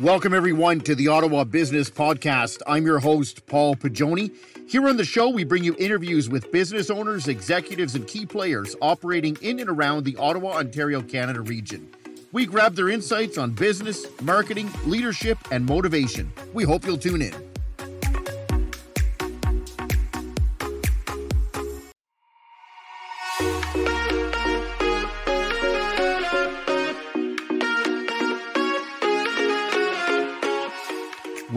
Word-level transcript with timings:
Welcome, 0.00 0.32
everyone, 0.32 0.80
to 0.82 0.94
the 0.94 1.08
Ottawa 1.08 1.42
Business 1.42 1.90
Podcast. 1.90 2.62
I'm 2.68 2.86
your 2.86 3.00
host, 3.00 3.44
Paul 3.46 3.74
Pagioni. 3.74 4.32
Here 4.68 4.88
on 4.88 4.96
the 4.96 5.04
show, 5.04 5.28
we 5.28 5.42
bring 5.42 5.64
you 5.64 5.74
interviews 5.76 6.28
with 6.28 6.52
business 6.52 6.88
owners, 6.88 7.26
executives, 7.26 7.96
and 7.96 8.06
key 8.06 8.24
players 8.24 8.76
operating 8.80 9.36
in 9.42 9.58
and 9.58 9.68
around 9.68 10.04
the 10.04 10.16
Ottawa, 10.16 10.58
Ontario, 10.58 11.02
Canada 11.02 11.40
region. 11.40 11.90
We 12.30 12.46
grab 12.46 12.76
their 12.76 12.90
insights 12.90 13.38
on 13.38 13.50
business, 13.50 14.06
marketing, 14.22 14.70
leadership, 14.86 15.36
and 15.50 15.66
motivation. 15.66 16.32
We 16.52 16.62
hope 16.62 16.86
you'll 16.86 16.98
tune 16.98 17.22
in. 17.22 17.47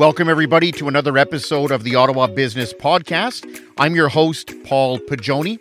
Welcome, 0.01 0.29
everybody, 0.29 0.71
to 0.71 0.87
another 0.87 1.15
episode 1.15 1.69
of 1.69 1.83
the 1.83 1.93
Ottawa 1.93 2.25
Business 2.25 2.73
Podcast. 2.73 3.63
I'm 3.77 3.93
your 3.93 4.09
host, 4.09 4.51
Paul 4.63 4.97
Pagioni. 4.97 5.59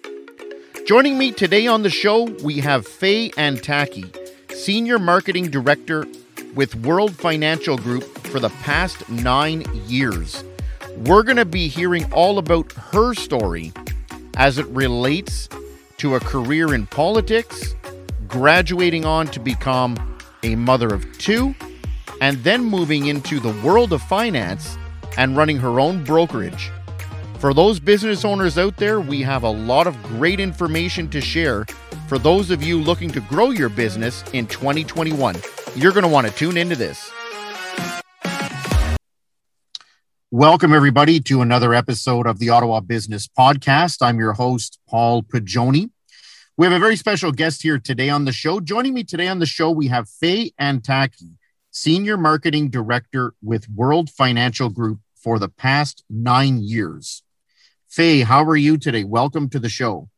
Joining 0.86 1.18
me 1.18 1.30
today 1.30 1.66
on 1.66 1.82
the 1.82 1.90
show, 1.90 2.22
we 2.42 2.60
have 2.60 2.86
Faye 2.86 3.28
Antaki, 3.32 4.10
Senior 4.54 4.98
Marketing 4.98 5.50
Director 5.50 6.06
with 6.54 6.74
World 6.76 7.14
Financial 7.14 7.76
Group 7.76 8.04
for 8.28 8.40
the 8.40 8.48
past 8.48 9.06
nine 9.10 9.62
years. 9.86 10.42
We're 10.96 11.22
going 11.22 11.36
to 11.36 11.44
be 11.44 11.68
hearing 11.68 12.10
all 12.10 12.38
about 12.38 12.72
her 12.72 13.12
story 13.12 13.74
as 14.38 14.56
it 14.56 14.66
relates 14.68 15.50
to 15.98 16.14
a 16.14 16.20
career 16.20 16.72
in 16.72 16.86
politics, 16.86 17.74
graduating 18.26 19.04
on 19.04 19.26
to 19.32 19.38
become 19.38 19.98
a 20.42 20.56
mother 20.56 20.88
of 20.94 21.18
two 21.18 21.54
and 22.20 22.36
then 22.44 22.62
moving 22.62 23.06
into 23.06 23.40
the 23.40 23.52
world 23.64 23.92
of 23.92 24.02
finance 24.02 24.76
and 25.16 25.36
running 25.36 25.56
her 25.56 25.80
own 25.80 26.04
brokerage. 26.04 26.70
For 27.38 27.54
those 27.54 27.80
business 27.80 28.24
owners 28.24 28.58
out 28.58 28.76
there, 28.76 29.00
we 29.00 29.22
have 29.22 29.42
a 29.42 29.50
lot 29.50 29.86
of 29.86 30.00
great 30.02 30.40
information 30.40 31.08
to 31.08 31.20
share 31.20 31.64
for 32.06 32.18
those 32.18 32.50
of 32.50 32.62
you 32.62 32.80
looking 32.80 33.10
to 33.12 33.20
grow 33.20 33.50
your 33.50 33.70
business 33.70 34.22
in 34.34 34.46
2021. 34.46 35.36
You're 35.74 35.92
going 35.92 36.02
to 36.02 36.08
want 36.08 36.26
to 36.26 36.32
tune 36.34 36.56
into 36.58 36.76
this. 36.76 37.10
Welcome, 40.30 40.72
everybody, 40.72 41.18
to 41.20 41.40
another 41.40 41.74
episode 41.74 42.26
of 42.26 42.38
the 42.38 42.50
Ottawa 42.50 42.80
Business 42.80 43.26
Podcast. 43.26 43.96
I'm 44.00 44.18
your 44.18 44.34
host, 44.34 44.78
Paul 44.88 45.22
Pagioni. 45.22 45.90
We 46.56 46.66
have 46.66 46.74
a 46.74 46.78
very 46.78 46.96
special 46.96 47.32
guest 47.32 47.62
here 47.62 47.78
today 47.78 48.10
on 48.10 48.26
the 48.26 48.32
show. 48.32 48.60
Joining 48.60 48.92
me 48.92 49.02
today 49.02 49.28
on 49.28 49.38
the 49.38 49.46
show, 49.46 49.70
we 49.70 49.88
have 49.88 50.08
Faye 50.08 50.52
Antaki. 50.60 51.36
Senior 51.70 52.16
Marketing 52.16 52.68
Director 52.68 53.34
with 53.42 53.68
World 53.68 54.10
Financial 54.10 54.68
Group 54.68 55.00
for 55.14 55.38
the 55.38 55.48
past 55.48 56.04
nine 56.10 56.62
years. 56.62 57.22
Faye, 57.88 58.20
how 58.20 58.44
are 58.44 58.56
you 58.56 58.76
today? 58.76 59.04
Welcome 59.04 59.48
to 59.50 59.58
the 59.58 59.68
show. 59.68 60.08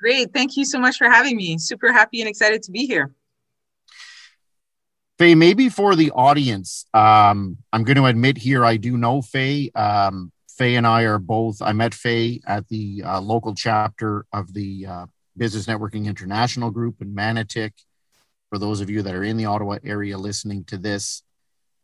Great. 0.00 0.32
Thank 0.32 0.56
you 0.56 0.64
so 0.64 0.78
much 0.78 0.96
for 0.96 1.08
having 1.08 1.36
me. 1.36 1.58
Super 1.58 1.92
happy 1.92 2.20
and 2.20 2.28
excited 2.28 2.62
to 2.64 2.70
be 2.70 2.86
here. 2.86 3.14
Faye, 5.18 5.34
maybe 5.34 5.68
for 5.68 5.94
the 5.94 6.10
audience, 6.10 6.86
um, 6.92 7.58
I'm 7.72 7.84
going 7.84 7.96
to 7.96 8.06
admit 8.06 8.36
here 8.36 8.64
I 8.64 8.76
do 8.76 8.96
know 8.96 9.22
Faye. 9.22 9.70
Um, 9.74 10.32
Faye 10.48 10.76
and 10.76 10.86
I 10.86 11.02
are 11.02 11.18
both, 11.18 11.60
I 11.62 11.72
met 11.72 11.94
Faye 11.94 12.40
at 12.46 12.68
the 12.68 13.02
uh, 13.04 13.20
local 13.20 13.54
chapter 13.54 14.26
of 14.32 14.52
the 14.54 14.86
uh, 14.86 15.06
Business 15.36 15.66
Networking 15.66 16.06
International 16.06 16.70
Group 16.70 17.00
in 17.00 17.14
Manotick 17.14 17.72
for 18.54 18.58
those 18.58 18.80
of 18.80 18.88
you 18.88 19.02
that 19.02 19.16
are 19.16 19.24
in 19.24 19.36
the 19.36 19.46
Ottawa 19.46 19.78
area 19.82 20.16
listening 20.16 20.62
to 20.62 20.78
this. 20.78 21.24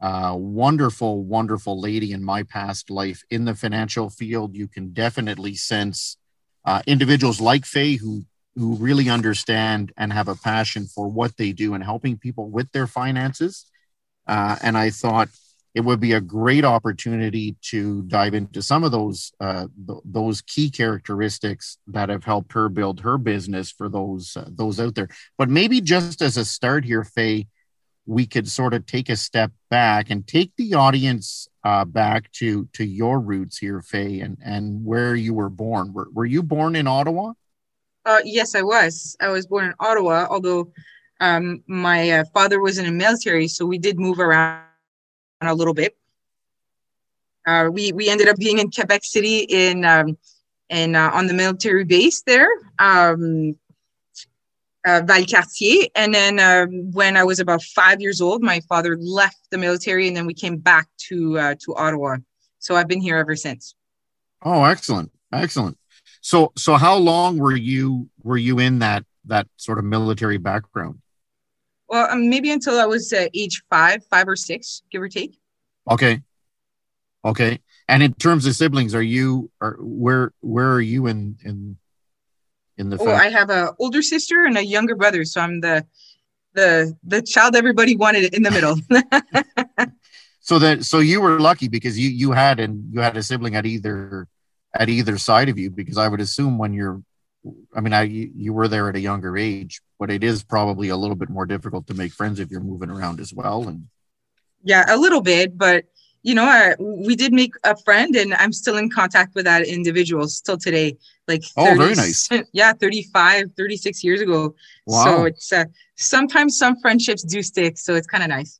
Uh, 0.00 0.36
wonderful, 0.38 1.24
wonderful 1.24 1.80
lady 1.80 2.12
in 2.12 2.22
my 2.22 2.44
past 2.44 2.90
life 2.90 3.24
in 3.28 3.44
the 3.44 3.56
financial 3.56 4.08
field. 4.08 4.54
You 4.54 4.68
can 4.68 4.92
definitely 4.92 5.56
sense 5.56 6.16
uh, 6.64 6.80
individuals 6.86 7.40
like 7.40 7.66
Faye 7.66 7.96
who 7.96 8.24
who 8.54 8.76
really 8.76 9.10
understand 9.10 9.92
and 9.96 10.12
have 10.12 10.28
a 10.28 10.36
passion 10.36 10.86
for 10.86 11.08
what 11.08 11.36
they 11.36 11.50
do 11.50 11.74
and 11.74 11.82
helping 11.82 12.16
people 12.16 12.48
with 12.48 12.70
their 12.70 12.86
finances. 12.86 13.66
Uh, 14.28 14.54
and 14.62 14.78
I 14.78 14.90
thought 14.90 15.28
it 15.74 15.82
would 15.82 16.00
be 16.00 16.12
a 16.12 16.20
great 16.20 16.64
opportunity 16.64 17.56
to 17.62 18.02
dive 18.02 18.34
into 18.34 18.60
some 18.60 18.82
of 18.82 18.90
those 18.90 19.32
uh, 19.40 19.66
th- 19.86 20.00
those 20.04 20.42
key 20.42 20.68
characteristics 20.70 21.78
that 21.86 22.08
have 22.08 22.24
helped 22.24 22.52
her 22.52 22.68
build 22.68 23.00
her 23.00 23.18
business 23.18 23.70
for 23.70 23.88
those 23.88 24.36
uh, 24.36 24.48
those 24.48 24.80
out 24.80 24.94
there. 24.94 25.08
But 25.38 25.48
maybe 25.48 25.80
just 25.80 26.22
as 26.22 26.36
a 26.36 26.44
start 26.44 26.84
here, 26.84 27.04
Faye, 27.04 27.46
we 28.04 28.26
could 28.26 28.48
sort 28.48 28.74
of 28.74 28.86
take 28.86 29.08
a 29.08 29.16
step 29.16 29.52
back 29.70 30.10
and 30.10 30.26
take 30.26 30.52
the 30.56 30.74
audience 30.74 31.46
uh, 31.62 31.84
back 31.84 32.32
to 32.32 32.68
to 32.72 32.84
your 32.84 33.20
roots 33.20 33.58
here, 33.58 33.80
Faye, 33.80 34.20
and 34.20 34.38
and 34.44 34.84
where 34.84 35.14
you 35.14 35.34
were 35.34 35.50
born. 35.50 35.92
Were, 35.92 36.08
were 36.12 36.26
you 36.26 36.42
born 36.42 36.74
in 36.74 36.88
Ottawa? 36.88 37.32
Uh, 38.04 38.20
yes, 38.24 38.56
I 38.56 38.62
was. 38.62 39.16
I 39.20 39.28
was 39.28 39.46
born 39.46 39.66
in 39.66 39.74
Ottawa, 39.78 40.26
although 40.28 40.72
um, 41.20 41.62
my 41.68 42.10
uh, 42.10 42.24
father 42.34 42.60
was 42.60 42.78
in 42.78 42.86
the 42.86 42.90
military, 42.90 43.46
so 43.46 43.66
we 43.66 43.78
did 43.78 44.00
move 44.00 44.18
around 44.18 44.64
a 45.48 45.54
little 45.54 45.74
bit. 45.74 45.96
Uh, 47.46 47.70
we 47.72 47.92
we 47.92 48.08
ended 48.10 48.28
up 48.28 48.36
being 48.36 48.58
in 48.58 48.70
Quebec 48.70 49.02
City 49.04 49.38
in 49.48 49.84
um, 49.84 50.18
in 50.68 50.94
uh, 50.94 51.10
on 51.12 51.26
the 51.26 51.34
military 51.34 51.84
base 51.84 52.22
there, 52.22 52.48
um, 52.78 53.56
uh, 54.86 55.00
Valcartier, 55.02 55.88
and 55.94 56.14
then 56.14 56.38
uh, 56.38 56.66
when 56.66 57.16
I 57.16 57.24
was 57.24 57.40
about 57.40 57.62
five 57.62 58.00
years 58.00 58.20
old, 58.20 58.42
my 58.42 58.60
father 58.68 58.96
left 58.96 59.38
the 59.50 59.58
military, 59.58 60.06
and 60.06 60.16
then 60.16 60.26
we 60.26 60.34
came 60.34 60.58
back 60.58 60.88
to 61.08 61.38
uh, 61.38 61.54
to 61.64 61.74
Ottawa. 61.74 62.16
So 62.58 62.76
I've 62.76 62.88
been 62.88 63.00
here 63.00 63.16
ever 63.16 63.36
since. 63.36 63.74
Oh, 64.42 64.64
excellent, 64.64 65.10
excellent. 65.32 65.78
So 66.20 66.52
so 66.56 66.76
how 66.76 66.96
long 66.96 67.38
were 67.38 67.56
you 67.56 68.10
were 68.22 68.36
you 68.36 68.58
in 68.58 68.80
that 68.80 69.04
that 69.24 69.48
sort 69.56 69.78
of 69.78 69.84
military 69.84 70.38
background? 70.38 71.00
Well, 71.90 72.08
um, 72.08 72.30
maybe 72.30 72.52
until 72.52 72.78
I 72.78 72.86
was 72.86 73.12
uh, 73.12 73.26
age 73.34 73.62
five, 73.68 74.04
five 74.06 74.28
or 74.28 74.36
six, 74.36 74.82
give 74.92 75.02
or 75.02 75.08
take. 75.08 75.36
Okay. 75.90 76.22
Okay. 77.24 77.58
And 77.88 78.02
in 78.02 78.14
terms 78.14 78.46
of 78.46 78.54
siblings, 78.54 78.94
are 78.94 79.02
you 79.02 79.50
are 79.60 79.76
where 79.80 80.32
where 80.40 80.72
are 80.72 80.80
you 80.80 81.08
in 81.08 81.36
in 81.44 81.76
in 82.76 82.90
the? 82.90 82.98
Oh, 82.98 83.10
I 83.10 83.28
have 83.28 83.50
a 83.50 83.74
older 83.80 84.02
sister 84.02 84.44
and 84.44 84.56
a 84.56 84.64
younger 84.64 84.94
brother, 84.94 85.24
so 85.24 85.40
I'm 85.40 85.60
the 85.60 85.84
the 86.54 86.96
the 87.02 87.22
child 87.22 87.56
everybody 87.56 87.96
wanted 87.96 88.32
in 88.32 88.44
the 88.44 88.52
middle. 88.52 88.76
so 90.40 90.60
that 90.60 90.84
so 90.84 91.00
you 91.00 91.20
were 91.20 91.40
lucky 91.40 91.66
because 91.66 91.98
you 91.98 92.08
you 92.08 92.30
had 92.30 92.60
and 92.60 92.94
you 92.94 93.00
had 93.00 93.16
a 93.16 93.22
sibling 93.24 93.56
at 93.56 93.66
either 93.66 94.28
at 94.72 94.88
either 94.88 95.18
side 95.18 95.48
of 95.48 95.58
you 95.58 95.70
because 95.70 95.98
I 95.98 96.06
would 96.06 96.20
assume 96.20 96.56
when 96.56 96.72
you're 96.72 97.02
I 97.74 97.80
mean, 97.80 97.92
I 97.92 98.02
you, 98.02 98.30
you 98.36 98.52
were 98.52 98.68
there 98.68 98.88
at 98.88 98.94
a 98.94 99.00
younger 99.00 99.36
age, 99.36 99.80
but 100.00 100.10
it 100.10 100.24
is 100.24 100.42
probably 100.42 100.88
a 100.88 100.96
little 100.96 101.14
bit 101.14 101.28
more 101.28 101.44
difficult 101.44 101.86
to 101.86 101.94
make 101.94 102.12
friends 102.12 102.40
if 102.40 102.50
you're 102.50 102.60
moving 102.60 102.90
around 102.90 103.20
as 103.20 103.34
well. 103.34 103.68
And 103.68 103.86
yeah, 104.64 104.84
a 104.88 104.96
little 104.96 105.20
bit, 105.20 105.56
but 105.56 105.84
you 106.22 106.34
know, 106.34 106.44
I, 106.44 106.74
we 106.78 107.16
did 107.16 107.32
make 107.32 107.54
a 107.64 107.76
friend, 107.76 108.14
and 108.16 108.34
I'm 108.34 108.52
still 108.52 108.76
in 108.76 108.90
contact 108.90 109.34
with 109.34 109.44
that 109.44 109.66
individual 109.66 110.26
still 110.28 110.58
today. 110.58 110.96
Like 111.28 111.42
30, 111.42 111.70
oh, 111.70 111.76
very 111.76 111.94
nice. 111.94 112.28
Yeah, 112.52 112.72
35, 112.72 113.52
36 113.56 114.04
years 114.04 114.20
ago. 114.20 114.54
Wow. 114.86 115.04
So 115.04 115.24
it's 115.26 115.52
uh, 115.52 115.64
sometimes 115.96 116.58
some 116.58 116.78
friendships 116.80 117.22
do 117.22 117.42
stick, 117.42 117.78
so 117.78 117.94
it's 117.94 118.06
kind 118.06 118.22
of 118.24 118.30
nice. 118.30 118.58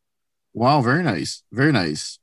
Wow, 0.54 0.80
very 0.82 1.02
nice, 1.02 1.42
very 1.50 1.72
nice. 1.72 2.18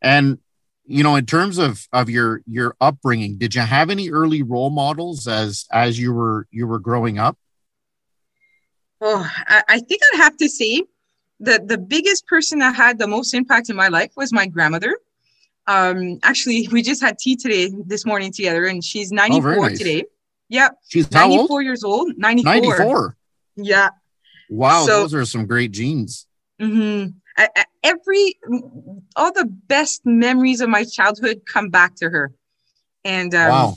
And 0.00 0.38
you 0.84 1.04
know 1.04 1.14
in 1.14 1.26
terms 1.26 1.58
of 1.58 1.86
of 1.92 2.10
your 2.10 2.42
your 2.44 2.74
upbringing 2.80 3.38
did 3.38 3.54
you 3.54 3.60
have 3.60 3.88
any 3.88 4.10
early 4.10 4.42
role 4.42 4.68
models 4.68 5.28
as 5.28 5.64
as 5.70 5.96
you 5.96 6.12
were 6.12 6.48
you 6.50 6.66
were 6.66 6.80
growing 6.80 7.20
up 7.20 7.38
oh 9.02 9.30
i, 9.46 9.62
I 9.68 9.78
think 9.80 10.00
i'd 10.12 10.18
have 10.18 10.36
to 10.38 10.48
say 10.48 10.82
that 11.42 11.68
the 11.68 11.76
biggest 11.76 12.26
person 12.26 12.60
that 12.60 12.74
had 12.74 12.98
the 12.98 13.06
most 13.06 13.34
impact 13.34 13.68
in 13.68 13.76
my 13.76 13.88
life 13.88 14.12
was 14.16 14.32
my 14.32 14.46
grandmother. 14.46 14.96
Um 15.66 16.18
actually 16.22 16.68
we 16.68 16.82
just 16.82 17.02
had 17.02 17.18
tea 17.18 17.36
today 17.36 17.70
this 17.86 18.06
morning 18.06 18.32
together 18.32 18.64
and 18.64 18.82
she's 18.82 19.12
94 19.12 19.52
oh, 19.52 19.62
nice. 19.62 19.78
today. 19.78 20.04
Yeah 20.48 20.68
she's 20.88 21.10
94 21.10 21.50
old? 21.50 21.64
years 21.64 21.84
old. 21.84 22.16
94 22.16 22.54
94 22.54 23.16
yeah. 23.56 23.88
Wow 24.48 24.86
so, 24.86 25.00
those 25.00 25.14
are 25.14 25.24
some 25.24 25.46
great 25.46 25.72
genes. 25.72 26.26
Mm-hmm. 26.60 27.10
Every 27.84 28.38
all 29.16 29.32
the 29.32 29.46
best 29.46 30.02
memories 30.04 30.60
of 30.60 30.68
my 30.68 30.84
childhood 30.84 31.42
come 31.46 31.70
back 31.70 31.96
to 31.96 32.08
her. 32.08 32.32
And 33.04 33.34
um, 33.34 33.48
wow. 33.48 33.74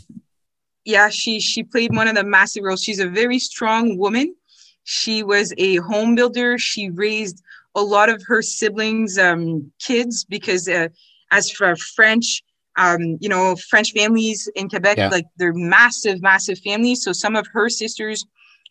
yeah 0.86 1.10
she 1.10 1.40
she 1.40 1.64
played 1.64 1.96
one 1.96 2.08
of 2.08 2.16
the 2.16 2.24
massive 2.24 2.64
roles. 2.64 2.84
She's 2.84 3.00
a 3.00 3.08
very 3.08 3.40
strong 3.40 3.98
woman 3.98 4.36
she 4.86 5.22
was 5.24 5.54
a 5.58 5.76
home 5.78 6.16
builder 6.16 6.58
she 6.58 6.90
raised 6.90 7.44
a 7.76 7.82
lot 7.82 8.08
of 8.08 8.24
her 8.26 8.42
siblings 8.42 9.18
um, 9.18 9.70
kids 9.80 10.24
because 10.24 10.70
uh, 10.70 10.88
as 11.32 11.52
for 11.52 11.76
french 11.76 12.42
um, 12.78 13.18
you 13.22 13.30
know, 13.30 13.56
French 13.56 13.94
families 13.94 14.50
in 14.56 14.70
Quebec, 14.70 14.98
Yeah. 14.98 15.08
like 15.10 15.26
they're 15.38 15.54
massive, 15.54 16.22
massive 16.22 16.60
families. 16.60 17.04
So 17.04 17.14
some 17.14 17.36
of 17.36 17.48
her 17.54 17.70
sisters 17.70 18.26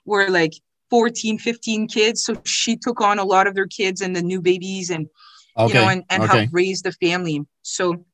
were 0.04 0.28
like 0.28 0.52
14, 0.90 1.38
15 1.38 1.88
kids. 1.88 2.24
So 2.24 2.36
she 2.44 2.76
took 2.76 3.00
on 3.00 3.18
a 3.18 3.24
lot 3.24 3.46
of 3.46 3.54
their 3.54 3.66
kids 3.66 4.02
and 4.02 4.14
the 4.14 4.22
new 4.22 4.40
babies 4.40 4.90
and, 4.90 5.08
Okay. 5.56 5.68
you 5.68 5.74
know, 5.74 5.88
and, 5.88 6.04
and 6.10 6.22
okay. 6.24 6.36
helped 6.36 6.52
raise 6.52 6.82
the 6.82 6.92
family. 6.92 7.46
So 7.62 8.04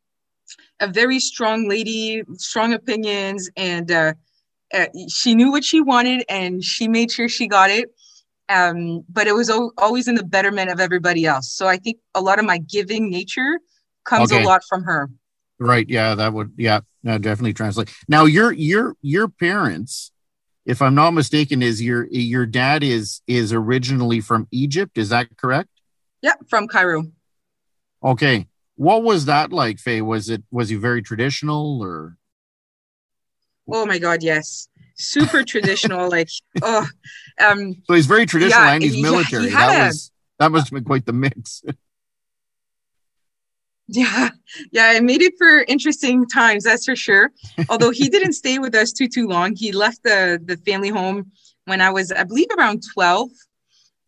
a 0.79 0.87
very 0.87 1.19
strong 1.19 1.69
lady, 1.69 2.23
strong 2.35 2.73
opinions, 2.73 3.51
and 3.57 3.91
uh, 3.91 4.15
uh, 4.73 4.87
she 5.09 5.35
knew 5.35 5.51
what 5.51 5.65
she 5.65 5.81
wanted 5.81 6.25
and 6.29 6.63
she 6.63 6.89
made 6.89 7.11
sure 7.11 7.29
she 7.29 7.49
got 7.49 7.71
it. 7.71 7.91
Um, 8.49 9.05
but 9.09 9.27
it 9.27 9.33
was 9.33 9.49
al- 9.49 9.73
always 9.79 10.09
in 10.09 10.17
the 10.17 10.25
betterment 10.25 10.71
of 10.71 10.81
everybody 10.81 11.25
else. 11.25 11.53
So 11.53 11.69
I 11.69 11.77
think 11.77 11.99
a 12.15 12.21
lot 12.21 12.39
of 12.39 12.45
my 12.45 12.59
giving 12.59 13.09
nature 13.09 13.61
comes 14.05 14.33
Okay. 14.33 14.43
a 14.43 14.47
lot 14.47 14.63
from 14.69 14.83
her. 14.85 15.09
Right. 15.59 15.89
Yeah, 15.89 16.15
that 16.15 16.33
would 16.33 16.55
yeah, 16.57 16.81
that 17.05 17.21
definitely 17.23 17.53
translate. 17.53 17.95
Now 18.09 18.25
your 18.25 18.51
your 18.51 18.97
your 19.03 19.29
parents, 19.29 20.11
if 20.65 20.81
I'm 20.83 20.95
not 20.95 21.13
mistaken, 21.13 21.63
is 21.63 21.83
your 21.83 22.07
your 22.11 22.47
dad 22.47 22.83
is 22.83 23.21
is 23.27 23.53
originally 23.53 24.21
from 24.21 24.49
Egypt, 24.51 24.99
is 24.99 25.11
that 25.11 25.37
correct? 25.37 25.69
Yeah, 26.23 26.35
from 26.49 26.67
Cairo. 26.67 27.05
Okay. 28.03 28.49
What 28.77 29.03
was 29.03 29.27
that 29.27 29.53
like, 29.53 29.79
Faye? 29.79 30.01
Was 30.01 30.31
it 30.31 30.43
was 30.51 30.71
he 30.71 30.77
very 30.77 31.03
traditional 31.03 31.83
or 31.83 32.17
Oh 33.73 33.87
my 33.87 33.99
God, 33.99 34.23
yes. 34.23 34.69
Super 34.97 35.43
traditional. 35.45 36.11
like, 36.17 36.29
oh, 36.63 36.87
um, 37.41 37.75
so 37.87 37.95
he's 37.95 38.07
very 38.07 38.27
traditional 38.27 38.65
Yeah, 38.65 38.73
and 38.75 38.83
he's 38.83 38.95
he- 38.95 39.03
military. 39.03 39.45
he 39.45 39.51
that 39.51 39.83
a- 39.83 39.87
was 39.87 40.11
that 40.39 40.51
must 40.51 40.67
have 40.67 40.73
been 40.73 40.85
quite 40.85 41.07
the 41.07 41.13
mix. 41.13 41.63
yeah, 43.89 44.31
yeah, 44.71 44.93
it 44.93 45.03
made 45.03 45.21
it 45.21 45.35
for 45.37 45.63
interesting 45.65 46.27
times, 46.27 46.65
that's 46.65 46.85
for 46.85 46.95
sure. 46.95 47.33
Although 47.69 47.91
he 47.91 48.09
didn't 48.09 48.35
stay 48.35 48.59
with 48.59 48.75
us 48.75 48.93
too, 48.93 49.09
too 49.09 49.27
long. 49.27 49.55
He 49.57 49.73
left 49.73 50.03
the, 50.05 50.41
the 50.45 50.57
family 50.59 50.91
home 50.91 51.33
when 51.65 51.81
I 51.81 51.91
was, 51.91 52.13
I 52.13 52.23
believe, 52.25 52.47
around 52.57 52.83
12. 52.95 53.31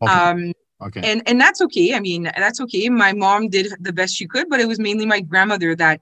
Okay. 0.02 0.12
Um, 0.12 0.52
okay. 0.80 1.00
and 1.04 1.22
and 1.28 1.40
that's 1.40 1.60
okay. 1.62 1.94
I 1.94 2.00
mean, 2.00 2.24
that's 2.36 2.60
okay. 2.60 2.88
My 2.88 3.12
mom 3.12 3.48
did 3.48 3.72
the 3.80 3.92
best 3.92 4.14
she 4.16 4.26
could, 4.26 4.48
but 4.48 4.60
it 4.60 4.68
was 4.68 4.78
mainly 4.78 5.06
my 5.06 5.20
grandmother 5.20 5.74
that, 5.76 6.00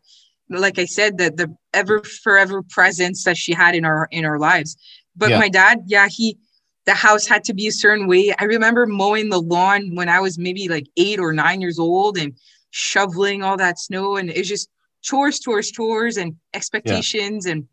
like 0.50 0.79
I 0.79 0.85
said, 0.85 1.19
that 1.19 1.37
the 1.37 1.55
ever 1.73 2.02
forever 2.02 2.62
presence 2.62 3.25
that 3.25 3.37
she 3.37 3.52
had 3.52 3.75
in 3.75 3.85
our 3.85 4.08
in 4.11 4.25
our 4.25 4.38
lives. 4.38 4.76
But 5.17 5.31
Yeah. 5.31 5.38
my 5.38 5.49
dad, 5.49 5.81
yeah, 5.87 6.08
he 6.08 6.38
the 6.87 6.94
house 6.94 7.26
had 7.26 7.44
to 7.44 7.55
be 7.55 7.69
a 7.69 7.73
certain 7.73 8.06
way. 8.06 8.35
I 8.38 8.44
remember 8.44 8.87
mowing 8.87 9.29
the 9.29 9.41
lawn 9.41 9.94
when 9.94 10.08
I 10.08 10.20
was 10.20 10.38
maybe 10.38 10.69
like 10.69 10.87
eight 10.97 11.20
or 11.20 11.32
nine 11.32 11.61
years 11.61 11.79
old 11.79 12.19
and 12.19 12.35
shoveling 12.70 13.43
all 13.43 13.56
that 13.58 13.79
snow, 13.79 14.17
and 14.17 14.31
it's 14.31 14.49
just 14.49 14.69
chores, 15.02 15.38
chores, 15.38 15.70
chores, 15.70 16.17
and 16.17 16.37
expectations, 16.55 17.46
and 17.46 17.69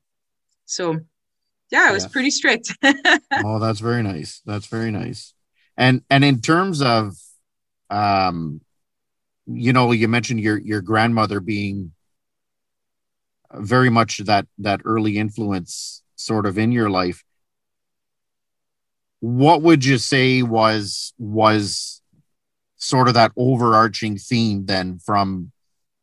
so 0.65 0.99
yeah, 1.71 1.89
it 1.89 1.93
was 1.93 2.03
Yeah. 2.03 2.09
pretty 2.09 2.31
strict. 2.31 2.77
oh, 3.43 3.59
that's 3.59 3.79
very 3.79 4.03
nice. 4.03 4.41
That's 4.45 4.67
very 4.67 4.91
nice. 4.91 5.33
And 5.75 6.01
and 6.09 6.23
in 6.23 6.41
terms 6.41 6.81
of 6.81 7.13
um 7.89 8.61
you 9.47 9.71
know, 9.73 9.91
you 9.93 10.07
mentioned 10.07 10.41
your 10.41 10.57
your 10.59 10.81
grandmother 10.81 11.39
being 11.39 11.93
very 13.53 13.89
much 13.89 14.19
that 14.19 14.47
that 14.59 14.81
early 14.85 15.17
influence 15.17 16.03
sort 16.15 16.45
of 16.45 16.57
in 16.57 16.71
your 16.71 16.89
life. 16.89 17.23
What 19.19 19.61
would 19.61 19.83
you 19.83 19.97
say 19.97 20.43
was 20.43 21.13
was 21.17 22.01
sort 22.77 23.07
of 23.07 23.15
that 23.15 23.31
overarching 23.35 24.17
theme 24.17 24.65
then 24.65 24.99
from 24.99 25.51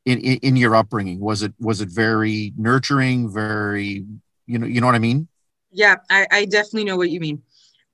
in, 0.05 0.21
in, 0.21 0.39
in 0.39 0.57
your 0.57 0.75
upbringing? 0.75 1.21
Was 1.21 1.43
it 1.43 1.55
was 1.59 1.81
it 1.81 1.89
very 1.89 2.53
nurturing, 2.57 3.33
very 3.33 4.05
you 4.47 4.59
know, 4.59 4.67
you 4.67 4.81
know 4.81 4.87
what 4.87 4.95
I 4.97 5.01
mean? 5.01 5.29
Yeah, 5.71 5.97
I, 6.11 6.27
I 6.31 6.45
definitely 6.45 6.85
know 6.85 6.97
what 6.97 7.11
you 7.11 7.21
mean. 7.21 7.43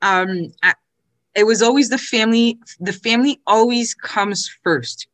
Um, 0.03 0.53
I, 0.63 0.75
it 1.35 1.45
was 1.45 1.63
always 1.63 1.89
the 1.89 1.99
family. 1.99 2.59
The 2.81 2.93
family 2.93 3.41
always 3.47 3.95
comes 3.95 4.51
first. 4.63 5.07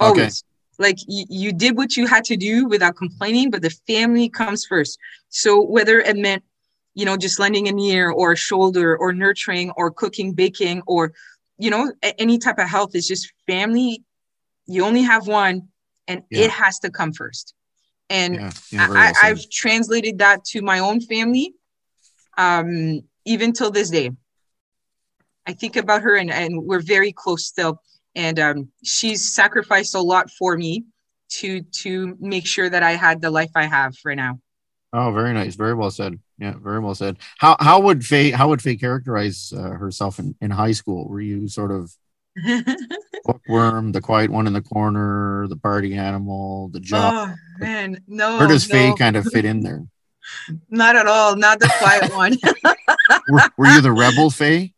Okay. 0.00 0.20
Always. 0.20 0.44
Like 0.82 0.98
you, 1.06 1.24
you 1.28 1.52
did 1.52 1.76
what 1.76 1.96
you 1.96 2.06
had 2.06 2.24
to 2.24 2.36
do 2.36 2.66
without 2.66 2.96
complaining, 2.96 3.50
but 3.50 3.62
the 3.62 3.70
family 3.86 4.28
comes 4.28 4.66
first. 4.66 4.98
So 5.28 5.62
whether 5.62 6.00
it 6.00 6.16
meant, 6.16 6.42
you 6.94 7.04
know, 7.06 7.16
just 7.16 7.38
lending 7.38 7.68
an 7.68 7.78
ear 7.78 8.10
or 8.10 8.32
a 8.32 8.36
shoulder 8.36 8.96
or 8.96 9.12
nurturing 9.12 9.70
or 9.78 9.90
cooking, 9.90 10.32
baking, 10.32 10.82
or, 10.86 11.12
you 11.56 11.70
know, 11.70 11.92
any 12.18 12.36
type 12.38 12.58
of 12.58 12.68
health 12.68 12.94
is 12.94 13.06
just 13.06 13.32
family. 13.46 14.02
You 14.66 14.84
only 14.84 15.02
have 15.02 15.26
one 15.28 15.68
and 16.08 16.22
Yeah. 16.30 16.44
it 16.46 16.50
has 16.50 16.80
to 16.80 16.90
come 16.90 17.12
first. 17.12 17.54
And 18.10 18.34
Yeah, 18.34 18.50
yeah, 18.72 18.86
very 18.86 18.98
well 18.98 19.14
I- 19.22 19.28
i've 19.28 19.48
translated 19.48 20.18
that 20.18 20.44
to 20.52 20.60
my 20.62 20.80
own 20.80 21.00
family, 21.00 21.54
um, 22.36 23.02
even 23.24 23.52
till 23.52 23.70
this 23.70 23.88
day. 23.88 24.10
I 25.46 25.52
think 25.54 25.76
about 25.76 26.02
her, 26.02 26.14
and, 26.16 26.30
and 26.30 26.64
we're 26.68 26.86
very 26.96 27.12
close 27.12 27.46
still. 27.46 27.80
And 28.14 28.38
um, 28.38 28.68
she's 28.84 29.32
sacrificed 29.32 29.94
a 29.94 30.00
lot 30.00 30.30
for 30.30 30.56
me 30.56 30.84
to 31.30 31.62
to 31.62 32.16
make 32.20 32.46
sure 32.46 32.68
that 32.68 32.82
I 32.82 32.92
had 32.92 33.20
the 33.20 33.30
life 33.30 33.50
I 33.54 33.64
have 33.64 33.94
right 34.04 34.16
now. 34.16 34.38
Oh, 34.92 35.10
very 35.12 35.32
nice. 35.32 35.54
Very 35.54 35.74
well 35.74 35.90
said. 35.90 36.18
Yeah, 36.38 36.54
very 36.58 36.78
well 36.78 36.94
said. 36.94 37.16
How 37.38 37.56
how 37.58 37.80
would 37.80 38.04
Faye 38.04 38.30
how 38.30 38.48
would 38.48 38.60
Faye 38.60 38.76
characterize 38.76 39.52
uh, 39.56 39.70
herself 39.70 40.18
in, 40.18 40.34
in 40.40 40.50
high 40.50 40.72
school? 40.72 41.08
Were 41.08 41.20
you 41.20 41.48
sort 41.48 41.70
of 41.70 41.90
bookworm, 43.24 43.92
the 43.92 44.00
quiet 44.02 44.30
one 44.30 44.46
in 44.46 44.52
the 44.52 44.60
corner, 44.60 45.46
the 45.48 45.56
party 45.56 45.94
animal, 45.94 46.68
the 46.68 46.80
job? 46.80 47.30
oh 47.30 47.34
man, 47.58 48.02
no, 48.06 48.38
Where 48.38 48.48
does 48.48 48.66
Faye 48.66 48.92
kind 48.98 49.16
of 49.16 49.24
fit 49.26 49.46
in 49.46 49.60
there? 49.60 49.86
not 50.70 50.96
at 50.96 51.06
all. 51.06 51.36
Not 51.36 51.60
the 51.60 51.72
quiet 51.78 52.14
one. 52.14 52.36
Were, 53.28 53.42
were 53.56 53.66
you 53.66 53.80
the 53.80 53.92
rebel 53.92 54.30
Faye? 54.30 54.71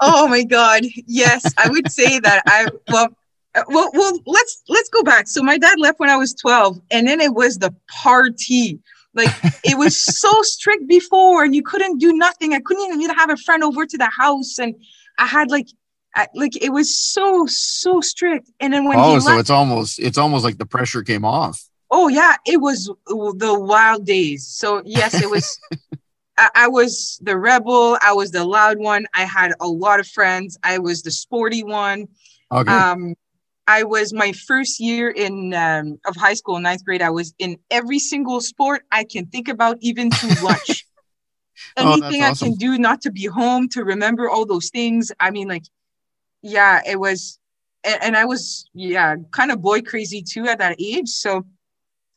Oh 0.00 0.28
my 0.28 0.44
god. 0.44 0.82
Yes 1.06 1.52
i 1.58 1.68
would 1.68 1.90
say 1.90 2.18
that. 2.20 2.42
I 2.46 2.68
well 2.88 3.08
well 3.68 3.90
well 3.94 4.20
let's 4.26 4.62
let's 4.68 4.88
go 4.88 5.02
back. 5.02 5.28
So 5.28 5.42
my 5.42 5.58
dad 5.58 5.78
left 5.78 5.98
when 5.98 6.10
i 6.10 6.16
was 6.16 6.34
12 6.34 6.80
and 6.90 7.06
then 7.06 7.20
it 7.20 7.34
was 7.34 7.58
the 7.58 7.74
party. 7.88 8.78
Like 9.14 9.30
it 9.64 9.78
was 9.78 9.98
so 9.98 10.42
strict 10.42 10.86
before 10.86 11.44
and 11.44 11.54
you 11.54 11.62
couldn't 11.62 11.98
do 11.98 12.12
nothing. 12.12 12.52
I 12.52 12.60
couldn't 12.60 13.00
even 13.00 13.16
have 13.16 13.30
a 13.30 13.36
friend 13.36 13.64
over 13.64 13.86
to 13.86 13.98
the 13.98 14.10
house 14.10 14.58
and 14.58 14.74
i 15.18 15.26
had 15.26 15.50
like 15.50 15.68
I, 16.14 16.28
like 16.34 16.56
it 16.62 16.70
was 16.70 16.96
so 16.96 17.46
so 17.46 18.00
strict. 18.00 18.50
And 18.58 18.72
then 18.72 18.88
when 18.88 18.98
oh, 18.98 19.14
he 19.14 19.20
so 19.20 19.28
left 19.28 19.40
it's 19.40 19.50
almost 19.50 19.98
it's 19.98 20.18
almost 20.18 20.44
like 20.44 20.58
the 20.58 20.66
pressure 20.66 21.02
came 21.02 21.24
off. 21.24 21.62
oh 21.90 22.08
yeah. 22.08 22.36
It 22.46 22.60
was 22.60 22.90
the 23.06 23.58
wild 23.58 24.06
days. 24.06 24.46
So 24.46 24.82
yes 24.84 25.14
it 25.14 25.30
was 25.30 25.58
I, 26.38 26.50
I 26.54 26.68
was 26.68 27.18
the 27.22 27.36
rebel. 27.36 27.98
I 28.02 28.12
was 28.12 28.30
the 28.30 28.44
loud 28.44 28.78
one. 28.78 29.06
I 29.14 29.24
had 29.24 29.52
a 29.60 29.66
lot 29.66 30.00
of 30.00 30.06
friends. 30.06 30.58
I 30.62 30.78
was 30.78 31.02
the 31.02 31.10
sporty 31.10 31.62
one. 31.62 32.08
Okay. 32.52 32.72
um 32.72 33.14
i 33.66 33.82
was 33.82 34.12
my 34.12 34.30
first 34.30 34.78
year 34.78 35.10
in 35.10 35.52
um, 35.54 35.98
of 36.06 36.14
high 36.14 36.34
school 36.34 36.60
ninth 36.60 36.84
grade. 36.84 37.02
I 37.02 37.10
was 37.10 37.34
in 37.38 37.58
every 37.70 37.98
single 37.98 38.40
sport 38.40 38.82
i 38.92 39.02
can 39.02 39.26
think 39.26 39.48
about 39.48 39.78
even 39.80 40.10
to 40.10 40.26
lunch. 40.44 40.86
Oh, 41.76 41.92
anything 41.92 42.22
i 42.22 42.30
awesome. 42.30 42.50
can 42.50 42.56
do 42.56 42.78
not 42.78 43.00
to 43.02 43.10
be 43.10 43.24
home 43.24 43.68
to 43.70 43.84
remember 43.84 44.30
all 44.30 44.46
those 44.46 44.70
things. 44.70 45.10
I 45.18 45.30
mean 45.30 45.48
like 45.48 45.64
yeah 46.42 46.82
it 46.86 47.00
was 47.00 47.40
and, 47.82 47.98
and 48.02 48.16
i 48.16 48.24
was 48.24 48.68
yeah 48.72 49.16
kind 49.32 49.50
of 49.50 49.60
boy 49.60 49.80
crazy 49.82 50.22
too 50.22 50.46
at 50.46 50.58
that 50.58 50.76
age. 50.80 51.08
So 51.08 51.44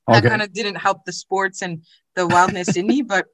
that 0.07 0.23
kind 0.23 0.41
of 0.41 0.53
didn't 0.53 0.75
help 0.75 1.05
the 1.05 1.13
sports 1.13 1.61
and 1.61 1.83
the 2.15 2.27
wildness 2.27 2.75
in 2.75 2.85
me 2.85 3.01
but 3.01 3.25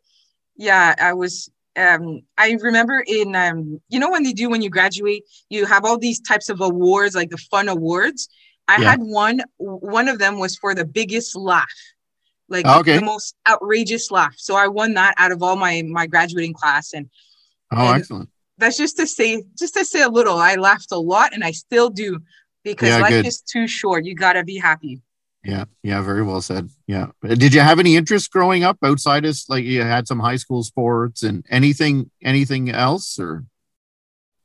yeah 0.58 0.96
i 1.00 1.14
was 1.14 1.50
um 1.78 2.22
i 2.38 2.52
remember 2.62 3.04
in 3.08 3.36
um 3.36 3.80
you 3.90 4.00
know 4.00 4.10
when 4.10 4.24
they 4.24 4.34
do 4.34 4.50
when 4.50 4.62
you 4.62 4.70
graduate 4.70 5.24
you 5.50 5.66
have 5.66 5.84
all 5.86 5.98
these 5.98 6.20
types 6.22 6.50
of 6.50 6.62
awards 6.62 7.16
like 7.16 7.30
the 7.30 7.38
fun 7.38 7.68
awards 7.68 8.30
i 8.68 8.80
Yeah. 8.80 8.92
had 8.92 9.00
one 9.02 9.42
one 9.58 10.08
of 10.08 10.20
them 10.20 10.40
was 10.40 10.56
for 10.56 10.74
the 10.74 10.86
biggest 10.86 11.36
laugh 11.36 11.68
like 12.48 12.66
Okay. 12.66 12.98
the 12.98 13.04
most 13.06 13.36
outrageous 13.48 14.12
laugh 14.12 14.34
so 14.38 14.56
i 14.56 14.68
won 14.68 14.94
that 14.94 15.14
out 15.18 15.32
of 15.32 15.44
all 15.44 15.56
my 15.56 15.82
my 15.86 16.08
graduating 16.08 16.54
class 16.54 16.94
and 16.94 17.10
oh, 17.72 17.88
and- 17.92 18.00
excellent. 18.02 18.30
that's 18.58 18.78
just 18.78 18.96
to 18.98 19.06
say 19.08 19.44
just 19.58 19.74
to 19.74 19.84
say 19.84 20.02
a 20.02 20.10
little 20.10 20.38
i 20.38 20.56
laughed 20.56 20.92
a 20.92 20.98
lot 20.98 21.34
and 21.34 21.44
i 21.44 21.52
still 21.52 21.90
do 21.90 22.20
because 22.64 22.90
Yeah, 22.90 23.00
life 23.00 23.10
good. 23.12 23.26
is 23.26 23.42
too 23.42 23.68
short 23.68 24.06
you 24.06 24.16
got 24.16 24.34
to 24.34 24.44
be 24.44 24.58
happy 24.58 25.02
Yeah, 25.46 25.66
yeah, 25.84 26.02
very 26.02 26.24
well 26.24 26.42
said. 26.42 26.70
Yeah. 26.88 27.08
Did 27.24 27.54
you 27.54 27.60
have 27.62 27.80
any 27.80 27.96
interest 27.96 28.32
growing 28.32 28.64
up 28.64 28.78
outside 28.84 29.26
of 29.26 29.38
like 29.48 29.64
you 29.64 29.84
had 29.84 30.08
some 30.08 30.20
high 30.20 30.38
school 30.38 30.64
sports 30.64 31.22
and 31.22 31.46
anything 31.50 32.10
anything 32.24 32.70
else 32.72 33.20
or 33.20 33.46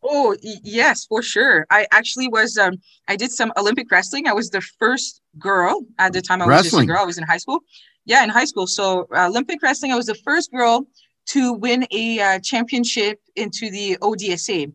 Oh 0.03 0.37
yes, 0.43 1.07
for 1.07 1.23
sure. 1.23 1.67
I 1.71 1.87
actually 1.93 2.29
was. 2.29 2.57
Um, 2.57 2.75
I 3.07 3.17
did 3.17 3.31
some 3.31 3.53
Olympic 3.59 3.91
wrestling. 3.91 4.27
I 4.27 4.33
was 4.33 4.49
the 4.51 4.63
first 4.79 5.21
girl 5.39 5.85
at 5.99 6.13
the 6.15 6.23
time. 6.23 6.41
I 6.43 6.47
was 6.47 6.63
just 6.63 6.79
a 6.83 6.87
girl. 6.87 6.99
I 7.01 7.05
was 7.05 7.19
in 7.19 7.25
high 7.25 7.37
school. 7.37 7.61
Yeah, 8.07 8.25
in 8.25 8.31
high 8.31 8.47
school. 8.47 8.67
So 8.67 9.07
uh, 9.15 9.27
Olympic 9.29 9.63
wrestling. 9.63 9.93
I 9.93 9.97
was 9.97 10.07
the 10.07 10.15
first 10.15 10.51
girl 10.53 10.87
to 11.29 11.53
win 11.53 11.87
a 11.93 12.19
uh, 12.21 12.39
championship 12.41 13.21
into 13.37 13.71
the 13.71 13.99
ODSA, 14.01 14.73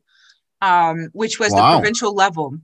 um, 0.62 1.10
which 1.14 1.40
was 1.40 1.52
Wow. 1.52 1.72
the 1.72 1.80
provincial 1.80 2.14
level. 2.14 2.58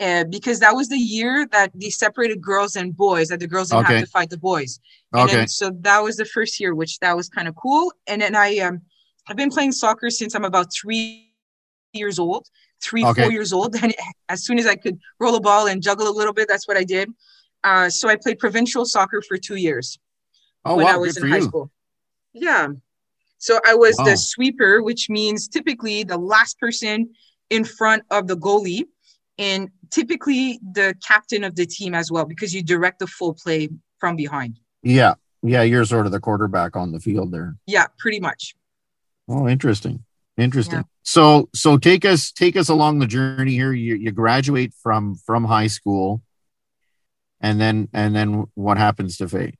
Uh, 0.00 0.24
because 0.24 0.60
that 0.60 0.74
was 0.74 0.88
the 0.88 0.98
year 0.98 1.46
that 1.52 1.70
they 1.74 1.90
separated 1.90 2.40
girls 2.40 2.76
and 2.76 2.96
boys, 2.96 3.28
that 3.28 3.40
the 3.40 3.46
girls 3.46 3.68
didn't 3.70 3.84
Okay. 3.84 3.94
have 3.94 4.04
to 4.04 4.10
fight 4.10 4.30
the 4.30 4.38
boys. 4.38 4.80
And 5.16 5.28
Okay. 5.28 5.36
then, 5.38 5.48
so 5.48 5.70
that 5.80 6.00
was 6.02 6.16
the 6.16 6.24
first 6.24 6.58
year, 6.60 6.74
which 6.74 6.98
that 7.00 7.16
was 7.16 7.28
kind 7.28 7.48
of 7.48 7.54
cool. 7.56 7.92
And 8.06 8.22
then 8.22 8.34
I 8.36 8.58
um 8.58 8.80
I've 9.28 9.36
been 9.36 9.50
playing 9.50 9.72
soccer 9.72 10.10
since 10.10 10.34
I'm 10.34 10.44
about 10.44 10.72
three 10.72 11.00
years 11.02 12.18
old, 12.18 12.46
three 12.82 13.04
Okay. 13.04 13.22
four 13.22 13.30
years 13.32 13.52
old. 13.52 13.76
And 13.82 13.94
as 14.28 14.44
soon 14.44 14.58
as 14.58 14.66
I 14.66 14.76
could 14.76 14.98
roll 15.20 15.34
a 15.36 15.40
ball 15.40 15.66
and 15.68 15.82
juggle 15.82 16.08
a 16.08 16.16
little 16.20 16.32
bit, 16.32 16.48
that's 16.48 16.66
what 16.68 16.76
I 16.76 16.84
did. 16.84 17.10
Uh, 17.62 17.90
so 17.90 18.08
I 18.08 18.16
played 18.16 18.38
provincial 18.38 18.84
soccer 18.84 19.22
for 19.22 19.36
two 19.36 19.56
years 19.56 19.98
Oh 20.64 20.76
when 20.76 20.86
wow, 20.86 20.94
I 20.94 20.96
was 20.96 21.14
good 21.14 21.24
in 21.24 21.30
high 21.30 21.40
you. 21.40 21.48
school. 21.48 21.70
Yeah. 22.32 22.68
So 23.38 23.60
I 23.66 23.74
was 23.74 23.96
Wow. 23.98 24.04
the 24.04 24.16
sweeper, 24.16 24.82
which 24.82 25.08
means 25.10 25.48
typically 25.48 26.04
the 26.04 26.18
last 26.18 26.58
person 26.58 27.10
in 27.50 27.64
front 27.64 28.02
of 28.10 28.28
the 28.28 28.36
goalie, 28.36 28.84
and 29.40 29.70
typically 29.90 30.60
the 30.72 30.94
captain 31.04 31.42
of 31.42 31.56
the 31.56 31.66
team 31.66 31.94
as 31.94 32.12
well, 32.12 32.24
because 32.24 32.54
you 32.54 32.62
direct 32.62 33.00
the 33.00 33.08
full 33.08 33.34
play 33.34 33.68
from 33.98 34.14
behind. 34.14 34.60
Yeah, 34.82 35.14
yeah, 35.42 35.62
you're 35.62 35.84
sort 35.84 36.06
of 36.06 36.12
the 36.12 36.20
quarterback 36.20 36.76
on 36.76 36.92
the 36.92 37.00
field 37.00 37.32
there. 37.32 37.56
Yeah, 37.66 37.86
pretty 37.98 38.20
much. 38.20 38.54
Oh, 39.28 39.48
interesting. 39.48 40.04
Interesting. 40.36 40.78
Yeah. 40.78 40.84
So 41.02 41.48
so 41.54 41.76
take 41.76 42.04
us 42.04 42.30
take 42.30 42.56
us 42.56 42.68
along 42.68 43.00
the 43.00 43.06
journey 43.06 43.52
here. 43.52 43.72
You 43.72 43.96
you 43.96 44.12
graduate 44.12 44.72
from 44.82 45.16
from 45.16 45.44
high 45.44 45.66
school 45.66 46.22
and 47.40 47.60
then 47.60 47.88
and 47.92 48.14
then 48.14 48.46
what 48.54 48.78
happens 48.78 49.16
to 49.18 49.28
Faye? 49.28 49.54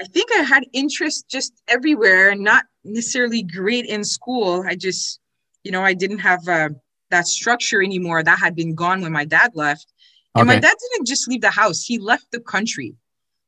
I 0.00 0.04
think 0.04 0.30
I 0.36 0.42
had 0.42 0.64
interest 0.72 1.26
just 1.28 1.52
everywhere, 1.68 2.34
not 2.34 2.64
necessarily 2.84 3.42
great 3.42 3.86
in 3.86 4.04
school. 4.04 4.62
I 4.66 4.74
just, 4.74 5.20
you 5.64 5.72
know, 5.72 5.82
I 5.82 5.94
didn't 5.94 6.18
have 6.18 6.46
uh, 6.46 6.68
that 7.10 7.26
structure 7.26 7.82
anymore. 7.82 8.22
That 8.22 8.38
had 8.38 8.54
been 8.54 8.74
gone 8.74 9.00
when 9.00 9.12
my 9.12 9.24
dad 9.24 9.52
left. 9.54 9.92
And 10.34 10.46
my 10.46 10.58
dad 10.58 10.74
didn't 10.92 11.06
just 11.06 11.28
leave 11.28 11.40
the 11.40 11.50
house; 11.50 11.82
he 11.82 11.98
left 11.98 12.30
the 12.30 12.40
country. 12.40 12.94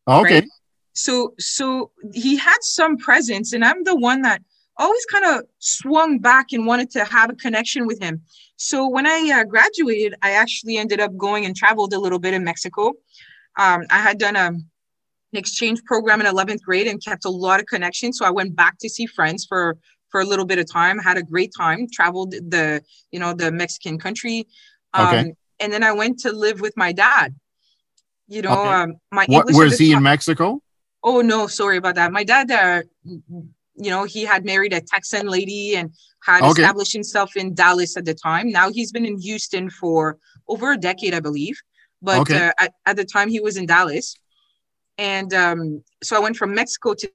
Okay. 0.06 0.34
right? 0.36 0.44
So 0.94 1.34
so 1.38 1.90
he 2.14 2.36
had 2.36 2.58
some 2.62 2.96
presence, 2.96 3.52
and 3.52 3.64
I'm 3.64 3.84
the 3.84 3.96
one 3.96 4.22
that 4.22 4.42
always 4.78 5.04
kind 5.06 5.24
of 5.24 5.44
swung 5.58 6.18
back 6.18 6.52
and 6.52 6.66
wanted 6.66 6.90
to 6.92 7.04
have 7.04 7.30
a 7.30 7.34
connection 7.34 7.86
with 7.86 8.00
him. 8.00 8.22
So 8.56 8.88
when 8.88 9.06
I 9.06 9.40
uh, 9.40 9.44
graduated, 9.44 10.14
I 10.22 10.32
actually 10.32 10.78
ended 10.78 11.00
up 11.00 11.16
going 11.16 11.44
and 11.44 11.54
traveled 11.54 11.92
a 11.92 11.98
little 11.98 12.18
bit 12.18 12.34
in 12.34 12.44
Mexico. 12.44 12.94
Um, 13.58 13.82
I 13.90 13.98
had 13.98 14.18
done 14.18 14.36
a, 14.36 14.46
an 14.46 14.68
exchange 15.34 15.82
program 15.84 16.20
in 16.20 16.26
11th 16.26 16.62
grade 16.62 16.86
and 16.86 17.02
kept 17.04 17.24
a 17.24 17.30
lot 17.30 17.60
of 17.60 17.66
connections. 17.66 18.18
So 18.18 18.24
I 18.24 18.30
went 18.30 18.54
back 18.54 18.78
to 18.80 18.88
see 18.88 19.06
friends 19.06 19.44
for 19.44 19.76
for 20.10 20.20
a 20.20 20.24
little 20.24 20.44
bit 20.44 20.58
of 20.58 20.70
time. 20.70 20.98
Had 20.98 21.16
a 21.18 21.22
great 21.22 21.52
time. 21.56 21.86
Traveled 21.92 22.32
the 22.32 22.82
you 23.12 23.18
know 23.20 23.32
the 23.34 23.50
Mexican 23.52 23.98
country. 23.98 24.46
Um, 24.94 25.06
Okay. 25.06 25.34
And 25.60 25.72
then 25.72 25.82
I 25.82 25.92
went 25.92 26.20
to 26.20 26.30
live 26.32 26.60
with 26.60 26.74
my 26.76 26.92
dad. 26.92 27.34
You 28.28 28.42
know, 28.42 28.52
Okay. 28.52 28.68
um, 28.70 28.88
my 29.10 29.24
What 29.26 29.48
English 29.48 29.56
was 29.56 29.78
he 29.78 29.88
time- 29.90 29.98
in 29.98 30.02
Mexico? 30.04 30.62
Oh 31.02 31.20
no, 31.20 31.46
sorry 31.46 31.76
about 31.78 31.94
that. 31.96 32.12
My 32.12 32.24
dad, 32.24 32.50
uh, 32.50 32.82
you 33.04 33.90
know, 33.92 34.04
he 34.04 34.22
had 34.24 34.44
married 34.44 34.72
a 34.72 34.80
Texan 34.80 35.26
lady 35.28 35.76
and 35.76 35.90
had 36.22 36.42
Okay. 36.42 36.62
established 36.62 36.92
himself 36.92 37.36
in 37.36 37.54
Dallas 37.54 37.96
at 37.96 38.04
the 38.04 38.14
time. 38.14 38.50
Now 38.50 38.70
he's 38.70 38.90
been 38.92 39.06
in 39.06 39.18
Houston 39.20 39.70
for 39.70 40.18
over 40.48 40.72
a 40.72 40.76
decade, 40.76 41.14
I 41.14 41.20
believe. 41.20 41.56
But 42.02 42.18
Okay. 42.22 42.38
uh, 42.48 42.52
at, 42.58 42.74
at 42.86 42.96
the 42.96 43.04
time, 43.04 43.28
he 43.28 43.40
was 43.40 43.56
in 43.56 43.66
Dallas, 43.66 44.14
and 44.98 45.32
um, 45.34 45.82
so 46.02 46.16
I 46.16 46.20
went 46.20 46.36
from 46.36 46.54
Mexico 46.54 46.94
to 46.94 47.06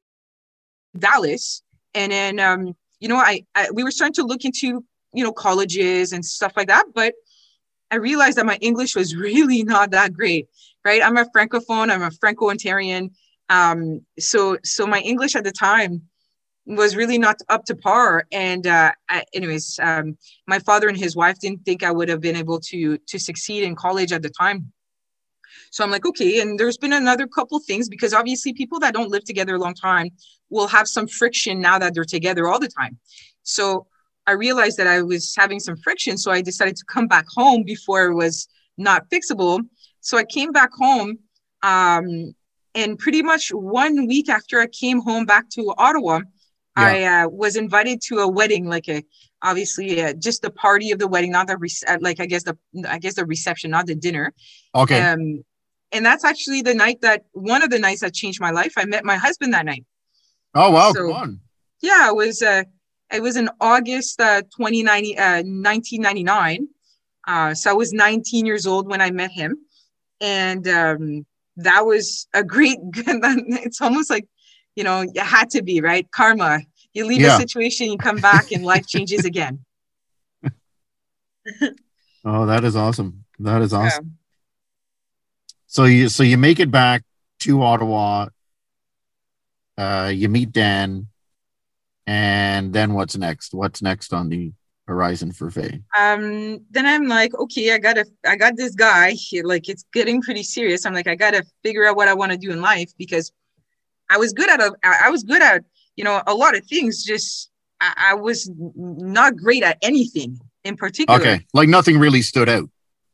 Dallas, 0.98 1.64
and 1.94 2.12
then 2.12 2.40
um, 2.40 2.76
you 3.04 3.10
know, 3.10 3.18
I, 3.18 3.46
I 3.54 3.70
we 3.72 3.84
were 3.84 3.92
starting 3.92 4.20
to 4.22 4.24
look 4.24 4.46
into 4.46 4.84
you 5.14 5.24
know 5.24 5.34
colleges 5.34 6.14
and 6.14 6.26
stuff 6.26 6.54
like 6.58 6.70
that, 6.70 6.86
but 6.96 7.14
I 7.92 7.98
realized 7.98 8.38
that 8.38 8.46
my 8.46 8.58
English 8.70 8.96
was 8.96 9.16
really 9.28 9.64
not 9.64 9.92
that 9.92 10.14
great. 10.14 10.48
Right, 10.86 11.02
I'm 11.04 11.18
a 11.18 11.26
francophone. 11.34 11.92
I'm 11.92 12.02
a 12.02 12.12
Franco-Ontarian 12.12 13.12
um 13.50 14.02
so 14.20 14.58
so 14.64 14.88
my 14.88 15.00
english 15.00 15.36
at 15.36 15.44
the 15.44 15.52
time 15.52 16.02
was 16.66 16.96
really 16.96 17.18
not 17.18 17.36
up 17.50 17.66
to 17.66 17.76
par 17.76 18.26
and 18.32 18.66
uh 18.68 18.92
I, 19.10 19.24
anyways 19.34 19.80
um 19.82 20.18
my 20.48 20.60
father 20.60 20.88
and 20.88 20.98
his 20.98 21.16
wife 21.16 21.40
didn't 21.40 21.66
think 21.66 21.84
i 21.84 21.92
would 21.92 22.10
have 22.10 22.22
been 22.22 22.38
able 22.38 22.60
to 22.72 22.98
to 22.98 23.20
succeed 23.20 23.64
in 23.64 23.76
college 23.76 24.12
at 24.14 24.22
the 24.22 24.30
time 24.30 24.72
so 25.74 25.84
i'm 25.84 25.90
like 25.90 26.06
okay. 26.06 26.40
And 26.40 26.60
there's 26.60 26.78
been 26.78 26.94
another 26.94 27.26
couple 27.26 27.60
things 27.60 27.90
because 27.90 28.14
obviously 28.14 28.54
people 28.54 28.80
that 28.82 28.94
don't 28.94 29.10
live 29.10 29.24
together 29.24 29.56
a 29.56 29.60
long 29.60 29.74
time 29.74 30.10
will 30.52 30.68
have 30.68 30.88
some 30.88 31.08
friction 31.08 31.60
now 31.60 31.80
that 31.80 31.96
they're 31.96 32.06
together 32.18 32.48
all 32.48 32.60
the 32.60 32.74
time. 32.82 33.00
So 33.42 33.88
i 34.28 34.34
realized 34.34 34.78
that 34.78 34.88
i 34.88 35.02
was 35.02 35.34
having 35.36 35.60
some 35.60 35.78
friction. 35.78 36.18
So 36.18 36.32
i 36.32 36.42
decided 36.42 36.76
to 36.76 36.86
come 36.86 37.08
back 37.08 37.26
home 37.28 37.64
before 37.64 38.06
it 38.06 38.14
was 38.14 38.48
not 38.78 39.10
fixable. 39.10 39.62
So 40.02 40.18
i 40.18 40.24
came 40.24 40.52
back 40.52 40.70
home 40.86 41.18
um 41.64 42.36
and 42.76 42.98
pretty 42.98 43.24
much 43.24 43.50
one 43.50 44.08
week 44.08 44.30
after 44.30 44.60
I 44.60 44.68
came 44.68 45.00
home 45.00 45.26
back 45.26 45.48
to 45.52 45.74
Ottawa, 45.78 46.22
I 46.76 47.04
uh, 47.04 47.28
was 47.30 47.56
invited 47.56 48.02
to 48.08 48.20
a 48.20 48.28
wedding, 48.28 48.66
like 48.66 48.90
a 48.90 49.04
obviously 49.44 50.02
uh, 50.02 50.14
just 50.14 50.42
the 50.42 50.50
party 50.50 50.90
of 50.90 50.98
the 50.98 51.08
wedding, 51.08 51.32
not 51.32 51.46
the 51.46 51.58
rec- 51.58 51.88
uh, 51.88 52.00
like 52.02 52.20
I 52.20 52.26
guess 52.26 52.44
the 52.44 52.58
I 52.88 52.98
guess 52.98 53.14
the 53.14 53.28
reception, 53.28 53.70
not 53.70 53.86
the 53.86 53.94
dinner. 53.94 54.34
Okay. 54.74 55.00
Um, 55.00 55.44
and 55.94 56.06
that's 56.06 56.24
actually 56.26 56.62
the 56.62 56.74
night 56.74 57.00
that 57.02 57.26
one 57.34 57.62
of 57.64 57.70
the 57.70 57.80
nights 57.80 58.02
that 58.02 58.14
changed 58.14 58.42
my 58.42 58.52
life. 58.52 58.74
I 58.78 58.86
met 58.86 59.06
my 59.06 59.16
husband 59.16 59.54
that 59.54 59.66
night. 59.66 59.86
oh 60.56 60.72
wow, 60.72 60.92
so- 60.94 61.08
come 61.08 61.12
on. 61.16 61.40
Yeah, 61.82 62.10
it 62.10 62.16
was 62.16 62.42
uh, 62.42 62.64
it 63.12 63.22
was 63.22 63.36
in 63.36 63.50
August 63.60 64.20
uh, 64.22 64.42
2090, 64.42 65.18
uh, 65.18 65.44
1999. 65.44 66.68
Uh, 67.28 67.54
so 67.54 67.72
I 67.72 67.74
was 67.74 67.92
19 67.94 68.46
years 68.46 68.66
old 68.66 68.88
when 68.90 69.02
I 69.02 69.12
met 69.12 69.32
him, 69.32 69.58
and 70.22 70.66
um, 70.68 71.26
that 71.58 71.86
was 71.86 72.28
a 72.34 72.44
great. 72.44 72.78
it's 72.94 73.82
almost 73.82 74.10
like 74.10 74.26
you 74.76 74.84
know 74.86 75.02
it 75.02 75.18
had 75.20 75.50
to 75.52 75.62
be 75.62 75.82
right 75.82 76.10
karma. 76.12 76.60
You 76.94 77.06
leave 77.06 77.22
Yeah. 77.22 77.36
a 77.36 77.40
situation, 77.40 77.92
you 77.92 77.98
come 77.98 78.18
back, 78.18 78.52
and 78.52 78.64
life 78.64 78.88
changes 78.88 79.26
again. 79.26 79.60
Oh, 82.26 82.46
that 82.46 82.64
is 82.64 82.76
awesome. 82.78 83.26
That 83.40 83.62
is 83.62 83.74
awesome. 83.74 84.06
Yeah. 84.06 84.23
So 85.74 85.86
you 85.86 86.08
so 86.08 86.22
you 86.22 86.38
make 86.38 86.60
it 86.60 86.70
back 86.70 87.02
to 87.40 87.64
Ottawa. 87.64 88.28
Uh, 89.76 90.12
you 90.14 90.30
meet 90.30 90.52
Dan, 90.52 91.08
and 92.06 92.72
then 92.72 92.94
what's 92.94 93.18
next? 93.18 93.56
What's 93.56 93.82
next 93.82 94.14
on 94.14 94.30
the 94.30 94.52
horizon 94.88 95.32
for 95.32 95.50
Faye? 95.50 95.82
um 95.98 96.60
then 96.70 96.86
i'm 96.86 97.08
like 97.08 97.34
okay 97.36 97.72
i 97.72 97.78
gotta 97.78 98.06
i 98.28 98.36
got 98.36 98.58
this 98.58 98.76
guy 98.76 99.12
here 99.12 99.46
like 99.46 99.70
it's 99.70 99.86
getting 99.94 100.22
pretty 100.22 100.44
serious 100.44 100.86
i'm 100.86 100.94
like 100.94 101.08
i 101.08 101.16
gotta 101.16 101.42
figure 101.64 101.88
out 101.88 101.96
what 101.96 102.10
i 102.10 102.14
want 102.14 102.34
to 102.34 102.38
do 102.38 102.52
in 102.52 102.60
life 102.60 102.92
because 102.98 103.32
i 104.10 104.18
was 104.18 104.34
good 104.34 104.50
at 104.50 104.60
a 104.60 104.74
i 104.84 105.04
I 105.06 105.10
was 105.10 105.24
good 105.24 105.42
at 105.42 105.64
you 105.96 106.04
know 106.04 106.22
a 106.28 106.34
lot 106.34 106.58
of 106.58 106.66
things 106.66 107.02
just 107.06 107.50
i, 107.80 108.10
I 108.12 108.14
was 108.16 108.52
not 108.76 109.38
great 109.38 109.64
at 109.64 109.78
anything 109.82 110.38
in 110.66 110.76
particular 110.76 111.18
Okay, 111.18 111.46
like 111.54 111.70
nothing 111.70 111.98
really 111.98 112.22
stood 112.22 112.50
out. 112.50 112.70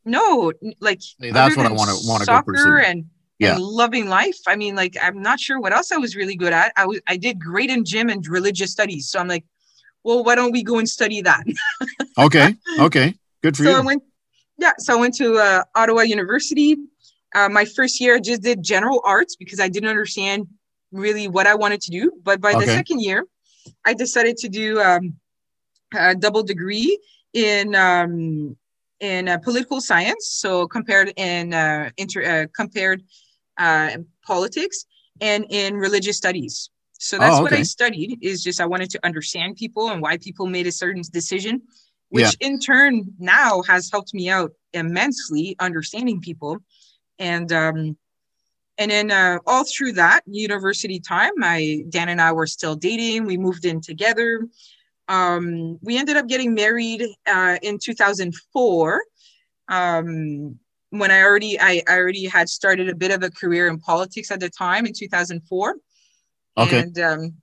No 0.06 0.52
like 0.80 1.02
that's 1.20 1.56
what 1.58 1.66
I 1.66 1.72
wanna- 1.72 1.96
wanna 2.06 2.26
go 2.26 2.34
soccer 2.34 2.54
pursue. 2.54 2.78
and 2.78 3.06
Yeah. 3.40 3.54
and 3.56 3.64
loving 3.64 4.08
life 4.10 4.38
i 4.48 4.56
mean 4.56 4.76
like 4.76 4.96
i'm 5.02 5.22
not 5.22 5.40
sure 5.40 5.60
what 5.60 5.72
else 5.74 5.92
i 5.92 5.98
was 5.98 6.16
really 6.16 6.36
good 6.36 6.54
at 6.54 6.72
i 6.78 6.86
was 6.86 7.00
i 7.08 7.16
did 7.18 7.40
great 7.40 7.70
in 7.70 7.84
gym 7.86 8.10
and 8.10 8.26
religious 8.28 8.72
studies 8.72 9.10
so 9.10 9.20
i'm 9.20 9.28
like 9.28 9.46
well 10.04 10.24
why 10.24 10.36
don't 10.36 10.52
we 10.52 10.64
go 10.64 10.78
and 10.80 10.90
study 10.90 11.22
that 11.22 11.44
Okay, 12.18 12.54
okay, 12.80 13.14
good 13.42 13.56
for 13.56 13.64
so 13.64 13.72
I 13.76 13.80
you. 13.80 13.86
went, 13.86 14.04
yeah. 14.58 14.74
So 14.78 14.98
I 14.98 15.00
went 15.00 15.16
to 15.16 15.38
uh, 15.38 15.64
Ottawa 15.76 16.02
University. 16.02 16.76
Uh, 17.34 17.48
my 17.48 17.64
first 17.64 18.02
year, 18.02 18.16
I 18.16 18.20
just 18.20 18.42
did 18.42 18.62
general 18.62 19.00
arts 19.06 19.38
because 19.38 19.60
I 19.62 19.70
didn't 19.70 19.88
understand 19.90 20.48
really 20.92 21.30
what 21.30 21.48
I 21.48 21.56
wanted 21.56 21.80
to 21.84 21.92
do. 21.92 22.12
But 22.24 22.42
by 22.42 22.52
the 22.60 22.66
second 22.66 23.00
year, 23.00 23.24
I 23.86 23.94
decided 23.94 24.36
to 24.44 24.50
do 24.50 24.82
um, 24.82 25.14
a 25.96 26.14
double 26.14 26.44
degree 26.44 27.00
in 27.34 27.74
um, 27.76 28.58
in 29.00 29.28
uh, 29.30 29.38
political 29.38 29.82
science, 29.82 30.28
so 30.32 30.68
compared 30.68 31.14
in 31.16 31.54
uh, 31.54 31.90
inter 31.98 32.24
uh, 32.24 32.46
compared 32.56 33.04
uh, 33.58 33.98
politics 34.26 34.86
and 35.22 35.46
in 35.50 35.76
religious 35.76 36.18
studies. 36.18 36.70
So 36.94 37.18
that's 37.18 37.40
Oh, 37.40 37.44
what 37.44 37.54
I 37.54 37.64
studied. 37.64 38.20
Is 38.22 38.44
just 38.44 38.60
I 38.60 38.66
wanted 38.66 38.90
to 38.92 39.06
understand 39.06 39.56
people 39.56 39.90
and 39.90 40.02
why 40.02 40.18
people 40.18 40.48
made 40.48 40.68
a 40.68 40.72
certain 40.72 41.02
decision 41.12 41.62
which 42.10 42.38
Yeah. 42.42 42.48
in 42.48 42.60
turn 42.60 43.14
now 43.20 43.62
has 43.64 43.90
helped 43.92 44.14
me 44.14 44.30
out 44.30 44.52
immensely 44.74 45.56
understanding 45.60 46.20
people 46.20 46.58
and 47.20 47.52
um 47.52 47.98
and 48.78 48.92
then 48.92 49.12
uh, 49.12 49.38
all 49.46 49.64
through 49.66 49.92
that 49.94 50.22
university 50.26 51.00
time 51.00 51.32
my 51.38 51.84
dan 51.90 52.10
and 52.10 52.22
i 52.22 52.32
were 52.32 52.48
still 52.48 52.76
dating 52.76 53.26
we 53.26 53.38
moved 53.38 53.66
in 53.66 53.82
together 53.82 54.48
um 55.10 55.78
we 55.82 55.98
ended 55.98 56.16
up 56.16 56.28
getting 56.28 56.54
married 56.54 57.04
uh 57.28 57.58
in 57.62 57.78
2004 57.78 59.02
um 59.68 60.58
when 60.92 61.12
i 61.12 61.22
already 61.22 61.60
I, 61.60 61.82
I 61.88 61.98
already 61.98 62.26
had 62.26 62.48
started 62.48 62.90
a 62.90 62.96
bit 62.96 63.12
of 63.12 63.24
a 63.24 63.30
career 63.30 63.68
in 63.68 63.80
politics 63.80 64.32
at 64.32 64.40
the 64.40 64.50
time 64.50 64.86
in 64.86 64.94
2004 64.94 65.76
Okay. 66.58 66.80
and 66.80 67.00
um 67.00 67.34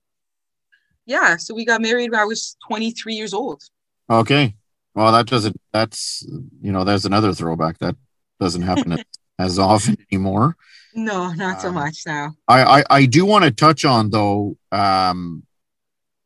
yeah 1.05 1.37
so 1.37 1.55
we 1.55 1.65
got 1.65 1.83
married 1.83 2.11
when 2.11 2.21
i 2.21 2.25
was 2.25 2.57
23 2.67 3.15
years 3.15 3.35
old 3.35 3.63
Okay. 4.09 4.55
Well, 4.95 5.13
that 5.13 5.27
doesn't. 5.27 5.57
That's 5.73 6.27
you 6.61 6.73
know, 6.73 6.85
there's 6.85 7.05
another 7.05 7.33
throwback. 7.35 7.79
That 7.79 7.97
doesn't 8.41 8.63
happen 8.73 8.99
as 9.39 9.59
often 9.59 9.97
anymore. 10.11 10.57
No, 10.95 11.33
not 11.33 11.61
so 11.61 11.69
um, 11.69 11.75
much 11.75 11.99
now. 12.07 12.35
I, 12.49 12.81
I, 12.81 12.85
I 12.91 13.07
do 13.07 13.27
want 13.27 13.45
to 13.45 13.51
touch 13.51 13.85
on 13.85 14.11
though, 14.11 14.57
um, 14.73 15.43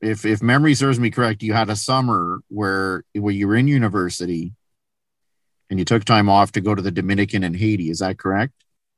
if 0.01 0.25
if 0.25 0.43
memory 0.43 0.75
serves 0.75 0.99
me 0.99 1.11
correct, 1.11 1.43
you 1.43 1.53
had 1.53 1.71
a 1.71 1.77
summer 1.77 2.43
where 2.49 3.05
where 3.15 3.35
you 3.35 3.49
were 3.49 3.57
in 3.57 3.69
university, 3.69 4.53
and 5.69 5.79
you 5.79 5.85
took 5.85 6.05
time 6.05 6.29
off 6.29 6.53
to 6.53 6.61
go 6.61 6.75
to 6.75 6.83
the 6.83 6.91
Dominican 6.91 7.45
and 7.45 7.57
Haiti. 7.57 7.91
Is 7.91 7.99
that 7.99 8.19
correct? 8.19 8.55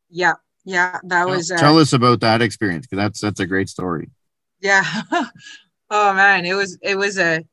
Yeah, 0.08 0.34
yeah, 0.64 0.98
that 1.04 1.28
was. 1.28 1.50
Uh, 1.50 1.56
Tell 1.56 1.78
us 1.78 1.92
about 1.92 2.20
that 2.20 2.42
experience 2.42 2.86
because 2.86 3.02
that's 3.02 3.20
that's 3.20 3.40
a 3.40 3.46
great 3.46 3.68
story. 3.68 4.10
Yeah. 4.60 4.84
oh 5.90 6.14
man, 6.14 6.46
it 6.46 6.54
was 6.54 6.78
it 6.82 6.96
was 6.96 7.18
a 7.18 7.44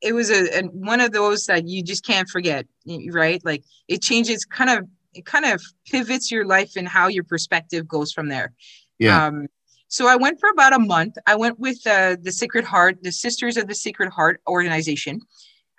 it 0.00 0.12
was 0.12 0.30
a, 0.30 0.60
a, 0.60 0.62
one 0.66 1.00
of 1.00 1.12
those 1.12 1.46
that 1.46 1.66
you 1.66 1.82
just 1.82 2.06
can't 2.06 2.28
forget, 2.28 2.66
right? 3.10 3.44
Like 3.44 3.64
it 3.88 4.02
changes 4.02 4.44
kind 4.44 4.70
of 4.70 4.88
it 5.14 5.26
kind 5.26 5.44
of 5.44 5.60
pivots 5.90 6.30
your 6.30 6.46
life 6.46 6.72
and 6.76 6.86
how 6.86 7.08
your 7.08 7.24
perspective 7.24 7.88
goes 7.88 8.12
from 8.12 8.28
there. 8.28 8.52
Yeah. 8.98 9.26
Um, 9.26 9.48
so 9.88 10.06
I 10.06 10.16
went 10.16 10.38
for 10.38 10.50
about 10.50 10.74
a 10.74 10.78
month. 10.78 11.16
I 11.26 11.34
went 11.34 11.58
with 11.58 11.84
uh, 11.86 12.16
the 12.20 12.30
Sacred 12.30 12.64
Heart, 12.64 12.98
the 13.02 13.10
Sisters 13.10 13.56
of 13.56 13.66
the 13.68 13.74
Sacred 13.74 14.10
Heart 14.10 14.42
organization 14.46 15.20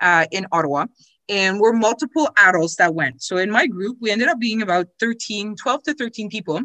uh, 0.01 0.25
in 0.31 0.47
Ottawa. 0.51 0.87
And 1.29 1.59
we're 1.59 1.73
multiple 1.73 2.27
adults 2.37 2.75
that 2.77 2.95
went. 2.95 3.21
So 3.21 3.37
in 3.37 3.51
my 3.51 3.67
group, 3.67 3.97
we 4.01 4.09
ended 4.09 4.27
up 4.27 4.39
being 4.39 4.63
about 4.63 4.87
13, 4.99 5.55
12 5.55 5.83
to 5.83 5.93
13 5.93 6.27
people. 6.27 6.59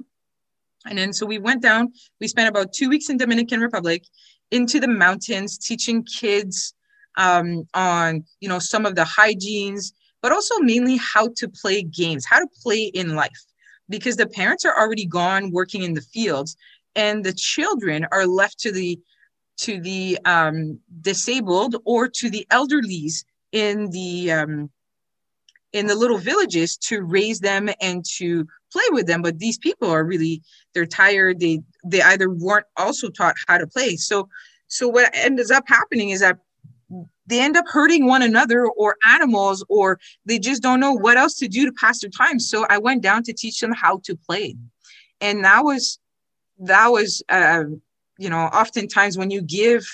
And 0.86 0.96
then 0.96 1.12
so 1.12 1.26
we 1.26 1.38
went 1.38 1.60
down, 1.60 1.92
we 2.18 2.28
spent 2.28 2.48
about 2.48 2.72
two 2.72 2.88
weeks 2.88 3.10
in 3.10 3.18
Dominican 3.18 3.60
Republic 3.60 4.04
into 4.50 4.80
the 4.80 4.88
mountains, 4.88 5.58
teaching 5.58 6.02
kids 6.04 6.72
um, 7.18 7.68
on, 7.74 8.24
you 8.40 8.48
know, 8.48 8.58
some 8.58 8.86
of 8.86 8.94
the 8.94 9.04
hygienes, 9.04 9.92
but 10.22 10.32
also 10.32 10.58
mainly 10.60 10.96
how 10.96 11.28
to 11.36 11.48
play 11.48 11.82
games, 11.82 12.24
how 12.24 12.38
to 12.38 12.48
play 12.62 12.84
in 12.94 13.14
life 13.14 13.44
because 13.88 14.16
the 14.16 14.26
parents 14.26 14.64
are 14.64 14.76
already 14.78 15.06
gone 15.06 15.50
working 15.50 15.82
in 15.82 15.94
the 15.94 16.00
fields 16.00 16.56
and 16.96 17.24
the 17.24 17.32
children 17.32 18.06
are 18.12 18.26
left 18.26 18.58
to 18.60 18.72
the 18.72 18.98
to 19.56 19.80
the 19.80 20.18
um, 20.24 20.80
disabled 21.00 21.76
or 21.84 22.08
to 22.08 22.28
the 22.28 22.46
elderlies 22.50 23.24
in 23.52 23.90
the 23.90 24.32
um, 24.32 24.70
in 25.72 25.86
the 25.86 25.94
little 25.94 26.18
villages 26.18 26.76
to 26.76 27.02
raise 27.02 27.40
them 27.40 27.68
and 27.80 28.04
to 28.04 28.46
play 28.72 28.84
with 28.90 29.06
them. 29.06 29.22
But 29.22 29.38
these 29.38 29.58
people 29.58 29.90
are 29.90 30.04
really 30.04 30.42
they're 30.72 30.86
tired. 30.86 31.40
They 31.40 31.60
they 31.84 32.02
either 32.02 32.30
weren't 32.30 32.66
also 32.76 33.10
taught 33.10 33.36
how 33.46 33.58
to 33.58 33.66
play. 33.66 33.96
So 33.96 34.28
so 34.68 34.88
what 34.88 35.10
ends 35.14 35.50
up 35.50 35.64
happening 35.66 36.10
is 36.10 36.20
that 36.20 36.38
they 37.26 37.40
end 37.40 37.56
up 37.56 37.66
hurting 37.68 38.06
one 38.06 38.22
another 38.22 38.66
or 38.66 38.96
animals 39.06 39.64
or 39.68 39.98
they 40.26 40.38
just 40.38 40.62
don't 40.62 40.80
know 40.80 40.92
what 40.92 41.16
else 41.16 41.34
to 41.38 41.48
do 41.48 41.64
to 41.64 41.72
pass 41.72 42.00
their 42.00 42.10
time. 42.10 42.38
So 42.38 42.66
i 42.68 42.78
went 42.78 43.02
down 43.02 43.22
to 43.24 43.32
teach 43.32 43.60
them 43.60 43.72
how 43.72 44.00
to 44.04 44.16
play. 44.16 44.56
And 45.20 45.44
that 45.44 45.64
was 45.64 45.98
that 46.58 46.88
was 46.88 47.22
uh, 47.28 47.64
you 48.18 48.30
know 48.30 48.38
oftentimes 48.38 49.18
when 49.18 49.30
you 49.30 49.42
give 49.42 49.84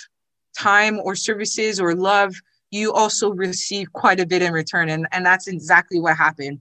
time 0.57 1.01
or 1.03 1.15
services 1.15 1.81
or 1.81 1.95
love 1.95 2.35
you 2.71 2.93
also 2.93 3.33
receive 3.33 3.93
quite 3.93 4.21
a 4.21 4.27
bit 4.27 4.43
in 4.43 4.53
return 4.53 4.89
and, 4.89 5.07
and 5.13 5.25
that's 5.25 5.49
exactly 5.49 5.99
what 5.99 6.17
happened 6.17 6.61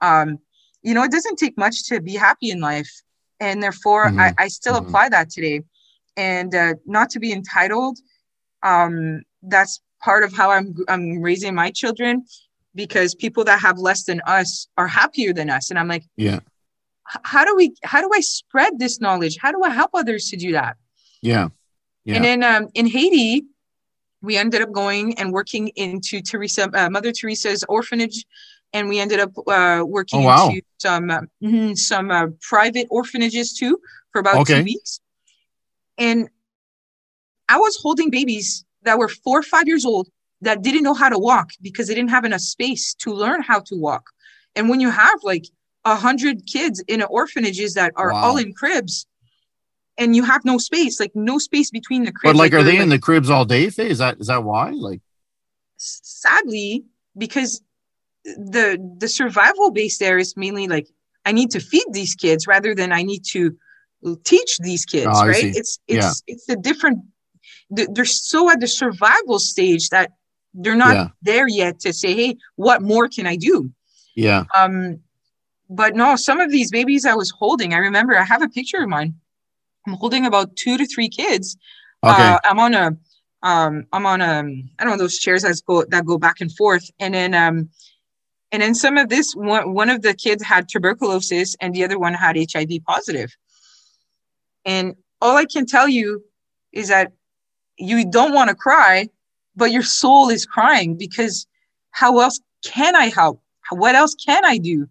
um, 0.00 0.38
you 0.82 0.94
know 0.94 1.02
it 1.02 1.10
doesn't 1.10 1.38
take 1.38 1.56
much 1.58 1.84
to 1.84 2.00
be 2.00 2.14
happy 2.14 2.50
in 2.50 2.60
life 2.60 2.90
and 3.40 3.62
therefore 3.62 4.06
mm-hmm. 4.06 4.20
I, 4.20 4.34
I, 4.38 4.48
still 4.48 4.74
mm-hmm. 4.74 4.86
apply 4.86 5.08
that 5.10 5.30
today 5.30 5.62
and 6.16 6.54
uh, 6.54 6.74
not 6.86 7.10
to 7.10 7.20
be 7.20 7.32
entitled 7.32 7.98
um, 8.62 9.22
that's 9.42 9.80
part 10.00 10.24
of 10.24 10.32
how 10.32 10.50
I'm, 10.50 10.74
I'm 10.88 11.20
raising 11.20 11.54
my 11.54 11.70
children 11.70 12.24
because 12.74 13.14
people 13.14 13.44
that 13.44 13.60
have 13.60 13.78
less 13.78 14.04
than 14.04 14.20
us 14.26 14.68
are 14.76 14.88
happier 14.88 15.32
than 15.32 15.50
us 15.50 15.70
and 15.70 15.78
i'm 15.78 15.88
like 15.88 16.04
yeah 16.16 16.40
how 17.04 17.44
do 17.44 17.54
we 17.54 17.74
how 17.82 18.00
do 18.00 18.10
i 18.14 18.20
spread 18.20 18.78
this 18.78 19.00
knowledge 19.00 19.36
how 19.40 19.52
do 19.52 19.62
i 19.62 19.70
help 19.70 19.90
others 19.94 20.28
to 20.28 20.36
do 20.36 20.52
that 20.52 20.76
yeah, 21.22 21.48
yeah. 22.04 22.16
and 22.16 22.24
then 22.24 22.42
um, 22.42 22.68
in 22.74 22.86
haiti 22.86 23.44
we 24.22 24.36
ended 24.36 24.62
up 24.62 24.72
going 24.72 25.18
and 25.18 25.32
working 25.32 25.68
into 25.76 26.20
teresa 26.20 26.68
uh, 26.74 26.88
mother 26.90 27.12
teresa's 27.12 27.64
orphanage 27.68 28.24
and 28.72 28.88
we 28.88 28.98
ended 28.98 29.20
up 29.20 29.30
uh, 29.46 29.84
working 29.86 30.22
oh, 30.22 30.26
wow. 30.26 30.48
into 30.48 30.62
some 30.78 31.10
uh, 31.10 31.20
mm-hmm, 31.42 31.74
some 31.74 32.10
uh, 32.10 32.26
private 32.40 32.86
orphanages 32.90 33.54
too 33.54 33.78
for 34.12 34.18
about 34.20 34.36
okay. 34.36 34.58
two 34.58 34.64
weeks 34.64 35.00
and 35.98 36.28
i 37.48 37.58
was 37.58 37.78
holding 37.80 38.10
babies 38.10 38.64
that 38.82 38.98
were 38.98 39.08
four 39.08 39.38
or 39.38 39.42
five 39.42 39.66
years 39.66 39.84
old 39.84 40.08
that 40.40 40.62
didn't 40.62 40.82
know 40.82 40.94
how 40.94 41.08
to 41.08 41.18
walk 41.18 41.50
because 41.62 41.88
they 41.88 41.94
didn't 41.94 42.10
have 42.10 42.24
enough 42.24 42.40
space 42.40 42.94
to 42.94 43.12
learn 43.12 43.42
how 43.42 43.60
to 43.60 43.76
walk 43.76 44.10
and 44.56 44.68
when 44.68 44.80
you 44.80 44.90
have 44.90 45.18
like 45.22 45.46
a 45.84 45.96
hundred 45.96 46.46
kids 46.46 46.82
in 46.88 47.02
orphanages 47.02 47.74
that 47.74 47.92
are 47.96 48.12
wow. 48.12 48.22
all 48.22 48.36
in 48.36 48.52
cribs 48.52 49.06
and 49.98 50.16
you 50.16 50.24
have 50.24 50.44
no 50.44 50.58
space, 50.58 50.98
like 50.98 51.12
no 51.14 51.38
space 51.38 51.70
between 51.70 52.04
the 52.04 52.12
cribs. 52.12 52.32
But 52.32 52.36
like, 52.36 52.52
like 52.52 52.60
are 52.60 52.64
they 52.64 52.72
like, 52.72 52.80
in 52.80 52.88
the 52.88 52.98
cribs 52.98 53.30
all 53.30 53.44
day? 53.44 53.70
Faye? 53.70 53.88
Is 53.88 53.98
that 53.98 54.18
is 54.18 54.26
that 54.26 54.42
why? 54.42 54.70
Like, 54.70 55.00
sadly, 55.76 56.84
because 57.16 57.62
the 58.24 58.78
the 58.98 59.08
survival 59.08 59.70
base 59.70 59.98
there 59.98 60.18
is 60.18 60.36
mainly 60.36 60.66
like 60.66 60.88
I 61.24 61.32
need 61.32 61.50
to 61.52 61.60
feed 61.60 61.86
these 61.92 62.14
kids 62.14 62.46
rather 62.46 62.74
than 62.74 62.92
I 62.92 63.02
need 63.02 63.24
to 63.30 63.56
teach 64.24 64.58
these 64.58 64.84
kids. 64.84 65.10
Oh, 65.10 65.26
right? 65.26 65.44
It's 65.44 65.78
it's 65.86 66.22
yeah. 66.26 66.34
it's 66.34 66.48
a 66.48 66.56
different. 66.56 67.00
They're 67.70 68.04
so 68.04 68.50
at 68.50 68.60
the 68.60 68.68
survival 68.68 69.38
stage 69.38 69.88
that 69.88 70.12
they're 70.52 70.76
not 70.76 70.94
yeah. 70.94 71.08
there 71.22 71.48
yet 71.48 71.80
to 71.80 71.92
say, 71.92 72.14
"Hey, 72.14 72.36
what 72.56 72.82
more 72.82 73.08
can 73.08 73.26
I 73.26 73.36
do?" 73.36 73.70
Yeah. 74.14 74.44
Um, 74.56 75.00
but 75.70 75.94
no, 75.94 76.16
some 76.16 76.40
of 76.40 76.50
these 76.50 76.70
babies 76.70 77.06
I 77.06 77.14
was 77.14 77.30
holding, 77.30 77.74
I 77.74 77.78
remember 77.78 78.16
I 78.16 78.24
have 78.24 78.42
a 78.42 78.48
picture 78.48 78.82
of 78.82 78.88
mine. 78.88 79.14
I'm 79.86 79.94
holding 79.94 80.26
about 80.26 80.56
two 80.56 80.76
to 80.78 80.86
three 80.86 81.08
kids. 81.08 81.56
Okay. 82.02 82.22
Uh, 82.22 82.38
I'm 82.44 82.58
on 82.58 82.74
a, 82.74 82.96
um, 83.42 83.86
I'm 83.92 84.06
on 84.06 84.20
a, 84.20 84.44
I 84.78 84.84
don't 84.84 84.92
know 84.92 84.96
those 84.96 85.18
chairs 85.18 85.42
that 85.42 85.60
go 85.66 85.84
that 85.84 86.06
go 86.06 86.18
back 86.18 86.40
and 86.40 86.54
forth, 86.54 86.90
and 86.98 87.14
then 87.14 87.34
um, 87.34 87.68
and 88.52 88.62
then 88.62 88.74
some 88.74 88.96
of 88.96 89.08
this 89.08 89.34
one 89.34 89.74
one 89.74 89.90
of 89.90 90.02
the 90.02 90.14
kids 90.14 90.42
had 90.42 90.68
tuberculosis 90.68 91.56
and 91.60 91.74
the 91.74 91.84
other 91.84 91.98
one 91.98 92.14
had 92.14 92.36
HIV 92.36 92.70
positive. 92.86 93.36
And 94.64 94.94
all 95.20 95.36
I 95.36 95.44
can 95.44 95.66
tell 95.66 95.88
you 95.88 96.24
is 96.72 96.88
that 96.88 97.12
you 97.76 98.08
don't 98.08 98.32
want 98.32 98.48
to 98.48 98.54
cry, 98.54 99.08
but 99.56 99.72
your 99.72 99.82
soul 99.82 100.28
is 100.28 100.46
crying 100.46 100.96
because 100.96 101.46
how 101.90 102.20
else 102.20 102.40
can 102.64 102.96
I 102.96 103.06
help? 103.06 103.42
What 103.70 103.94
else 103.94 104.14
can 104.14 104.44
I 104.44 104.58
do? 104.58 104.86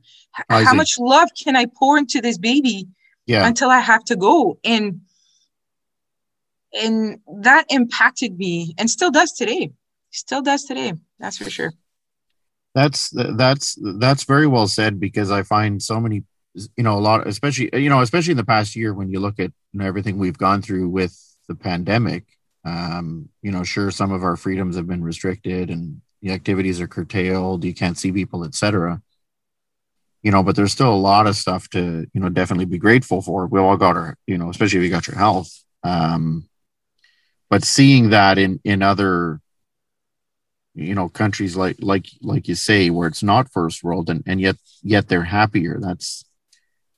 I 0.49 0.63
how 0.63 0.73
much 0.73 0.97
love 0.99 1.29
can 1.41 1.55
I 1.55 1.65
pour 1.65 1.97
into 1.97 2.21
this 2.21 2.37
baby 2.37 2.87
yeah. 3.25 3.45
until 3.47 3.69
I 3.69 3.79
have 3.79 4.03
to 4.05 4.15
go? 4.15 4.59
And 4.63 5.01
and 6.73 7.19
that 7.41 7.65
impacted 7.69 8.37
me 8.37 8.73
and 8.77 8.89
still 8.89 9.11
does 9.11 9.31
today. 9.33 9.71
Still 10.11 10.41
does 10.41 10.63
today. 10.63 10.93
That's 11.19 11.37
for 11.37 11.49
sure. 11.49 11.73
That's 12.75 13.11
that's 13.13 13.77
that's 13.97 14.23
very 14.23 14.47
well 14.47 14.67
said 14.67 14.99
because 14.99 15.29
I 15.29 15.43
find 15.43 15.81
so 15.81 15.99
many 15.99 16.23
you 16.53 16.83
know 16.83 16.97
a 16.97 17.01
lot 17.01 17.27
especially 17.27 17.69
you 17.73 17.89
know 17.89 18.01
especially 18.01 18.31
in 18.31 18.37
the 18.37 18.45
past 18.45 18.75
year 18.75 18.93
when 18.93 19.09
you 19.09 19.19
look 19.19 19.39
at 19.39 19.51
you 19.71 19.79
know, 19.79 19.85
everything 19.85 20.17
we've 20.17 20.37
gone 20.37 20.61
through 20.61 20.89
with 20.89 21.17
the 21.47 21.55
pandemic 21.55 22.25
um, 22.65 23.29
you 23.41 23.51
know 23.51 23.63
sure 23.63 23.91
some 23.91 24.11
of 24.11 24.23
our 24.23 24.35
freedoms 24.35 24.75
have 24.75 24.87
been 24.87 25.03
restricted 25.03 25.69
and 25.69 26.01
the 26.21 26.31
activities 26.31 26.79
are 26.79 26.87
curtailed 26.87 27.63
you 27.63 27.73
can't 27.73 27.97
see 27.97 28.11
people 28.11 28.43
etc 28.43 29.01
you 30.23 30.31
know, 30.31 30.41
but 30.41 30.55
there's 30.55 30.71
still 30.71 30.93
a 30.93 30.95
lot 30.95 31.27
of 31.27 31.35
stuff 31.35 31.69
to, 31.69 32.07
you 32.13 32.21
know, 32.21 32.29
definitely 32.29 32.65
be 32.65 32.77
grateful 32.77 33.21
for. 33.21 33.45
We 33.45 33.59
all 33.59 33.75
got 33.75 33.97
our, 33.97 34.17
you 34.25 34.37
know, 34.37 34.49
especially 34.49 34.79
if 34.79 34.85
you 34.85 34.89
got 34.89 35.05
your 35.05 35.17
health. 35.17 35.51
Um, 35.83 36.47
but 37.49 37.65
seeing 37.65 38.11
that 38.11 38.37
in, 38.37 38.61
in 38.63 38.81
other, 38.81 39.41
you 40.73 40.95
know, 40.95 41.09
countries 41.09 41.57
like, 41.57 41.75
like, 41.79 42.07
like 42.21 42.47
you 42.47 42.55
say, 42.55 42.89
where 42.89 43.07
it's 43.07 43.21
not 43.21 43.51
first 43.51 43.83
world 43.83 44.09
and, 44.09 44.23
and 44.25 44.39
yet, 44.39 44.55
yet 44.81 45.09
they're 45.09 45.23
happier. 45.23 45.77
That's 45.79 46.23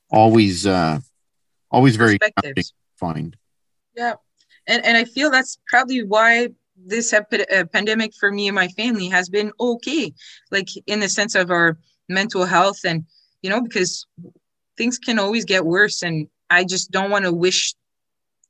always, 0.08 0.64
uh, 0.64 1.00
always 1.68 1.96
very 1.96 2.18
find. 2.96 3.36
Yeah. 3.96 4.14
And, 4.68 4.84
and 4.84 4.96
I 4.96 5.04
feel 5.04 5.32
that's 5.32 5.58
probably 5.66 6.04
why 6.04 6.50
this 6.76 7.12
epi- 7.12 7.50
uh, 7.50 7.64
pandemic 7.64 8.14
for 8.14 8.30
me 8.30 8.46
and 8.46 8.54
my 8.54 8.68
family 8.68 9.08
has 9.08 9.28
been 9.28 9.50
okay. 9.58 10.14
Like 10.52 10.68
in 10.86 11.00
the 11.00 11.08
sense 11.08 11.34
of 11.34 11.50
our 11.50 11.76
mental 12.08 12.44
health 12.44 12.80
and 12.84 13.04
you 13.42 13.50
know, 13.50 13.60
because 13.60 14.06
things 14.76 14.98
can 14.98 15.18
always 15.18 15.44
get 15.44 15.64
worse. 15.64 16.02
And 16.02 16.28
I 16.50 16.64
just 16.64 16.90
don't 16.90 17.10
want 17.10 17.24
to 17.24 17.32
wish, 17.32 17.74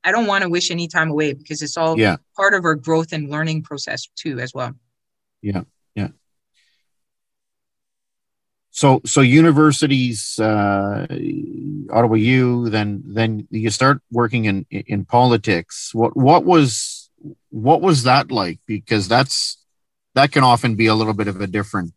I 0.05 0.12
don't 0.12 0.27
want 0.27 0.42
to 0.42 0.49
wish 0.49 0.70
any 0.70 0.88
time 0.88 1.11
away 1.11 1.33
because 1.33 1.62
it's 1.62 1.77
all 1.77 1.99
yeah. 1.99 2.16
part 2.37 2.55
of 2.55 2.64
our 2.64 2.75
growth 2.75 3.12
and 3.12 3.31
learning 3.31 3.62
process 3.62 4.09
too, 4.16 4.38
as 4.38 4.53
well. 4.55 4.72
Yeah. 5.42 5.62
Yeah. 5.94 6.09
So, 8.70 9.01
so 9.07 9.22
universities, 9.22 10.38
uh, 10.38 11.07
Ottawa 11.90 12.14
U, 12.16 12.68
then, 12.68 13.03
then 13.07 13.49
you 13.51 13.70
start 13.70 14.03
working 14.12 14.44
in, 14.44 14.66
in 14.70 15.07
politics. 15.07 15.94
What, 15.94 16.16
what 16.16 16.44
was, 16.44 17.09
what 17.49 17.81
was 17.81 18.03
that 18.03 18.31
like? 18.31 18.61
Because 18.66 19.09
that's, 19.09 19.57
that 20.14 20.31
can 20.31 20.44
often 20.44 20.75
be 20.75 20.87
a 20.87 20.94
little 20.94 21.14
bit 21.14 21.29
of 21.29 21.40
a 21.40 21.46
different 21.46 21.94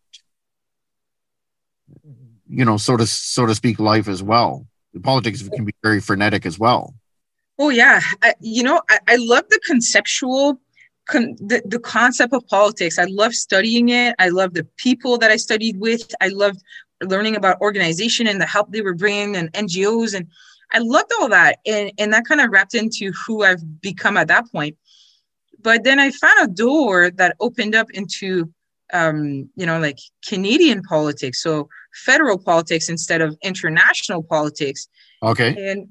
you 2.50 2.64
know, 2.64 2.76
so 2.76 2.96
to 2.96 3.06
so 3.06 3.46
to 3.46 3.54
speak, 3.54 3.78
life 3.78 4.08
as 4.08 4.22
well. 4.22 4.66
Politics 5.02 5.48
can 5.48 5.64
be 5.64 5.74
very 5.82 6.00
frenetic 6.00 6.44
as 6.44 6.58
well. 6.58 6.94
Oh 7.58 7.68
yeah, 7.68 8.00
I, 8.22 8.34
you 8.40 8.62
know, 8.62 8.82
I, 8.90 8.98
I 9.06 9.16
love 9.16 9.44
the 9.50 9.60
conceptual, 9.64 10.60
con- 11.06 11.36
the 11.38 11.62
the 11.64 11.78
concept 11.78 12.32
of 12.32 12.46
politics. 12.48 12.98
I 12.98 13.04
love 13.04 13.34
studying 13.34 13.90
it. 13.90 14.14
I 14.18 14.30
love 14.30 14.54
the 14.54 14.66
people 14.76 15.16
that 15.18 15.30
I 15.30 15.36
studied 15.36 15.78
with. 15.78 16.12
I 16.20 16.28
loved 16.28 16.60
learning 17.02 17.36
about 17.36 17.60
organization 17.60 18.26
and 18.26 18.40
the 18.40 18.46
help 18.46 18.72
they 18.72 18.82
were 18.82 18.94
bringing 18.94 19.36
and 19.36 19.52
NGOs 19.52 20.14
and 20.14 20.26
I 20.72 20.78
loved 20.78 21.10
all 21.18 21.28
that. 21.28 21.58
And, 21.66 21.92
and 21.98 22.12
that 22.12 22.24
kind 22.26 22.40
of 22.40 22.50
wrapped 22.50 22.74
into 22.74 23.12
who 23.12 23.42
I've 23.42 23.80
become 23.80 24.16
at 24.16 24.28
that 24.28 24.50
point. 24.50 24.76
But 25.62 25.84
then 25.84 25.98
I 25.98 26.10
found 26.10 26.50
a 26.50 26.52
door 26.52 27.10
that 27.10 27.36
opened 27.40 27.74
up 27.74 27.90
into, 27.92 28.52
um, 28.92 29.48
you 29.56 29.66
know, 29.66 29.78
like 29.78 29.98
Canadian 30.26 30.82
politics. 30.82 31.42
So 31.42 31.68
federal 32.04 32.38
politics 32.38 32.88
instead 32.88 33.20
of 33.20 33.36
international 33.42 34.22
politics. 34.22 34.88
Okay. 35.22 35.70
And, 35.70 35.88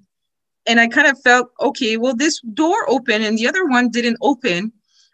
and 0.68 0.80
I 0.80 0.88
kind 0.88 1.08
of 1.08 1.20
felt, 1.22 1.50
okay, 1.62 1.98
well, 1.98 2.16
this 2.16 2.40
door 2.54 2.90
opened 2.90 3.24
and 3.24 3.38
the 3.38 3.48
other 3.48 3.66
one 3.66 3.90
didn't 3.90 4.18
open. 4.22 4.72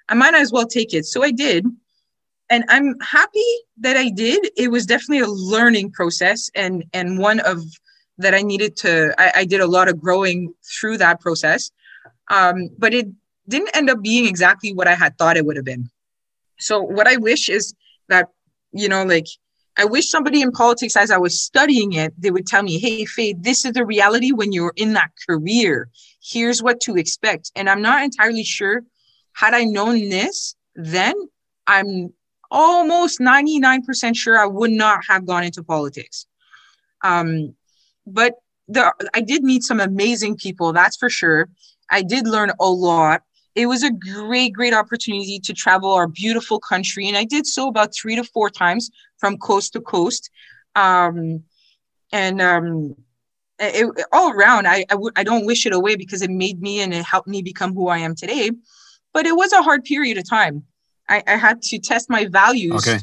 I 0.10 0.14
might 0.14 0.34
as 0.34 0.52
well 0.52 0.68
take 0.68 0.94
it. 0.94 1.06
So 1.06 1.24
I 1.24 1.32
did. 1.32 1.66
And 2.50 2.64
I'm 2.70 2.96
happy 3.00 3.40
that 3.80 3.98
I 3.98 4.10
did. 4.10 4.50
It 4.56 4.70
was 4.70 4.86
definitely 4.86 5.22
a 5.22 5.28
learning 5.28 5.92
process 5.92 6.52
and 6.54 6.84
and 6.94 7.18
one 7.18 7.40
of 7.40 7.64
that 8.18 8.34
I 8.34 8.42
needed 8.42 8.78
to, 8.78 9.14
I, 9.18 9.42
I 9.42 9.46
did 9.46 9.62
a 9.62 9.68
lot 9.68 9.90
of 9.90 10.00
growing 10.00 10.54
through 10.64 10.98
that 11.00 11.20
process. 11.20 11.72
Um, 12.30 12.70
but 12.78 12.94
it 12.94 13.08
didn't 13.48 13.76
end 13.76 13.90
up 13.90 14.02
being 14.02 14.26
exactly 14.26 14.74
what 14.74 14.88
I 14.88 14.96
had 14.96 15.18
thought 15.18 15.38
it 15.38 15.46
would 15.46 15.58
have 15.58 15.66
been. 15.66 15.90
So, 16.60 16.82
what 16.82 17.08
I 17.08 17.18
wish 17.18 17.50
is 17.50 17.74
that, 18.10 18.30
you 18.72 18.90
know, 18.90 19.04
like, 19.04 19.28
I 19.78 19.86
wish 19.86 20.10
somebody 20.10 20.42
in 20.42 20.52
politics, 20.52 20.96
as 20.96 21.12
I 21.12 21.18
was 21.18 21.42
studying 21.42 21.94
it, 21.94 22.14
they 22.18 22.32
would 22.32 22.48
tell 22.48 22.64
me, 22.64 22.80
hey, 22.80 23.04
Faye, 23.06 23.34
this 23.38 23.66
is 23.66 23.74
the 23.74 23.86
reality 23.86 24.32
when 24.32 24.54
you're 24.54 24.74
in 24.78 24.94
that 24.94 25.12
career. 25.28 25.90
Here's 26.24 26.64
what 26.64 26.80
to 26.82 26.96
expect. 26.96 27.52
And 27.56 27.70
I'm 27.70 27.82
not 27.82 28.04
entirely 28.04 28.44
sure, 28.44 28.84
had 29.34 29.54
I 29.54 29.66
known 29.66 30.10
this, 30.10 30.56
then 30.76 31.14
I'm 31.68 32.14
almost 32.50 33.20
99% 33.20 34.16
sure 34.16 34.40
I 34.40 34.46
would 34.46 34.72
not 34.72 35.02
have 35.10 35.26
gone 35.26 35.44
into 35.44 35.62
politics. 35.62 36.26
Um, 37.04 37.56
but 38.08 38.36
the, 38.70 38.94
I 39.14 39.22
did 39.22 39.44
meet 39.44 39.64
some 39.64 39.82
amazing 39.82 40.38
people, 40.38 40.72
that's 40.72 40.96
for 40.96 41.10
sure. 41.10 41.50
I 41.90 42.02
did 42.02 42.28
learn 42.28 42.52
a 42.60 42.70
lot. 42.70 43.24
It 43.56 43.68
was 43.68 43.84
a 43.84 43.92
great, 43.92 44.54
great 44.54 44.74
opportunity 44.74 45.40
to 45.40 45.54
travel 45.54 45.94
our 45.94 46.08
beautiful 46.08 46.60
country. 46.60 47.08
And 47.08 47.18
I 47.18 47.24
did 47.24 47.48
so 47.48 47.68
about 47.68 47.96
three 47.96 48.16
to 48.16 48.24
four 48.24 48.50
times 48.50 48.92
from 49.18 49.38
coast 49.38 49.74
to 49.74 49.82
coast. 49.82 50.30
Um, 50.76 51.44
and 52.12 52.42
um, 52.42 52.96
it, 53.60 53.90
all 54.12 54.32
around, 54.32 54.68
I 54.68 54.86
I, 54.90 54.96
w- 54.96 55.12
I 55.16 55.24
don't 55.24 55.46
wish 55.46 55.66
it 55.66 55.74
away 55.74 55.96
because 55.96 56.22
it 56.22 56.30
made 56.30 56.62
me 56.62 56.82
and 56.82 56.94
it 56.94 57.06
helped 57.06 57.28
me 57.28 57.42
become 57.42 57.74
who 57.74 57.88
I 57.88 58.00
am 58.00 58.14
today. 58.14 58.52
But 59.14 59.26
it 59.26 59.36
was 59.36 59.54
a 59.54 59.62
hard 59.62 59.86
period 59.86 60.18
of 60.18 60.30
time. 60.30 60.64
I, 61.08 61.24
I 61.26 61.38
had 61.38 61.62
to 61.62 61.80
test 61.80 62.10
my 62.10 62.26
values 62.26 62.88
okay. 62.88 63.00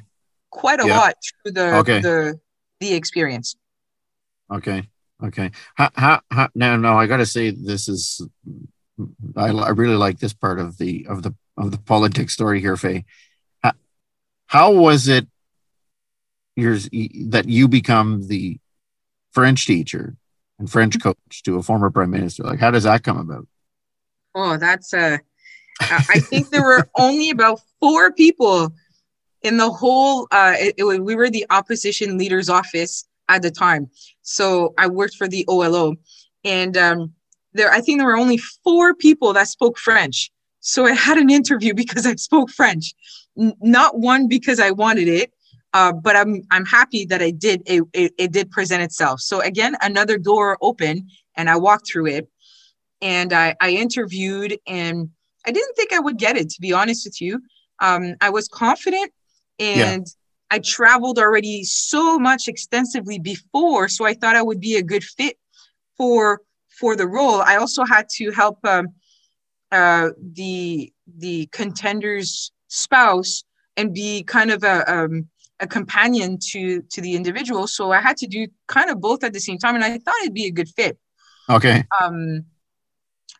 quite 0.51 0.81
a 0.81 0.87
yeah. 0.87 0.99
lot 0.99 1.15
through 1.43 1.53
the, 1.53 1.77
okay. 1.77 2.01
the 2.01 2.39
the 2.81 2.95
experience. 2.95 3.57
Okay. 4.51 4.89
Okay. 5.23 5.53
How, 5.77 5.91
how, 5.95 6.21
how, 6.31 6.49
no, 6.55 6.77
no, 6.77 6.99
I 6.99 7.07
got 7.07 7.19
to 7.19 7.27
say 7.27 7.51
this 7.51 7.89
is, 7.89 8.21
I, 9.37 9.49
I 9.49 9.71
really 9.71 9.97
like 9.97 10.19
this 10.19 10.33
part 10.33 10.59
of 10.59 10.79
the, 10.79 11.07
of 11.09 11.23
the, 11.23 11.35
of 11.57 11.71
the 11.71 11.79
politics 11.79 12.33
story 12.33 12.61
here, 12.61 12.77
Faye. 12.77 13.05
How, 13.63 13.73
how 14.47 14.73
was 14.73 15.09
it 15.09 15.27
yours 16.57 16.89
that 16.91 17.45
you 17.47 17.69
become 17.69 18.27
the 18.29 18.59
French 19.33 19.67
teacher 19.67 20.17
and 20.59 20.71
French 20.71 21.01
coach 21.01 21.43
to 21.45 21.57
a 21.57 21.63
former 21.63 21.91
prime 21.91 22.11
minister? 22.11 22.45
Like, 22.45 22.61
how 22.61 22.71
does 22.71 22.85
that 22.85 23.03
come 23.03 23.19
about? 23.19 23.47
Oh, 24.35 24.57
that's 24.57 24.95
uh, 24.95 25.19
I 25.81 26.21
think 26.21 26.51
there 26.51 26.63
were 26.63 26.89
only 26.99 27.31
about 27.31 27.61
four 27.81 28.13
people 28.13 28.73
in 29.43 29.57
the 29.57 29.71
whole. 29.71 30.29
Uh, 30.31 30.55
it, 30.59 30.75
it, 30.79 30.85
we 30.85 31.15
were 31.15 31.31
the 31.31 31.47
opposition 31.51 32.19
leader's 32.19 32.49
office 32.49 33.07
at 33.29 33.43
the 33.43 33.51
time. 33.51 33.91
So 34.23 34.75
I 34.79 34.87
worked 34.87 35.17
for 35.17 35.29
the 35.29 35.45
OLO, 35.49 35.97
and 36.45 36.77
um, 36.77 37.13
there 37.55 37.71
I 37.71 37.81
think 37.81 37.99
there 37.99 38.07
were 38.07 38.17
only 38.17 38.39
four 38.39 38.95
people 38.95 39.33
that 39.33 39.49
spoke 39.49 39.79
French. 39.79 40.31
So 40.61 40.87
I 40.87 40.93
had 40.93 41.19
an 41.19 41.31
interview 41.31 41.75
because 41.83 42.07
I 42.07 42.15
spoke 42.17 42.51
French, 42.51 42.95
N- 43.39 43.55
not 43.61 43.99
one 43.99 44.29
because 44.29 44.61
I 44.61 44.71
wanted 44.71 45.09
it, 45.09 45.33
uh, 45.73 45.93
but 45.93 46.17
I'm 46.17 46.43
I'm 46.51 46.67
happy 46.67 47.05
that 47.07 47.23
I 47.23 47.31
did. 47.31 47.63
It, 47.67 47.85
it, 47.93 48.13
it 48.19 48.33
did 48.33 48.51
present 48.51 48.83
itself. 48.83 49.21
So 49.21 49.41
again, 49.41 49.77
another 49.81 50.19
door 50.19 50.59
open, 50.61 51.09
and 51.37 51.49
I 51.51 51.57
walked 51.57 51.89
through 51.91 52.07
it, 52.07 52.29
and 53.01 53.33
I, 53.33 53.57
I 53.61 53.71
interviewed, 53.71 54.59
and 54.67 55.11
I 55.47 55.51
didn't 55.51 55.75
think 55.75 55.93
I 55.93 56.01
would 56.01 56.19
get 56.19 56.37
it. 56.37 56.51
To 56.51 56.61
be 56.61 56.73
honest 56.73 57.07
with 57.07 57.21
you, 57.21 57.43
um, 57.81 58.15
I 58.21 58.31
was 58.31 58.49
confident, 58.49 59.13
and. 59.59 60.07
Yeah 60.07 60.13
I 60.53 60.59
traveled 60.59 61.19
already 61.19 61.65
so 61.65 62.19
much 62.19 62.47
extensively 62.47 63.19
before, 63.19 63.89
so 63.89 64.05
I 64.05 64.13
thought 64.13 64.37
I 64.37 64.43
would 64.43 64.61
be 64.61 64.77
a 64.77 64.83
good 64.83 65.03
fit 65.03 65.39
for 65.97 66.43
for 66.83 66.97
the 66.97 67.07
role. 67.07 67.41
I 67.41 67.55
also 67.63 67.85
had 67.85 68.09
to 68.17 68.33
help 68.33 68.59
um, 68.65 68.89
uh, 69.71 70.09
the 70.35 70.93
the 71.25 71.47
contender's 71.53 72.51
spouse 72.67 73.45
and 73.77 73.95
be 73.95 74.25
kind 74.25 74.51
of 74.51 74.65
a 74.65 74.77
um, 74.93 75.29
a 75.61 75.67
companion 75.69 76.39
to 76.51 76.83
to 76.93 77.01
the 77.01 77.15
individual. 77.15 77.69
So 77.69 77.93
I 77.93 78.01
had 78.01 78.17
to 78.23 78.27
do 78.27 78.49
kind 78.67 78.91
of 78.91 79.01
both 79.01 79.23
at 79.23 79.33
the 79.33 79.45
same 79.49 79.59
time, 79.59 79.77
and 79.77 79.85
I 79.85 79.97
thought 79.99 80.23
it'd 80.23 80.35
be 80.35 80.47
a 80.47 80.59
good 80.59 80.71
fit. 80.71 80.99
Okay. 81.49 81.85
Um, 82.01 82.45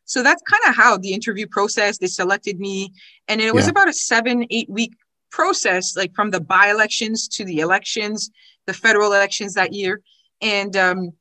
so 0.05 0.23
that's 0.23 0.43
kind 0.43 0.63
of 0.69 0.77
how 0.77 0.97
the 0.97 1.13
interview 1.13 1.47
process. 1.49 1.99
They 1.99 2.07
selected 2.07 2.61
me, 2.61 2.93
and 3.27 3.41
it 3.41 3.53
was 3.53 3.65
yeah. 3.65 3.73
about 3.73 3.89
a 3.89 3.93
seven 3.93 4.47
eight 4.51 4.71
week 4.71 4.93
process, 5.33 5.97
like 5.97 6.15
from 6.15 6.31
the 6.31 6.41
by 6.41 6.71
elections 6.71 7.27
to 7.37 7.45
the 7.45 7.59
elections, 7.59 8.31
the 8.69 8.75
federal 8.85 9.13
elections 9.13 9.55
that 9.55 9.73
year. 9.73 10.01
And 10.41 10.77
um, 10.77 11.13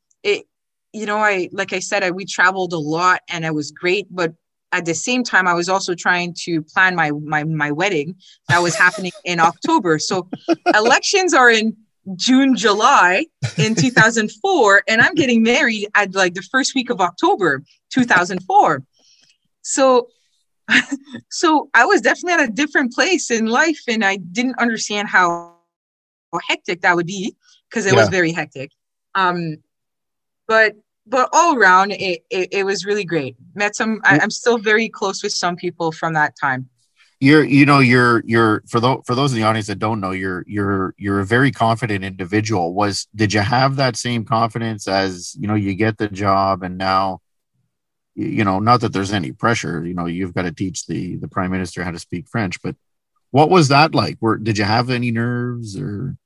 you 0.94 1.06
know, 1.06 1.18
I, 1.18 1.50
like 1.52 1.74
I 1.74 1.80
said, 1.80 2.04
I, 2.04 2.12
we 2.12 2.26
traveled 2.26 2.74
a 2.74 2.78
lot 2.78 3.22
and 3.30 3.46
it 3.46 3.54
was 3.54 3.72
great, 3.72 4.08
but 4.10 4.34
at 4.74 4.86
the 4.86 4.94
same 4.94 5.24
time, 5.24 5.48
I 5.48 5.54
was 5.54 5.68
also 5.70 5.96
trying 5.96 6.34
to 6.44 6.62
plan 6.62 6.96
my, 6.96 7.12
my, 7.12 7.44
my 7.44 7.72
wedding 7.72 8.16
that 8.48 8.60
was 8.60 8.76
happening 8.76 9.12
in 9.26 9.40
October. 9.40 10.00
So 10.00 10.30
elections 10.76 11.34
are 11.34 11.50
in 11.50 11.76
June, 12.16 12.56
July 12.56 13.26
in 13.58 13.76
2004, 13.76 14.84
and 14.88 15.02
I'm 15.02 15.14
getting 15.14 15.44
married 15.44 15.88
at 15.94 16.16
like 16.16 16.34
the 16.34 16.42
first 16.42 16.74
week 16.74 16.90
of 16.90 17.02
October 17.02 17.64
2004. 17.92 18.84
So 19.62 20.08
so 21.30 21.70
I 21.74 21.86
was 21.86 22.02
definitely 22.02 22.44
at 22.44 22.50
a 22.50 22.52
different 22.52 22.94
place 22.94 23.32
in 23.32 23.46
life, 23.48 23.82
and 23.88 24.04
I 24.04 24.18
didn't 24.18 24.58
understand 24.60 25.10
how, 25.10 25.56
how 26.32 26.40
hectic 26.48 26.82
that 26.82 26.96
would 26.96 27.08
be 27.08 27.36
because 27.70 27.86
it 27.86 27.94
yeah. 27.94 28.00
was 28.00 28.10
very 28.10 28.32
hectic. 28.32 28.72
Um, 29.16 29.58
but 30.52 30.76
but 31.08 31.30
all 31.32 31.56
around, 31.56 31.92
it, 31.94 32.24
it, 32.30 32.50
it 32.52 32.64
was 32.66 32.86
really 32.86 33.06
great. 33.06 33.38
Met 33.56 33.74
some. 33.74 34.02
I, 34.04 34.20
I'm 34.20 34.30
still 34.30 34.58
very 34.58 34.90
close 34.90 35.24
with 35.24 35.32
some 35.32 35.56
people 35.56 35.94
from 35.94 36.14
that 36.14 36.34
time. 36.40 36.68
You're, 37.22 37.46
you 37.46 37.66
know, 37.66 37.80
you're, 37.80 38.22
you're 38.26 38.62
for 38.68 38.82
those 38.82 39.00
for 39.06 39.16
those 39.16 39.32
in 39.32 39.40
the 39.40 39.46
audience 39.46 39.68
that 39.68 39.80
don't 39.80 40.02
know, 40.02 40.12
you're, 40.12 40.44
you're, 40.48 40.94
you're 40.98 41.22
a 41.22 41.26
very 41.26 41.52
confident 41.52 42.04
individual. 42.04 42.74
Was 42.74 43.08
did 43.16 43.34
you 43.34 43.40
have 43.40 43.78
that 43.78 43.96
same 43.96 44.26
confidence 44.26 44.90
as 44.90 45.36
you 45.40 45.48
know 45.48 45.56
you 45.56 45.74
get 45.74 45.98
the 45.98 46.10
job 46.10 46.64
and 46.64 46.78
now 46.78 47.22
you 48.16 48.44
know, 48.44 48.60
not 48.60 48.82
that 48.82 48.92
there's 48.92 49.14
any 49.14 49.32
pressure, 49.32 49.86
you 49.86 49.94
know, 49.94 50.06
you've 50.06 50.34
got 50.34 50.42
to 50.42 50.52
teach 50.52 50.86
the 50.86 51.16
the 51.16 51.30
prime 51.30 51.52
minister 51.52 51.82
how 51.82 51.92
to 51.92 52.00
speak 52.08 52.28
French, 52.28 52.62
but 52.62 52.76
what 53.30 53.50
was 53.50 53.70
that 53.70 53.96
like? 53.96 54.18
Were 54.20 54.38
did 54.38 54.58
you 54.58 54.66
have 54.66 54.90
any 54.90 55.12
nerves 55.12 55.80
or 55.80 56.18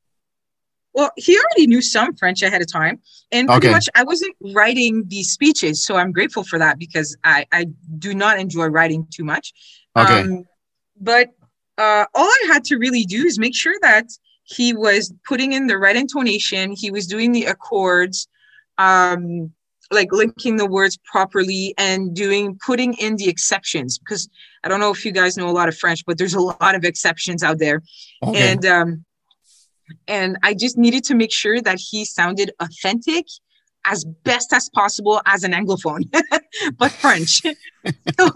well, 0.95 1.12
he 1.17 1.38
already 1.38 1.67
knew 1.67 1.81
some 1.81 2.15
French 2.15 2.41
ahead 2.41 2.62
of 2.62 2.71
time. 2.71 3.01
And 3.31 3.47
pretty 3.47 3.67
okay. 3.67 3.73
much 3.73 3.89
I 3.95 4.03
wasn't 4.03 4.36
writing 4.53 5.03
these 5.08 5.29
speeches. 5.29 5.86
So 5.86 5.97
I'm 5.97 6.13
grateful 6.13 6.43
for 6.43 6.58
that 6.58 6.79
because 6.79 7.15
I, 7.23 7.45
I 7.51 7.67
do 7.99 8.15
not 8.15 8.39
enjoy 8.39 8.67
writing 8.67 9.05
too 9.13 9.25
much. 9.25 9.53
Okay. 9.97 10.21
Um, 10.21 10.45
but 10.99 11.31
uh, 11.77 12.05
all 12.15 12.25
I 12.25 12.43
had 12.47 12.63
to 12.65 12.77
really 12.77 13.03
do 13.03 13.25
is 13.25 13.38
make 13.38 13.55
sure 13.55 13.75
that 13.81 14.08
he 14.43 14.73
was 14.73 15.13
putting 15.27 15.51
in 15.51 15.67
the 15.67 15.77
right 15.77 15.97
intonation, 15.97 16.71
he 16.71 16.91
was 16.91 17.08
doing 17.08 17.34
the 17.34 17.45
accords, 17.45 18.27
um, 18.77 19.51
like 19.91 20.12
linking 20.13 20.55
the 20.55 20.65
words 20.65 20.97
properly 21.03 21.73
and 21.77 22.15
doing 22.15 22.58
putting 22.65 22.93
in 22.93 23.17
the 23.17 23.27
exceptions 23.27 23.99
because 23.99 24.29
I 24.63 24.69
don't 24.69 24.79
know 24.79 24.91
if 24.91 25.05
you 25.05 25.12
guys 25.12 25.36
know 25.38 25.49
a 25.49 25.51
lot 25.51 25.67
of 25.67 25.77
French, 25.77 26.05
but 26.05 26.17
there's 26.17 26.34
a 26.34 26.39
lot 26.39 26.73
of 26.73 26.86
exceptions 26.86 27.43
out 27.43 27.60
there. 27.60 27.84
Okay. 28.23 28.51
And 28.51 28.65
um 28.65 29.04
and 30.07 30.37
I 30.43 30.53
just 30.53 30.77
needed 30.77 31.03
to 31.05 31.15
make 31.15 31.31
sure 31.31 31.61
that 31.61 31.79
he 31.79 32.05
sounded 32.05 32.51
authentic 32.59 33.25
as 33.85 34.03
best 34.03 34.51
as 34.51 34.69
possible 34.69 35.21
as 35.25 35.43
an 35.43 35.51
anglophone, 35.51 36.03
but 36.77 36.91
French. 36.91 37.41
so 38.19 38.29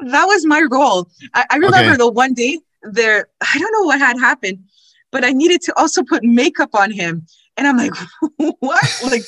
that 0.00 0.24
was 0.24 0.46
my 0.46 0.66
goal. 0.66 1.08
I, 1.34 1.44
I 1.50 1.56
remember 1.56 1.90
okay. 1.90 1.96
the 1.96 2.10
one 2.10 2.34
day 2.34 2.58
there, 2.82 3.28
I 3.40 3.58
don't 3.58 3.72
know 3.72 3.86
what 3.86 3.98
had 3.98 4.18
happened, 4.18 4.60
but 5.10 5.24
I 5.24 5.30
needed 5.30 5.60
to 5.62 5.78
also 5.78 6.02
put 6.02 6.22
makeup 6.22 6.70
on 6.74 6.92
him 6.92 7.26
And 7.56 7.66
I'm 7.66 7.76
like, 7.76 7.92
what? 8.60 9.02
like, 9.04 9.22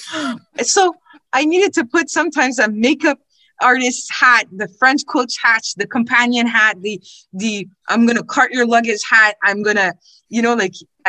so 0.64 0.94
I 1.32 1.44
needed 1.44 1.74
to 1.74 1.84
put 1.84 2.08
sometimes 2.08 2.58
a 2.58 2.68
makeup 2.68 3.18
artist 3.62 4.12
hat, 4.12 4.46
the 4.52 4.68
French 4.78 5.02
coach 5.06 5.34
hat, 5.42 5.62
the 5.76 5.86
companion 5.86 6.46
hat, 6.46 6.80
the 6.82 7.00
the 7.32 7.68
I'm 7.88 8.06
gonna 8.06 8.22
cart 8.22 8.52
your 8.52 8.66
luggage 8.66 9.00
hat. 9.08 9.36
I'm 9.42 9.62
gonna, 9.62 9.94
you 10.28 10.42
know, 10.42 10.54
like 10.54 10.74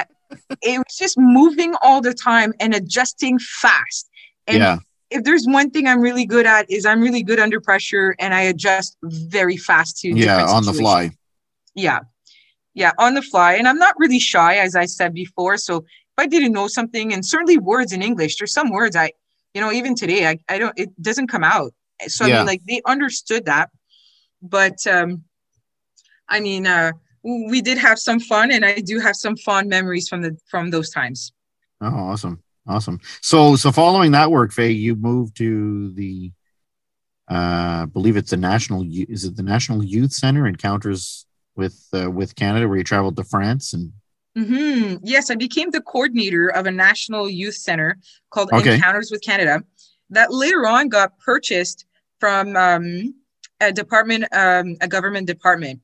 it 0.61 0.77
was 0.77 0.97
just 0.97 1.17
moving 1.17 1.75
all 1.81 2.01
the 2.01 2.13
time 2.13 2.53
and 2.59 2.73
adjusting 2.73 3.39
fast. 3.39 4.09
And 4.47 4.57
yeah. 4.57 4.77
if 5.09 5.23
there's 5.23 5.45
one 5.45 5.69
thing 5.71 5.87
I'm 5.87 6.01
really 6.01 6.25
good 6.25 6.45
at 6.45 6.69
is 6.69 6.85
I'm 6.85 7.01
really 7.01 7.23
good 7.23 7.39
under 7.39 7.59
pressure 7.59 8.15
and 8.19 8.33
I 8.33 8.41
adjust 8.41 8.97
very 9.03 9.57
fast 9.57 9.99
to 9.99 10.09
yeah 10.09 10.45
on 10.45 10.65
the 10.65 10.73
fly. 10.73 11.11
Yeah, 11.75 11.99
yeah, 12.73 12.91
on 12.97 13.13
the 13.13 13.21
fly. 13.21 13.53
And 13.53 13.67
I'm 13.67 13.77
not 13.77 13.95
really 13.97 14.19
shy, 14.19 14.57
as 14.57 14.75
I 14.75 14.85
said 14.85 15.13
before. 15.13 15.57
So 15.57 15.77
if 15.77 15.85
I 16.17 16.27
didn't 16.27 16.51
know 16.51 16.67
something, 16.67 17.13
and 17.13 17.25
certainly 17.25 17.57
words 17.57 17.91
in 17.91 18.01
English, 18.01 18.37
there's 18.37 18.53
some 18.53 18.69
words 18.69 18.95
I, 18.95 19.11
you 19.53 19.61
know, 19.61 19.71
even 19.71 19.95
today 19.95 20.27
I, 20.27 20.39
I 20.49 20.57
don't 20.59 20.77
it 20.77 20.89
doesn't 21.01 21.27
come 21.27 21.43
out. 21.43 21.73
So 22.07 22.25
yeah. 22.25 22.35
I 22.35 22.37
mean, 22.39 22.47
like 22.47 22.61
they 22.67 22.81
understood 22.85 23.45
that, 23.45 23.69
but 24.41 24.85
um, 24.87 25.23
I 26.29 26.39
mean, 26.39 26.67
uh, 26.67 26.91
we 27.23 27.61
did 27.61 27.77
have 27.77 27.99
some 27.99 28.19
fun, 28.19 28.51
and 28.51 28.65
I 28.65 28.75
do 28.75 28.99
have 28.99 29.15
some 29.15 29.37
fond 29.37 29.69
memories 29.69 30.07
from 30.09 30.21
the 30.21 30.37
from 30.49 30.69
those 30.69 30.89
times. 30.89 31.31
Oh, 31.81 31.87
awesome, 31.87 32.41
awesome. 32.67 32.99
So, 33.21 33.55
so 33.55 33.71
following 33.71 34.11
that 34.11 34.31
work, 34.31 34.51
Faye, 34.51 34.71
you 34.71 34.95
moved 34.95 35.37
to 35.37 35.91
the, 35.93 36.31
uh, 37.29 37.83
I 37.83 37.85
believe 37.91 38.17
it's 38.17 38.31
the 38.31 38.37
national. 38.37 38.85
Is 38.89 39.25
it 39.25 39.35
the 39.35 39.43
National 39.43 39.83
Youth 39.83 40.11
Center 40.11 40.47
Encounters 40.47 41.25
with 41.55 41.87
uh, 41.93 42.09
with 42.09 42.35
Canada, 42.35 42.67
where 42.67 42.77
you 42.77 42.83
traveled 42.83 43.15
to 43.17 43.23
France 43.23 43.73
and 43.73 43.93
Mm-hmm. 44.37 44.95
Yes, 45.03 45.29
I 45.29 45.35
became 45.35 45.69
the 45.69 45.81
coordinator 45.81 46.47
of 46.47 46.65
a 46.65 46.71
national 46.71 47.29
youth 47.29 47.53
center 47.53 47.99
called 48.31 48.49
okay. 48.51 48.75
Encounters 48.75 49.11
with 49.11 49.21
Canada 49.21 49.63
that 50.09 50.33
later 50.33 50.67
on 50.67 50.89
got 50.89 51.17
purchased 51.19 51.85
from 52.23 52.55
um, 52.55 53.13
a 53.59 53.73
department, 53.73 54.23
um, 54.31 54.77
a 54.79 54.87
government 54.87 55.27
department. 55.27 55.81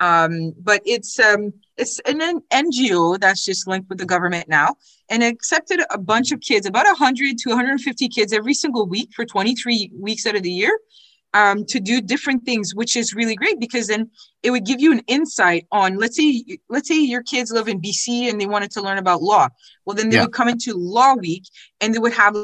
Um, 0.00 0.52
but 0.60 0.82
it's 0.84 1.18
um, 1.18 1.54
it's 1.78 1.98
an 2.00 2.42
NGO 2.52 3.18
that's 3.18 3.42
just 3.42 3.66
linked 3.66 3.88
with 3.88 3.96
the 3.96 4.04
government 4.04 4.50
now, 4.50 4.76
and 5.08 5.22
accepted 5.22 5.80
a 5.90 5.96
bunch 5.96 6.30
of 6.30 6.42
kids, 6.42 6.66
about 6.66 6.84
100 6.84 7.38
to 7.38 7.48
150 7.48 8.06
kids 8.10 8.34
every 8.34 8.52
single 8.52 8.86
week 8.86 9.14
for 9.16 9.24
23 9.24 9.92
weeks 9.98 10.26
out 10.26 10.36
of 10.36 10.42
the 10.42 10.50
year, 10.50 10.78
um, 11.32 11.64
to 11.64 11.80
do 11.80 12.02
different 12.02 12.44
things, 12.44 12.74
which 12.74 12.94
is 12.94 13.14
really 13.14 13.34
great 13.34 13.58
because 13.58 13.86
then 13.86 14.10
it 14.42 14.50
would 14.50 14.66
give 14.66 14.82
you 14.82 14.92
an 14.92 15.00
insight 15.06 15.66
on. 15.72 15.96
Let's 15.96 16.18
say 16.18 16.58
let's 16.68 16.86
say 16.86 17.00
your 17.00 17.22
kids 17.22 17.50
live 17.50 17.68
in 17.68 17.80
BC 17.80 18.28
and 18.28 18.38
they 18.38 18.46
wanted 18.46 18.72
to 18.72 18.82
learn 18.82 18.98
about 18.98 19.22
law. 19.22 19.48
Well, 19.86 19.96
then 19.96 20.10
they 20.10 20.16
yeah. 20.16 20.24
would 20.24 20.34
come 20.34 20.48
into 20.48 20.74
Law 20.74 21.14
Week 21.14 21.44
and 21.80 21.94
they 21.94 21.98
would 21.98 22.12
have 22.12 22.36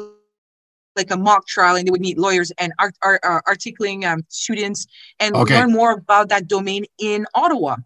like 0.95 1.11
a 1.11 1.17
mock 1.17 1.47
trial 1.47 1.75
and 1.75 1.87
they 1.87 1.91
would 1.91 2.01
meet 2.01 2.17
lawyers 2.17 2.51
and 2.57 2.73
art, 2.79 2.95
art, 3.01 3.19
uh, 3.23 3.41
articling 3.47 4.05
um, 4.05 4.23
students 4.29 4.87
and 5.19 5.35
okay. 5.35 5.59
learn 5.59 5.71
more 5.71 5.93
about 5.93 6.29
that 6.29 6.47
domain 6.47 6.85
in 6.99 7.25
Ottawa. 7.33 7.77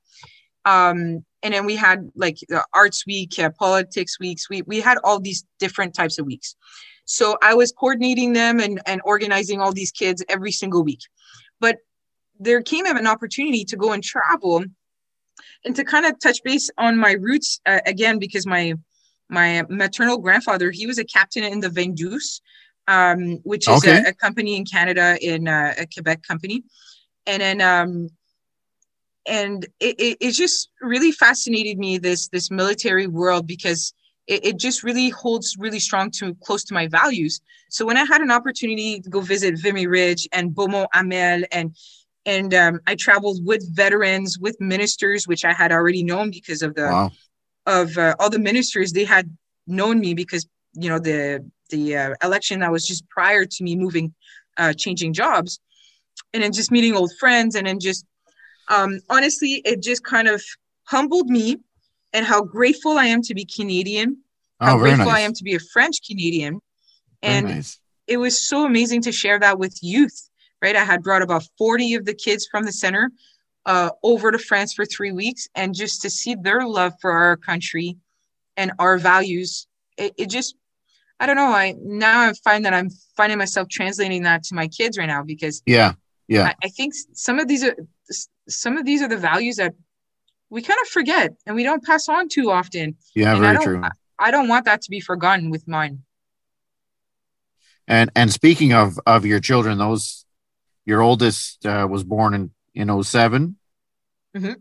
Um, 0.65 1.26
and 1.41 1.54
then 1.54 1.65
we 1.65 1.76
had 1.76 2.10
like 2.15 2.38
the 2.50 2.63
arts 2.74 3.06
week, 3.06 3.39
uh, 3.39 3.50
politics 3.52 4.19
weeks. 4.19 4.50
We, 4.50 4.62
we 4.63 4.82
had 4.82 4.98
all 5.04 5.19
these 5.19 5.45
different 5.60 5.93
types 5.93 6.19
of 6.19 6.26
weeks. 6.26 6.56
So 7.06 7.38
I 7.41 7.56
was 7.56 7.72
coordinating 7.72 8.34
them 8.34 8.60
and, 8.60 8.82
and 8.86 9.02
organizing 9.04 9.62
all 9.62 9.74
these 9.74 9.91
kids 9.91 10.24
every 10.30 10.52
single 10.52 10.84
week. 10.84 11.02
But 11.60 11.78
there 12.39 12.62
came 12.62 12.86
an 12.86 13.08
opportunity 13.08 13.65
to 13.65 13.76
go 13.76 13.93
and 13.93 14.04
travel 14.04 14.63
and 15.65 15.76
to 15.76 15.84
kind 15.84 16.06
of 16.06 16.19
touch 16.19 16.39
base 16.43 16.69
on 16.78 16.98
my 16.98 17.13
roots 17.13 17.60
uh, 17.65 17.80
again, 17.86 18.19
because 18.19 18.45
my 18.45 18.74
my 19.32 19.63
maternal 19.69 20.17
grandfather, 20.17 20.72
he 20.72 20.88
was 20.88 20.98
a 20.98 21.04
captain 21.04 21.43
in 21.43 21.60
the 21.60 21.69
Van 21.69 21.93
Doos, 21.93 22.41
um, 22.89 23.39
which 23.43 23.69
is 23.69 23.78
okay. 23.78 24.02
a, 24.04 24.10
a, 24.10 24.13
company 24.13 24.58
in 24.58 24.65
Canada, 24.65 25.15
in 25.21 25.47
uh, 25.47 25.73
a 25.78 25.86
Quebec 25.86 26.23
company, 26.23 26.63
and 27.28 27.41
then 27.41 27.62
um, 27.62 28.10
and 29.28 29.65
it, 29.80 29.95
it, 29.99 30.17
it, 30.19 30.32
just 30.32 30.69
really 30.82 31.12
fascinated 31.12 31.78
me 31.78 31.99
this 31.99 32.28
this 32.30 32.49
military 32.49 33.06
world 33.06 33.45
because 33.45 33.93
it, 34.25 34.43
it 34.43 34.58
just 34.58 34.84
really 34.84 35.10
holds 35.10 35.56
really 35.60 35.80
strong 35.80 36.10
to 36.12 36.34
close 36.43 36.63
to 36.65 36.73
my 36.73 36.88
values. 36.88 37.41
So 37.69 37.86
when 37.86 37.95
I 37.95 38.06
had 38.06 38.21
an 38.21 38.32
opportunity 38.32 38.99
to 38.99 39.10
go 39.10 39.21
visit 39.21 39.60
Vimy 39.60 39.86
Ridge 39.86 40.28
and 40.34 40.54
Beaumont 40.54 40.89
Hamel 40.91 41.43
and 41.52 41.75
and 42.25 42.54
um, 42.56 42.80
I 42.88 42.95
traveled 42.95 43.45
with 43.45 43.63
veterans, 43.75 44.39
with 44.39 44.60
ministers, 44.60 45.28
which 45.28 45.45
I 45.45 45.54
had 45.54 45.71
already 45.71 46.04
known 46.04 46.32
because 46.32 46.63
of 46.63 46.73
the 46.73 46.88
wow. 46.88 47.12
of 47.67 47.95
uh, 47.99 48.15
all 48.19 48.32
the 48.32 48.39
ministers. 48.39 48.91
They 48.91 49.06
had 49.06 49.30
known 49.67 49.99
me 49.99 50.15
because 50.15 50.47
you 50.80 50.89
know 50.89 51.00
the 51.00 51.46
the 51.70 51.96
uh, 51.96 52.15
election 52.24 52.60
that 52.60 52.72
was 52.72 52.86
just 52.88 53.08
prior 53.10 53.46
to 53.46 53.63
me 53.63 53.76
moving, 53.76 54.13
uh, 54.58 54.74
changing 54.74 55.13
jobs, 55.13 55.60
and 56.34 56.44
then 56.44 56.52
just 56.52 56.72
meeting 56.72 56.96
old 56.96 57.12
friends, 57.20 57.56
and 57.56 57.68
then 57.68 57.80
just 57.80 58.06
um, 58.70 59.00
honestly, 59.10 59.62
it 59.65 59.82
just 59.82 60.04
kind 60.04 60.28
of 60.28 60.44
humbled 60.86 61.30
me, 61.30 61.58
and 62.13 62.26
how 62.26 62.44
grateful 62.44 62.98
I 62.98 63.06
am 63.06 63.22
to 63.24 63.34
be 63.34 63.46
Canadian, 63.46 64.18
how 64.60 64.76
oh, 64.76 64.80
grateful 64.80 65.06
nice. 65.06 65.15
I 65.15 65.20
am 65.22 65.34
to 65.34 65.44
be 65.44 65.56
a 65.56 65.60
French 65.60 65.98
Canadian, 66.08 66.62
and 67.22 67.48
nice. 67.48 67.80
it 68.08 68.18
was 68.18 68.48
so 68.48 68.65
amazing 68.65 69.02
to 69.04 69.12
share 69.12 69.39
that 69.39 69.60
with 69.60 69.78
youth. 69.82 70.30
Right, 70.62 70.76
I 70.76 70.84
had 70.84 71.04
brought 71.04 71.22
about 71.22 71.44
forty 71.58 71.94
of 71.96 72.06
the 72.06 72.13
kids 72.13 72.48
from 72.50 72.65
the 72.65 72.72
center 72.74 73.12
uh, 73.65 73.92
over 74.04 74.32
to 74.32 74.38
France 74.38 74.74
for 74.74 74.86
three 74.86 75.12
weeks, 75.12 75.48
and 75.56 75.74
just 75.76 76.02
to 76.02 76.10
see 76.10 76.36
their 76.36 76.65
love 76.65 76.94
for 77.00 77.12
our 77.12 77.38
country 77.38 77.98
and 78.58 78.74
our 78.78 78.98
values, 78.98 79.68
it, 79.98 80.13
it 80.18 80.30
just 80.30 80.56
I 81.20 81.26
don't 81.26 81.36
know. 81.36 81.48
I 81.48 81.76
now 81.80 82.22
I 82.22 82.34
find 82.44 82.66
that 82.66 82.74
I'm 82.74 82.90
finding 83.18 83.38
myself 83.38 83.68
translating 83.70 84.24
that 84.24 84.44
to 84.44 84.56
my 84.56 84.68
kids 84.68 84.98
right 84.98 85.06
now 85.06 85.24
because 85.24 85.62
yeah, 85.66 85.94
yeah. 86.28 86.48
I, 86.48 86.56
I 86.64 86.70
think 86.70 86.94
some 87.14 87.40
of 87.40 87.48
these 87.48 87.64
are 87.64 87.76
some 88.48 88.78
of 88.78 88.86
these 88.86 89.02
are 89.02 89.08
the 89.08 89.18
values 89.18 89.58
that 89.58 89.74
we 90.50 90.62
kind 90.62 90.80
of 90.82 90.88
forget 90.88 91.34
and 91.46 91.56
we 91.56 91.64
don't 91.64 91.84
pass 91.84 92.08
on 92.08 92.30
too 92.30 92.52
often. 92.52 92.96
Yeah, 93.16 93.32
and 93.34 93.42
very 93.42 93.58
I 93.58 93.64
true. 93.64 93.82
I 94.18 94.32
don't 94.32 94.48
want 94.48 94.66
that 94.66 94.82
to 94.84 94.90
be 94.90 95.00
forgotten 95.00 95.50
with 95.50 95.68
mine. 95.68 96.04
And 97.88 98.12
and 98.16 98.32
speaking 98.32 98.74
of 98.74 99.00
of 99.06 99.26
your 99.26 99.40
children, 99.40 99.78
those 99.78 100.26
your 100.86 101.02
oldest 101.02 101.66
uh, 101.66 101.88
was 101.90 102.04
born 102.04 102.34
in 102.34 102.52
in 102.76 103.04
7 103.04 103.58
mm-hmm. 104.38 104.54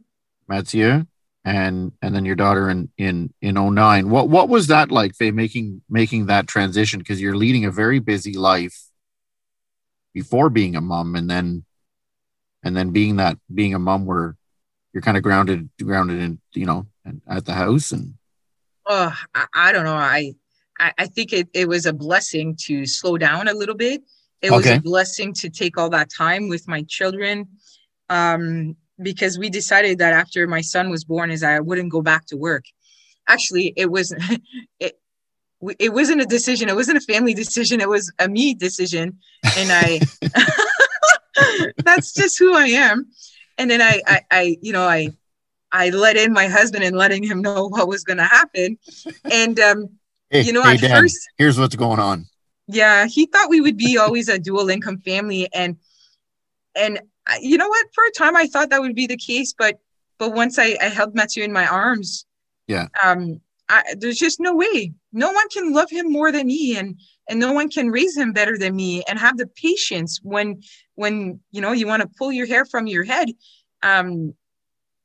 Mathieu 0.49 1.07
and 1.44 1.92
and 2.03 2.14
then 2.14 2.24
your 2.24 2.37
daughter 2.37 2.68
in 2.68 2.90
in 2.98 3.33
in 3.40 3.55
09 3.55 4.11
what 4.11 4.29
what 4.29 4.48
was 4.48 4.66
that 4.66 4.90
like 4.90 5.14
Faye, 5.14 5.31
making 5.31 5.83
making 5.88 6.27
that 6.27 6.46
transition? 6.46 6.98
Because 6.98 7.20
you're 7.20 7.37
leading 7.37 7.64
a 7.64 7.70
very 7.70 7.98
busy 7.98 8.35
life 8.35 8.88
before 10.12 10.51
being 10.51 10.77
a 10.77 10.81
mom 10.81 11.14
and 11.14 11.31
then 11.31 11.64
and 12.62 12.77
then 12.77 12.90
being 12.90 13.16
that 13.16 13.38
being 13.53 13.74
a 13.74 13.79
mom 13.79 14.05
where 14.05 14.37
you're 14.92 15.03
kind 15.03 15.16
of 15.16 15.22
grounded 15.22 15.68
grounded 15.83 16.20
in 16.20 16.40
you 16.55 16.66
know 16.66 16.87
at 17.27 17.44
the 17.44 17.55
house 17.55 17.92
and 17.92 18.14
oh 18.87 19.14
i, 19.35 19.46
I 19.55 19.72
don't 19.72 19.85
know. 19.85 19.94
I, 19.94 20.35
I 20.79 20.92
i 20.98 21.07
think 21.07 21.33
it, 21.33 21.48
it 21.55 21.68
was 21.68 21.87
a 21.87 21.92
blessing 21.92 22.57
to 22.64 22.85
slow 22.85 23.16
down 23.16 23.48
a 23.48 23.55
little 23.55 23.77
bit. 23.77 24.03
It 24.42 24.51
was 24.53 24.66
a 24.66 24.81
blessing 24.81 25.33
to 25.35 25.51
take 25.51 25.79
all 25.79 25.90
that 25.90 26.11
time 26.11 26.48
with 26.48 26.68
my 26.68 26.83
children. 26.83 27.48
Um 28.09 28.77
because 29.00 29.38
we 29.38 29.50
decided 29.50 29.98
that 29.98 30.12
after 30.12 30.46
my 30.46 30.61
son 30.61 30.90
was 30.90 31.04
born 31.04 31.30
is 31.30 31.42
I 31.42 31.61
wouldn't 31.61 31.90
go 31.90 32.02
back 32.02 32.26
to 32.26 32.37
work. 32.37 32.64
Actually, 33.28 33.72
it 33.76 33.90
was 33.90 34.14
it 34.80 35.00
it 35.78 35.92
wasn't 35.92 36.20
a 36.20 36.26
decision. 36.26 36.68
It 36.68 36.76
wasn't 36.76 36.98
a 36.98 37.12
family 37.12 37.34
decision. 37.34 37.80
It 37.80 37.88
was 37.88 38.12
a 38.18 38.28
me 38.28 38.54
decision, 38.54 39.18
and 39.56 39.70
I 39.72 40.00
that's 41.84 42.12
just 42.12 42.38
who 42.38 42.54
I 42.54 42.66
am. 42.66 43.06
And 43.56 43.70
then 43.70 43.82
I, 43.82 44.00
I, 44.06 44.20
I, 44.30 44.56
you 44.62 44.72
know, 44.72 44.84
I, 44.84 45.11
I 45.72 45.90
let 45.90 46.16
in 46.16 46.32
my 46.32 46.46
husband 46.46 46.84
and 46.84 46.96
letting 46.96 47.22
him 47.22 47.42
know 47.42 47.68
what 47.68 47.88
was 47.88 48.04
going 48.04 48.18
to 48.18 48.24
happen. 48.24 48.78
And, 49.30 49.58
um, 49.58 49.90
hey, 50.30 50.42
you 50.42 50.52
know, 50.52 50.62
hey, 50.62 50.74
at 50.74 50.80
Dad, 50.80 51.00
first, 51.00 51.18
here's 51.37 51.58
what's 51.58 51.76
going 51.76 51.98
on. 51.98 52.26
Yeah, 52.68 53.06
he 53.06 53.26
thought 53.26 53.50
we 53.50 53.61
would 53.61 53.76
be 53.76 53.98
always 53.98 54.28
a 54.28 54.38
dual 54.38 54.68
income 54.68 54.98
family, 54.98 55.48
and 55.54 55.78
and 56.76 57.00
you 57.40 57.58
know 57.58 57.68
what? 57.68 57.86
For 57.94 58.04
a 58.04 58.10
time, 58.12 58.36
I 58.36 58.46
thought 58.46 58.70
that 58.70 58.80
would 58.80 58.94
be 58.94 59.06
the 59.06 59.16
case, 59.16 59.54
but 59.56 59.78
but 60.18 60.34
once 60.34 60.58
I, 60.58 60.76
I 60.80 60.86
held 60.86 61.14
Mathieu 61.14 61.44
in 61.44 61.52
my 61.52 61.66
arms, 61.66 62.26
yeah, 62.66 62.88
um, 63.02 63.40
I, 63.68 63.82
there's 63.98 64.18
just 64.18 64.40
no 64.40 64.54
way. 64.54 64.92
No 65.12 65.30
one 65.30 65.48
can 65.50 65.72
love 65.72 65.90
him 65.90 66.10
more 66.10 66.32
than 66.32 66.46
me, 66.46 66.76
and 66.76 66.98
and 67.28 67.38
no 67.38 67.52
one 67.52 67.68
can 67.68 67.90
raise 67.90 68.16
him 68.16 68.32
better 68.32 68.56
than 68.58 68.74
me, 68.74 69.02
and 69.08 69.18
have 69.18 69.36
the 69.36 69.46
patience 69.46 70.20
when 70.22 70.62
when 70.94 71.40
you 71.50 71.60
know 71.60 71.72
you 71.72 71.86
want 71.86 72.02
to 72.02 72.08
pull 72.18 72.32
your 72.32 72.46
hair 72.46 72.64
from 72.64 72.86
your 72.86 73.04
head, 73.04 73.28
um, 73.82 74.34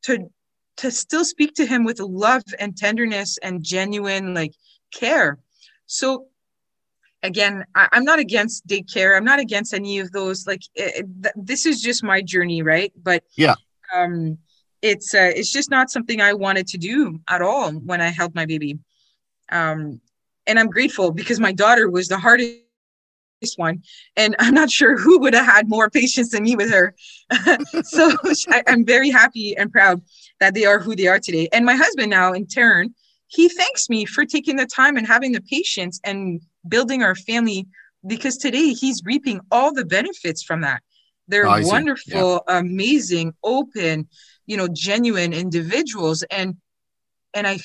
to 0.04 0.30
to 0.78 0.92
still 0.92 1.26
speak 1.26 1.54
to 1.56 1.66
him 1.66 1.84
with 1.84 2.00
love 2.00 2.44
and 2.60 2.76
tenderness 2.76 3.38
and 3.44 3.64
genuine 3.64 4.34
like 4.34 4.54
care. 4.92 5.38
So 5.86 6.28
again 7.24 7.66
I, 7.74 7.88
am 7.94 8.04
not 8.04 8.20
against 8.20 8.68
daycare. 8.68 9.18
I'm 9.18 9.24
not 9.24 9.40
against 9.40 9.74
any 9.74 10.00
of 10.00 10.12
those 10.12 10.46
like 10.46 10.62
it, 10.76 11.08
th- 11.24 11.34
this 11.36 11.66
is 11.66 11.82
just 11.82 12.04
my 12.04 12.22
journey 12.22 12.62
right? 12.62 12.92
But 13.02 13.24
yeah. 13.36 13.56
um 13.96 14.38
it's 14.82 15.16
uh, 15.16 15.32
it's 15.34 15.52
just 15.52 15.72
not 15.72 15.90
something 15.90 16.20
i 16.20 16.34
wanted 16.34 16.68
to 16.68 16.78
do 16.78 17.22
at 17.30 17.42
all 17.42 17.72
when 17.72 18.02
i 18.02 18.10
held 18.10 18.36
my 18.36 18.46
baby. 18.46 18.78
Um 19.52 20.02
and 20.46 20.60
I'm 20.60 20.68
grateful 20.68 21.12
because 21.12 21.40
my 21.40 21.54
daughter 21.54 21.90
was 21.90 22.10
the 22.10 22.18
hardest 22.18 22.60
one 23.56 23.82
and 24.18 24.36
i'm 24.40 24.54
not 24.54 24.70
sure 24.70 24.98
who 24.98 25.20
would 25.20 25.34
have 25.34 25.46
had 25.46 25.70
more 25.70 25.90
patience 25.90 26.32
than 26.32 26.44
me 26.44 26.56
with 26.56 26.72
her. 26.72 26.94
So 27.84 28.12
I, 28.50 28.64
i'm 28.68 28.86
very 28.86 29.10
happy 29.10 29.56
and 29.56 29.72
proud 29.72 30.02
that 30.40 30.54
they 30.54 30.66
are 30.66 30.80
who 30.80 30.96
they 30.96 31.08
are 31.08 31.20
today. 31.20 31.48
And 31.54 31.66
my 31.66 31.76
husband 31.76 32.10
now 32.10 32.34
in 32.34 32.46
turn 32.48 32.94
he 33.28 33.50
thanks 33.50 33.90
me 33.90 34.06
for 34.06 34.26
taking 34.26 34.58
the 34.58 34.66
time 34.66 34.96
and 34.96 35.08
having 35.08 35.32
the 35.32 35.42
patience 35.42 36.00
and 36.04 36.42
building 36.68 37.04
our 37.04 37.16
family 37.16 37.68
because 38.06 38.38
today 38.38 38.74
he's 38.74 39.02
reaping 39.06 39.40
all 39.52 39.74
the 39.74 39.86
benefits 39.86 40.44
from 40.44 40.62
that 40.62 40.82
they're 41.28 41.48
oh, 41.48 41.62
wonderful 41.66 42.44
yeah. 42.48 42.60
amazing 42.60 43.34
open 43.44 44.08
you 44.46 44.58
know 44.58 44.68
genuine 44.68 45.34
individuals 45.34 46.24
and 46.24 46.56
and 47.34 47.48
i 47.48 47.58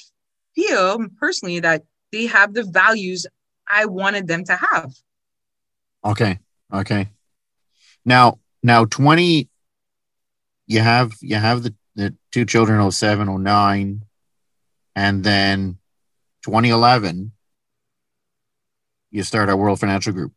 feel 0.54 0.98
personally 1.18 1.60
that 1.60 1.82
they 2.12 2.26
have 2.26 2.54
the 2.54 2.64
values 2.64 3.26
I 3.68 3.84
wanted 3.84 4.26
them 4.26 4.44
to 4.44 4.56
have. 4.56 4.92
Okay. 6.04 6.38
Okay. 6.72 7.08
Now, 8.04 8.38
now 8.62 8.84
20 8.86 9.48
you 10.66 10.80
have 10.80 11.12
you 11.20 11.36
have 11.36 11.62
the, 11.62 11.74
the 11.94 12.14
two 12.30 12.44
children 12.44 12.90
07 12.90 13.42
09 13.42 14.04
and 14.94 15.24
then 15.24 15.78
2011 16.44 17.32
you 19.10 19.22
start 19.22 19.48
at 19.48 19.58
World 19.58 19.80
Financial 19.80 20.12
Group. 20.12 20.32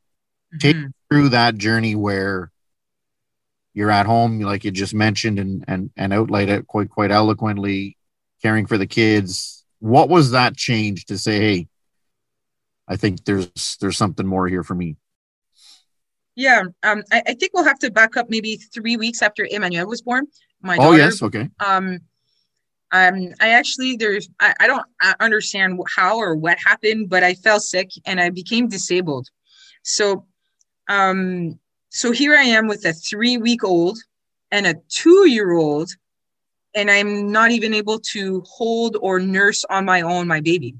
Mm-hmm. 0.53 0.57
Take 0.60 0.77
through 1.10 1.29
that 1.29 1.57
journey 1.57 1.95
where 1.95 2.51
you're 3.73 3.91
at 3.91 4.05
home 4.05 4.41
like 4.41 4.65
you 4.65 4.71
just 4.71 4.93
mentioned 4.93 5.39
and 5.39 5.63
and 5.67 5.91
and 5.95 6.12
outlined 6.12 6.49
it 6.49 6.67
quite 6.67 6.89
quite 6.89 7.10
eloquently 7.10 7.97
caring 8.41 8.65
for 8.65 8.77
the 8.77 8.86
kids 8.88 9.62
what 9.81 10.10
was 10.10 10.31
that 10.31 10.55
change 10.55 11.05
to 11.05 11.17
say, 11.17 11.39
hey, 11.39 11.67
I 12.88 12.95
think 12.95 13.25
there's 13.25 13.77
there's 13.81 13.97
something 13.97 14.25
more 14.25 14.47
here 14.47 14.63
for 14.63 14.75
me? 14.75 14.95
Yeah, 16.36 16.63
um, 16.84 17.03
I, 17.12 17.23
I, 17.27 17.34
think 17.34 17.51
we'll 17.53 17.65
have 17.65 17.79
to 17.79 17.91
back 17.91 18.15
up 18.15 18.29
maybe 18.29 18.55
three 18.55 18.95
weeks 18.95 19.21
after 19.21 19.45
Emmanuel 19.49 19.88
was 19.88 20.01
born. 20.01 20.27
My 20.62 20.77
oh 20.79 20.93
yes, 20.93 21.21
okay. 21.21 21.49
Um, 21.60 21.99
um, 22.91 23.30
I 23.39 23.49
actually 23.49 23.95
there's 23.95 24.30
I, 24.39 24.54
I 24.60 24.67
don't 24.67 24.86
understand 25.19 25.80
how 25.95 26.17
or 26.17 26.36
what 26.36 26.58
happened, 26.60 27.10
but 27.10 27.23
I 27.23 27.34
fell 27.36 27.60
sick 27.60 27.89
and 28.06 28.19
I 28.19 28.30
became 28.30 28.67
disabled. 28.67 29.30
So, 29.84 30.25
um, 30.89 31.60
so 31.89 32.12
here 32.12 32.36
I 32.36 32.43
am 32.43 32.67
with 32.67 32.86
a 32.86 32.93
three 32.93 33.38
week 33.38 33.63
old 33.63 33.97
and 34.51 34.67
a 34.67 34.75
two 34.89 35.30
year 35.30 35.54
old 35.54 35.91
and 36.73 36.89
I'm 36.89 37.32
not 37.32 37.51
even 37.51 37.73
able 37.73 37.99
to 38.12 38.43
hold 38.47 38.97
or 39.01 39.19
nurse 39.19 39.65
on 39.69 39.86
my 39.86 40.01
own 40.01 40.27
my 40.27 40.41
baby, 40.41 40.75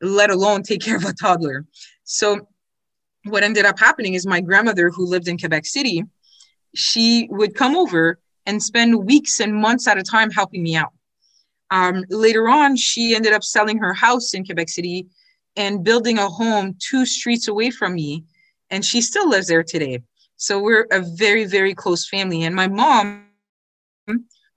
let 0.00 0.30
alone 0.30 0.62
take 0.62 0.80
care 0.80 0.96
of 0.96 1.04
a 1.04 1.12
toddler. 1.12 1.66
So 2.04 2.48
what 3.24 3.42
ended 3.42 3.64
up 3.64 3.78
happening 3.78 4.14
is 4.14 4.26
my 4.26 4.40
grandmother 4.40 4.90
who 4.90 5.06
lived 5.06 5.28
in 5.28 5.38
Quebec 5.38 5.66
City, 5.66 6.04
she 6.74 7.28
would 7.30 7.54
come 7.54 7.76
over 7.76 8.18
and 8.46 8.62
spend 8.62 9.06
weeks 9.06 9.40
and 9.40 9.54
months 9.54 9.88
at 9.88 9.98
a 9.98 10.02
time 10.02 10.30
helping 10.30 10.62
me 10.62 10.76
out. 10.76 10.92
Um, 11.70 12.04
later 12.08 12.48
on, 12.48 12.76
she 12.76 13.14
ended 13.14 13.32
up 13.32 13.42
selling 13.42 13.78
her 13.78 13.92
house 13.92 14.34
in 14.34 14.44
Quebec 14.44 14.68
City 14.68 15.06
and 15.56 15.82
building 15.82 16.18
a 16.18 16.28
home 16.28 16.76
two 16.78 17.06
streets 17.06 17.48
away 17.48 17.70
from 17.70 17.94
me. 17.94 18.24
And 18.70 18.84
she 18.84 19.00
still 19.00 19.28
lives 19.28 19.48
there 19.48 19.62
today. 19.62 20.02
So 20.36 20.60
we're 20.60 20.86
a 20.90 21.00
very, 21.00 21.44
very 21.44 21.74
close 21.74 22.08
family. 22.08 22.44
And 22.44 22.54
my 22.54 22.68
mom 22.68 23.26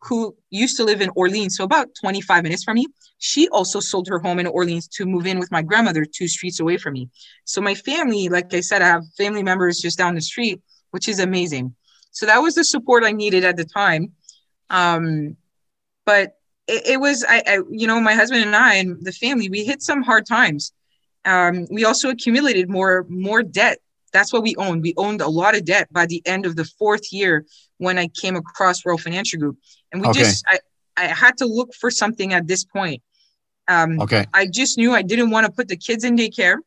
who 0.01 0.35
used 0.49 0.77
to 0.77 0.83
live 0.83 1.01
in 1.01 1.11
Orleans, 1.15 1.57
so 1.57 1.63
about 1.63 1.89
25 1.99 2.43
minutes 2.43 2.63
from 2.63 2.75
me, 2.75 2.87
she 3.17 3.49
also 3.49 3.79
sold 3.79 4.07
her 4.07 4.19
home 4.19 4.39
in 4.39 4.47
Orleans 4.47 4.87
to 4.89 5.05
move 5.05 5.27
in 5.27 5.39
with 5.39 5.51
my 5.51 5.61
grandmother 5.61 6.05
two 6.05 6.27
streets 6.27 6.59
away 6.59 6.77
from 6.77 6.93
me. 6.93 7.09
So 7.43 7.59
my 7.59 7.75
family, 7.75 8.29
like 8.29 8.53
I 8.53 8.61
said, 8.61 8.81
I 8.81 8.87
have 8.87 9.03
family 9.17 9.43
members 9.43 9.79
just 9.79 9.97
down 9.97 10.15
the 10.15 10.21
street, 10.21 10.61
which 10.91 11.09
is 11.09 11.19
amazing. 11.19 11.75
So 12.11 12.25
that 12.25 12.39
was 12.39 12.55
the 12.55 12.63
support 12.63 13.03
I 13.03 13.11
needed 13.11 13.43
at 13.43 13.57
the 13.57 13.65
time. 13.65 14.13
Um, 14.69 15.35
but 16.05 16.38
it, 16.69 16.87
it 16.93 16.99
was, 16.99 17.25
I, 17.27 17.43
I, 17.45 17.59
you 17.69 17.87
know, 17.87 17.99
my 17.99 18.13
husband 18.13 18.43
and 18.43 18.55
I 18.55 18.75
and 18.75 18.97
the 19.01 19.11
family, 19.11 19.49
we 19.49 19.65
hit 19.65 19.81
some 19.81 20.01
hard 20.03 20.25
times. 20.25 20.71
Um, 21.25 21.67
we 21.69 21.83
also 21.83 22.09
accumulated 22.09 22.69
more 22.69 23.05
more 23.09 23.43
debt 23.43 23.79
that's 24.11 24.33
what 24.33 24.43
we 24.43 24.55
owned. 24.55 24.81
We 24.81 24.93
owned 24.97 25.21
a 25.21 25.27
lot 25.27 25.55
of 25.55 25.65
debt 25.65 25.91
by 25.91 26.05
the 26.05 26.21
end 26.25 26.45
of 26.45 26.55
the 26.55 26.65
fourth 26.65 27.11
year 27.11 27.45
when 27.77 27.97
I 27.97 28.07
came 28.07 28.35
across 28.35 28.83
World 28.85 29.01
Financial 29.01 29.39
Group. 29.39 29.57
And 29.91 30.01
we 30.01 30.07
okay. 30.09 30.19
just, 30.19 30.45
I, 30.47 30.59
I 30.97 31.05
had 31.05 31.37
to 31.37 31.45
look 31.45 31.73
for 31.73 31.91
something 31.91 32.33
at 32.33 32.47
this 32.47 32.63
point. 32.63 33.01
Um, 33.67 33.99
okay. 34.01 34.25
I 34.33 34.47
just 34.47 34.77
knew 34.77 34.93
I 34.93 35.01
didn't 35.01 35.29
want 35.29 35.45
to 35.45 35.51
put 35.51 35.67
the 35.67 35.77
kids 35.77 36.03
in 36.03 36.17
daycare 36.17 36.57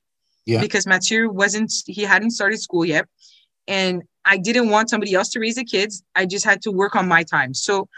yeah. 0.46 0.60
because 0.60 0.86
Mathieu 0.86 1.28
wasn't, 1.30 1.72
he 1.86 2.02
hadn't 2.02 2.30
started 2.30 2.60
school 2.60 2.84
yet. 2.84 3.06
And 3.66 4.02
I 4.24 4.36
didn't 4.36 4.70
want 4.70 4.88
somebody 4.90 5.14
else 5.14 5.30
to 5.30 5.40
raise 5.40 5.56
the 5.56 5.64
kids. 5.64 6.04
I 6.14 6.26
just 6.26 6.44
had 6.44 6.62
to 6.62 6.70
work 6.70 6.94
on 6.94 7.08
my 7.08 7.24
time. 7.24 7.54
So 7.54 7.88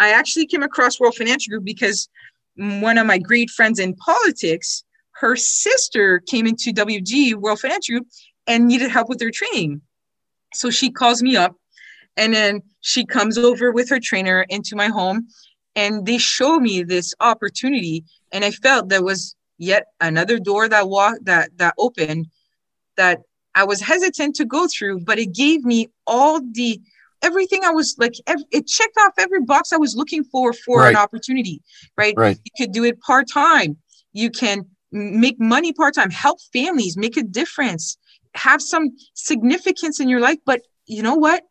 I 0.00 0.12
actually 0.12 0.46
came 0.46 0.62
across 0.62 0.98
World 0.98 1.14
Financial 1.14 1.50
Group 1.50 1.64
because 1.64 2.08
one 2.56 2.98
of 2.98 3.06
my 3.06 3.18
great 3.18 3.50
friends 3.50 3.78
in 3.78 3.94
politics, 3.96 4.82
her 5.12 5.36
sister 5.36 6.20
came 6.20 6.46
into 6.46 6.72
WG, 6.72 7.34
World 7.34 7.60
Financial 7.60 7.98
Group, 7.98 8.08
and 8.46 8.66
needed 8.66 8.90
help 8.90 9.10
with 9.10 9.18
their 9.18 9.30
training. 9.30 9.82
So 10.54 10.70
she 10.70 10.90
calls 10.90 11.22
me 11.22 11.36
up 11.36 11.54
and 12.16 12.34
then 12.34 12.62
she 12.80 13.04
comes 13.04 13.38
over 13.38 13.70
with 13.70 13.90
her 13.90 14.00
trainer 14.00 14.46
into 14.48 14.74
my 14.74 14.88
home 14.88 15.28
and 15.76 16.06
they 16.06 16.18
show 16.18 16.58
me 16.58 16.82
this 16.82 17.14
opportunity 17.20 18.04
and 18.32 18.44
I 18.44 18.50
felt 18.50 18.88
there 18.88 19.04
was 19.04 19.36
yet 19.58 19.86
another 20.00 20.38
door 20.38 20.68
that 20.68 20.88
walked 20.88 21.26
that 21.26 21.50
that 21.58 21.74
opened 21.78 22.26
that 22.96 23.20
I 23.54 23.64
was 23.64 23.80
hesitant 23.80 24.34
to 24.36 24.44
go 24.44 24.66
through 24.66 25.00
but 25.04 25.20
it 25.20 25.32
gave 25.32 25.64
me 25.64 25.88
all 26.06 26.40
the 26.40 26.80
everything 27.22 27.64
I 27.64 27.70
was 27.70 27.96
like 27.98 28.14
every, 28.26 28.44
it 28.50 28.66
checked 28.66 28.96
off 28.98 29.12
every 29.18 29.42
box 29.42 29.72
I 29.72 29.76
was 29.76 29.94
looking 29.96 30.24
for 30.24 30.52
for 30.52 30.80
right. 30.80 30.90
an 30.90 30.96
opportunity 30.96 31.62
right? 31.96 32.14
right 32.16 32.38
you 32.44 32.52
could 32.56 32.72
do 32.72 32.84
it 32.84 33.00
part 33.00 33.26
time 33.32 33.76
you 34.12 34.30
can 34.30 34.64
make 34.92 35.38
money 35.40 35.72
part 35.72 35.94
time 35.94 36.10
help 36.10 36.38
families 36.52 36.96
make 36.96 37.16
a 37.16 37.22
difference 37.22 37.96
have 38.34 38.62
some 38.62 38.96
significance 39.14 40.00
in 40.00 40.08
your 40.08 40.20
life. 40.20 40.38
But 40.44 40.62
you 40.86 41.02
know 41.02 41.14
what? 41.14 41.44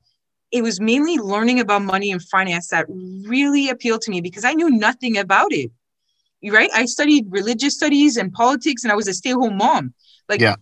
It 0.51 0.63
was 0.63 0.79
mainly 0.79 1.17
learning 1.17 1.59
about 1.59 1.83
money 1.83 2.11
and 2.11 2.21
finance 2.21 2.69
that 2.69 2.85
really 2.89 3.69
appealed 3.69 4.01
to 4.01 4.11
me 4.11 4.21
because 4.21 4.45
I 4.45 4.53
knew 4.53 4.69
nothing 4.69 5.17
about 5.17 5.51
it. 5.51 5.71
Right? 6.43 6.69
I 6.73 6.85
studied 6.85 7.25
religious 7.29 7.75
studies 7.75 8.15
and 8.15 8.31
politics, 8.31 8.83
and 8.83 8.91
I 8.91 8.95
was 8.95 9.09
a 9.09 9.13
stay-at-home 9.13 9.57
mom. 9.57 9.93
Like, 10.29 10.39
yeah. 10.39 10.55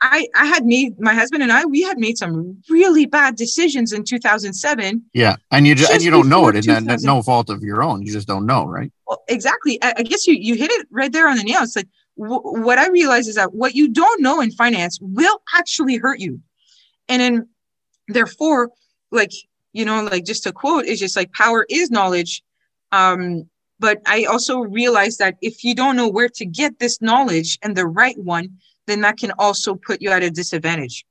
I, 0.00 0.28
I 0.34 0.46
had 0.46 0.64
made 0.64 0.98
my 1.00 1.12
husband 1.12 1.42
and 1.42 1.50
I 1.50 1.64
we 1.64 1.82
had 1.82 1.98
made 1.98 2.18
some 2.18 2.62
really 2.68 3.06
bad 3.06 3.36
decisions 3.36 3.92
in 3.92 4.04
2007. 4.04 5.02
Yeah, 5.12 5.36
and 5.50 5.66
you 5.66 5.74
just, 5.74 5.90
and 5.90 6.02
you 6.02 6.10
don't 6.10 6.28
know 6.28 6.48
it, 6.48 6.66
and 6.66 6.86
that's 6.86 7.02
no 7.02 7.22
fault 7.22 7.50
of 7.50 7.62
your 7.62 7.82
own. 7.82 8.02
You 8.02 8.12
just 8.12 8.28
don't 8.28 8.46
know, 8.46 8.64
right? 8.64 8.92
Well, 9.06 9.22
exactly. 9.28 9.82
I, 9.82 9.94
I, 9.98 10.02
guess 10.02 10.26
you 10.26 10.34
you 10.34 10.54
hit 10.54 10.70
it 10.70 10.86
right 10.90 11.12
there 11.12 11.28
on 11.28 11.36
the 11.36 11.42
nail. 11.42 11.62
It's 11.62 11.74
like 11.74 11.88
w- 12.16 12.40
what 12.42 12.78
I 12.78 12.88
realize 12.88 13.26
is 13.26 13.34
that 13.34 13.54
what 13.54 13.74
you 13.74 13.88
don't 13.88 14.22
know 14.22 14.40
in 14.40 14.52
finance 14.52 14.98
will 15.00 15.42
actually 15.56 15.96
hurt 15.96 16.20
you. 16.20 16.40
And 17.08 17.20
then, 17.20 17.48
therefore, 18.06 18.70
like, 19.10 19.32
you 19.72 19.84
know, 19.84 20.04
like 20.04 20.24
just 20.24 20.44
to 20.44 20.52
quote, 20.52 20.84
is 20.84 21.00
just 21.00 21.16
like 21.16 21.32
power 21.32 21.66
is 21.68 21.90
knowledge. 21.90 22.42
Um, 22.92 23.48
but 23.80 24.00
I 24.06 24.24
also 24.24 24.58
realize 24.58 25.18
that 25.18 25.36
if 25.40 25.64
you 25.64 25.74
don't 25.74 25.96
know 25.96 26.08
where 26.08 26.28
to 26.30 26.44
get 26.44 26.78
this 26.78 27.00
knowledge 27.00 27.58
and 27.62 27.76
the 27.76 27.86
right 27.86 28.18
one, 28.18 28.58
then 28.88 29.00
that 29.02 29.18
can 29.18 29.32
also 29.38 29.74
put 29.74 30.02
you 30.02 30.10
at 30.10 30.22
a 30.22 30.30
disadvantage. 30.30 31.04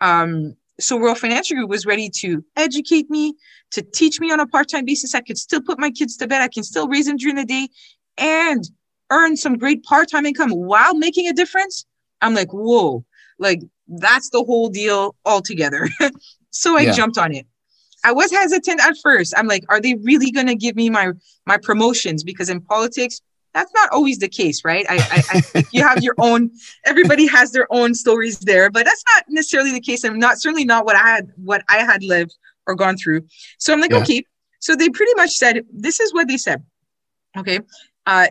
Um, 0.00 0.54
so 0.80 0.96
World 0.96 1.18
Financial 1.18 1.56
Group 1.56 1.70
was 1.70 1.86
ready 1.86 2.08
to 2.20 2.44
educate 2.56 3.10
me, 3.10 3.34
to 3.72 3.82
teach 3.82 4.20
me 4.20 4.30
on 4.30 4.38
a 4.38 4.46
part-time 4.46 4.84
basis. 4.84 5.14
I 5.14 5.20
could 5.20 5.36
still 5.36 5.60
put 5.60 5.78
my 5.78 5.90
kids 5.90 6.16
to 6.18 6.28
bed. 6.28 6.40
I 6.40 6.48
can 6.48 6.62
still 6.62 6.88
raise 6.88 7.06
them 7.06 7.16
during 7.16 7.36
the 7.36 7.44
day 7.44 7.68
and 8.16 8.68
earn 9.10 9.36
some 9.36 9.56
great 9.56 9.82
part-time 9.84 10.26
income 10.26 10.50
while 10.50 10.94
making 10.94 11.28
a 11.28 11.32
difference 11.32 11.86
i'm 12.20 12.34
like 12.34 12.52
whoa 12.52 13.04
like 13.38 13.60
that's 14.00 14.30
the 14.30 14.42
whole 14.42 14.68
deal 14.68 15.14
altogether 15.24 15.88
so 16.50 16.76
i 16.76 16.82
yeah. 16.82 16.92
jumped 16.92 17.18
on 17.18 17.34
it 17.34 17.46
i 18.04 18.12
was 18.12 18.30
hesitant 18.30 18.80
at 18.80 18.94
first 19.02 19.32
i'm 19.36 19.46
like 19.46 19.64
are 19.68 19.80
they 19.80 19.94
really 20.02 20.30
going 20.30 20.46
to 20.46 20.54
give 20.54 20.76
me 20.76 20.90
my 20.90 21.10
my 21.46 21.56
promotions 21.56 22.22
because 22.22 22.48
in 22.48 22.60
politics 22.60 23.20
that's 23.54 23.72
not 23.74 23.88
always 23.92 24.18
the 24.18 24.28
case 24.28 24.64
right 24.64 24.86
i, 24.88 24.96
I, 24.96 25.42
I 25.54 25.64
you 25.72 25.82
have 25.82 26.02
your 26.02 26.14
own 26.18 26.50
everybody 26.84 27.26
has 27.26 27.52
their 27.52 27.66
own 27.70 27.94
stories 27.94 28.38
there 28.40 28.70
but 28.70 28.84
that's 28.84 29.04
not 29.14 29.24
necessarily 29.28 29.72
the 29.72 29.80
case 29.80 30.04
i'm 30.04 30.18
not 30.18 30.38
certainly 30.38 30.64
not 30.64 30.84
what 30.84 30.96
i 30.96 31.08
had 31.08 31.32
what 31.36 31.62
i 31.68 31.78
had 31.78 32.02
lived 32.02 32.36
or 32.66 32.74
gone 32.74 32.96
through 32.96 33.22
so 33.58 33.72
i'm 33.72 33.80
like 33.80 33.90
yeah. 33.90 33.98
okay 33.98 34.22
so 34.60 34.74
they 34.74 34.88
pretty 34.88 35.14
much 35.14 35.30
said 35.30 35.64
this 35.72 36.00
is 36.00 36.12
what 36.12 36.28
they 36.28 36.36
said 36.36 36.62
okay 37.36 37.60
uh, 38.08 38.28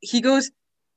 he 0.00 0.20
goes, 0.20 0.50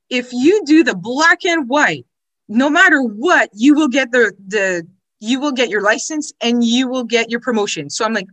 if 0.10 0.34
you 0.34 0.64
do 0.66 0.84
the 0.84 0.95
black 0.95 1.45
and 1.45 1.70
white, 1.70 2.06
no 2.47 2.70
matter 2.70 3.02
what, 3.02 3.50
you 3.54 3.76
will 3.76 3.88
get 3.88 4.12
the 4.12 4.34
the 4.47 4.88
you 5.20 5.39
will 5.39 5.52
get 5.52 5.70
your 5.70 5.82
license 5.82 6.34
and 6.41 6.64
you 6.64 6.88
will 6.88 7.04
get 7.04 7.30
your 7.30 7.39
promotion. 7.39 7.89
So 7.89 8.06
I'm 8.06 8.14
like, 8.14 8.28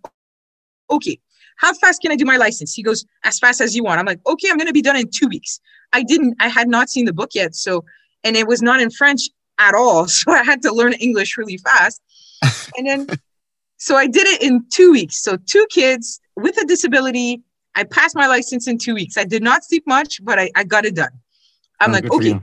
okay. 0.91 1.19
How 1.57 1.73
fast 1.75 2.03
can 2.03 2.13
I 2.13 2.17
do 2.17 2.25
my 2.25 2.37
license? 2.37 2.75
He 2.75 2.83
goes, 2.83 3.05
as 3.25 3.39
fast 3.39 3.61
as 3.61 3.75
you 3.75 3.83
want. 3.83 3.99
I'm 3.99 4.07
like, 4.07 4.21
okay, 4.27 4.49
I'm 4.51 4.57
going 4.57 4.67
to 4.67 4.73
be 4.73 4.83
done 4.83 4.97
in 4.97 5.09
two 5.13 5.29
weeks. 5.29 5.61
I 5.93 6.03
didn't, 6.03 6.37
I 6.41 6.49
had 6.49 6.69
not 6.69 6.91
seen 6.91 7.05
the 7.05 7.13
book 7.13 7.31
yet. 7.35 7.55
So, 7.55 7.85
and 8.25 8.37
it 8.37 8.47
was 8.47 8.63
not 8.63 8.81
in 8.81 8.91
French 8.91 9.23
at 9.59 9.75
all. 9.75 10.07
So 10.17 10.33
I 10.33 10.45
had 10.45 10.63
to 10.63 10.73
learn 10.73 10.93
English 10.95 11.37
really 11.37 11.59
fast. 11.59 12.01
and 12.77 12.87
then, 12.87 13.07
so 13.79 13.97
I 13.97 14.07
did 14.07 14.27
it 14.27 14.43
in 14.43 14.67
two 14.73 14.93
weeks. 14.93 15.23
So 15.23 15.37
two 15.37 15.67
kids 15.71 16.21
with 16.37 16.61
a 16.61 16.67
disability. 16.67 17.43
I 17.75 17.85
passed 17.85 18.17
my 18.17 18.27
license 18.27 18.69
in 18.69 18.79
two 18.79 18.95
weeks. 18.95 19.17
I 19.17 19.25
did 19.25 19.43
not 19.43 19.65
sleep 19.65 19.85
much, 19.87 20.25
but 20.25 20.39
I, 20.39 20.51
I 20.55 20.65
got 20.65 20.85
it 20.85 20.95
done. 20.95 21.11
I'm 21.81 21.91
oh, 21.91 21.93
like, 21.93 22.11
okay, 22.11 22.41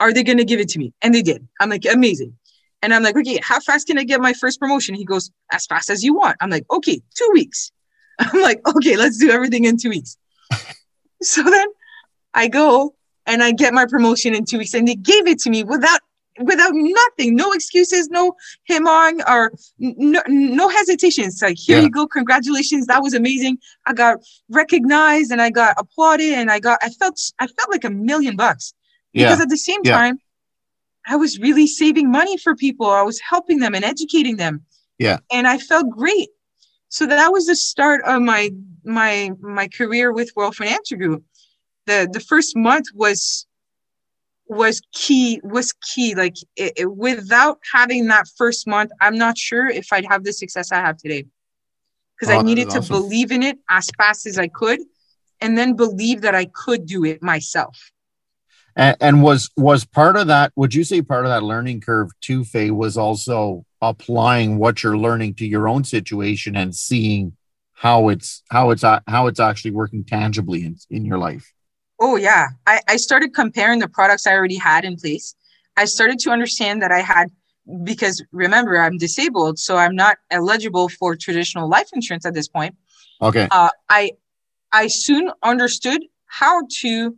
are 0.00 0.12
they 0.12 0.22
going 0.22 0.38
to 0.38 0.44
give 0.44 0.60
it 0.60 0.68
to 0.70 0.78
me? 0.78 0.92
And 1.00 1.14
they 1.14 1.22
did. 1.22 1.46
I'm 1.60 1.70
like, 1.70 1.86
amazing. 1.86 2.36
And 2.82 2.92
I'm 2.92 3.02
like, 3.02 3.16
okay, 3.16 3.40
how 3.42 3.60
fast 3.60 3.86
can 3.86 3.98
I 3.98 4.04
get 4.04 4.20
my 4.20 4.34
first 4.34 4.60
promotion? 4.60 4.94
He 4.94 5.06
goes, 5.06 5.30
as 5.50 5.64
fast 5.64 5.88
as 5.88 6.04
you 6.04 6.14
want. 6.14 6.36
I'm 6.40 6.50
like, 6.50 6.66
okay, 6.70 7.00
two 7.16 7.30
weeks. 7.32 7.72
I'm 8.18 8.42
like, 8.42 8.66
okay, 8.76 8.96
let's 8.96 9.18
do 9.18 9.30
everything 9.30 9.64
in 9.64 9.76
two 9.76 9.90
weeks. 9.90 10.16
so 11.22 11.42
then 11.42 11.66
I 12.32 12.48
go 12.48 12.94
and 13.26 13.42
I 13.42 13.52
get 13.52 13.74
my 13.74 13.86
promotion 13.86 14.34
in 14.34 14.44
two 14.44 14.58
weeks, 14.58 14.74
and 14.74 14.86
they 14.86 14.94
gave 14.94 15.26
it 15.26 15.38
to 15.40 15.50
me 15.50 15.64
without 15.64 16.00
without 16.40 16.72
nothing, 16.74 17.36
no 17.36 17.52
excuses, 17.52 18.08
no 18.08 18.34
him 18.64 18.88
on 18.88 19.20
or 19.28 19.52
no, 19.78 20.20
no 20.26 20.68
hesitation. 20.68 21.24
It's 21.24 21.40
like, 21.40 21.56
here 21.56 21.76
yeah. 21.76 21.84
you 21.84 21.90
go, 21.90 22.08
congratulations, 22.08 22.86
that 22.88 23.02
was 23.02 23.14
amazing. 23.14 23.58
I 23.86 23.92
got 23.92 24.18
recognized 24.48 25.30
and 25.30 25.40
I 25.40 25.50
got 25.50 25.76
applauded, 25.78 26.32
and 26.34 26.50
I 26.50 26.60
got 26.60 26.78
I 26.82 26.90
felt 26.90 27.20
I 27.38 27.46
felt 27.46 27.70
like 27.70 27.84
a 27.84 27.90
million 27.90 28.36
bucks 28.36 28.74
because 29.12 29.38
yeah. 29.38 29.42
at 29.42 29.48
the 29.48 29.56
same 29.56 29.80
yeah. 29.84 29.96
time 29.96 30.18
I 31.06 31.16
was 31.16 31.38
really 31.38 31.66
saving 31.66 32.10
money 32.10 32.36
for 32.36 32.54
people. 32.54 32.86
I 32.86 33.02
was 33.02 33.20
helping 33.20 33.58
them 33.58 33.74
and 33.74 33.84
educating 33.84 34.36
them. 34.36 34.64
Yeah. 34.98 35.18
And 35.30 35.46
I 35.46 35.58
felt 35.58 35.90
great. 35.90 36.28
So 36.94 37.06
that 37.06 37.32
was 37.32 37.46
the 37.46 37.56
start 37.56 38.02
of 38.04 38.22
my 38.22 38.50
my 38.84 39.32
my 39.40 39.66
career 39.66 40.12
with 40.12 40.30
World 40.36 40.54
Financial 40.54 40.96
Group. 40.96 41.24
The 41.86 42.08
the 42.10 42.20
first 42.20 42.56
month 42.56 42.86
was 42.94 43.46
was 44.46 44.80
key 44.92 45.40
was 45.42 45.72
key 45.82 46.14
like 46.14 46.36
it, 46.54 46.72
it, 46.76 46.96
without 46.96 47.58
having 47.72 48.06
that 48.08 48.26
first 48.36 48.66
month 48.66 48.90
i'm 49.00 49.16
not 49.16 49.38
sure 49.38 49.66
if 49.70 49.90
i'd 49.90 50.04
have 50.04 50.22
the 50.22 50.34
success 50.34 50.70
i 50.70 50.76
have 50.76 50.98
today 50.98 51.24
because 52.14 52.30
oh, 52.30 52.38
i 52.38 52.42
needed 52.42 52.68
to 52.68 52.76
awesome. 52.76 52.94
believe 52.94 53.32
in 53.32 53.42
it 53.42 53.56
as 53.70 53.88
fast 53.96 54.26
as 54.26 54.36
i 54.36 54.46
could 54.46 54.80
and 55.40 55.56
then 55.56 55.74
believe 55.74 56.20
that 56.20 56.34
i 56.34 56.44
could 56.44 56.84
do 56.84 57.06
it 57.06 57.22
myself 57.22 57.90
and, 58.76 58.96
and, 59.00 59.22
was 59.22 59.50
was 59.56 59.84
part 59.84 60.16
of 60.16 60.26
that? 60.26 60.52
Would 60.56 60.74
you 60.74 60.82
say 60.82 61.00
part 61.00 61.24
of 61.24 61.30
that 61.30 61.44
learning 61.44 61.80
curve 61.80 62.10
too, 62.20 62.44
Faye, 62.44 62.72
was 62.72 62.96
also 62.96 63.64
applying 63.90 64.58
what 64.58 64.82
you're 64.82 64.98
learning 64.98 65.34
to 65.34 65.46
your 65.46 65.68
own 65.68 65.84
situation 65.84 66.56
and 66.56 66.74
seeing 66.74 67.36
how 67.72 68.08
it's 68.08 68.42
how 68.50 68.70
it's 68.70 68.82
how 68.82 69.26
it's 69.26 69.40
actually 69.40 69.72
working 69.72 70.04
tangibly 70.04 70.64
in, 70.64 70.76
in 70.90 71.04
your 71.04 71.18
life? 71.18 71.52
Oh 72.00 72.16
yeah, 72.16 72.48
I, 72.66 72.80
I 72.88 72.96
started 72.96 73.34
comparing 73.34 73.78
the 73.78 73.88
products 73.88 74.26
I 74.26 74.32
already 74.32 74.56
had 74.56 74.84
in 74.84 74.96
place. 74.96 75.34
I 75.76 75.84
started 75.84 76.18
to 76.20 76.30
understand 76.30 76.82
that 76.82 76.92
I 76.92 77.00
had 77.00 77.30
because 77.82 78.22
remember 78.32 78.78
I'm 78.78 78.98
disabled, 78.98 79.58
so 79.58 79.76
I'm 79.76 79.96
not 79.96 80.18
eligible 80.30 80.88
for 80.88 81.16
traditional 81.16 81.68
life 81.68 81.88
insurance 81.92 82.26
at 82.26 82.34
this 82.34 82.48
point. 82.48 82.76
Okay. 83.20 83.48
Uh, 83.50 83.70
I 83.88 84.12
I 84.72 84.88
soon 84.88 85.30
understood 85.42 86.04
how 86.26 86.62
to 86.80 87.16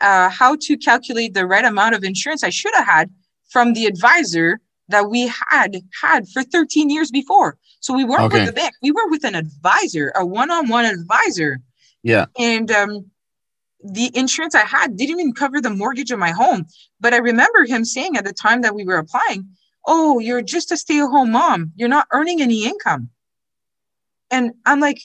uh, 0.00 0.28
how 0.28 0.56
to 0.60 0.76
calculate 0.76 1.34
the 1.34 1.46
right 1.46 1.64
amount 1.64 1.94
of 1.94 2.04
insurance 2.04 2.44
I 2.44 2.50
should 2.50 2.74
have 2.74 2.86
had 2.86 3.10
from 3.48 3.72
the 3.72 3.86
advisor 3.86 4.60
that 4.88 5.10
we 5.10 5.26
had 5.26 5.76
had 6.00 6.28
for 6.28 6.42
13 6.42 6.90
years 6.90 7.10
before. 7.10 7.58
So 7.80 7.94
we 7.94 8.04
weren't 8.04 8.24
okay. 8.24 8.40
with 8.40 8.46
the 8.46 8.52
bank; 8.52 8.74
we 8.82 8.90
were 8.90 9.08
with 9.08 9.24
an 9.24 9.34
advisor, 9.34 10.12
a 10.14 10.24
one-on-one 10.24 10.84
advisor. 10.84 11.60
Yeah. 12.02 12.26
And 12.38 12.70
um, 12.70 13.10
the 13.82 14.10
insurance 14.14 14.54
I 14.54 14.64
had 14.64 14.96
didn't 14.96 15.20
even 15.20 15.32
cover 15.32 15.60
the 15.60 15.70
mortgage 15.70 16.10
of 16.10 16.18
my 16.18 16.30
home. 16.30 16.66
But 17.00 17.14
I 17.14 17.18
remember 17.18 17.64
him 17.64 17.84
saying 17.84 18.16
at 18.16 18.24
the 18.24 18.32
time 18.32 18.62
that 18.62 18.74
we 18.74 18.84
were 18.84 18.98
applying, 18.98 19.48
"Oh, 19.86 20.18
you're 20.18 20.42
just 20.42 20.72
a 20.72 20.76
stay-at-home 20.76 21.32
mom. 21.32 21.72
You're 21.76 21.88
not 21.88 22.08
earning 22.12 22.40
any 22.40 22.64
income." 22.64 23.10
And 24.30 24.52
I'm 24.64 24.80
like, 24.80 25.00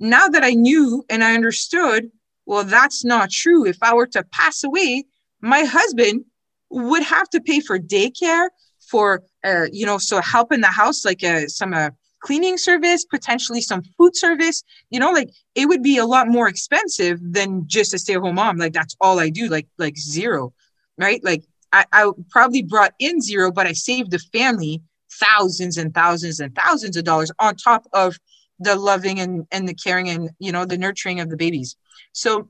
now 0.00 0.26
that 0.26 0.42
I 0.42 0.50
knew 0.50 1.04
and 1.08 1.22
I 1.22 1.34
understood 1.34 2.10
well, 2.46 2.64
that's 2.64 3.04
not 3.04 3.30
true. 3.30 3.66
If 3.66 3.78
I 3.82 3.94
were 3.94 4.06
to 4.08 4.22
pass 4.22 4.64
away, 4.64 5.04
my 5.40 5.64
husband 5.64 6.24
would 6.70 7.02
have 7.02 7.28
to 7.30 7.40
pay 7.40 7.60
for 7.60 7.78
daycare, 7.78 8.48
for 8.88 9.22
uh, 9.44 9.66
you 9.72 9.86
know, 9.86 9.98
so 9.98 10.20
help 10.20 10.52
in 10.52 10.60
the 10.60 10.66
house, 10.66 11.04
like 11.04 11.22
uh, 11.24 11.46
some 11.48 11.74
uh, 11.74 11.90
cleaning 12.20 12.56
service, 12.56 13.04
potentially 13.04 13.60
some 13.60 13.82
food 13.98 14.16
service. 14.16 14.62
You 14.90 15.00
know, 15.00 15.10
like 15.10 15.30
it 15.54 15.66
would 15.66 15.82
be 15.82 15.98
a 15.98 16.06
lot 16.06 16.28
more 16.28 16.48
expensive 16.48 17.18
than 17.22 17.66
just 17.66 17.94
a 17.94 17.98
stay-at-home 17.98 18.36
mom. 18.36 18.56
Like 18.56 18.72
that's 18.72 18.96
all 19.00 19.18
I 19.18 19.28
do, 19.30 19.48
like 19.48 19.66
like 19.78 19.96
zero, 19.96 20.52
right? 20.98 21.22
Like 21.24 21.44
I, 21.72 21.84
I 21.92 22.10
probably 22.30 22.62
brought 22.62 22.94
in 22.98 23.20
zero, 23.20 23.50
but 23.50 23.66
I 23.66 23.72
saved 23.72 24.10
the 24.10 24.18
family 24.18 24.82
thousands 25.20 25.76
and 25.78 25.94
thousands 25.94 26.40
and 26.40 26.54
thousands 26.54 26.96
of 26.96 27.04
dollars 27.04 27.30
on 27.38 27.56
top 27.56 27.86
of 27.92 28.18
the 28.58 28.76
loving 28.76 29.20
and, 29.20 29.46
and 29.50 29.68
the 29.68 29.74
caring 29.74 30.08
and 30.08 30.30
you 30.38 30.52
know 30.52 30.64
the 30.64 30.78
nurturing 30.78 31.20
of 31.20 31.28
the 31.28 31.36
babies 31.36 31.76
so 32.12 32.48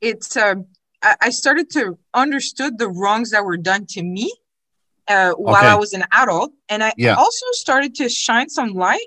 it's 0.00 0.36
uh, 0.36 0.54
I 1.02 1.30
started 1.30 1.70
to 1.70 1.98
understood 2.14 2.78
the 2.78 2.88
wrongs 2.88 3.30
that 3.30 3.44
were 3.44 3.56
done 3.56 3.86
to 3.90 4.02
me 4.02 4.32
uh, 5.08 5.32
while 5.32 5.56
okay. 5.56 5.68
I 5.68 5.76
was 5.76 5.92
an 5.92 6.04
adult, 6.12 6.52
and 6.68 6.82
I 6.82 6.92
yeah. 6.96 7.14
also 7.14 7.46
started 7.52 7.94
to 7.96 8.08
shine 8.08 8.48
some 8.48 8.70
light 8.70 9.06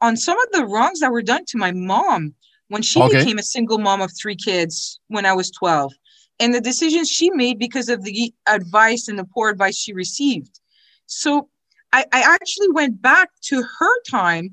on 0.00 0.16
some 0.16 0.38
of 0.38 0.52
the 0.52 0.64
wrongs 0.64 1.00
that 1.00 1.10
were 1.10 1.22
done 1.22 1.44
to 1.46 1.58
my 1.58 1.72
mom 1.72 2.34
when 2.68 2.82
she 2.82 3.00
okay. 3.00 3.18
became 3.18 3.38
a 3.38 3.42
single 3.42 3.78
mom 3.78 4.00
of 4.00 4.12
three 4.20 4.36
kids 4.36 5.00
when 5.08 5.26
I 5.26 5.32
was 5.32 5.50
12, 5.50 5.92
and 6.40 6.54
the 6.54 6.60
decisions 6.60 7.10
she 7.10 7.30
made 7.30 7.58
because 7.58 7.88
of 7.88 8.04
the 8.04 8.32
advice 8.46 9.08
and 9.08 9.18
the 9.18 9.24
poor 9.24 9.50
advice 9.50 9.76
she 9.76 9.92
received. 9.92 10.60
So 11.06 11.48
I, 11.92 12.04
I 12.12 12.20
actually 12.20 12.70
went 12.70 13.00
back 13.00 13.30
to 13.44 13.62
her 13.62 14.02
time, 14.10 14.50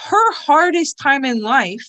her 0.00 0.32
hardest 0.32 0.98
time 0.98 1.24
in 1.24 1.40
life, 1.40 1.88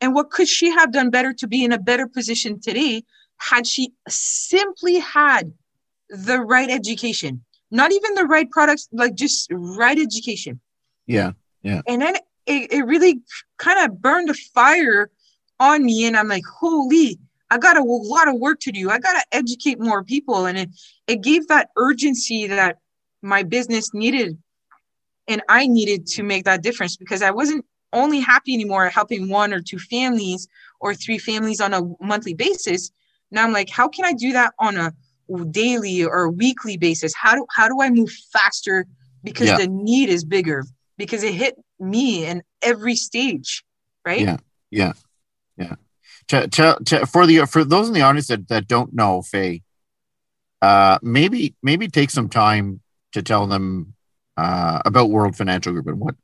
and 0.00 0.14
what 0.14 0.30
could 0.30 0.48
she 0.48 0.70
have 0.70 0.92
done 0.92 1.10
better 1.10 1.32
to 1.32 1.46
be 1.46 1.64
in 1.64 1.72
a 1.72 1.78
better 1.78 2.06
position 2.06 2.60
today 2.60 3.04
had 3.38 3.66
she 3.66 3.92
simply 4.08 4.98
had 4.98 5.52
the 6.10 6.40
right 6.40 6.70
education? 6.70 7.44
Not 7.70 7.92
even 7.92 8.14
the 8.14 8.24
right 8.24 8.48
products, 8.50 8.88
like 8.92 9.14
just 9.14 9.48
right 9.50 9.98
education. 9.98 10.60
Yeah. 11.06 11.32
Yeah. 11.62 11.82
And 11.86 12.02
then 12.02 12.16
it, 12.46 12.72
it 12.72 12.86
really 12.86 13.20
kind 13.58 13.84
of 13.84 14.00
burned 14.00 14.30
a 14.30 14.34
fire 14.34 15.10
on 15.58 15.84
me. 15.84 16.06
And 16.06 16.16
I'm 16.16 16.28
like, 16.28 16.44
holy, 16.44 17.18
I 17.50 17.58
got 17.58 17.76
a 17.76 17.82
lot 17.82 18.28
of 18.28 18.34
work 18.34 18.60
to 18.60 18.72
do. 18.72 18.90
I 18.90 18.98
got 18.98 19.12
to 19.12 19.36
educate 19.36 19.80
more 19.80 20.04
people. 20.04 20.46
And 20.46 20.58
it, 20.58 20.70
it 21.06 21.22
gave 21.22 21.48
that 21.48 21.70
urgency 21.76 22.46
that 22.46 22.78
my 23.22 23.42
business 23.42 23.94
needed 23.94 24.36
and 25.26 25.42
I 25.48 25.66
needed 25.66 26.06
to 26.08 26.22
make 26.22 26.44
that 26.44 26.62
difference 26.62 26.96
because 26.96 27.22
I 27.22 27.30
wasn't 27.30 27.64
only 27.92 28.20
happy 28.20 28.54
anymore 28.54 28.88
helping 28.88 29.28
one 29.28 29.54
or 29.54 29.60
two 29.60 29.78
families 29.78 30.48
or 30.80 30.94
three 30.94 31.18
families 31.18 31.60
on 31.60 31.72
a 31.72 31.82
monthly 32.00 32.34
basis. 32.34 32.90
Now 33.30 33.44
I'm 33.44 33.52
like, 33.52 33.70
how 33.70 33.88
can 33.88 34.04
I 34.04 34.12
do 34.12 34.32
that 34.32 34.52
on 34.58 34.76
a 34.76 34.92
daily 35.50 36.04
or 36.04 36.30
weekly 36.30 36.76
basis? 36.76 37.14
How 37.14 37.34
do 37.34 37.46
how 37.50 37.68
do 37.68 37.80
I 37.80 37.90
move 37.90 38.10
faster 38.32 38.86
because 39.22 39.48
yeah. 39.48 39.56
the 39.58 39.68
need 39.68 40.08
is 40.08 40.24
bigger 40.24 40.64
because 40.96 41.22
it 41.22 41.34
hit 41.34 41.56
me 41.80 42.24
in 42.24 42.42
every 42.62 42.94
stage, 42.94 43.64
right? 44.04 44.20
Yeah, 44.20 44.36
yeah, 44.70 44.92
yeah. 45.56 45.74
To, 46.28 46.48
to, 46.48 46.78
to, 46.84 47.06
for 47.06 47.26
the 47.26 47.46
for 47.46 47.64
those 47.64 47.88
in 47.88 47.94
the 47.94 48.02
audience 48.02 48.28
that, 48.28 48.48
that 48.48 48.68
don't 48.68 48.94
know 48.94 49.22
Faye, 49.22 49.62
uh, 50.62 50.98
maybe 51.02 51.54
maybe 51.62 51.88
take 51.88 52.10
some 52.10 52.28
time 52.28 52.80
to 53.12 53.22
tell 53.22 53.46
them 53.46 53.94
uh, 54.36 54.80
about 54.84 55.10
World 55.10 55.36
Financial 55.36 55.72
Group 55.72 55.86
and 55.86 56.00
what 56.00 56.14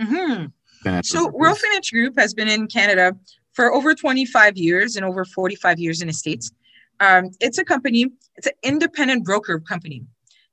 mm-hmm. 0.00 0.46
Financial 0.82 1.18
so 1.18 1.24
Group 1.24 1.34
World 1.34 1.58
Financial 1.58 1.96
Group 1.96 2.18
has 2.18 2.34
been 2.34 2.48
in 2.48 2.66
Canada 2.66 3.16
for 3.52 3.72
over 3.72 3.94
25 3.94 4.56
years 4.56 4.96
and 4.96 5.04
over 5.04 5.24
45 5.24 5.78
years 5.78 6.00
in 6.00 6.06
the 6.08 6.14
States. 6.14 6.50
Um, 7.00 7.30
it's 7.40 7.58
a 7.58 7.64
company, 7.64 8.06
it's 8.36 8.46
an 8.46 8.52
independent 8.62 9.24
broker 9.24 9.58
company. 9.58 10.04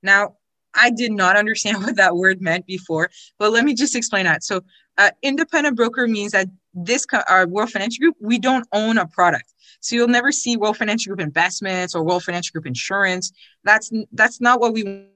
Now, 0.02 0.36
I 0.74 0.90
did 0.90 1.12
not 1.12 1.36
understand 1.36 1.78
what 1.82 1.96
that 1.96 2.16
word 2.16 2.40
meant 2.40 2.66
before, 2.66 3.10
but 3.38 3.52
let 3.52 3.64
me 3.64 3.74
just 3.74 3.94
explain 3.94 4.24
that. 4.24 4.42
So, 4.42 4.62
uh, 4.96 5.10
independent 5.22 5.76
broker 5.76 6.08
means 6.08 6.32
that 6.32 6.48
this 6.74 7.06
our 7.28 7.46
World 7.46 7.70
Financial 7.70 8.00
Group, 8.00 8.16
we 8.20 8.38
don't 8.38 8.66
own 8.72 8.98
a 8.98 9.06
product. 9.06 9.54
So 9.80 9.94
you'll 9.94 10.08
never 10.08 10.32
see 10.32 10.56
World 10.56 10.76
Financial 10.76 11.10
Group 11.10 11.20
investments 11.20 11.94
or 11.94 12.02
World 12.02 12.24
Financial 12.24 12.52
Group 12.52 12.66
insurance. 12.66 13.32
That's 13.64 13.92
that's 14.12 14.40
not 14.40 14.60
what 14.60 14.72
we 14.72 15.06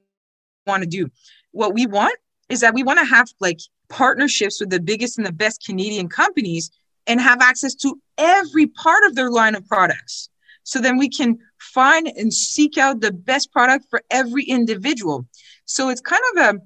want 0.65 0.83
to 0.83 0.89
do. 0.89 1.09
What 1.51 1.73
we 1.73 1.85
want 1.85 2.15
is 2.49 2.61
that 2.61 2.73
we 2.73 2.83
want 2.83 2.99
to 2.99 3.05
have 3.05 3.27
like 3.39 3.59
partnerships 3.89 4.59
with 4.59 4.69
the 4.69 4.79
biggest 4.79 5.17
and 5.17 5.27
the 5.27 5.33
best 5.33 5.63
Canadian 5.65 6.07
companies 6.07 6.71
and 7.07 7.19
have 7.19 7.41
access 7.41 7.75
to 7.75 7.99
every 8.17 8.67
part 8.67 9.03
of 9.05 9.15
their 9.15 9.29
line 9.29 9.55
of 9.55 9.67
products. 9.67 10.29
So 10.63 10.79
then 10.79 10.97
we 10.97 11.09
can 11.09 11.37
find 11.59 12.07
and 12.07 12.33
seek 12.33 12.77
out 12.77 13.01
the 13.01 13.11
best 13.11 13.51
product 13.51 13.85
for 13.89 14.01
every 14.09 14.43
individual. 14.43 15.27
So 15.65 15.89
it's 15.89 16.01
kind 16.01 16.21
of 16.35 16.55
a 16.55 16.59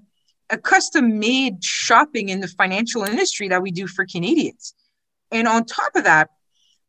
a 0.49 0.57
custom 0.57 1.19
made 1.19 1.63
shopping 1.63 2.29
in 2.29 2.39
the 2.39 2.47
financial 2.47 3.03
industry 3.03 3.49
that 3.49 3.61
we 3.61 3.71
do 3.71 3.87
for 3.87 4.05
Canadians. 4.05 4.73
And 5.31 5.47
on 5.47 5.65
top 5.65 5.95
of 5.95 6.05
that, 6.05 6.29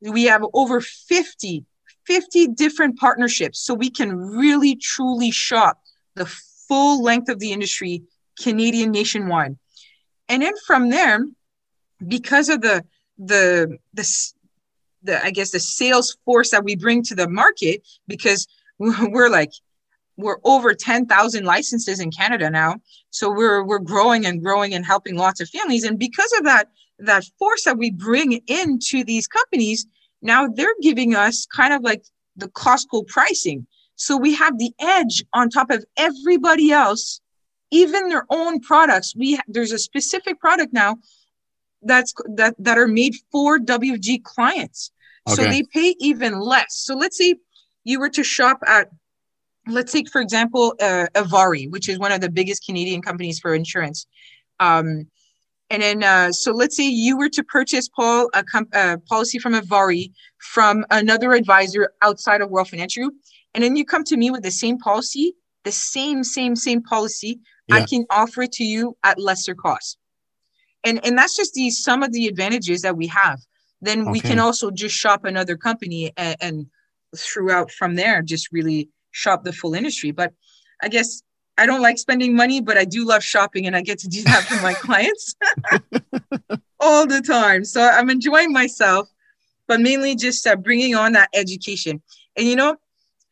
we 0.00 0.24
have 0.24 0.44
over 0.54 0.80
50, 0.80 1.64
50 2.06 2.46
different 2.48 2.98
partnerships. 2.98 3.60
So 3.60 3.74
we 3.74 3.90
can 3.90 4.16
really 4.16 4.76
truly 4.76 5.30
shop 5.30 5.80
the 6.14 6.26
full 6.68 7.02
length 7.02 7.28
of 7.28 7.40
the 7.40 7.52
industry, 7.52 8.02
Canadian 8.40 8.92
nationwide. 8.92 9.56
And 10.28 10.42
then 10.42 10.54
from 10.66 10.90
there, 10.90 11.26
because 12.06 12.48
of 12.48 12.60
the 12.60 12.84
the 13.18 13.78
the 13.94 14.04
the 15.02 15.24
I 15.24 15.30
guess 15.30 15.50
the 15.50 15.60
sales 15.60 16.16
force 16.24 16.50
that 16.50 16.64
we 16.64 16.76
bring 16.76 17.02
to 17.04 17.14
the 17.14 17.28
market, 17.28 17.86
because 18.06 18.46
we're 18.78 19.30
like 19.30 19.52
we're 20.18 20.38
over 20.42 20.74
10,000 20.74 21.44
licenses 21.44 22.00
in 22.00 22.10
Canada 22.10 22.50
now. 22.50 22.74
So 23.10 23.30
we're 23.30 23.64
we're 23.64 23.78
growing 23.78 24.26
and 24.26 24.42
growing 24.42 24.74
and 24.74 24.84
helping 24.84 25.16
lots 25.16 25.40
of 25.40 25.48
families. 25.48 25.84
And 25.84 25.98
because 25.98 26.32
of 26.38 26.44
that 26.44 26.70
that 26.98 27.24
force 27.38 27.64
that 27.64 27.78
we 27.78 27.90
bring 27.90 28.40
into 28.48 29.04
these 29.04 29.28
companies, 29.28 29.86
now 30.20 30.48
they're 30.48 30.74
giving 30.82 31.14
us 31.14 31.46
kind 31.46 31.72
of 31.72 31.82
like 31.82 32.04
the 32.36 32.48
Costco 32.48 33.06
pricing. 33.06 33.66
So 33.94 34.16
we 34.16 34.34
have 34.34 34.58
the 34.58 34.72
edge 34.80 35.24
on 35.32 35.50
top 35.50 35.70
of 35.70 35.84
everybody 35.96 36.72
else, 36.72 37.20
even 37.70 38.08
their 38.08 38.26
own 38.30 38.60
products. 38.60 39.14
We 39.16 39.38
there's 39.46 39.72
a 39.72 39.78
specific 39.78 40.40
product 40.40 40.72
now 40.72 40.98
that's 41.82 42.12
that 42.34 42.54
that 42.58 42.78
are 42.78 42.88
made 42.88 43.14
for 43.30 43.58
WFG 43.58 44.22
clients. 44.24 44.90
Okay. 45.28 45.42
So 45.42 45.48
they 45.48 45.62
pay 45.62 45.94
even 46.00 46.40
less. 46.40 46.76
So 46.76 46.94
let's 46.94 47.18
say 47.18 47.36
you 47.84 48.00
were 48.00 48.10
to 48.10 48.24
shop 48.24 48.60
at 48.66 48.88
let's 49.68 49.92
take 49.92 50.10
for 50.10 50.20
example 50.20 50.74
uh, 50.80 51.06
ivari 51.14 51.70
which 51.70 51.88
is 51.88 51.98
one 51.98 52.12
of 52.12 52.20
the 52.20 52.30
biggest 52.30 52.64
canadian 52.64 53.02
companies 53.02 53.38
for 53.38 53.54
insurance 53.54 54.06
um, 54.60 55.06
and 55.70 55.82
then 55.82 56.02
uh, 56.02 56.32
so 56.32 56.52
let's 56.52 56.76
say 56.76 56.88
you 56.88 57.16
were 57.16 57.28
to 57.28 57.42
purchase 57.44 57.88
paul 57.88 58.28
a, 58.34 58.42
com- 58.42 58.68
a 58.72 58.98
policy 58.98 59.38
from 59.38 59.54
ivari 59.54 60.12
from 60.38 60.84
another 60.90 61.32
advisor 61.32 61.92
outside 62.02 62.40
of 62.40 62.50
world 62.50 62.68
financial 62.68 63.04
group 63.04 63.14
and 63.54 63.62
then 63.62 63.76
you 63.76 63.84
come 63.84 64.04
to 64.04 64.16
me 64.16 64.30
with 64.30 64.42
the 64.42 64.50
same 64.50 64.78
policy 64.78 65.34
the 65.64 65.72
same 65.72 66.24
same 66.24 66.56
same 66.56 66.82
policy 66.82 67.40
yeah. 67.68 67.76
i 67.76 67.84
can 67.84 68.04
offer 68.10 68.42
it 68.42 68.52
to 68.52 68.64
you 68.64 68.96
at 69.04 69.18
lesser 69.18 69.54
cost 69.54 69.98
and 70.88 71.04
and 71.04 71.16
that's 71.18 71.36
just 71.36 71.54
the 71.54 71.70
some 71.70 72.02
of 72.02 72.12
the 72.12 72.26
advantages 72.26 72.82
that 72.82 72.96
we 72.96 73.06
have 73.06 73.38
then 73.80 74.02
okay. 74.02 74.10
we 74.10 74.20
can 74.20 74.38
also 74.38 74.70
just 74.70 74.94
shop 74.94 75.24
another 75.24 75.56
company 75.56 76.12
and, 76.16 76.36
and 76.40 76.66
throughout 77.16 77.70
from 77.70 77.94
there 77.94 78.22
just 78.22 78.52
really 78.52 78.88
shop 79.12 79.44
the 79.44 79.52
full 79.52 79.74
industry. 79.74 80.10
But 80.10 80.32
I 80.82 80.88
guess 80.88 81.22
I 81.56 81.66
don't 81.66 81.82
like 81.82 81.98
spending 81.98 82.36
money, 82.36 82.60
but 82.60 82.76
I 82.76 82.84
do 82.84 83.04
love 83.04 83.22
shopping 83.22 83.66
and 83.66 83.76
I 83.76 83.82
get 83.82 83.98
to 84.00 84.08
do 84.08 84.22
that 84.24 84.44
for 84.44 84.62
my 84.62 84.74
clients 84.86 85.34
all 86.80 87.06
the 87.06 87.20
time. 87.20 87.64
So 87.64 87.82
I'm 87.82 88.10
enjoying 88.10 88.52
myself, 88.52 89.08
but 89.66 89.80
mainly 89.80 90.14
just 90.14 90.46
uh, 90.46 90.56
bringing 90.56 90.94
on 90.94 91.12
that 91.12 91.28
education. 91.34 92.02
And 92.36 92.46
you 92.46 92.56
know, 92.56 92.76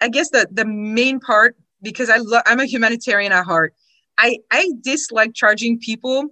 I 0.01 0.09
guess 0.09 0.31
the 0.31 0.49
the 0.51 0.65
main 0.65 1.21
part 1.21 1.57
because 1.83 2.11
I 2.11 2.19
love 2.19 2.43
I'm 2.47 2.61
a 2.61 2.67
humanitarian 2.67 3.33
at 3.33 3.45
heart. 3.45 3.75
I 4.19 4.39
I 4.51 4.71
dislike 4.81 5.35
charging 5.35 5.79
people 5.79 6.29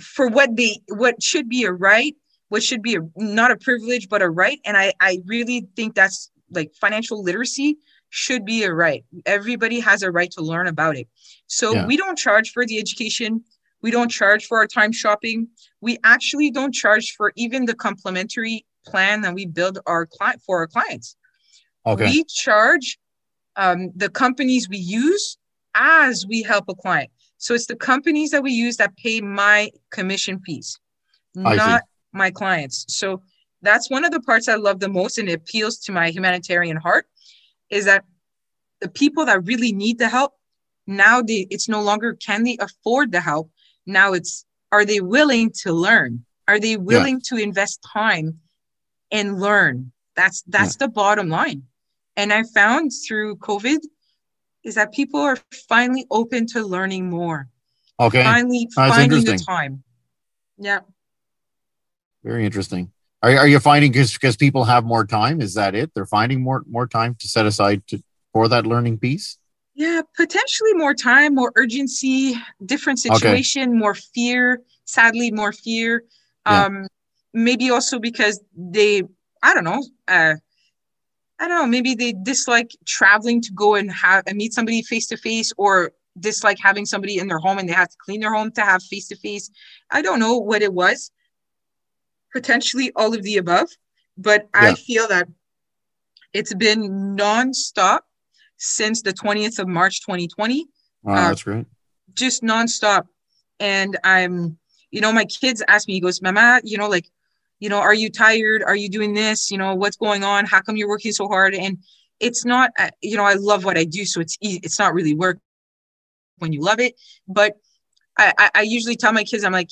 for 0.00 0.28
what 0.28 0.56
they 0.56 0.80
what 0.88 1.22
should 1.22 1.48
be 1.48 1.64
a 1.64 1.72
right, 1.72 2.14
what 2.48 2.62
should 2.62 2.82
be 2.82 2.96
a, 2.96 3.00
not 3.16 3.50
a 3.50 3.56
privilege 3.56 4.08
but 4.08 4.22
a 4.22 4.28
right. 4.28 4.60
And 4.64 4.76
I 4.76 4.92
I 5.00 5.18
really 5.26 5.66
think 5.76 5.94
that's 5.94 6.30
like 6.50 6.72
financial 6.80 7.22
literacy 7.22 7.78
should 8.10 8.44
be 8.44 8.64
a 8.64 8.72
right. 8.72 9.04
Everybody 9.26 9.80
has 9.80 10.02
a 10.02 10.10
right 10.10 10.30
to 10.32 10.42
learn 10.42 10.66
about 10.66 10.96
it. 10.96 11.08
So 11.46 11.74
yeah. 11.74 11.86
we 11.86 11.96
don't 11.96 12.16
charge 12.16 12.50
for 12.50 12.64
the 12.64 12.78
education. 12.78 13.44
We 13.82 13.90
don't 13.90 14.10
charge 14.10 14.46
for 14.46 14.58
our 14.58 14.66
time 14.66 14.92
shopping. 14.92 15.48
We 15.80 15.98
actually 16.04 16.50
don't 16.50 16.74
charge 16.74 17.14
for 17.16 17.32
even 17.36 17.66
the 17.66 17.74
complimentary 17.74 18.64
plan 18.86 19.20
that 19.22 19.34
we 19.34 19.46
build 19.46 19.78
our 19.86 20.06
client 20.06 20.42
for 20.44 20.58
our 20.58 20.66
clients. 20.66 21.16
Okay. 21.86 22.06
We 22.06 22.24
charge 22.24 22.98
um, 23.56 23.90
the 23.94 24.08
companies 24.08 24.68
we 24.68 24.78
use 24.78 25.36
as 25.74 26.26
we 26.26 26.42
help 26.42 26.64
a 26.68 26.74
client. 26.74 27.10
So 27.38 27.54
it's 27.54 27.66
the 27.66 27.76
companies 27.76 28.30
that 28.30 28.42
we 28.42 28.52
use 28.52 28.76
that 28.76 28.96
pay 28.96 29.20
my 29.20 29.70
commission 29.90 30.40
fees, 30.40 30.78
I 31.36 31.54
not 31.54 31.80
see. 31.82 31.86
my 32.12 32.30
clients. 32.30 32.84
So 32.88 33.22
that's 33.62 33.90
one 33.90 34.04
of 34.04 34.12
the 34.12 34.20
parts 34.20 34.48
I 34.48 34.56
love 34.56 34.80
the 34.80 34.88
most 34.88 35.18
and 35.18 35.28
it 35.28 35.34
appeals 35.34 35.78
to 35.80 35.92
my 35.92 36.10
humanitarian 36.10 36.76
heart 36.76 37.06
is 37.70 37.84
that 37.86 38.04
the 38.80 38.88
people 38.88 39.26
that 39.26 39.44
really 39.46 39.72
need 39.72 39.98
the 39.98 40.08
help 40.08 40.34
now 40.86 41.20
they 41.20 41.46
it's 41.50 41.68
no 41.68 41.82
longer 41.82 42.14
can 42.14 42.44
they 42.44 42.56
afford 42.60 43.12
the 43.12 43.20
help 43.20 43.50
now 43.86 44.12
it's 44.12 44.44
are 44.72 44.84
they 44.84 45.00
willing 45.00 45.50
to 45.50 45.72
learn 45.72 46.24
are 46.48 46.58
they 46.58 46.76
willing 46.76 47.16
yeah. 47.16 47.36
to 47.36 47.42
invest 47.42 47.84
time 47.92 48.38
and 49.12 49.38
learn 49.38 49.92
that's 50.16 50.42
that's 50.46 50.76
yeah. 50.80 50.86
the 50.86 50.92
bottom 50.92 51.28
line 51.28 51.62
and 52.16 52.32
i 52.32 52.42
found 52.54 52.90
through 53.06 53.36
covid 53.36 53.80
is 54.68 54.74
that 54.76 54.92
people 54.92 55.20
are 55.20 55.36
finally 55.68 56.06
open 56.10 56.46
to 56.46 56.62
learning 56.62 57.10
more 57.10 57.48
okay 57.98 58.22
finally 58.22 58.68
that's 58.76 58.96
finding 58.96 59.24
the 59.24 59.36
time 59.38 59.82
yeah 60.58 60.80
very 62.22 62.44
interesting 62.44 62.92
are, 63.22 63.36
are 63.36 63.48
you 63.48 63.58
finding 63.58 63.90
because 63.90 64.12
because 64.12 64.36
people 64.36 64.64
have 64.64 64.84
more 64.84 65.04
time? 65.04 65.40
Is 65.40 65.54
that 65.54 65.74
it? 65.74 65.92
They're 65.94 66.06
finding 66.06 66.40
more 66.40 66.62
more 66.68 66.86
time 66.86 67.16
to 67.16 67.28
set 67.28 67.46
aside 67.46 67.86
to 67.88 68.02
for 68.32 68.48
that 68.48 68.66
learning 68.66 68.98
piece. 68.98 69.38
Yeah, 69.74 70.02
potentially 70.16 70.74
more 70.74 70.94
time, 70.94 71.34
more 71.34 71.52
urgency, 71.56 72.34
different 72.64 72.98
situation, 72.98 73.70
okay. 73.70 73.78
more 73.78 73.94
fear. 73.94 74.62
Sadly, 74.84 75.30
more 75.30 75.52
fear. 75.52 76.04
Yeah. 76.46 76.64
Um, 76.64 76.86
maybe 77.32 77.70
also 77.70 77.98
because 78.00 78.40
they, 78.56 79.02
I 79.42 79.54
don't 79.54 79.64
know, 79.64 79.84
uh, 80.08 80.34
I 81.40 81.48
don't 81.48 81.60
know, 81.60 81.66
maybe 81.66 81.94
they 81.94 82.12
dislike 82.12 82.72
traveling 82.84 83.40
to 83.42 83.52
go 83.52 83.76
and 83.76 83.90
have 83.92 84.24
and 84.26 84.36
meet 84.36 84.52
somebody 84.52 84.82
face 84.82 85.06
to 85.08 85.16
face, 85.16 85.52
or 85.56 85.92
dislike 86.18 86.58
having 86.60 86.84
somebody 86.84 87.18
in 87.18 87.28
their 87.28 87.38
home 87.38 87.58
and 87.58 87.68
they 87.68 87.72
have 87.72 87.88
to 87.88 87.96
clean 88.04 88.20
their 88.20 88.34
home 88.34 88.50
to 88.52 88.60
have 88.62 88.82
face 88.82 89.08
to 89.08 89.16
face. 89.16 89.50
I 89.90 90.02
don't 90.02 90.18
know 90.18 90.36
what 90.36 90.62
it 90.62 90.72
was, 90.72 91.12
potentially 92.32 92.92
all 92.96 93.14
of 93.14 93.22
the 93.22 93.36
above, 93.36 93.68
but 94.16 94.48
yeah. 94.54 94.60
I 94.60 94.74
feel 94.74 95.08
that 95.08 95.28
it's 96.32 96.54
been 96.54 97.16
nonstop 97.16 98.00
since 98.56 99.02
the 99.02 99.12
20th 99.12 99.58
of 99.58 99.68
March 99.68 100.00
2020. 100.02 100.66
Wow, 101.02 101.14
uh, 101.14 101.28
that's 101.28 101.42
great. 101.44 101.66
Just 102.14 102.42
nonstop. 102.42 103.06
And 103.60 103.96
I'm, 104.04 104.58
you 104.90 105.00
know, 105.00 105.12
my 105.12 105.24
kids 105.24 105.62
ask 105.68 105.88
me, 105.88 105.94
he 105.94 106.00
goes, 106.00 106.20
Mama, 106.20 106.60
you 106.64 106.78
know, 106.78 106.88
like, 106.88 107.08
you 107.60 107.68
know, 107.68 107.78
are 107.78 107.94
you 107.94 108.10
tired? 108.10 108.62
Are 108.62 108.76
you 108.76 108.88
doing 108.88 109.14
this? 109.14 109.50
You 109.50 109.58
know, 109.58 109.74
what's 109.74 109.96
going 109.96 110.24
on? 110.24 110.46
How 110.46 110.60
come 110.60 110.76
you're 110.76 110.88
working 110.88 111.12
so 111.12 111.28
hard? 111.28 111.54
And 111.54 111.78
it's 112.20 112.44
not, 112.44 112.70
uh, 112.78 112.90
you 113.00 113.16
know, 113.16 113.24
I 113.24 113.34
love 113.34 113.64
what 113.64 113.78
I 113.78 113.84
do. 113.84 114.04
So 114.04 114.20
it's, 114.20 114.36
it's 114.40 114.78
not 114.78 114.94
really 114.94 115.14
work 115.14 115.38
when 116.38 116.52
you 116.52 116.60
love 116.60 116.80
it. 116.80 116.94
But 117.26 117.56
I, 118.18 118.50
I 118.54 118.62
usually 118.62 118.96
tell 118.96 119.12
my 119.12 119.24
kids, 119.24 119.44
I'm 119.44 119.52
like, 119.52 119.70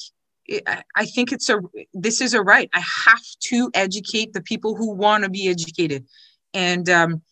I 0.94 1.06
think 1.06 1.32
it's 1.32 1.48
a 1.48 1.60
this 1.92 2.20
is 2.20 2.34
a 2.34 2.42
right. 2.42 2.70
I 2.72 2.80
have 2.80 3.22
to 3.48 3.70
educate 3.74 4.32
the 4.32 4.40
people 4.40 4.76
who 4.76 4.94
want 4.94 5.24
to 5.24 5.30
be 5.30 5.48
educated, 5.48 6.06
and 6.54 6.88
um, 6.88 7.22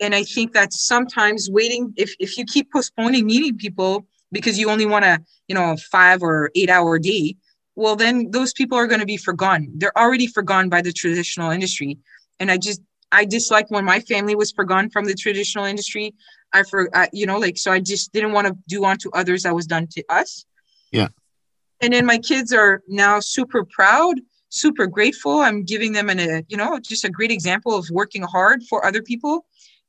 and 0.00 0.14
I 0.14 0.24
think 0.24 0.54
that 0.54 0.72
sometimes 0.72 1.50
waiting 1.50 1.92
if 1.96 2.14
if 2.18 2.38
you 2.38 2.44
keep 2.44 2.72
postponing 2.72 3.26
meeting 3.26 3.58
people 3.58 4.06
because 4.32 4.58
you 4.58 4.70
only 4.70 4.86
want 4.86 5.04
a 5.04 5.22
you 5.46 5.54
know 5.54 5.76
five 5.90 6.22
or 6.22 6.50
eight 6.54 6.70
hour 6.70 6.98
day, 6.98 7.36
well 7.78 7.96
then 7.96 8.30
those 8.30 8.52
people 8.52 8.76
are 8.76 8.86
going 8.86 9.00
to 9.00 9.06
be 9.06 9.16
forgotten. 9.16 9.72
They're 9.76 9.96
already 9.96 10.26
forgotten 10.26 10.68
by 10.68 10.82
the 10.82 10.92
traditional 10.92 11.50
industry, 11.50 11.98
and 12.40 12.50
I 12.50 12.56
just 12.58 12.80
I 13.12 13.24
dislike 13.24 13.70
when 13.70 13.84
my 13.84 14.00
family 14.00 14.34
was 14.34 14.52
forgotten 14.52 14.90
from 14.90 15.04
the 15.06 15.14
traditional 15.14 15.64
industry. 15.64 16.14
I 16.52 16.62
for 16.70 16.90
you 17.12 17.26
know 17.26 17.38
like 17.38 17.56
so 17.56 17.72
I 17.72 17.80
just 17.80 18.12
didn't 18.12 18.32
want 18.32 18.46
to 18.48 18.56
do 18.68 18.84
unto 18.84 19.10
others 19.20 19.42
that 19.44 19.54
was 19.54 19.66
done 19.66 19.86
to 19.92 20.04
us. 20.08 20.44
Yeah 20.92 21.08
and 21.80 21.92
then 21.92 22.06
my 22.06 22.18
kids 22.18 22.52
are 22.52 22.82
now 22.88 23.20
super 23.20 23.64
proud 23.64 24.20
super 24.50 24.86
grateful 24.86 25.40
i'm 25.40 25.62
giving 25.64 25.92
them 25.92 26.08
an, 26.08 26.18
a 26.18 26.42
you 26.48 26.56
know 26.56 26.78
just 26.78 27.04
a 27.04 27.10
great 27.10 27.30
example 27.30 27.74
of 27.74 27.88
working 27.90 28.22
hard 28.22 28.62
for 28.64 28.84
other 28.84 29.02
people 29.02 29.44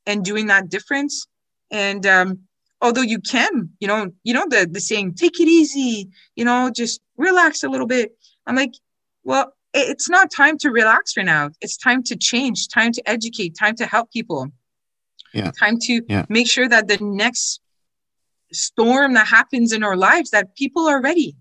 and 0.06 0.26
doing 0.26 0.48
that 0.48 0.70
difference 0.70 1.28
and 1.72 2.06
um, 2.06 2.40
although 2.82 3.02
you 3.02 3.20
can 3.20 3.70
you 3.80 3.88
know 3.88 4.12
you 4.24 4.34
know 4.34 4.46
the 4.50 4.68
the 4.70 4.80
saying 4.80 5.14
take 5.14 5.40
it 5.40 5.48
easy 5.48 6.10
you 6.36 6.46
know 6.46 6.70
just 6.74 7.02
relax 7.18 7.64
a 7.64 7.70
little 7.70 7.88
bit 7.88 8.18
i'm 8.48 8.56
like 8.56 8.74
well 9.24 9.54
it's 9.74 10.10
not 10.10 10.32
time 10.32 10.58
to 10.58 10.70
relax 10.70 11.16
right 11.16 11.26
now 11.26 11.50
it's 11.62 11.78
time 11.78 12.02
to 12.02 12.16
change 12.16 12.68
time 12.68 12.92
to 12.92 13.02
educate 13.10 13.56
time 13.58 13.76
to 13.76 13.86
help 13.86 14.12
people 14.12 14.48
yeah 15.34 15.52
time 15.52 15.78
to 15.78 16.02
yeah. 16.08 16.26
make 16.30 16.50
sure 16.50 16.68
that 16.68 16.88
the 16.88 16.98
next 17.02 17.62
storm 18.52 19.14
that 19.14 19.28
happens 19.28 19.72
in 19.74 19.84
our 19.84 19.96
lives 19.96 20.32
that 20.32 20.56
people 20.56 20.88
are 20.88 21.02
ready 21.02 21.36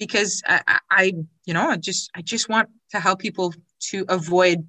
because 0.00 0.42
I, 0.46 0.80
I, 0.90 1.12
you 1.44 1.54
know, 1.54 1.68
I 1.68 1.76
just, 1.76 2.10
I 2.16 2.22
just 2.22 2.48
want 2.48 2.70
to 2.90 2.98
help 2.98 3.20
people 3.20 3.54
to 3.90 4.04
avoid 4.08 4.66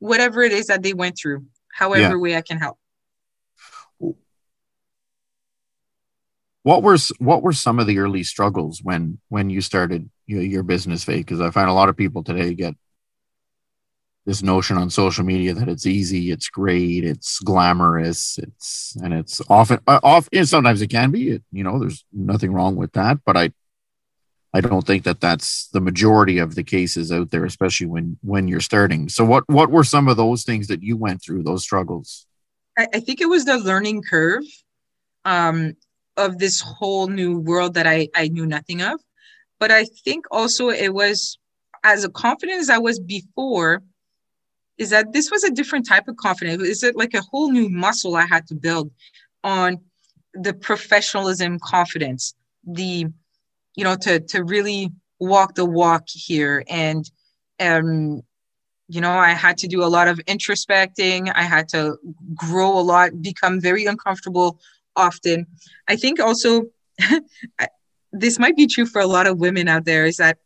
whatever 0.00 0.42
it 0.42 0.52
is 0.52 0.66
that 0.66 0.82
they 0.82 0.92
went 0.92 1.16
through, 1.16 1.46
however 1.72 2.00
yeah. 2.00 2.16
way 2.16 2.36
I 2.36 2.42
can 2.42 2.58
help. 2.58 2.78
What 6.62 6.82
were 6.82 6.96
what 7.18 7.42
were 7.42 7.52
some 7.52 7.78
of 7.78 7.86
the 7.86 7.98
early 7.98 8.22
struggles 8.22 8.80
when 8.82 9.18
when 9.28 9.50
you 9.50 9.60
started 9.60 10.08
your, 10.26 10.42
your 10.42 10.62
business 10.62 11.04
Faye? 11.04 11.18
Because 11.18 11.40
i 11.40 11.50
find 11.50 11.68
a 11.68 11.74
lot 11.74 11.88
of 11.88 11.96
people 11.96 12.22
today 12.22 12.54
get 12.54 12.74
this 14.24 14.42
notion 14.42 14.76
on 14.76 14.88
social 14.88 15.24
media 15.24 15.52
that 15.52 15.68
it's 15.68 15.86
easy 15.86 16.30
it's 16.30 16.48
great 16.48 17.04
it's 17.04 17.40
glamorous 17.40 18.38
it's 18.38 18.96
and 19.02 19.12
it's 19.12 19.40
often 19.48 19.80
uh, 19.88 19.98
often 20.02 20.46
sometimes 20.46 20.80
it 20.80 20.88
can 20.88 21.10
be 21.10 21.30
it, 21.30 21.42
you 21.50 21.64
know 21.64 21.78
there's 21.78 22.04
nothing 22.12 22.52
wrong 22.52 22.76
with 22.76 22.92
that 22.92 23.18
but 23.24 23.36
i 23.36 23.50
i 24.54 24.60
don't 24.60 24.86
think 24.86 25.02
that 25.02 25.20
that's 25.20 25.68
the 25.68 25.80
majority 25.80 26.38
of 26.38 26.54
the 26.54 26.62
cases 26.62 27.10
out 27.10 27.30
there 27.30 27.44
especially 27.44 27.86
when 27.86 28.16
when 28.22 28.48
you're 28.48 28.60
starting. 28.60 29.08
So 29.08 29.24
what 29.24 29.44
what 29.48 29.70
were 29.70 29.84
some 29.84 30.08
of 30.08 30.16
those 30.16 30.44
things 30.44 30.68
that 30.68 30.82
you 30.82 30.96
went 30.96 31.22
through 31.22 31.42
those 31.42 31.62
struggles? 31.62 32.26
I, 32.78 32.86
I 32.94 33.00
think 33.00 33.20
it 33.20 33.28
was 33.28 33.44
the 33.44 33.58
learning 33.58 34.02
curve. 34.02 34.44
Um 35.24 35.74
of 36.16 36.38
this 36.38 36.60
whole 36.60 37.08
new 37.08 37.38
world 37.38 37.74
that 37.74 37.86
I, 37.86 38.08
I 38.14 38.28
knew 38.28 38.46
nothing 38.46 38.82
of. 38.82 39.00
But 39.58 39.70
I 39.70 39.84
think 39.84 40.26
also 40.30 40.70
it 40.70 40.92
was 40.92 41.38
as 41.84 42.04
a 42.04 42.10
confident 42.10 42.60
as 42.60 42.70
I 42.70 42.78
was 42.78 42.98
before, 43.00 43.82
is 44.78 44.90
that 44.90 45.12
this 45.12 45.30
was 45.30 45.44
a 45.44 45.50
different 45.50 45.86
type 45.86 46.08
of 46.08 46.16
confidence. 46.16 46.62
Is 46.62 46.82
it 46.82 46.96
like 46.96 47.14
a 47.14 47.22
whole 47.22 47.50
new 47.50 47.68
muscle 47.68 48.16
I 48.16 48.26
had 48.26 48.46
to 48.48 48.54
build 48.54 48.90
on 49.44 49.78
the 50.34 50.54
professionalism 50.54 51.58
confidence, 51.58 52.34
the 52.64 53.06
you 53.74 53.84
know, 53.84 53.96
to 53.96 54.20
to 54.20 54.44
really 54.44 54.90
walk 55.18 55.54
the 55.54 55.64
walk 55.64 56.04
here. 56.08 56.64
And 56.68 57.10
um, 57.60 58.22
you 58.88 59.00
know, 59.00 59.12
I 59.12 59.30
had 59.30 59.56
to 59.58 59.68
do 59.68 59.82
a 59.82 59.86
lot 59.86 60.08
of 60.08 60.18
introspecting. 60.26 61.32
I 61.34 61.42
had 61.42 61.68
to 61.70 61.96
grow 62.34 62.78
a 62.78 62.80
lot, 62.80 63.22
become 63.22 63.60
very 63.60 63.86
uncomfortable 63.86 64.58
often. 64.96 65.46
I 65.88 65.96
think 65.96 66.20
also 66.20 66.66
this 68.12 68.38
might 68.38 68.56
be 68.56 68.66
true 68.66 68.86
for 68.86 69.00
a 69.00 69.06
lot 69.06 69.26
of 69.26 69.38
women 69.38 69.68
out 69.68 69.84
there 69.84 70.06
is 70.06 70.18
that 70.18 70.38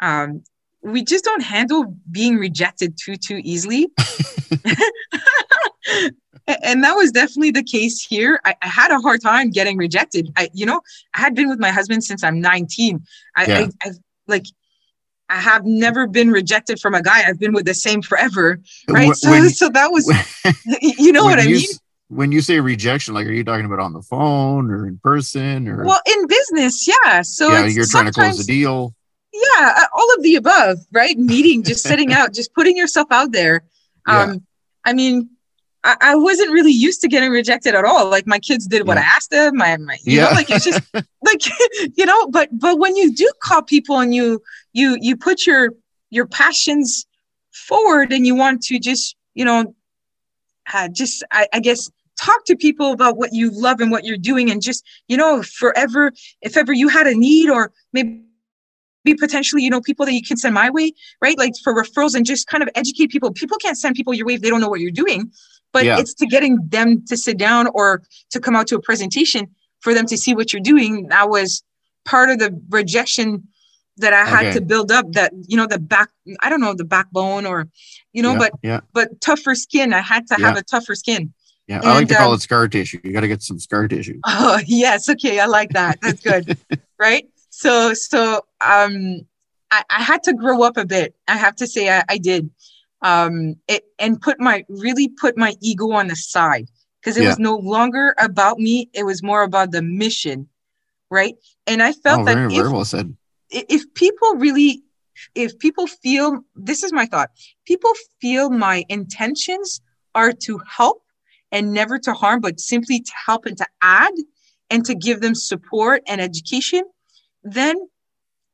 um, 0.00 0.42
we 0.82 1.02
just 1.02 1.24
don't 1.24 1.42
handle 1.42 1.96
being 2.10 2.36
rejected 2.36 2.96
too 3.02 3.16
too 3.16 3.40
easily. 3.42 3.88
and 6.62 6.84
that 6.84 6.94
was 6.94 7.10
definitely 7.10 7.50
the 7.50 7.64
case 7.64 8.04
here. 8.04 8.40
I, 8.44 8.54
I, 8.62 8.68
had 8.68 8.90
a 8.90 9.00
hard 9.00 9.20
time 9.20 9.50
getting 9.50 9.76
rejected. 9.76 10.30
I, 10.36 10.48
you 10.52 10.66
know, 10.66 10.80
I 11.14 11.20
had 11.20 11.34
been 11.34 11.48
with 11.48 11.58
my 11.58 11.70
husband 11.70 12.04
since 12.04 12.22
I'm 12.22 12.40
19. 12.40 13.02
I, 13.36 13.46
yeah. 13.46 13.66
I, 13.82 13.88
I 13.88 13.90
like, 14.26 14.44
I 15.28 15.36
have 15.36 15.66
never 15.66 16.06
been 16.06 16.30
rejected 16.30 16.80
from 16.80 16.94
a 16.94 17.02
guy. 17.02 17.24
I've 17.26 17.38
been 17.38 17.52
with 17.52 17.66
the 17.66 17.74
same 17.74 18.00
forever, 18.00 18.60
right? 18.88 19.08
When, 19.08 19.14
so, 19.14 19.48
so 19.48 19.68
that 19.70 19.90
was, 19.90 20.06
you 20.80 21.12
know 21.12 21.24
what 21.24 21.38
I 21.38 21.46
mean 21.46 21.66
when 22.08 22.32
you 22.32 22.40
say 22.40 22.58
rejection, 22.58 23.14
like, 23.14 23.26
are 23.26 23.32
you 23.32 23.44
talking 23.44 23.66
about 23.66 23.80
on 23.80 23.92
the 23.92 24.02
phone 24.02 24.70
or 24.70 24.86
in 24.86 24.98
person 24.98 25.68
or? 25.68 25.84
Well, 25.84 26.00
in 26.06 26.26
business, 26.26 26.88
yeah. 26.88 27.22
So 27.22 27.50
yeah, 27.50 27.66
you're 27.66 27.86
trying 27.86 28.06
to 28.06 28.12
close 28.12 28.38
the 28.38 28.44
deal. 28.44 28.94
Yeah, 29.32 29.72
uh, 29.76 29.84
all 29.92 30.14
of 30.16 30.22
the 30.22 30.36
above, 30.36 30.78
right? 30.92 31.16
Meeting, 31.18 31.62
just 31.62 31.82
sitting 31.86 32.12
out, 32.12 32.32
just 32.32 32.54
putting 32.54 32.76
yourself 32.76 33.08
out 33.10 33.32
there. 33.32 33.64
Um, 34.06 34.32
yeah. 34.32 34.38
I 34.86 34.92
mean, 34.94 35.30
I, 35.84 35.96
I, 36.00 36.14
wasn't 36.16 36.50
really 36.50 36.72
used 36.72 37.02
to 37.02 37.08
getting 37.08 37.30
rejected 37.30 37.74
at 37.74 37.84
all. 37.84 38.08
Like 38.08 38.26
my 38.26 38.38
kids 38.38 38.66
did 38.66 38.86
what 38.86 38.96
yeah. 38.96 39.02
I 39.02 39.06
asked 39.06 39.30
them. 39.30 39.56
My, 39.56 39.76
my 39.76 39.98
you 40.02 40.16
yeah. 40.16 40.24
know, 40.24 40.30
like 40.30 40.50
it's 40.50 40.64
just 40.64 40.82
like 40.94 41.42
you 41.96 42.06
know. 42.06 42.26
But 42.28 42.48
but 42.52 42.78
when 42.78 42.96
you 42.96 43.14
do 43.14 43.30
call 43.42 43.62
people 43.62 43.98
and 44.00 44.14
you 44.14 44.42
you 44.72 44.96
you 45.00 45.14
put 45.14 45.46
your 45.46 45.74
your 46.08 46.26
passions 46.26 47.06
forward 47.52 48.12
and 48.12 48.26
you 48.26 48.34
want 48.34 48.62
to 48.62 48.78
just 48.78 49.14
you 49.34 49.44
know 49.44 49.74
uh, 50.72 50.88
just 50.88 51.22
I, 51.30 51.48
I, 51.52 51.60
guess 51.60 51.90
talk 52.20 52.44
to 52.44 52.56
people 52.56 52.92
about 52.92 53.16
what 53.16 53.32
you 53.32 53.50
love 53.52 53.80
and 53.80 53.90
what 53.90 54.04
you're 54.04 54.16
doing 54.16 54.50
and 54.50 54.62
just 54.62 54.84
you 55.08 55.16
know 55.16 55.42
forever 55.42 56.12
if 56.42 56.56
ever 56.56 56.72
you 56.72 56.88
had 56.88 57.06
a 57.06 57.14
need 57.14 57.48
or 57.48 57.72
maybe 57.92 58.22
potentially 59.18 59.62
you 59.62 59.70
know 59.70 59.80
people 59.80 60.04
that 60.04 60.12
you 60.12 60.22
can 60.22 60.36
send 60.36 60.54
my 60.54 60.68
way 60.70 60.92
right 61.22 61.38
like 61.38 61.52
for 61.62 61.74
referrals 61.74 62.14
and 62.14 62.26
just 62.26 62.46
kind 62.46 62.62
of 62.62 62.68
educate 62.74 63.10
people 63.10 63.32
people 63.32 63.56
can't 63.58 63.78
send 63.78 63.94
people 63.94 64.12
your 64.12 64.26
way 64.26 64.34
if 64.34 64.40
they 64.40 64.50
don't 64.50 64.60
know 64.60 64.68
what 64.68 64.80
you're 64.80 64.90
doing 64.90 65.30
but 65.72 65.84
yeah. 65.84 65.98
it's 65.98 66.14
to 66.14 66.26
getting 66.26 66.58
them 66.68 67.04
to 67.06 67.16
sit 67.16 67.38
down 67.38 67.68
or 67.74 68.02
to 68.30 68.40
come 68.40 68.56
out 68.56 68.66
to 68.66 68.76
a 68.76 68.80
presentation 68.80 69.46
for 69.80 69.94
them 69.94 70.06
to 70.06 70.16
see 70.16 70.34
what 70.34 70.52
you're 70.52 70.62
doing 70.62 71.06
that 71.08 71.28
was 71.28 71.62
part 72.04 72.30
of 72.30 72.38
the 72.38 72.58
rejection 72.70 73.46
that 73.98 74.12
I 74.12 74.24
had 74.24 74.46
okay. 74.46 74.54
to 74.54 74.60
build 74.60 74.90
up 74.90 75.12
that 75.12 75.32
you 75.46 75.56
know 75.56 75.66
the 75.66 75.78
back 75.78 76.08
I 76.40 76.48
don't 76.48 76.60
know 76.60 76.74
the 76.74 76.84
backbone 76.84 77.46
or 77.46 77.68
you 78.12 78.22
know 78.22 78.32
yeah, 78.32 78.38
but 78.38 78.52
yeah. 78.62 78.80
but 78.92 79.20
tougher 79.20 79.54
skin 79.54 79.92
I 79.92 80.00
had 80.00 80.26
to 80.28 80.36
yeah. 80.38 80.46
have 80.46 80.56
a 80.56 80.62
tougher 80.62 80.94
skin 80.94 81.32
yeah, 81.68 81.80
I 81.84 81.94
like 81.94 82.08
to 82.08 82.14
call 82.14 82.30
um, 82.30 82.36
it 82.36 82.40
scar 82.40 82.66
tissue. 82.66 82.98
You 83.04 83.12
got 83.12 83.20
to 83.20 83.28
get 83.28 83.42
some 83.42 83.58
scar 83.58 83.86
tissue. 83.88 84.20
Oh 84.26 84.58
yes, 84.66 85.08
okay, 85.10 85.38
I 85.38 85.46
like 85.46 85.70
that. 85.70 85.98
That's 86.00 86.22
good, 86.22 86.56
right? 86.98 87.28
So 87.50 87.92
so 87.92 88.46
um, 88.64 89.20
I, 89.70 89.82
I 89.90 90.02
had 90.02 90.22
to 90.24 90.32
grow 90.32 90.62
up 90.62 90.78
a 90.78 90.86
bit. 90.86 91.14
I 91.28 91.36
have 91.36 91.54
to 91.56 91.66
say 91.66 91.94
I, 91.94 92.04
I 92.08 92.16
did, 92.16 92.50
um, 93.02 93.56
it, 93.68 93.84
and 93.98 94.20
put 94.20 94.40
my 94.40 94.64
really 94.68 95.08
put 95.08 95.36
my 95.36 95.54
ego 95.60 95.92
on 95.92 96.08
the 96.08 96.16
side 96.16 96.68
because 97.00 97.18
it 97.18 97.24
yeah. 97.24 97.28
was 97.28 97.38
no 97.38 97.56
longer 97.56 98.14
about 98.18 98.58
me. 98.58 98.88
It 98.94 99.04
was 99.04 99.22
more 99.22 99.42
about 99.42 99.70
the 99.70 99.82
mission, 99.82 100.48
right? 101.10 101.34
And 101.66 101.82
I 101.82 101.92
felt 101.92 102.22
oh, 102.22 102.24
that 102.24 102.34
very, 102.34 102.54
if, 102.54 102.60
very 102.60 102.72
well 102.72 102.86
said. 102.86 103.14
If 103.50 103.92
people 103.92 104.36
really, 104.36 104.82
if 105.34 105.58
people 105.58 105.86
feel, 105.86 106.40
this 106.56 106.82
is 106.82 106.94
my 106.94 107.04
thought. 107.04 107.30
People 107.66 107.92
feel 108.22 108.48
my 108.48 108.84
intentions 108.88 109.82
are 110.14 110.32
to 110.32 110.60
help 110.66 111.02
and 111.52 111.72
never 111.72 111.98
to 111.98 112.12
harm, 112.12 112.40
but 112.40 112.60
simply 112.60 113.00
to 113.00 113.12
help 113.26 113.46
and 113.46 113.56
to 113.56 113.66
add 113.82 114.12
and 114.70 114.84
to 114.84 114.94
give 114.94 115.20
them 115.20 115.34
support 115.34 116.02
and 116.06 116.20
education, 116.20 116.82
then 117.42 117.76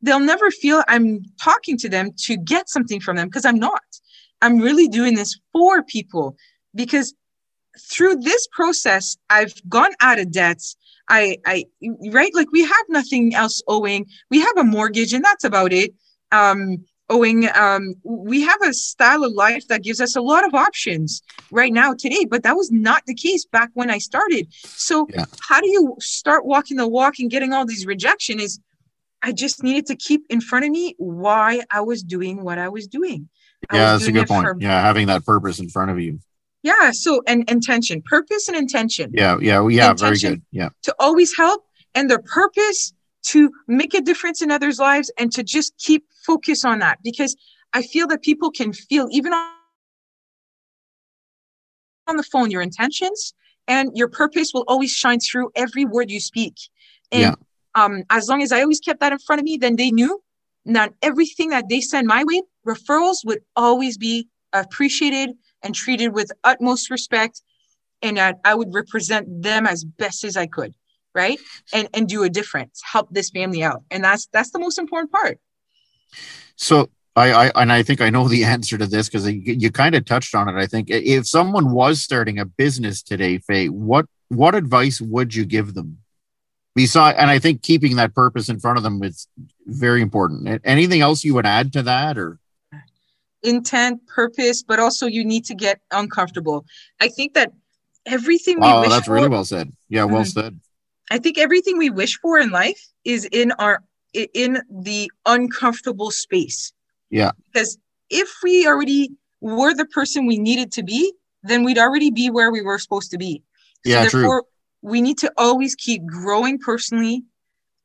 they'll 0.01 0.21
never 0.21 0.51
feel 0.51 0.83
I'm 0.87 1.25
talking 1.41 1.77
to 1.79 1.89
them 1.89 2.11
to 2.25 2.37
get 2.37 2.69
something 2.69 3.01
from 3.01 3.17
them 3.17 3.29
because 3.29 3.45
I'm 3.45 3.59
not. 3.59 3.83
I'm 4.43 4.59
really 4.59 4.89
doing 4.89 5.15
this 5.15 5.39
for 5.53 5.83
people 5.83 6.37
because 6.75 7.15
through 7.79 8.17
this 8.17 8.47
process, 8.53 9.17
I've 9.31 9.55
gone 9.69 9.93
out 10.01 10.19
of 10.19 10.31
debts. 10.31 10.77
I, 11.09 11.39
I, 11.47 11.65
right, 12.11 12.35
like 12.35 12.51
we 12.53 12.63
have 12.63 12.85
nothing 12.89 13.35
else 13.35 13.63
owing. 13.67 14.07
We 14.31 14.41
have 14.41 14.57
a 14.57 14.65
mortgage, 14.65 15.13
and 15.13 15.25
that's 15.25 15.45
about 15.45 15.73
it. 15.73 15.93
Um, 16.33 16.85
owing 17.11 17.49
um, 17.55 17.95
we 18.03 18.43
have 18.43 18.61
a 18.63 18.73
style 18.73 19.25
of 19.25 19.33
life 19.33 19.67
that 19.69 19.83
gives 19.83 20.01
us 20.01 20.17
a 20.17 20.23
lot 20.23 20.47
of 20.47 20.55
options 20.55 21.23
right 21.51 21.73
now 21.73 21.93
today 21.93 22.25
but 22.25 22.43
that 22.43 22.57
was 22.57 22.71
not 22.73 23.03
the 23.07 23.15
case 23.15 23.45
back 23.45 23.71
when 23.75 23.91
i 23.91 23.99
started. 23.99 24.47
So 24.65 25.07
yeah. 25.11 25.25
how 25.41 25.61
do 25.61 25.69
you 25.69 25.97
start 26.01 26.47
walking 26.47 26.77
the 26.77 26.89
walk 26.89 27.19
and 27.19 27.31
getting 27.31 27.53
all 27.53 27.67
these 27.67 27.87
rejection 27.87 28.41
is 28.41 28.59
i 29.23 29.33
just 29.33 29.63
needed 29.63 29.87
to 29.87 29.97
keep 29.97 30.25
in 30.31 30.41
front 30.41 30.65
of 30.65 30.71
me 30.71 30.95
why 30.99 31.61
i 31.71 31.81
was 31.81 32.03
doing 32.03 32.43
what 32.43 32.59
i 32.59 32.69
was 32.69 32.87
doing. 32.87 33.29
I 33.71 33.77
yeah 33.77 33.93
that's 33.93 34.07
a 34.07 34.13
good 34.13 34.29
point. 34.29 34.47
for, 34.47 34.57
yeah 34.59 34.81
having 34.81 35.07
that 35.09 35.25
purpose 35.25 35.59
in 35.61 35.69
front 35.69 35.91
of 35.91 36.01
you. 36.01 36.19
Yeah 36.63 36.91
so 36.93 37.23
and 37.27 37.49
intention 37.51 38.03
purpose 38.03 38.49
and 38.49 38.57
intention. 38.57 39.11
Yeah 39.13 39.37
yeah 39.41 39.67
yeah 39.69 39.91
intention 39.91 40.29
very 40.31 40.37
good. 40.37 40.43
Yeah. 40.53 40.69
to 40.83 40.95
always 40.99 41.37
help 41.37 41.65
and 41.95 42.11
the 42.11 42.19
purpose 42.21 42.95
to 43.25 43.51
make 43.67 43.95
a 43.95 44.01
difference 44.01 44.43
in 44.43 44.51
others' 44.51 44.79
lives 44.79 45.11
and 45.19 45.33
to 45.33 45.43
just 45.43 45.77
keep 45.79 46.05
focus 46.27 46.65
on 46.65 46.79
that 46.81 46.99
because 47.03 47.37
I 47.73 47.83
feel 47.83 48.07
that 48.09 48.23
people 48.23 48.51
can 48.51 48.73
feel 48.73 49.09
even 49.11 49.33
on 49.33 49.49
the 52.17 52.23
phone 52.23 52.51
your 52.51 52.63
intentions 52.63 53.35
and 53.67 53.91
your 53.95 54.09
purpose 54.09 54.53
will 54.53 54.65
always 54.69 54.93
shine 54.93 55.21
through 55.21 55.51
every 55.57 55.85
word 55.85 56.11
you 56.11 56.21
speak. 56.21 56.55
And 57.11 57.23
yeah. 57.23 57.35
um, 57.83 58.03
as 58.11 58.29
long 58.29 58.43
as 58.43 58.53
I 58.53 58.61
always 58.61 58.81
kept 58.81 59.01
that 59.01 59.13
in 59.13 59.19
front 59.19 59.41
of 59.41 59.45
me, 59.45 59.57
then 59.57 59.77
they 59.77 59.91
knew 59.91 60.23
that 60.67 60.93
everything 61.03 61.49
that 61.51 61.69
they 61.69 61.81
send 61.81 62.07
my 62.07 62.25
way, 62.25 62.43
referrals 62.67 63.25
would 63.25 63.41
always 63.57 63.97
be 63.97 64.29
appreciated 64.53 65.31
and 65.63 65.75
treated 65.75 66.13
with 66.13 66.31
utmost 66.45 66.91
respect, 66.91 67.43
and 68.03 68.19
that 68.19 68.39
I 68.45 68.55
would 68.55 68.75
represent 68.75 69.43
them 69.43 69.67
as 69.67 69.83
best 69.83 70.25
as 70.25 70.37
I 70.37 70.47
could 70.47 70.75
right 71.15 71.39
and 71.73 71.89
and 71.95 72.09
do 72.09 72.23
a 72.23 72.29
difference 72.29 72.81
help 72.85 73.09
this 73.11 73.31
family 73.31 73.63
out 73.63 73.83
and 73.91 74.05
that's 74.05 74.27
that's 74.33 74.51
the 74.51 74.59
most 74.59 74.79
important 74.79 75.11
part 75.11 75.39
so 76.57 76.89
I, 77.17 77.31
I 77.33 77.63
and 77.63 77.73
I 77.73 77.83
think 77.83 78.01
I 78.01 78.11
know 78.11 78.29
the 78.29 78.45
answer 78.55 78.77
to 78.79 78.87
this 78.87 79.09
because 79.09 79.29
you, 79.29 79.41
you 79.41 79.71
kind 79.71 79.95
of 79.95 80.05
touched 80.05 80.35
on 80.35 80.49
it. 80.49 80.61
I 80.61 80.67
think 80.67 80.89
if 80.91 81.27
someone 81.27 81.73
was 81.73 82.03
starting 82.03 82.39
a 82.39 82.45
business 82.45 83.03
today, 83.03 83.39
Faye, 83.39 83.69
what 83.69 84.07
what 84.29 84.55
advice 84.55 85.01
would 85.01 85.35
you 85.35 85.45
give 85.45 85.75
them? 85.75 85.99
Besides, 86.75 87.19
and 87.19 87.31
I 87.31 87.39
think 87.39 87.63
keeping 87.63 87.97
that 87.97 88.15
purpose 88.15 88.49
in 88.49 88.59
front 88.59 88.79
of 88.79 88.83
them 88.83 89.03
is 89.05 89.29
very 89.67 90.03
important. 90.03 90.61
Anything 90.65 91.03
else 91.03 91.23
you 91.23 91.35
would 91.35 91.47
add 91.47 91.73
to 91.75 91.83
that, 91.83 92.19
or 92.19 92.41
intent, 93.45 94.05
purpose, 94.09 94.65
but 94.65 94.81
also 94.81 95.07
you 95.07 95.25
need 95.25 95.45
to 95.45 95.55
get 95.55 95.81
uncomfortable. 95.93 96.65
I 97.01 97.09
think 97.09 97.35
that 97.35 97.53
everything. 98.07 98.59
Wow, 98.59 98.83
that's 98.89 99.07
for, 99.07 99.13
really 99.13 99.29
well 99.29 99.45
said. 99.45 99.73
Yeah, 99.89 100.05
well 100.05 100.23
mm-hmm. 100.23 100.41
said. 100.41 100.61
I 101.11 101.19
think 101.19 101.39
everything 101.39 101.79
we 101.79 101.91
wish 101.91 102.19
for 102.19 102.39
in 102.39 102.51
life 102.51 102.81
is 103.05 103.27
in 103.27 103.53
our 103.53 103.83
in 104.13 104.63
the 104.71 105.11
uncomfortable 105.27 106.11
space. 106.11 106.73
Yeah. 107.11 107.33
Because 107.53 107.79
if 108.11 108.29
we 108.43 108.67
already 108.67 109.11
were 109.41 109.75
the 109.75 109.87
person 109.87 110.27
we 110.27 110.39
needed 110.39 110.73
to 110.73 110.83
be, 110.83 111.13
then 111.43 111.65
we'd 111.65 111.79
already 111.79 112.11
be 112.11 112.31
where 112.31 112.51
we 112.51 112.63
were 112.63 112.79
supposed 112.79 113.11
to 113.11 113.19
be. 113.19 113.43
So 113.85 113.91
yeah, 113.91 114.03
therefore, 114.03 114.43
true. 114.43 114.49
we 114.83 115.03
need 115.03 115.19
to 115.19 115.33
always 115.37 115.75
keep 115.75 116.07
growing 116.07 116.59
personally. 116.59 117.25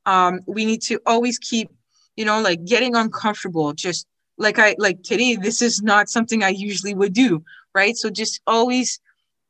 Um, 0.06 0.40
we 0.48 0.66
need 0.66 0.82
to 0.84 1.00
always 1.06 1.38
keep, 1.38 1.70
you 2.16 2.26
know, 2.26 2.42
like 2.42 2.64
getting 2.64 2.96
uncomfortable. 2.96 3.74
Just 3.74 4.08
like 4.38 4.58
I 4.60 4.76
like 4.78 5.04
today, 5.04 5.36
this 5.36 5.62
is 5.62 5.82
not 5.82 6.10
something 6.10 6.44
I 6.44 6.50
usually 6.50 6.94
would 6.94 7.14
do, 7.14 7.44
right? 7.76 7.98
So 7.98 8.10
just 8.10 8.40
always 8.48 9.00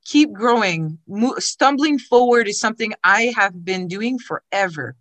keep 0.10 0.34
growing. 0.34 0.98
Mo- 1.08 1.36
stumbling 1.38 2.00
forward 2.00 2.48
is 2.48 2.60
something 2.60 2.94
I 3.04 3.32
have 3.36 3.64
been 3.64 3.88
doing 3.88 4.18
forever. 4.18 4.96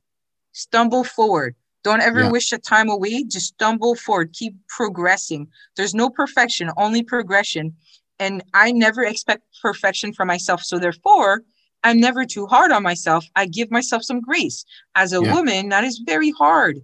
Stumble 0.52 1.02
forward. 1.02 1.54
Don't 1.82 2.02
ever 2.02 2.24
yeah. 2.24 2.30
wish 2.30 2.52
a 2.52 2.58
time 2.58 2.90
away. 2.90 3.24
Just 3.24 3.54
stumble 3.54 3.94
forward. 3.94 4.34
Keep 4.34 4.54
progressing. 4.68 5.48
There's 5.76 5.94
no 5.94 6.10
perfection, 6.10 6.70
only 6.76 7.02
progression. 7.02 7.74
And 8.18 8.44
I 8.52 8.72
never 8.72 9.02
expect 9.02 9.44
perfection 9.62 10.12
for 10.12 10.26
myself. 10.26 10.62
So 10.62 10.78
therefore, 10.78 11.42
I'm 11.84 12.00
never 12.00 12.26
too 12.26 12.46
hard 12.46 12.70
on 12.72 12.82
myself. 12.82 13.24
I 13.34 13.46
give 13.46 13.70
myself 13.70 14.02
some 14.02 14.20
grace. 14.20 14.66
As 14.94 15.12
a 15.14 15.22
yeah. 15.22 15.32
woman, 15.32 15.70
that 15.70 15.84
is 15.84 16.02
very 16.04 16.32
hard. 16.32 16.80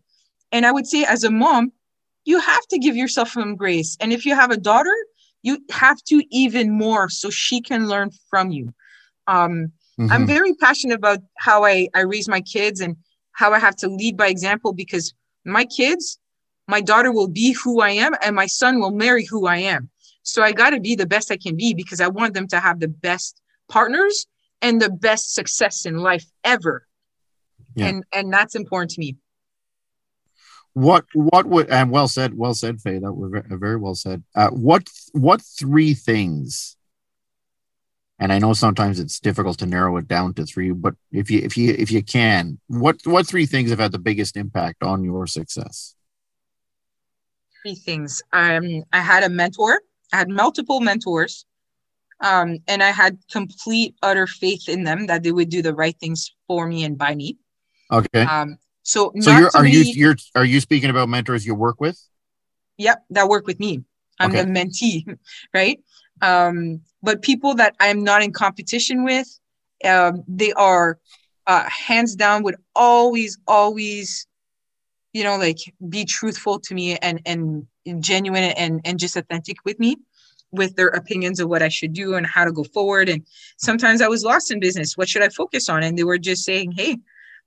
And 0.51 0.65
I 0.65 0.73
would 0.73 0.87
say, 0.87 1.05
as 1.05 1.25
a 1.25 1.31
mom, 1.31 1.73
you 2.25 2.39
have 2.39 2.67
to 2.69 2.79
give 2.79 2.97
yourself 2.97 3.31
some 3.31 3.57
grace. 3.57 3.99
And 4.01 4.13
if 4.13 4.25
you 4.25 4.35
have 4.35 4.53
a 4.53 4.57
daughter, 4.57 4.95
you 5.45 5.59
have 5.71 6.03
to 6.05 6.23
even 6.31 6.71
more 6.71 7.09
so 7.11 7.29
she 7.29 7.61
can 7.61 7.87
learn 7.87 8.11
from 8.31 8.51
you. 8.51 8.73
Um, 9.27 9.73
mm-hmm. 10.01 10.11
I'm 10.11 10.27
very 10.27 10.55
passionate 10.55 10.95
about 10.95 11.19
how 11.37 11.65
I, 11.65 11.89
I 11.95 12.01
raise 12.01 12.29
my 12.29 12.41
kids 12.41 12.81
and 12.81 12.97
how 13.33 13.53
I 13.53 13.59
have 13.59 13.77
to 13.77 13.89
lead 13.89 14.17
by 14.17 14.29
example 14.29 14.73
because 14.73 15.13
my 15.45 15.67
kids, 15.67 16.19
my 16.67 16.81
daughter 16.81 17.13
will 17.13 17.29
be 17.29 17.53
who 17.53 17.83
I 17.83 17.91
am 17.91 18.15
and 18.25 18.35
my 18.35 18.47
son 18.47 18.81
will 18.81 18.91
marry 18.91 19.27
who 19.27 19.47
I 19.47 19.59
am. 19.59 19.91
So 20.23 20.43
I 20.43 20.53
got 20.53 20.71
to 20.71 20.81
be 20.81 20.95
the 20.95 21.07
best 21.07 21.31
I 21.31 21.37
can 21.37 21.57
be 21.57 21.75
because 21.75 22.01
I 22.01 22.09
want 22.09 22.33
them 22.33 22.49
to 22.49 22.59
have 22.59 22.81
the 22.81 22.89
best 22.89 23.39
partners 23.69 24.27
and 24.63 24.81
the 24.81 24.89
best 24.91 25.35
success 25.35 25.85
in 25.85 25.99
life 25.99 26.25
ever. 26.43 26.87
Yeah. 27.75 27.89
And 27.89 28.05
and 28.15 28.33
that's 28.33 28.55
important 28.55 28.93
to 28.93 29.01
me. 29.01 29.17
What 30.75 31.05
what 31.15 31.47
would 31.47 31.71
and 31.71 31.91
well 31.91 32.09
said, 32.09 32.37
well 32.37 32.55
said, 32.55 32.81
Faye. 32.81 32.99
That 32.99 33.13
was 33.13 33.43
very 33.49 33.77
well 33.77 33.95
said. 33.95 34.23
Uh, 34.35 34.51
what 34.51 34.89
what 35.13 35.41
three 35.41 35.95
things? 35.95 36.77
And 38.19 38.33
I 38.33 38.39
know 38.39 38.53
sometimes 38.53 39.01
it's 39.01 39.19
difficult 39.19 39.59
to 39.59 39.67
narrow 39.67 39.97
it 39.97 40.07
down 40.07 40.35
to 40.35 40.47
three, 40.47 40.71
but 40.71 40.95
if 41.13 41.31
you 41.31 41.41
if 41.41 41.57
you 41.57 41.75
if 41.79 41.91
you 41.91 42.03
can, 42.03 42.59
what 42.67 42.97
what 43.05 43.27
three 43.27 43.47
things 43.47 43.71
have 43.71 43.79
had 43.79 43.93
the 43.93 43.99
biggest 43.99 44.37
impact 44.37 44.83
on 44.83 45.05
your 45.05 45.27
success? 45.27 45.95
Three 47.63 47.75
things. 47.77 48.23
Um, 48.33 48.85
I 48.93 49.01
had 49.01 49.25
a 49.25 49.29
mentor. 49.29 49.81
I 50.13 50.19
had 50.19 50.29
multiple 50.29 50.81
mentors 50.81 51.47
um, 52.21 52.59
and 52.69 52.83
I 52.83 52.91
had 52.91 53.19
complete, 53.31 53.95
utter 54.03 54.27
faith 54.27 54.69
in 54.69 54.85
them 54.85 55.07
that 55.07 55.23
they 55.23 55.33
would 55.33 55.51
do 55.51 55.63
the 55.63 55.75
right 55.75 55.97
things 55.99 56.35
for 56.47 56.67
me 56.67 56.85
and 56.85 56.97
by 56.97 57.15
me. 57.15 57.37
Okay. 57.93 58.23
Um, 58.23 58.57
so, 58.85 59.13
so 59.19 59.37
you're, 59.37 59.51
are 59.55 59.67
you 59.67 59.81
you're 59.81 60.17
are 60.35 60.45
you 60.45 60.61
speaking 60.61 60.91
about 60.91 61.09
mentors 61.09 61.45
you 61.45 61.55
work 61.55 61.81
with? 61.81 61.99
Yep, 62.77 63.03
that 63.11 63.29
work 63.29 63.47
with 63.47 63.59
me. 63.59 63.83
I'm 64.21 64.31
okay. 64.31 64.45
the 64.45 64.51
mentee, 64.51 65.19
right? 65.55 65.81
Um, 66.21 66.83
but 67.03 67.23
people 67.23 67.55
that 67.55 67.75
I'm 67.81 68.05
not 68.05 68.23
in 68.23 68.33
competition 68.33 69.03
with, 69.03 69.27
um, 69.85 70.23
they 70.29 70.53
are 70.53 70.99
uh, 71.47 71.69
hands 71.69 72.15
down 72.15 72.43
would 72.43 72.57
always, 72.77 73.39
always, 73.47 74.27
you 75.15 75.25
know, 75.25 75.37
like 75.37 75.59
be 75.89 76.05
truthful 76.05 76.61
to 76.61 76.75
me 76.75 76.97
and 76.99 77.23
and 77.25 77.67
genuine 78.01 78.45
and 78.45 78.83
and 78.85 78.99
just 78.99 79.17
authentic 79.17 79.57
with 79.65 79.81
me 79.81 79.97
with 80.53 80.77
their 80.77 80.89
opinions 80.89 81.41
of 81.41 81.49
what 81.49 81.63
I 81.63 81.69
should 81.69 81.95
do 81.95 82.15
and 82.15 82.27
how 82.27 82.45
to 82.45 82.53
go 82.53 82.65
forward. 82.65 83.09
And 83.09 83.27
sometimes 83.57 84.03
I 84.03 84.09
was 84.09 84.25
lost 84.25 84.53
in 84.53 84.61
business. 84.61 84.97
What 84.97 85.09
should 85.09 85.23
I 85.23 85.31
focus 85.31 85.69
on? 85.69 85.83
And 85.83 85.99
they 85.99 86.05
were 86.05 86.19
just 86.19 86.45
saying, 86.45 86.73
hey, 86.73 86.99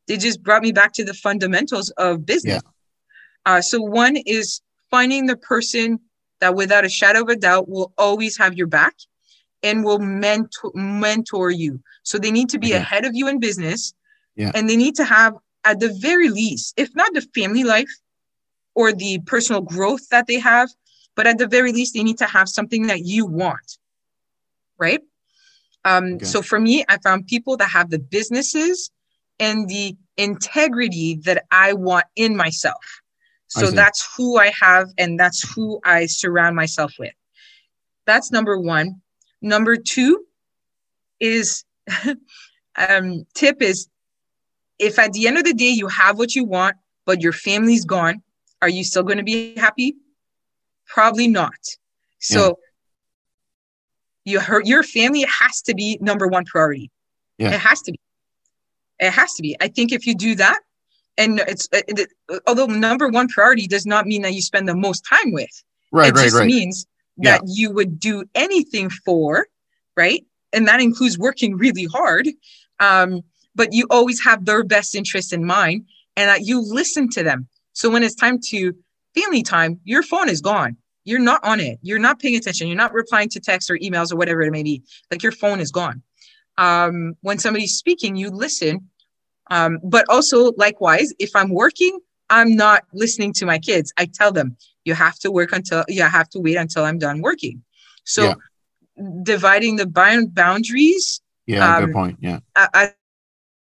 they 0.08 0.18
just 0.18 0.42
brought 0.42 0.62
me 0.62 0.72
back 0.72 0.94
to 0.94 1.04
the 1.04 1.14
fundamentals 1.14 1.90
of 1.92 2.26
business. 2.26 2.62
Yeah. 2.64 2.72
Uh, 3.46 3.62
so 3.62 3.82
one 3.82 4.18
is 4.18 4.62
finding 4.90 5.26
the 5.26 5.38
person 5.38 6.00
that 6.40 6.56
without 6.56 6.86
a 6.86 6.90
shadow 6.90 7.22
of 7.22 7.30
a 7.30 7.36
doubt 7.36 7.70
will 7.70 7.94
always 7.98 8.38
have 8.38 8.56
your 8.56 8.68
back 8.68 8.96
and 9.64 9.84
will 9.84 10.00
mentor 10.00 10.72
mentor 10.74 11.52
you. 11.52 11.82
So 12.04 12.18
they 12.18 12.32
need 12.32 12.50
to 12.50 12.60
be 12.60 12.74
ahead 12.74 13.06
of 13.06 13.16
you 13.16 13.28
in 13.28 13.40
business. 13.40 13.94
Yeah. 14.36 14.52
And 14.54 14.70
they 14.70 14.78
need 14.78 14.96
to 14.96 15.04
have 15.04 15.36
at 15.64 15.80
the 15.80 15.94
very 16.00 16.30
least, 16.30 16.74
if 16.78 16.96
not 16.96 17.14
the 17.14 17.22
family 17.36 17.64
life 17.64 17.90
or 18.76 18.94
the 18.94 19.20
personal 19.26 19.62
growth 19.62 20.08
that 20.10 20.28
they 20.28 20.40
have, 20.40 20.70
but 21.16 21.26
at 21.26 21.40
the 21.40 21.48
very 21.48 21.72
least, 21.72 21.96
they 21.96 22.04
need 22.04 22.20
to 22.20 22.26
have 22.26 22.48
something 22.48 22.88
that 22.88 23.00
you 23.04 23.26
want, 23.26 23.80
right? 24.78 25.02
Um, 25.84 26.14
okay. 26.14 26.26
So 26.26 26.42
for 26.42 26.60
me, 26.60 26.86
I 26.88 26.98
found 27.00 27.26
people 27.26 27.58
that 27.58 27.70
have 27.70 27.90
the 27.90 28.00
businesses 28.00 28.92
and 29.40 29.68
the 29.68 29.96
integrity 30.18 31.20
that 31.26 31.46
I 31.52 31.74
want 31.74 32.06
in 32.16 32.36
myself. 32.36 33.02
So 33.50 33.72
that's 33.72 34.08
who 34.16 34.38
I 34.38 34.52
have, 34.60 34.90
and 34.98 35.18
that's 35.20 35.42
who 35.54 35.80
I 35.86 36.06
surround 36.06 36.56
myself 36.56 36.94
with. 37.00 37.14
That's 38.06 38.32
number 38.32 38.60
one. 38.60 39.02
Number 39.42 39.78
two 39.78 40.26
is 41.20 41.64
um, 42.76 43.26
tip 43.34 43.62
is 43.62 43.88
if 44.80 45.00
at 45.00 45.14
the 45.14 45.28
end 45.28 45.38
of 45.38 45.44
the 45.44 45.54
day 45.54 45.70
you 45.70 45.88
have 45.88 46.18
what 46.18 46.36
you 46.36 46.44
want, 46.44 46.76
but 47.06 47.22
your 47.22 47.32
family's 47.32 47.86
gone, 47.86 48.22
are 48.62 48.70
you 48.70 48.84
still 48.84 49.04
going 49.04 49.18
to 49.18 49.24
be 49.24 49.56
happy? 49.56 49.96
Probably 50.86 51.28
not. 51.28 51.54
So 52.20 52.60
yeah. 54.26 54.42
you 54.50 54.62
your 54.66 54.84
family 54.84 55.26
has 55.28 55.62
to 55.64 55.76
be 55.76 55.98
number 56.02 56.28
one 56.28 56.46
priority. 56.46 56.92
Yeah. 57.38 57.54
It 57.54 57.60
has 57.60 57.82
to 57.84 57.92
be. 57.92 58.00
It 59.00 59.12
has 59.12 59.34
to 59.36 59.42
be. 59.42 59.56
I 59.62 59.68
think 59.68 59.92
if 59.92 60.08
you 60.08 60.16
do 60.16 60.36
that, 60.36 60.60
and 61.18 61.40
it's 61.48 61.68
it, 61.72 62.10
although 62.46 62.68
number 62.68 63.08
one 63.08 63.28
priority 63.28 63.68
does 63.68 63.86
not 63.86 64.06
mean 64.06 64.22
that 64.22 64.34
you 64.34 64.42
spend 64.42 64.68
the 64.68 64.76
most 64.76 65.04
time 65.10 65.32
with. 65.32 65.64
Right, 65.92 66.10
it 66.10 66.16
right, 66.16 66.24
just 66.24 66.36
right. 66.36 66.48
means 66.48 66.86
that 67.18 67.42
yeah. 67.46 67.54
you 67.54 67.72
would 67.72 68.00
do 68.00 68.24
anything 68.36 68.90
for, 68.90 69.48
right? 69.96 70.24
And 70.54 70.68
that 70.68 70.82
includes 70.82 71.18
working 71.18 71.58
really 71.58 71.86
hard. 71.86 72.28
Um, 72.80 73.22
but 73.56 73.74
you 73.74 73.88
always 73.90 74.24
have 74.24 74.46
their 74.46 74.64
best 74.64 74.96
interest 74.96 75.34
in 75.34 75.44
mind 75.44 75.86
and 76.16 76.30
that 76.30 76.46
you 76.46 76.62
listen 76.62 77.10
to 77.10 77.24
them. 77.24 77.48
So 77.74 77.90
when 77.90 78.04
it's 78.04 78.16
time 78.16 78.40
to 78.50 78.74
family 79.16 79.44
time, 79.44 79.80
your 79.84 80.04
phone 80.04 80.30
is 80.30 80.42
gone. 80.42 80.78
You're 81.04 81.20
not 81.20 81.44
on 81.44 81.60
it. 81.60 81.80
You're 81.82 82.00
not 82.00 82.20
paying 82.20 82.36
attention. 82.36 82.68
You're 82.68 82.78
not 82.78 82.94
replying 82.94 83.30
to 83.30 83.40
texts 83.40 83.70
or 83.72 83.78
emails 83.78 84.12
or 84.12 84.18
whatever 84.18 84.42
it 84.42 84.52
may 84.52 84.64
be. 84.64 84.84
Like 85.10 85.24
your 85.24 85.32
phone 85.32 85.60
is 85.60 85.72
gone. 85.72 86.04
Um, 86.58 87.16
when 87.22 87.40
somebody's 87.40 87.76
speaking, 87.76 88.16
you 88.16 88.30
listen. 88.30 88.90
Um, 89.50 89.80
but 89.84 90.06
also, 90.10 90.52
likewise, 90.58 91.14
if 91.20 91.36
I'm 91.36 91.50
working, 91.50 92.00
I'm 92.30 92.56
not 92.56 92.84
listening 92.94 93.34
to 93.34 93.46
my 93.46 93.60
kids. 93.60 93.94
I 93.98 94.06
tell 94.06 94.32
them, 94.32 94.58
you 94.84 94.94
have 94.94 95.18
to 95.20 95.32
work 95.32 95.52
until 95.54 95.86
you 95.88 96.04
have 96.04 96.30
to 96.30 96.40
wait 96.40 96.58
until 96.58 96.84
I'm 96.84 96.98
done 96.98 97.22
working. 97.22 97.64
So, 98.04 98.24
yeah. 98.24 98.34
dividing 99.24 99.78
the 99.78 99.88
boundaries. 99.88 101.22
Yeah, 101.46 101.76
um, 101.76 101.86
good 101.86 101.94
point. 101.94 102.18
Yeah. 102.20 102.40
I, 102.56 102.92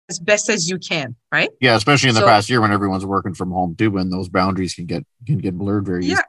as 0.10 0.20
best 0.20 0.50
as 0.50 0.70
you 0.70 0.78
can, 0.78 1.16
right? 1.32 1.50
Yeah, 1.60 1.76
especially 1.76 2.10
in 2.10 2.16
the 2.16 2.22
so, 2.22 2.28
past 2.28 2.50
year 2.50 2.62
when 2.62 2.72
everyone's 2.72 3.06
working 3.06 3.34
from 3.34 3.52
home 3.52 3.76
too, 3.76 3.92
when 3.92 4.10
those 4.10 4.30
boundaries 4.30 4.74
can 4.74 4.86
get 4.86 5.06
can 5.26 5.38
get 5.38 5.58
blurred 5.58 5.86
very 5.86 6.06
yeah, 6.06 6.22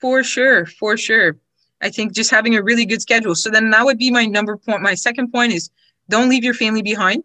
For 0.00 0.22
sure, 0.22 0.66
for 0.66 0.96
sure. 0.96 1.36
I 1.82 1.90
think 1.90 2.14
just 2.14 2.30
having 2.30 2.56
a 2.56 2.62
really 2.62 2.86
good 2.86 3.02
schedule. 3.02 3.34
So 3.34 3.50
then 3.50 3.70
that 3.70 3.84
would 3.84 3.98
be 3.98 4.10
my 4.10 4.24
number 4.26 4.56
point. 4.56 4.82
My 4.82 4.94
second 4.94 5.32
point 5.32 5.52
is 5.52 5.70
don't 6.08 6.28
leave 6.28 6.44
your 6.44 6.54
family 6.54 6.82
behind. 6.82 7.24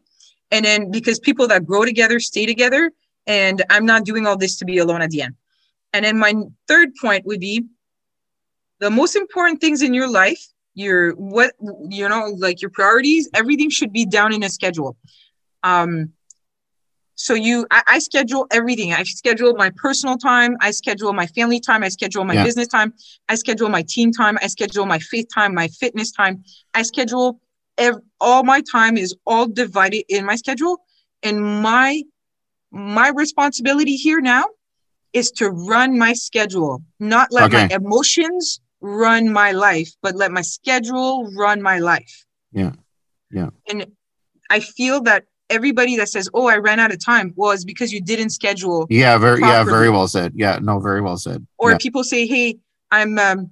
And 0.51 0.65
then 0.65 0.91
because 0.91 1.19
people 1.19 1.47
that 1.47 1.65
grow 1.65 1.85
together 1.85 2.19
stay 2.19 2.45
together, 2.45 2.91
and 3.27 3.63
I'm 3.69 3.85
not 3.85 4.03
doing 4.03 4.27
all 4.27 4.37
this 4.37 4.57
to 4.57 4.65
be 4.65 4.79
alone 4.79 5.01
at 5.01 5.11
the 5.11 5.21
end. 5.21 5.35
And 5.93 6.05
then 6.05 6.17
my 6.17 6.33
third 6.67 6.89
point 6.99 7.25
would 7.25 7.39
be 7.39 7.65
the 8.79 8.89
most 8.89 9.15
important 9.15 9.61
things 9.61 9.81
in 9.81 9.93
your 9.93 10.09
life, 10.09 10.43
your 10.73 11.11
what 11.11 11.53
you 11.89 12.07
know, 12.09 12.33
like 12.37 12.61
your 12.61 12.71
priorities, 12.71 13.29
everything 13.33 13.69
should 13.69 13.93
be 13.93 14.05
down 14.05 14.33
in 14.33 14.43
a 14.43 14.49
schedule. 14.49 14.97
Um, 15.63 16.13
so 17.15 17.33
you, 17.33 17.67
I, 17.71 17.83
I, 17.87 17.99
schedule 17.99 18.47
everything. 18.51 18.93
I 18.93 19.03
schedule 19.03 19.53
my 19.55 19.71
personal 19.75 20.17
time. 20.17 20.55
I 20.59 20.71
schedule 20.71 21.13
my 21.13 21.27
family 21.27 21.59
time. 21.59 21.83
I 21.83 21.89
schedule 21.89 22.23
my 22.23 22.33
yeah. 22.33 22.43
business 22.43 22.67
time. 22.67 22.93
I 23.29 23.35
schedule 23.35 23.69
my 23.69 23.83
team 23.87 24.11
time. 24.11 24.37
I 24.41 24.47
schedule 24.47 24.85
my 24.85 24.99
faith 24.99 25.27
time, 25.33 25.53
my 25.53 25.67
fitness 25.67 26.11
time. 26.11 26.43
I 26.73 26.83
schedule 26.83 27.39
ev- 27.77 27.99
all 28.19 28.43
my 28.43 28.61
time 28.71 28.97
is 28.97 29.15
all 29.25 29.47
divided 29.47 30.05
in 30.09 30.25
my 30.25 30.35
schedule. 30.35 30.81
And 31.21 31.61
my, 31.61 32.01
my 32.71 33.09
responsibility 33.09 33.95
here 33.95 34.21
now 34.21 34.45
is 35.13 35.31
to 35.31 35.49
run 35.49 35.97
my 35.97 36.13
schedule, 36.13 36.81
not 36.99 37.31
let 37.31 37.53
okay. 37.53 37.67
my 37.67 37.75
emotions 37.75 38.61
run 38.79 39.31
my 39.31 39.51
life, 39.51 39.91
but 40.01 40.15
let 40.15 40.31
my 40.31 40.41
schedule 40.41 41.31
run 41.35 41.61
my 41.61 41.79
life. 41.79 42.25
Yeah. 42.51 42.71
Yeah. 43.29 43.49
And 43.69 43.85
I 44.49 44.59
feel 44.59 45.01
that 45.03 45.25
everybody 45.51 45.97
that 45.97 46.09
says, 46.09 46.29
"Oh, 46.33 46.47
I 46.47 46.57
ran 46.57 46.79
out 46.79 46.91
of 46.91 47.03
time," 47.03 47.33
well, 47.35 47.51
it's 47.51 47.65
because 47.65 47.91
you 47.91 48.01
didn't 48.01 48.29
schedule. 48.29 48.87
Yeah, 48.89 49.17
very 49.17 49.39
properly. 49.39 49.57
yeah, 49.57 49.63
very 49.63 49.89
well 49.89 50.07
said. 50.07 50.33
Yeah, 50.35 50.59
no, 50.61 50.79
very 50.79 51.01
well 51.01 51.17
said. 51.17 51.45
Or 51.57 51.71
yeah. 51.71 51.77
people 51.79 52.03
say, 52.03 52.25
"Hey, 52.25 52.59
I'm 52.91 53.17
um, 53.19 53.51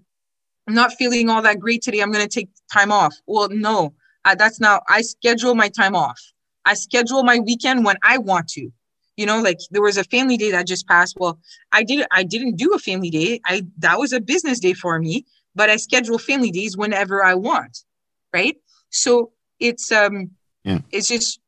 not 0.68 0.94
feeling 0.94 1.30
all 1.30 1.42
that 1.42 1.60
great 1.60 1.82
today. 1.82 2.00
I'm 2.00 2.12
going 2.12 2.28
to 2.28 2.34
take 2.40 2.50
time 2.72 2.92
off." 2.92 3.14
Well, 3.28 3.50
no, 3.50 3.94
uh, 4.26 4.36
that's 4.36 4.60
not. 4.60 4.84
I 4.88 5.02
schedule 5.02 5.56
my 5.56 5.70
time 5.70 5.96
off. 5.96 6.20
I 6.66 6.74
schedule 6.74 7.24
my 7.24 7.40
weekend 7.40 7.86
when 7.86 7.98
I 8.04 8.18
want 8.18 8.48
to. 8.50 8.70
You 9.18 9.26
know, 9.26 9.42
like 9.42 9.60
there 9.72 9.82
was 9.82 9.98
a 9.98 10.06
family 10.06 10.38
day 10.38 10.52
that 10.52 10.66
just 10.66 10.88
passed. 10.88 11.18
Well, 11.20 11.40
I 11.74 11.84
did 11.84 12.06
I 12.12 12.24
didn't 12.24 12.56
do 12.56 12.74
a 12.74 12.80
family 12.80 13.10
day. 13.10 13.42
I 13.46 13.64
that 13.80 14.00
was 14.00 14.14
a 14.14 14.22
business 14.22 14.60
day 14.60 14.74
for 14.74 14.98
me, 14.98 15.26
but 15.56 15.70
I 15.70 15.76
schedule 15.76 16.18
family 16.18 16.52
days 16.52 16.78
whenever 16.78 17.24
I 17.24 17.34
want. 17.34 17.84
Right. 18.34 18.56
So 18.92 19.32
it's 19.60 19.92
um 19.92 20.32
yeah. 20.64 20.80
it's 20.92 21.08
just 21.08 21.40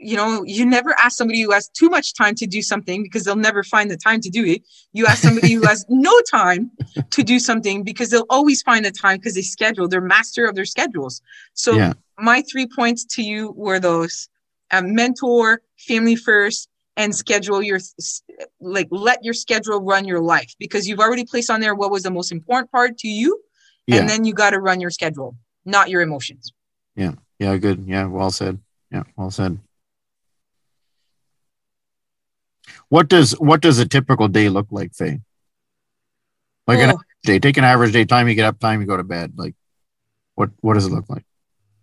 you 0.00 0.16
know, 0.16 0.42
you 0.46 0.64
never 0.64 0.94
ask 0.98 1.18
somebody 1.18 1.42
who 1.42 1.52
has 1.52 1.68
too 1.68 1.90
much 1.90 2.14
time 2.14 2.34
to 2.36 2.46
do 2.46 2.62
something 2.62 3.02
because 3.02 3.24
they'll 3.24 3.36
never 3.36 3.62
find 3.62 3.90
the 3.90 3.98
time 3.98 4.20
to 4.22 4.30
do 4.30 4.44
it. 4.44 4.62
You 4.92 5.04
ask 5.06 5.22
somebody 5.22 5.52
who 5.52 5.66
has 5.66 5.84
no 5.90 6.18
time 6.22 6.70
to 7.10 7.22
do 7.22 7.38
something 7.38 7.84
because 7.84 8.08
they'll 8.08 8.26
always 8.30 8.62
find 8.62 8.84
the 8.84 8.90
time 8.90 9.18
because 9.18 9.34
they 9.34 9.42
schedule. 9.42 9.88
They're 9.88 10.00
master 10.00 10.46
of 10.46 10.54
their 10.54 10.64
schedules. 10.64 11.20
So 11.52 11.74
yeah. 11.74 11.92
my 12.18 12.42
three 12.50 12.66
points 12.66 13.04
to 13.16 13.22
you 13.22 13.52
were 13.56 13.78
those: 13.78 14.30
um, 14.70 14.94
mentor, 14.94 15.60
family 15.78 16.16
first, 16.16 16.70
and 16.96 17.14
schedule 17.14 17.62
your 17.62 17.78
like 18.60 18.88
let 18.90 19.22
your 19.22 19.34
schedule 19.34 19.80
run 19.82 20.06
your 20.06 20.20
life 20.20 20.54
because 20.58 20.88
you've 20.88 21.00
already 21.00 21.26
placed 21.26 21.50
on 21.50 21.60
there 21.60 21.74
what 21.74 21.90
was 21.90 22.04
the 22.04 22.10
most 22.10 22.32
important 22.32 22.72
part 22.72 22.96
to 22.98 23.08
you, 23.08 23.38
yeah. 23.86 23.96
and 23.96 24.08
then 24.08 24.24
you 24.24 24.32
got 24.32 24.50
to 24.50 24.60
run 24.60 24.80
your 24.80 24.90
schedule, 24.90 25.36
not 25.66 25.90
your 25.90 26.00
emotions. 26.00 26.54
Yeah. 26.96 27.12
Yeah. 27.38 27.54
Good. 27.58 27.84
Yeah. 27.86 28.06
Well 28.06 28.30
said. 28.30 28.58
Yeah. 28.90 29.02
Well 29.16 29.30
said. 29.30 29.58
What 32.90 33.08
does 33.08 33.32
what 33.32 33.62
does 33.62 33.78
a 33.78 33.88
typical 33.88 34.28
day 34.28 34.48
look 34.48 34.66
like, 34.70 34.94
Faye? 34.94 35.20
Like 36.66 36.78
oh. 36.80 36.90
an 36.90 36.96
day, 37.22 37.38
take 37.38 37.56
an 37.56 37.64
average 37.64 37.92
day, 37.92 38.04
time 38.04 38.28
you 38.28 38.34
get 38.34 38.44
up, 38.44 38.58
time 38.58 38.80
you 38.80 38.86
go 38.86 38.96
to 38.96 39.04
bed. 39.04 39.32
Like, 39.36 39.54
what 40.34 40.50
what 40.60 40.74
does 40.74 40.86
it 40.86 40.92
look 40.92 41.08
like? 41.08 41.24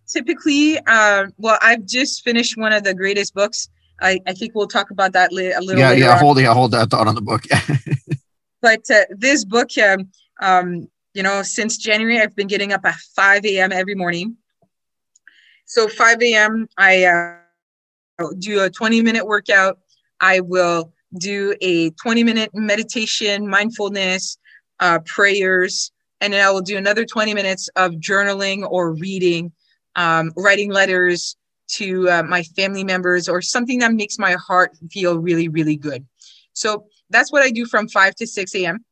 Typically, 0.06 0.78
uh, 0.86 1.28
well, 1.38 1.58
I've 1.62 1.86
just 1.86 2.24
finished 2.24 2.58
one 2.58 2.74
of 2.74 2.84
the 2.84 2.94
greatest 2.94 3.34
books. 3.34 3.70
I, 4.02 4.20
I 4.28 4.34
think 4.34 4.54
we'll 4.54 4.68
talk 4.68 4.92
about 4.92 5.14
that 5.14 5.32
li- 5.32 5.54
a 5.54 5.62
little. 5.62 5.80
Yeah, 5.80 5.94
yeah. 5.94 6.14
On. 6.14 6.20
Hold 6.20 6.40
yeah, 6.40 6.54
hold 6.54 6.72
that 6.72 6.90
thought 6.90 7.08
on 7.08 7.16
the 7.16 7.22
book. 7.22 7.44
but 8.62 8.82
uh, 8.92 9.06
this 9.10 9.46
book, 9.46 9.70
um, 9.78 10.10
um, 10.42 10.90
you 11.14 11.24
know, 11.24 11.42
since 11.42 11.78
January, 11.78 12.20
I've 12.20 12.36
been 12.36 12.48
getting 12.48 12.74
up 12.74 12.86
at 12.86 12.96
5 12.96 13.46
a.m. 13.46 13.72
every 13.72 13.96
morning. 13.96 14.36
So 15.66 15.88
5 15.88 16.22
a.m. 16.22 16.68
I 16.78 17.06
uh, 17.06 18.28
do 18.38 18.62
a 18.62 18.70
20 18.70 19.02
minute 19.02 19.26
workout. 19.26 19.80
I 20.20 20.42
will 20.42 20.94
do 21.18 21.56
a 21.62 21.92
20 21.92 22.24
minute 22.24 22.52
meditation, 22.54 23.48
mindfulness, 23.48 24.38
uh, 24.80 25.00
prayers, 25.06 25.92
and 26.22 26.34
then 26.34 26.46
I 26.46 26.52
will 26.52 26.62
do 26.62 26.78
another 26.78 27.06
20 27.06 27.34
minutes 27.34 27.70
of 27.76 27.94
journaling 27.94 28.68
or 28.70 28.94
reading, 28.94 29.52
um, 29.96 30.32
writing 30.36 30.72
letters 30.72 31.36
to 31.70 32.10
uh, 32.10 32.24
my 32.24 32.44
family 32.44 32.84
members, 32.84 33.28
or 33.28 33.42
something 33.42 33.80
that 33.80 33.94
makes 33.94 34.18
my 34.18 34.34
heart 34.34 34.72
feel 34.92 35.20
really, 35.20 35.50
really 35.50 35.76
good. 35.76 36.06
So 36.54 36.86
that's 37.10 37.32
what 37.32 37.44
I 37.44 37.52
do 37.52 37.66
from 37.66 37.88
5 37.88 38.16
to 38.16 38.28
6 38.28 38.56
a.m. 38.56 38.86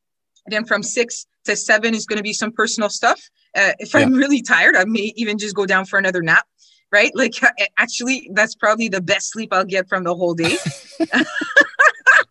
Then 0.47 0.65
from 0.65 0.83
6 0.83 1.25
to 1.45 1.55
7 1.55 1.95
is 1.95 2.05
going 2.05 2.17
to 2.17 2.23
be 2.23 2.33
some 2.33 2.51
personal 2.51 2.89
stuff. 2.89 3.21
Uh, 3.55 3.71
if 3.79 3.93
yeah. 3.93 4.01
I'm 4.01 4.13
really 4.13 4.41
tired, 4.41 4.75
I 4.75 4.83
may 4.85 5.13
even 5.15 5.37
just 5.37 5.55
go 5.55 5.65
down 5.65 5.85
for 5.85 5.97
another 5.97 6.21
nap 6.21 6.45
right? 6.91 7.11
Like 7.15 7.33
actually, 7.77 8.29
that's 8.33 8.55
probably 8.55 8.89
the 8.89 9.01
best 9.01 9.31
sleep 9.31 9.49
I'll 9.51 9.65
get 9.65 9.89
from 9.89 10.03
the 10.03 10.15
whole 10.15 10.33
day. 10.33 10.57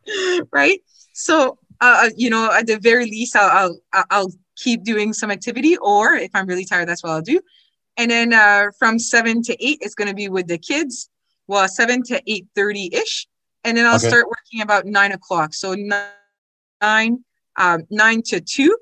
right? 0.52 0.80
So, 1.12 1.58
uh, 1.80 2.06
uh, 2.06 2.10
you 2.16 2.30
know, 2.30 2.50
at 2.52 2.66
the 2.66 2.78
very 2.78 3.04
least, 3.04 3.36
I'll, 3.36 3.78
I'll, 3.92 4.04
I'll 4.10 4.32
keep 4.56 4.84
doing 4.84 5.12
some 5.12 5.30
activity, 5.30 5.76
or 5.78 6.14
if 6.14 6.30
I'm 6.34 6.46
really 6.46 6.64
tired, 6.64 6.88
that's 6.88 7.02
what 7.02 7.10
I'll 7.10 7.22
do. 7.22 7.40
And 7.96 8.10
then 8.10 8.32
uh, 8.32 8.66
from 8.78 8.98
seven 8.98 9.42
to 9.42 9.64
eight, 9.64 9.78
it's 9.80 9.94
going 9.94 10.08
to 10.08 10.14
be 10.14 10.28
with 10.28 10.48
the 10.48 10.58
kids. 10.58 11.10
Well, 11.46 11.68
seven 11.68 12.02
to 12.04 12.22
eight 12.26 12.46
thirty 12.54 12.88
ish, 12.92 13.26
and 13.64 13.76
then 13.76 13.86
I'll 13.86 13.96
okay. 13.96 14.08
start 14.08 14.26
working 14.26 14.62
about 14.62 14.86
nine 14.86 15.12
o'clock. 15.12 15.54
So 15.54 15.76
nine, 16.80 17.24
um, 17.56 17.82
nine 17.90 18.22
to 18.26 18.40
two 18.40 18.76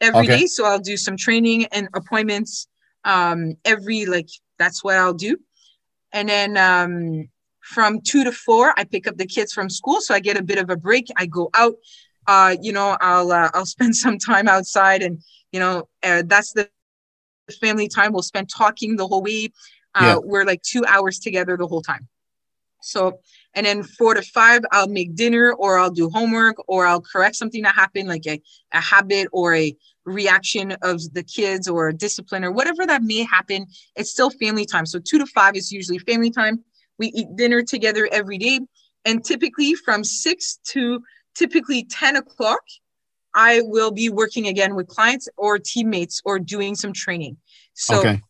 every 0.00 0.20
okay. 0.20 0.40
day. 0.40 0.46
So 0.46 0.64
I'll 0.64 0.78
do 0.78 0.96
some 0.96 1.16
training 1.16 1.66
and 1.66 1.88
appointments 1.94 2.68
um, 3.04 3.56
every 3.64 4.06
like 4.06 4.28
that's 4.58 4.82
what 4.82 4.96
I'll 4.96 5.14
do. 5.14 5.38
And 6.12 6.28
then 6.28 6.56
um, 6.56 7.28
from 7.64 8.00
two 8.00 8.24
to 8.24 8.32
four, 8.32 8.74
I 8.76 8.84
pick 8.84 9.06
up 9.06 9.16
the 9.16 9.26
kids 9.26 9.52
from 9.52 9.70
school, 9.70 10.00
so 10.00 10.14
I 10.14 10.20
get 10.20 10.36
a 10.36 10.42
bit 10.42 10.58
of 10.58 10.70
a 10.70 10.76
break. 10.76 11.08
I 11.16 11.26
go 11.26 11.50
out. 11.54 11.74
Uh, 12.26 12.56
you 12.60 12.72
know, 12.72 12.96
I'll 13.00 13.32
uh, 13.32 13.50
I'll 13.54 13.66
spend 13.76 13.96
some 13.96 14.18
time 14.18 14.48
outside, 14.48 15.02
and 15.02 15.22
you 15.52 15.60
know, 15.60 15.88
uh, 16.02 16.22
that's 16.26 16.52
the 16.52 16.68
family 17.60 17.88
time. 17.88 18.12
We'll 18.12 18.22
spend 18.22 18.48
talking 18.48 18.96
the 18.96 19.06
whole 19.06 19.22
way. 19.22 19.52
Uh, 19.94 20.02
yeah. 20.02 20.16
We're 20.22 20.44
like 20.44 20.62
two 20.62 20.84
hours 20.86 21.18
together 21.18 21.56
the 21.56 21.66
whole 21.66 21.82
time. 21.82 22.08
So, 22.82 23.20
and 23.54 23.64
then 23.64 23.82
four 23.82 24.12
to 24.12 24.20
five, 24.20 24.60
I'll 24.70 24.88
make 24.88 25.14
dinner, 25.14 25.54
or 25.54 25.78
I'll 25.78 25.90
do 25.90 26.10
homework, 26.10 26.56
or 26.68 26.86
I'll 26.86 27.00
correct 27.00 27.36
something 27.36 27.62
that 27.62 27.74
happened, 27.74 28.08
like 28.08 28.26
a, 28.26 28.42
a 28.72 28.80
habit 28.80 29.28
or 29.32 29.54
a 29.54 29.74
reaction 30.04 30.72
of 30.82 31.00
the 31.14 31.22
kids 31.22 31.66
or 31.66 31.92
discipline 31.92 32.44
or 32.44 32.52
whatever 32.52 32.86
that 32.86 33.02
may 33.02 33.22
happen, 33.24 33.66
it's 33.96 34.10
still 34.10 34.28
family 34.28 34.66
time. 34.66 34.84
So 34.86 34.98
two 34.98 35.18
to 35.18 35.26
five 35.26 35.56
is 35.56 35.72
usually 35.72 35.98
family 35.98 36.30
time. 36.30 36.62
We 36.98 37.08
eat 37.08 37.36
dinner 37.36 37.62
together 37.62 38.08
every 38.10 38.38
day. 38.38 38.60
And 39.04 39.24
typically 39.24 39.74
from 39.74 40.04
six 40.04 40.58
to 40.68 41.02
typically 41.34 41.84
10 41.84 42.16
o'clock, 42.16 42.62
I 43.34 43.62
will 43.64 43.90
be 43.90 44.08
working 44.08 44.46
again 44.46 44.74
with 44.74 44.86
clients 44.86 45.28
or 45.36 45.58
teammates 45.58 46.22
or 46.24 46.38
doing 46.38 46.76
some 46.76 46.92
training. 46.92 47.36
So 47.74 47.98
okay. 47.98 48.20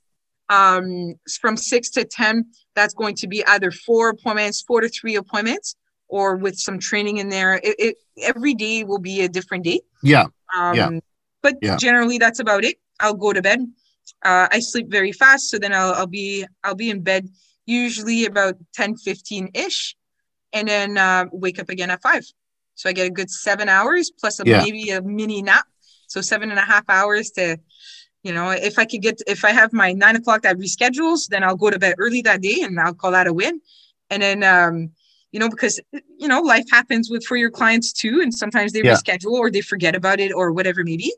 um, 0.48 1.14
from 1.40 1.56
six 1.56 1.90
to 1.90 2.04
10, 2.04 2.46
that's 2.74 2.94
going 2.94 3.14
to 3.16 3.28
be 3.28 3.44
either 3.46 3.70
four 3.70 4.08
appointments, 4.08 4.62
four 4.62 4.80
to 4.80 4.88
three 4.88 5.16
appointments, 5.16 5.76
or 6.08 6.36
with 6.36 6.56
some 6.58 6.78
training 6.78 7.18
in 7.18 7.28
there. 7.28 7.54
It, 7.62 7.76
it 7.78 7.96
every 8.22 8.54
day 8.54 8.84
will 8.84 8.98
be 8.98 9.22
a 9.22 9.28
different 9.28 9.64
day. 9.64 9.80
Yeah. 10.02 10.26
Um, 10.56 10.74
yeah. 10.74 10.90
But 11.42 11.56
yeah. 11.60 11.76
generally, 11.76 12.18
that's 12.18 12.40
about 12.40 12.64
it. 12.64 12.76
I'll 13.00 13.14
go 13.14 13.32
to 13.32 13.42
bed. 13.42 13.60
Uh, 14.24 14.48
I 14.50 14.60
sleep 14.60 14.90
very 14.90 15.12
fast, 15.12 15.50
so 15.50 15.58
then 15.58 15.72
I'll, 15.72 15.92
I'll 15.94 16.06
be 16.06 16.46
I'll 16.62 16.74
be 16.74 16.90
in 16.90 17.02
bed 17.02 17.28
usually 17.66 18.26
about 18.26 18.56
10, 18.74 18.96
15 18.96 19.50
ish, 19.54 19.96
and 20.52 20.68
then 20.68 20.98
uh, 20.98 21.26
wake 21.32 21.58
up 21.58 21.68
again 21.68 21.90
at 21.90 22.02
five. 22.02 22.24
So 22.74 22.88
I 22.88 22.92
get 22.92 23.06
a 23.06 23.10
good 23.10 23.30
seven 23.30 23.68
hours 23.68 24.10
plus 24.18 24.40
a, 24.40 24.44
yeah. 24.46 24.62
maybe 24.62 24.90
a 24.90 25.02
mini 25.02 25.42
nap. 25.42 25.64
So 26.06 26.20
seven 26.20 26.50
and 26.50 26.58
a 26.58 26.64
half 26.64 26.84
hours 26.88 27.30
to, 27.32 27.58
you 28.22 28.32
know, 28.32 28.50
if 28.50 28.78
I 28.78 28.84
could 28.84 29.02
get 29.02 29.20
if 29.26 29.44
I 29.44 29.50
have 29.50 29.72
my 29.72 29.92
nine 29.92 30.16
o'clock 30.16 30.42
that 30.42 30.56
reschedules, 30.56 31.28
then 31.28 31.42
I'll 31.42 31.56
go 31.56 31.70
to 31.70 31.78
bed 31.78 31.94
early 31.98 32.22
that 32.22 32.40
day, 32.40 32.60
and 32.62 32.78
I'll 32.80 32.94
call 32.94 33.12
that 33.12 33.26
a 33.26 33.32
win. 33.32 33.60
And 34.10 34.22
then 34.22 34.42
um, 34.42 34.90
you 35.32 35.40
know, 35.40 35.48
because 35.48 35.80
you 36.18 36.28
know, 36.28 36.40
life 36.40 36.64
happens 36.70 37.10
with 37.10 37.24
for 37.24 37.36
your 37.36 37.50
clients 37.50 37.92
too, 37.92 38.20
and 38.22 38.32
sometimes 38.32 38.72
they 38.72 38.82
yeah. 38.82 38.94
reschedule 38.94 39.32
or 39.32 39.50
they 39.50 39.60
forget 39.60 39.94
about 39.94 40.20
it 40.20 40.32
or 40.32 40.52
whatever 40.52 40.84
maybe. 40.84 41.12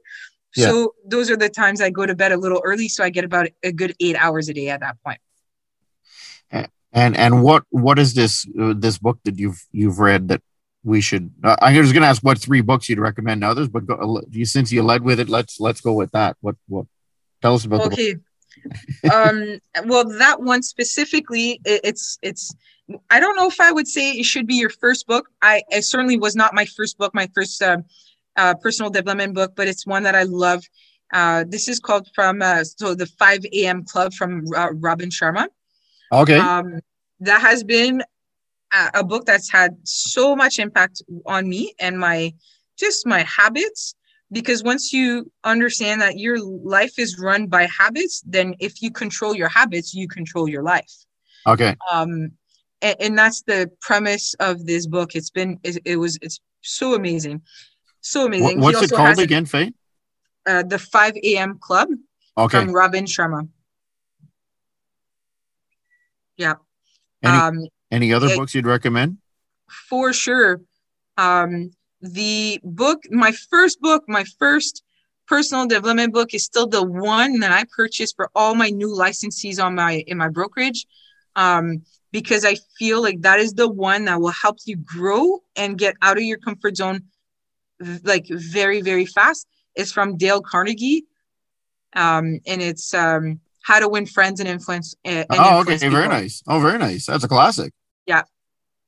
Yeah. 0.57 0.69
So 0.69 0.95
those 1.05 1.31
are 1.31 1.37
the 1.37 1.51
times 1.51 1.83
I 1.83 1.91
go 1.91 2.07
to 2.07 2.15
bed 2.15 2.33
a 2.33 2.37
little 2.39 2.63
early, 2.65 2.89
so 2.89 3.05
I 3.05 3.11
get 3.11 3.25
about 3.25 3.49
a 3.63 3.73
good 3.73 3.95
eight 4.01 4.17
hours 4.17 4.49
a 4.49 4.55
day 4.55 4.71
at 4.71 4.81
that 4.81 4.97
point. 5.05 5.21
And 6.97 7.15
and 7.15 7.43
what 7.43 7.65
what 7.69 7.99
is 7.99 8.15
this 8.15 8.47
uh, 8.59 8.73
this 8.75 8.97
book 8.97 9.19
that 9.25 9.39
you've 9.39 9.63
you've 9.71 9.99
read 9.99 10.29
that 10.29 10.41
we 10.83 11.03
should? 11.03 11.31
Uh, 11.45 11.55
I 11.61 11.79
was 11.79 11.93
going 11.93 12.03
to 12.03 12.09
ask 12.09 12.23
what 12.23 12.39
three 12.39 12.63
books 12.63 12.89
you'd 12.89 12.99
recommend 12.99 13.43
to 13.43 13.49
others, 13.49 13.69
but 13.69 13.85
go, 13.85 13.95
uh, 13.95 14.23
you, 14.31 14.47
since 14.47 14.73
you 14.73 14.83
led 14.83 15.03
with 15.03 15.21
it, 15.21 15.29
let's 15.29 15.61
let's 15.61 15.83
go 15.83 15.93
with 15.93 16.11
that. 16.13 16.39
What 16.41 16.57
what? 16.69 16.87
Tell 17.43 17.55
us 17.55 17.67
about 17.67 17.93
okay. 17.93 18.17
um, 19.13 19.59
well, 19.85 20.09
that 20.09 20.41
one 20.41 20.63
specifically, 20.63 21.61
it, 21.67 21.83
it's 21.85 22.19
it's 22.23 22.55
I 23.11 23.21
don't 23.21 23.37
know 23.37 23.49
if 23.49 23.61
I 23.61 23.73
would 23.73 23.89
say 23.89 24.13
it 24.13 24.25
should 24.25 24.47
be 24.47 24.55
your 24.55 24.71
first 24.71 25.07
book. 25.07 25.29
I 25.43 25.63
it 25.69 25.83
certainly 25.83 26.17
was 26.17 26.35
not 26.35 26.55
my 26.55 26.65
first 26.65 26.97
book, 26.97 27.15
my 27.15 27.29
first 27.35 27.61
uh, 27.61 27.79
uh, 28.37 28.55
personal 28.55 28.91
development 28.91 29.35
book, 29.35 29.53
but 29.55 29.69
it's 29.69 29.87
one 29.87 30.05
that 30.05 30.15
I 30.15 30.23
love. 30.23 30.65
Uh, 31.13 31.45
this 31.47 31.69
is 31.69 31.79
called 31.79 32.09
from 32.15 32.41
uh, 32.41 32.65
so 32.65 32.95
the 32.95 33.07
5 33.07 33.45
a.m. 33.53 33.85
Club 33.85 34.15
from 34.15 34.47
Robin 34.47 35.11
Sharma. 35.11 35.49
Okay. 36.13 36.39
Um, 36.39 36.81
that 37.21 37.41
has 37.41 37.65
been 37.65 38.03
a, 38.73 39.01
a 39.01 39.05
book 39.05 39.25
that's 39.25 39.51
had 39.51 39.77
so 39.85 40.37
much 40.37 40.59
impact 40.59 41.03
on 41.27 41.49
me 41.49 41.75
and 41.81 41.99
my 41.99 42.33
just 42.79 43.07
my 43.07 43.23
habits 43.23 43.95
because 44.31 44.63
once 44.63 44.93
you 44.93 45.31
understand 45.45 46.01
that 46.03 46.19
your 46.19 46.39
life 46.39 46.99
is 46.99 47.19
run 47.19 47.47
by 47.47 47.67
habits 47.67 48.23
then 48.27 48.55
if 48.59 48.83
you 48.83 48.91
control 48.91 49.35
your 49.35 49.49
habits 49.49 49.95
you 49.95 50.09
control 50.09 50.49
your 50.49 50.63
life 50.63 50.93
okay 51.47 51.75
um 51.91 52.33
and, 52.83 52.97
and 53.01 53.19
that's 53.19 53.43
the 53.43 53.71
premise 53.81 54.35
of 54.41 54.67
this 54.67 54.87
book. 54.87 55.15
It's 55.15 55.31
been 55.31 55.59
it, 55.63 55.79
it 55.85 55.97
was 55.97 56.19
it's 56.23 56.41
so 56.63 56.95
amazing, 56.95 57.43
so 58.01 58.27
amazing. 58.27 58.61
What's 58.61 58.83
it 58.83 58.93
called 58.93 59.19
again, 59.19 59.47
Faye? 59.47 59.73
Uh, 60.47 60.63
the 60.63 60.79
5 60.79 61.17
a.m. 61.25 61.59
Club. 61.59 61.89
Okay. 62.39 62.59
From 62.59 62.73
Robin 62.73 63.05
Sharma. 63.07 63.49
Yeah. 66.37 66.55
Any, 67.23 67.39
um, 67.39 67.67
any 67.91 68.13
other 68.13 68.29
it, 68.29 68.37
books 68.37 68.55
you'd 68.55 68.67
recommend? 68.67 69.19
For 69.69 70.13
sure. 70.13 70.61
Um, 71.17 71.73
the 72.01 72.61
book, 72.63 73.03
my 73.11 73.33
first 73.33 73.81
book, 73.81 74.05
my 74.07 74.25
first 74.39 74.83
personal 75.27 75.67
development 75.67 76.13
book 76.13 76.35
is 76.35 76.45
still 76.45 76.67
the 76.67 76.83
one 76.83 77.41
that 77.41 77.53
I 77.53 77.65
purchased 77.75 78.15
for 78.17 78.31
all 78.35 78.55
my 78.55 78.71
new 78.71 78.89
licensees 78.89 79.63
on 79.63 79.75
my 79.75 80.05
in 80.07 80.19
my 80.19 80.29
brokerage. 80.29 80.87
Um, 81.35 81.83
because 82.13 82.45
I 82.45 82.57
feel 82.79 83.03
like 83.03 83.23
that 83.23 83.41
is 83.41 83.53
the 83.55 83.69
one 83.69 84.07
that 84.07 84.21
will 84.21 84.31
help 84.31 84.59
you 84.65 84.77
grow 84.77 85.43
and 85.55 85.77
get 85.77 85.97
out 86.01 86.17
of 86.17 86.23
your 86.23 86.39
comfort 86.39 86.77
zone 86.77 87.03
like 88.05 88.27
very 88.29 88.81
very 88.81 89.07
fast. 89.07 89.47
It's 89.75 89.93
from 89.93 90.17
Dale 90.17 90.41
Carnegie, 90.41 91.05
um, 91.95 92.41
and 92.47 92.63
it's 92.63 92.95
um, 92.95 93.41
How 93.67 93.81
to 93.81 93.89
Win 93.89 94.07
Friends 94.07 94.39
and 94.39 94.49
Influence. 94.49 94.95
Uh, 95.05 95.09
and 95.09 95.27
oh, 95.31 95.59
influence 95.59 95.83
okay, 95.83 95.89
people. 95.89 95.99
very 95.99 96.09
nice. 96.09 96.41
Oh, 96.47 96.61
very 96.61 96.79
nice. 96.79 97.07
That's 97.07 97.25
a 97.25 97.29
classic. 97.29 97.73
Yeah. 98.07 98.23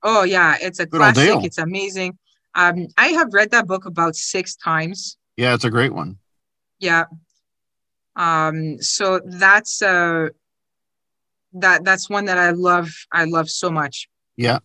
Oh, 0.04 0.22
yeah. 0.22 0.56
It's 0.60 0.78
a 0.78 0.86
Good 0.86 0.98
classic. 0.98 1.42
It's 1.42 1.58
amazing. 1.58 2.16
Um, 2.54 2.86
I 2.96 3.08
have 3.08 3.34
read 3.34 3.50
that 3.50 3.66
book 3.66 3.86
about 3.86 4.14
six 4.14 4.54
times. 4.54 5.16
Yeah, 5.36 5.54
it's 5.54 5.64
a 5.64 5.70
great 5.70 5.92
one. 5.92 6.18
Yeah. 6.78 7.06
Um, 8.14 8.80
so 8.80 9.20
that's 9.24 9.82
uh 9.82 10.28
that 11.54 11.82
that's 11.82 12.08
one 12.08 12.26
that 12.26 12.38
I 12.38 12.50
love. 12.50 12.88
I 13.10 13.24
love 13.24 13.50
so 13.50 13.72
much. 13.72 14.08
Yeah. 14.36 14.60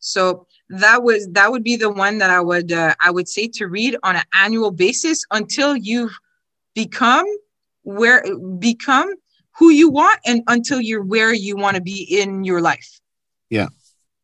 So 0.00 0.46
that 0.68 1.02
was 1.02 1.28
that 1.32 1.50
would 1.50 1.64
be 1.64 1.76
the 1.76 1.90
one 1.90 2.18
that 2.18 2.28
I 2.28 2.42
would 2.42 2.72
uh, 2.72 2.94
I 3.00 3.10
would 3.10 3.26
say 3.26 3.48
to 3.54 3.68
read 3.68 3.96
on 4.02 4.16
an 4.16 4.24
annual 4.34 4.70
basis 4.70 5.24
until 5.30 5.74
you've 5.74 6.14
become 6.74 7.24
where 7.84 8.22
become 8.58 9.14
who 9.56 9.70
you 9.70 9.88
want 9.88 10.18
and 10.26 10.42
until 10.48 10.80
you're 10.80 11.02
where 11.02 11.32
you 11.32 11.56
want 11.56 11.76
to 11.76 11.82
be 11.82 12.02
in 12.02 12.44
your 12.44 12.60
life. 12.60 13.00
Yeah. 13.50 13.68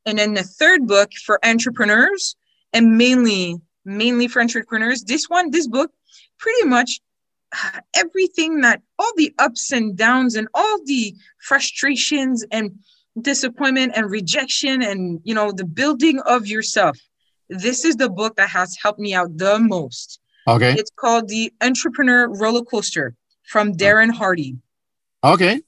And 0.05 0.19
then 0.19 0.35
the 0.35 0.43
third 0.43 0.87
book 0.87 1.13
for 1.25 1.39
entrepreneurs 1.45 2.37
and 2.73 2.99
mainly 2.99 3.57
mainly 3.85 4.29
for 4.29 4.43
entrepreneurs, 4.43 5.05
this 5.05 5.27
one 5.29 5.51
this 5.51 5.67
book 5.67 5.91
pretty 6.39 6.69
much 6.69 7.01
everything 7.95 8.61
that 8.63 8.83
all 8.99 9.13
the 9.17 9.33
ups 9.39 9.73
and 9.73 9.97
downs 9.97 10.35
and 10.35 10.49
all 10.55 10.79
the 10.85 11.15
frustrations 11.39 12.45
and 12.51 12.73
disappointment 13.21 13.93
and 13.97 14.11
rejection 14.11 14.83
and 14.83 15.21
you 15.25 15.35
know 15.35 15.51
the 15.51 15.65
building 15.65 16.21
of 16.21 16.47
yourself 16.47 16.97
this 17.49 17.85
is 17.85 17.97
the 17.97 18.09
book 18.09 18.37
that 18.37 18.49
has 18.49 18.77
helped 18.81 19.01
me 19.01 19.13
out 19.13 19.37
the 19.37 19.59
most 19.59 20.21
okay 20.47 20.75
it's 20.79 20.93
called 20.95 21.27
the 21.29 21.53
entrepreneur 21.61 22.29
roller 22.29 22.63
coaster 22.63 23.17
from 23.51 23.73
darren 23.73 24.11
hardy 24.11 24.57
okay 25.25 25.61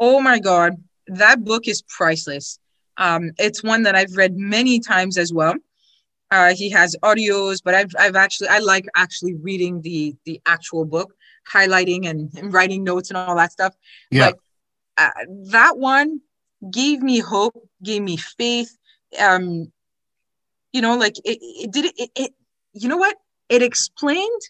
oh 0.00 0.20
my 0.20 0.38
god 0.38 0.72
that 1.06 1.44
book 1.44 1.68
is 1.68 1.82
priceless 1.82 2.58
um, 2.96 3.30
it's 3.38 3.62
one 3.62 3.82
that 3.84 3.94
i've 3.94 4.16
read 4.16 4.36
many 4.36 4.80
times 4.80 5.16
as 5.16 5.32
well 5.32 5.54
uh, 6.30 6.52
he 6.54 6.68
has 6.68 6.96
audios 7.02 7.60
but 7.64 7.74
i've 7.74 7.94
i've 7.98 8.16
actually 8.16 8.48
i 8.48 8.58
like 8.58 8.86
actually 8.96 9.34
reading 9.36 9.80
the 9.82 10.14
the 10.24 10.40
actual 10.46 10.84
book 10.84 11.14
highlighting 11.50 12.08
and, 12.08 12.30
and 12.36 12.52
writing 12.52 12.84
notes 12.84 13.10
and 13.10 13.16
all 13.16 13.36
that 13.36 13.52
stuff. 13.52 13.74
Yeah. 14.10 14.30
But 14.30 14.38
uh, 14.98 15.24
that 15.50 15.78
one 15.78 16.20
gave 16.70 17.02
me 17.02 17.18
hope, 17.20 17.54
gave 17.82 18.02
me 18.02 18.16
faith. 18.16 18.76
Um, 19.18 19.72
you 20.72 20.82
know, 20.82 20.96
like 20.96 21.16
it, 21.24 21.38
it 21.40 21.72
did 21.72 21.86
it, 21.86 21.94
it, 21.96 22.10
it, 22.14 22.32
you 22.72 22.88
know 22.88 22.96
what? 22.96 23.16
It 23.48 23.62
explained 23.62 24.42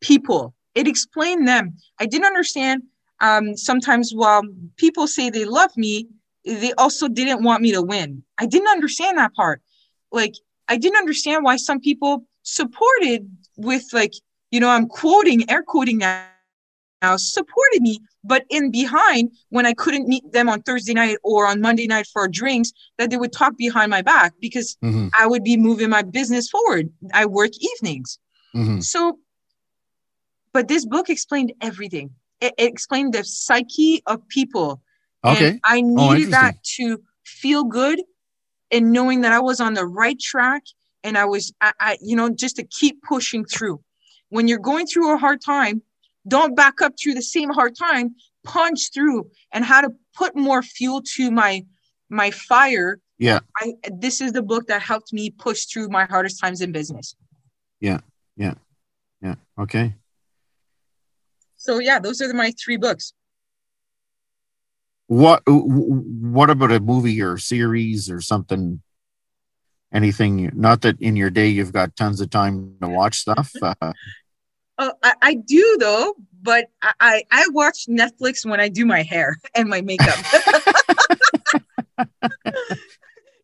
people. 0.00 0.54
It 0.78 0.88
explained 0.88 1.46
them. 1.46 1.76
I 1.98 2.06
didn't 2.06 2.26
understand. 2.26 2.82
Um, 3.20 3.56
sometimes 3.56 4.12
while 4.12 4.42
people 4.76 5.06
say 5.06 5.28
they 5.28 5.44
love 5.44 5.76
me, 5.76 6.08
they 6.44 6.72
also 6.74 7.08
didn't 7.08 7.42
want 7.42 7.62
me 7.62 7.72
to 7.72 7.82
win. 7.82 8.22
I 8.38 8.46
didn't 8.46 8.68
understand 8.68 9.18
that 9.18 9.34
part. 9.34 9.60
Like, 10.12 10.34
I 10.68 10.76
didn't 10.76 10.98
understand 10.98 11.44
why 11.44 11.56
some 11.56 11.80
people 11.80 12.24
supported 12.42 13.28
with 13.56 13.84
like 13.92 14.12
you 14.50 14.60
know, 14.60 14.68
I'm 14.68 14.86
quoting, 14.86 15.48
air 15.50 15.62
quoting 15.62 15.98
now, 15.98 16.24
now, 17.02 17.16
supported 17.16 17.80
me, 17.80 18.00
but 18.24 18.44
in 18.50 18.70
behind, 18.72 19.30
when 19.50 19.66
I 19.66 19.72
couldn't 19.72 20.08
meet 20.08 20.32
them 20.32 20.48
on 20.48 20.62
Thursday 20.62 20.94
night 20.94 21.18
or 21.22 21.46
on 21.46 21.60
Monday 21.60 21.86
night 21.86 22.08
for 22.12 22.26
drinks, 22.26 22.72
that 22.98 23.10
they 23.10 23.16
would 23.16 23.32
talk 23.32 23.56
behind 23.56 23.90
my 23.90 24.02
back 24.02 24.32
because 24.40 24.76
mm-hmm. 24.82 25.08
I 25.16 25.26
would 25.26 25.44
be 25.44 25.56
moving 25.56 25.90
my 25.90 26.02
business 26.02 26.48
forward. 26.48 26.90
I 27.14 27.26
work 27.26 27.50
evenings. 27.60 28.18
Mm-hmm. 28.56 28.80
So, 28.80 29.18
but 30.52 30.68
this 30.68 30.84
book 30.84 31.10
explained 31.10 31.52
everything. 31.60 32.10
It, 32.40 32.54
it 32.58 32.68
explained 32.68 33.14
the 33.14 33.24
psyche 33.24 34.02
of 34.06 34.26
people. 34.28 34.82
Okay. 35.24 35.48
And 35.48 35.60
I 35.64 35.78
oh, 35.78 36.12
needed 36.12 36.28
oh, 36.28 36.30
that 36.30 36.62
to 36.76 37.02
feel 37.24 37.64
good 37.64 38.00
and 38.70 38.92
knowing 38.92 39.22
that 39.22 39.32
I 39.32 39.40
was 39.40 39.60
on 39.60 39.74
the 39.74 39.86
right 39.86 40.18
track 40.18 40.62
and 41.02 41.16
I 41.18 41.24
was, 41.24 41.52
I, 41.60 41.72
I, 41.80 41.98
you 42.00 42.16
know, 42.16 42.28
just 42.30 42.56
to 42.56 42.64
keep 42.64 43.02
pushing 43.02 43.44
through 43.44 43.80
when 44.30 44.48
you're 44.48 44.58
going 44.58 44.86
through 44.86 45.12
a 45.12 45.16
hard 45.16 45.40
time, 45.40 45.82
don't 46.26 46.54
back 46.54 46.80
up 46.82 46.94
through 47.00 47.14
the 47.14 47.22
same 47.22 47.50
hard 47.50 47.76
time, 47.76 48.14
punch 48.44 48.92
through 48.92 49.30
and 49.52 49.64
how 49.64 49.80
to 49.80 49.90
put 50.14 50.36
more 50.36 50.62
fuel 50.62 51.02
to 51.14 51.30
my 51.30 51.64
my 52.10 52.30
fire. 52.30 53.00
Yeah. 53.18 53.40
I 53.56 53.74
this 53.90 54.20
is 54.20 54.32
the 54.32 54.42
book 54.42 54.66
that 54.66 54.82
helped 54.82 55.12
me 55.12 55.30
push 55.30 55.64
through 55.64 55.88
my 55.88 56.04
hardest 56.04 56.40
times 56.40 56.60
in 56.60 56.72
business. 56.72 57.14
Yeah. 57.80 58.00
Yeah. 58.36 58.54
Yeah. 59.22 59.36
Okay. 59.58 59.94
So 61.58 61.78
yeah, 61.78 61.98
those 61.98 62.22
are 62.22 62.32
my 62.32 62.52
three 62.52 62.78
books. 62.78 63.12
What 65.08 65.42
what 65.46 66.50
about 66.50 66.72
a 66.72 66.80
movie 66.80 67.20
or 67.20 67.36
series 67.38 68.10
or 68.10 68.20
something? 68.20 68.80
Anything 69.92 70.50
not 70.54 70.82
that 70.82 71.00
in 71.00 71.16
your 71.16 71.30
day 71.30 71.48
you've 71.48 71.72
got 71.72 71.96
tons 71.96 72.20
of 72.20 72.28
time 72.28 72.76
to 72.82 72.88
watch 72.88 73.16
stuff 73.16 73.50
uh, 73.62 73.74
oh, 74.76 74.92
I, 75.02 75.14
I, 75.22 75.34
do 75.34 75.78
though 75.80 76.14
but 76.42 76.66
I, 76.82 77.22
I 77.30 77.46
watch 77.52 77.86
netflix 77.88 78.44
when 78.44 78.60
i 78.60 78.68
do 78.68 78.84
my 78.84 79.02
hair 79.02 79.38
and 79.54 79.68
my 79.68 79.80
makeup. 79.80 80.18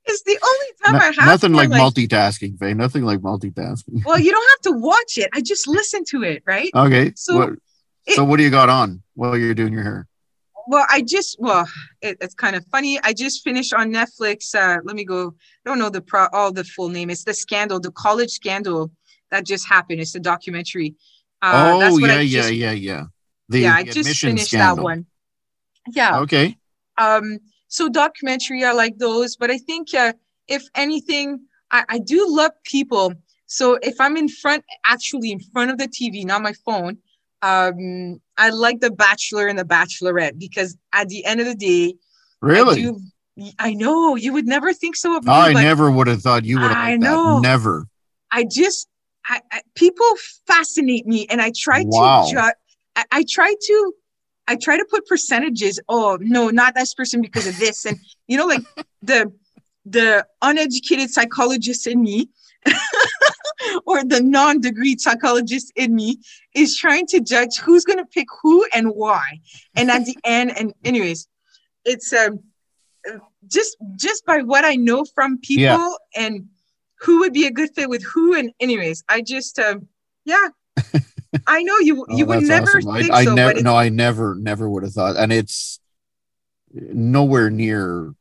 It's 0.06 0.22
the 0.24 0.38
only 0.44 0.66
time 0.84 0.92
no, 0.92 0.98
i 0.98 1.04
have 1.06 1.26
nothing 1.26 1.54
like, 1.54 1.70
like, 1.70 1.80
multitasking 1.80 2.58
Faye. 2.58 2.74
nothing 2.74 3.04
like 3.04 3.20
multitasking. 3.20 4.04
Well 4.04 4.18
you 4.18 4.32
don't 4.32 4.50
have 4.50 4.74
to 4.74 4.78
watch 4.78 5.16
it. 5.16 5.30
I 5.32 5.40
just 5.40 5.66
listen 5.66 6.04
to 6.10 6.22
it 6.22 6.42
right? 6.46 6.70
Okay 6.74 7.12
so 7.16 7.38
what, 7.38 7.50
so 8.08 8.24
what 8.24 8.36
do 8.36 8.42
you 8.42 8.50
got 8.50 8.68
on 8.68 9.02
while 9.14 9.36
you're 9.36 9.54
doing 9.54 9.72
your 9.72 9.82
hair 9.82 10.06
well, 10.66 10.86
I 10.88 11.02
just 11.02 11.36
well, 11.38 11.68
it, 12.00 12.16
it's 12.20 12.34
kind 12.34 12.56
of 12.56 12.64
funny. 12.66 12.98
I 13.02 13.12
just 13.12 13.42
finished 13.44 13.74
on 13.74 13.92
Netflix. 13.92 14.54
Uh, 14.54 14.80
let 14.84 14.96
me 14.96 15.04
go. 15.04 15.34
I 15.64 15.68
don't 15.68 15.78
know 15.78 15.90
the 15.90 16.00
pro 16.00 16.26
all 16.32 16.52
the 16.52 16.64
full 16.64 16.88
name. 16.88 17.10
It's 17.10 17.24
the 17.24 17.34
scandal, 17.34 17.80
the 17.80 17.90
college 17.90 18.30
scandal 18.30 18.90
that 19.30 19.44
just 19.44 19.68
happened. 19.68 20.00
It's 20.00 20.14
a 20.14 20.20
documentary. 20.20 20.94
Uh, 21.42 21.78
oh 21.82 21.98
yeah, 21.98 22.22
just, 22.22 22.30
yeah, 22.30 22.48
yeah, 22.48 22.72
yeah. 22.72 23.04
The, 23.48 23.60
yeah, 23.60 23.74
I 23.74 23.82
just 23.84 24.20
finished 24.20 24.48
scandal. 24.48 24.76
that 24.76 24.82
one. 24.82 25.06
Yeah. 25.92 26.20
Okay. 26.20 26.56
Um. 26.96 27.38
So 27.68 27.88
documentary, 27.88 28.64
I 28.64 28.72
like 28.72 28.98
those, 28.98 29.36
but 29.36 29.50
I 29.50 29.58
think 29.58 29.92
uh, 29.94 30.12
if 30.48 30.62
anything, 30.74 31.40
I, 31.70 31.84
I 31.88 31.98
do 31.98 32.26
love 32.28 32.52
people. 32.64 33.12
So 33.46 33.78
if 33.82 34.00
I'm 34.00 34.16
in 34.16 34.28
front, 34.28 34.64
actually 34.86 35.32
in 35.32 35.40
front 35.40 35.70
of 35.70 35.78
the 35.78 35.88
TV, 35.88 36.24
not 36.24 36.40
my 36.40 36.54
phone, 36.64 36.98
um, 37.44 38.22
I 38.38 38.48
like 38.48 38.80
The 38.80 38.90
Bachelor 38.90 39.48
and 39.48 39.58
The 39.58 39.64
Bachelorette 39.64 40.38
because 40.38 40.76
at 40.94 41.08
the 41.08 41.26
end 41.26 41.40
of 41.40 41.46
the 41.46 41.54
day, 41.54 41.94
really, 42.40 42.80
I, 42.80 42.82
do, 42.82 43.00
I 43.58 43.74
know 43.74 44.16
you 44.16 44.32
would 44.32 44.46
never 44.46 44.72
think 44.72 44.96
so 44.96 45.18
of 45.18 45.24
me. 45.24 45.30
I 45.30 45.52
never 45.52 45.90
would 45.90 46.06
have 46.06 46.22
thought 46.22 46.46
you 46.46 46.58
would 46.58 46.70
have. 46.70 46.76
I 46.76 46.96
know, 46.96 47.34
that. 47.34 47.42
never. 47.42 47.86
I 48.30 48.44
just, 48.44 48.88
I, 49.26 49.42
I, 49.52 49.60
people 49.74 50.06
fascinate 50.46 51.06
me, 51.06 51.26
and 51.28 51.42
I 51.42 51.52
try 51.54 51.84
wow. 51.86 52.24
to, 52.24 52.32
ju- 52.32 52.52
I, 52.96 53.04
I 53.12 53.24
try 53.28 53.54
to, 53.60 53.92
I 54.48 54.56
try 54.56 54.78
to 54.78 54.86
put 54.90 55.06
percentages. 55.06 55.78
Oh 55.90 56.16
no, 56.22 56.48
not 56.48 56.74
this 56.74 56.94
person 56.94 57.20
because 57.20 57.46
of 57.46 57.58
this, 57.58 57.84
and 57.84 57.98
you 58.26 58.38
know, 58.38 58.46
like 58.46 58.62
the 59.02 59.30
the 59.84 60.26
uneducated 60.40 61.10
psychologist 61.10 61.86
in 61.86 62.02
me 62.02 62.30
or 63.86 64.04
the 64.04 64.20
non-degree 64.22 64.96
psychologist 64.98 65.72
in 65.76 65.94
me 65.94 66.18
is 66.54 66.76
trying 66.76 67.06
to 67.06 67.20
judge 67.20 67.58
who's 67.58 67.84
going 67.84 67.98
to 67.98 68.06
pick 68.06 68.26
who 68.42 68.66
and 68.74 68.88
why 68.88 69.40
and 69.76 69.90
at 69.90 70.04
the 70.04 70.16
end 70.24 70.56
and 70.58 70.72
anyways 70.84 71.28
it's 71.84 72.12
um 72.12 72.40
just 73.46 73.76
just 73.96 74.24
by 74.26 74.38
what 74.38 74.64
i 74.64 74.74
know 74.74 75.04
from 75.14 75.38
people 75.38 75.62
yeah. 75.62 75.90
and 76.16 76.46
who 77.00 77.20
would 77.20 77.32
be 77.32 77.46
a 77.46 77.50
good 77.50 77.70
fit 77.74 77.88
with 77.88 78.02
who 78.02 78.34
and 78.34 78.50
anyways 78.60 79.04
i 79.08 79.20
just 79.20 79.58
um 79.58 79.86
yeah 80.24 80.48
i 81.46 81.62
know 81.62 81.78
you 81.80 82.06
oh, 82.08 82.16
you 82.16 82.24
would 82.24 82.42
never 82.44 82.78
awesome. 82.78 82.94
think 82.94 83.10
I, 83.10 83.18
I 83.18 83.24
so, 83.24 83.34
never 83.34 83.62
no 83.62 83.76
i 83.76 83.88
never 83.88 84.34
never 84.34 84.68
would 84.68 84.84
have 84.84 84.92
thought 84.92 85.16
and 85.16 85.32
it's 85.32 85.80
nowhere 86.72 87.50
near 87.50 88.14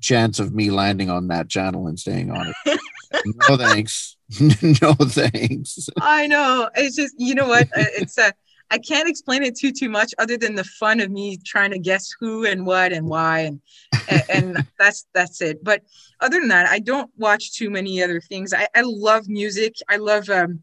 chance 0.00 0.38
of 0.38 0.54
me 0.54 0.70
landing 0.70 1.10
on 1.10 1.28
that 1.28 1.48
channel 1.48 1.86
and 1.86 1.98
staying 1.98 2.30
on 2.30 2.52
it. 2.64 2.80
no 3.48 3.56
thanks. 3.56 4.16
no 4.40 4.94
thanks. 4.94 5.88
I 6.00 6.26
know. 6.26 6.70
It's 6.74 6.96
just 6.96 7.14
you 7.18 7.34
know 7.34 7.48
what? 7.48 7.68
It's 7.74 8.18
a 8.18 8.32
I 8.70 8.78
can't 8.78 9.08
explain 9.08 9.42
it 9.42 9.56
too 9.56 9.72
too 9.72 9.88
much 9.88 10.14
other 10.18 10.36
than 10.36 10.54
the 10.54 10.64
fun 10.64 11.00
of 11.00 11.10
me 11.10 11.38
trying 11.44 11.72
to 11.72 11.78
guess 11.78 12.08
who 12.18 12.46
and 12.46 12.64
what 12.64 12.92
and 12.92 13.06
why 13.06 13.40
and 13.40 13.60
and, 14.08 14.22
and 14.28 14.66
that's 14.78 15.06
that's 15.12 15.40
it. 15.40 15.62
But 15.64 15.82
other 16.20 16.38
than 16.38 16.48
that, 16.48 16.66
I 16.68 16.78
don't 16.78 17.10
watch 17.16 17.52
too 17.52 17.70
many 17.70 18.02
other 18.02 18.20
things. 18.20 18.54
I, 18.54 18.68
I 18.74 18.82
love 18.84 19.28
music. 19.28 19.74
I 19.88 19.96
love 19.96 20.28
um 20.28 20.60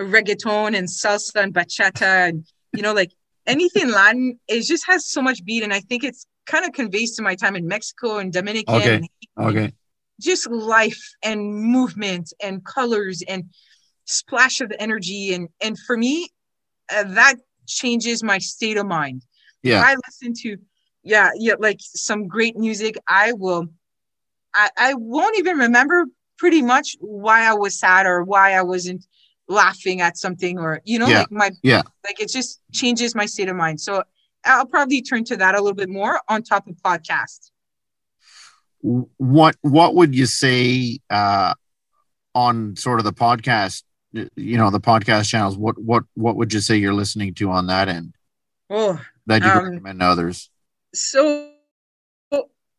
reggaeton 0.00 0.76
and 0.76 0.88
salsa 0.88 1.42
and 1.42 1.54
bachata 1.54 2.28
and 2.28 2.46
you 2.72 2.82
know 2.82 2.94
like 2.94 3.12
anything 3.46 3.90
Latin, 3.90 4.38
it 4.48 4.62
just 4.62 4.86
has 4.86 5.06
so 5.06 5.22
much 5.22 5.44
beat, 5.44 5.62
and 5.62 5.72
I 5.72 5.80
think 5.80 6.04
it's 6.04 6.26
kind 6.46 6.64
of 6.64 6.72
conveys 6.72 7.16
to 7.16 7.22
my 7.22 7.34
time 7.34 7.56
in 7.56 7.66
Mexico 7.66 8.18
and 8.18 8.32
Dominican. 8.32 8.74
Okay. 8.74 8.96
and 8.96 9.08
Okay. 9.38 9.72
Just 10.20 10.48
life 10.50 11.02
and 11.22 11.54
movement 11.54 12.32
and 12.42 12.64
colors 12.64 13.22
and 13.28 13.44
splash 14.04 14.60
of 14.60 14.72
energy 14.78 15.32
and 15.34 15.48
and 15.60 15.78
for 15.78 15.96
me 15.96 16.28
uh, 16.94 17.04
that 17.04 17.36
changes 17.66 18.22
my 18.22 18.38
state 18.38 18.76
of 18.76 18.86
mind 18.86 19.22
Yeah. 19.62 19.78
if 19.78 19.84
i 19.84 19.94
listen 20.06 20.34
to 20.42 20.56
yeah 21.04 21.30
yeah 21.36 21.54
like 21.58 21.78
some 21.80 22.26
great 22.26 22.56
music 22.56 22.96
i 23.08 23.32
will 23.32 23.66
i 24.54 24.68
i 24.76 24.94
won't 24.94 25.38
even 25.38 25.56
remember 25.56 26.06
pretty 26.38 26.62
much 26.62 26.96
why 27.00 27.44
i 27.48 27.54
was 27.54 27.78
sad 27.78 28.06
or 28.06 28.24
why 28.24 28.54
i 28.54 28.62
wasn't 28.62 29.06
laughing 29.48 30.00
at 30.00 30.16
something 30.18 30.58
or 30.58 30.80
you 30.84 30.98
know 30.98 31.08
Yeah. 31.08 31.18
like 31.20 31.30
my 31.30 31.50
Yeah. 31.62 31.82
like 32.04 32.20
it 32.20 32.30
just 32.30 32.60
changes 32.72 33.14
my 33.14 33.26
state 33.26 33.48
of 33.48 33.56
mind 33.56 33.80
so 33.80 34.02
i'll 34.44 34.66
probably 34.66 35.00
turn 35.02 35.22
to 35.24 35.36
that 35.36 35.54
a 35.54 35.58
little 35.60 35.74
bit 35.76 35.88
more 35.88 36.20
on 36.28 36.42
top 36.42 36.66
of 36.66 36.74
podcast 36.82 37.51
what 38.82 39.56
what 39.62 39.94
would 39.94 40.14
you 40.14 40.26
say 40.26 40.98
uh 41.10 41.54
on 42.34 42.74
sort 42.76 42.98
of 42.98 43.04
the 43.04 43.12
podcast 43.12 43.84
you 44.12 44.56
know 44.56 44.70
the 44.70 44.80
podcast 44.80 45.28
channels 45.28 45.56
what 45.56 45.78
what 45.78 46.04
what 46.14 46.36
would 46.36 46.52
you 46.52 46.60
say 46.60 46.76
you're 46.76 46.92
listening 46.94 47.32
to 47.34 47.50
on 47.50 47.66
that 47.68 47.88
end 47.88 48.14
oh 48.70 49.00
that 49.26 49.42
you 49.42 49.48
Um, 49.48 49.64
recommend 49.64 50.00
to 50.00 50.06
others 50.06 50.50
so 50.94 51.48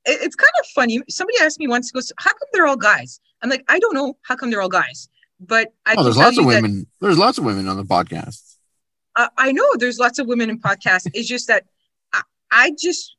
it's 0.06 0.36
kind 0.36 0.51
of 0.60 0.66
funny. 0.76 1.01
Somebody 1.10 1.38
asked 1.39 1.60
me 1.60 1.68
once, 1.70 1.89
goes, 1.89 2.12
"How 2.18 2.32
come 2.32 2.49
they're 2.51 2.68
all 2.68 2.76
guys?" 2.76 3.22
I'm 3.41 3.49
like, 3.49 3.64
I 3.70 3.80
don't 3.80 3.93
know. 3.95 4.18
How 4.24 4.36
come 4.36 4.49
they're 4.49 4.62
all 4.62 4.68
guys? 4.68 5.08
But 5.39 5.74
I 5.86 5.95
oh 5.97 6.04
there's 6.04 6.18
lots 6.18 6.38
of 6.38 6.43
you 6.43 6.51
that- 6.51 6.62
women 6.62 6.88
there's 6.99 7.18
lots 7.18 7.38
of 7.38 7.45
women 7.45 7.70
on 7.70 7.78
the 7.78 7.86
podcast 7.86 8.58
I, 9.16 9.30
I 9.38 9.51
know 9.54 9.66
there's 9.78 9.99
lots 9.99 10.20
of 10.20 10.28
women 10.28 10.49
in 10.49 10.60
podcasts. 10.60 11.08
it's 11.14 11.28
just 11.30 11.47
that 11.47 11.64
I, 12.12 12.22
I 12.51 12.72
just, 12.78 13.16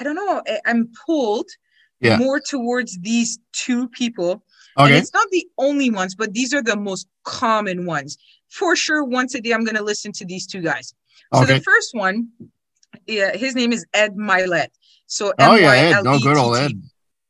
I 0.00 0.02
don't 0.02 0.16
know. 0.16 0.42
I, 0.48 0.58
I'm 0.66 0.90
pulled 1.06 1.48
Yeah. 2.04 2.18
more 2.18 2.40
towards 2.40 2.98
these 3.00 3.38
two 3.52 3.88
people. 3.88 4.42
And 4.76 4.92
it's 4.94 5.12
not 5.12 5.26
the 5.30 5.46
only 5.56 5.90
ones, 5.90 6.14
but 6.14 6.32
these 6.34 6.52
are 6.52 6.62
the 6.62 6.76
most 6.76 7.06
common 7.22 7.86
ones. 7.86 8.18
For 8.48 8.74
sure, 8.76 9.04
once 9.04 9.34
a 9.34 9.40
day, 9.40 9.52
I'm 9.52 9.64
going 9.64 9.76
to 9.76 9.82
listen 9.84 10.12
to 10.12 10.24
these 10.24 10.46
two 10.46 10.62
guys. 10.62 10.94
So 11.32 11.42
okay 11.42 11.58
the 11.58 11.60
first 11.60 11.90
one, 11.94 12.28
yeah, 13.06 13.36
his 13.36 13.54
name 13.54 13.72
is 13.72 13.86
Ed 13.94 14.16
Mylett. 14.16 14.68
So 15.06 15.32
oh 15.38 15.54
yeah 15.54 15.72
ed 15.72 16.02
no 16.02 16.18
good 16.18 16.36
old 16.36 16.56
ed 16.56 16.72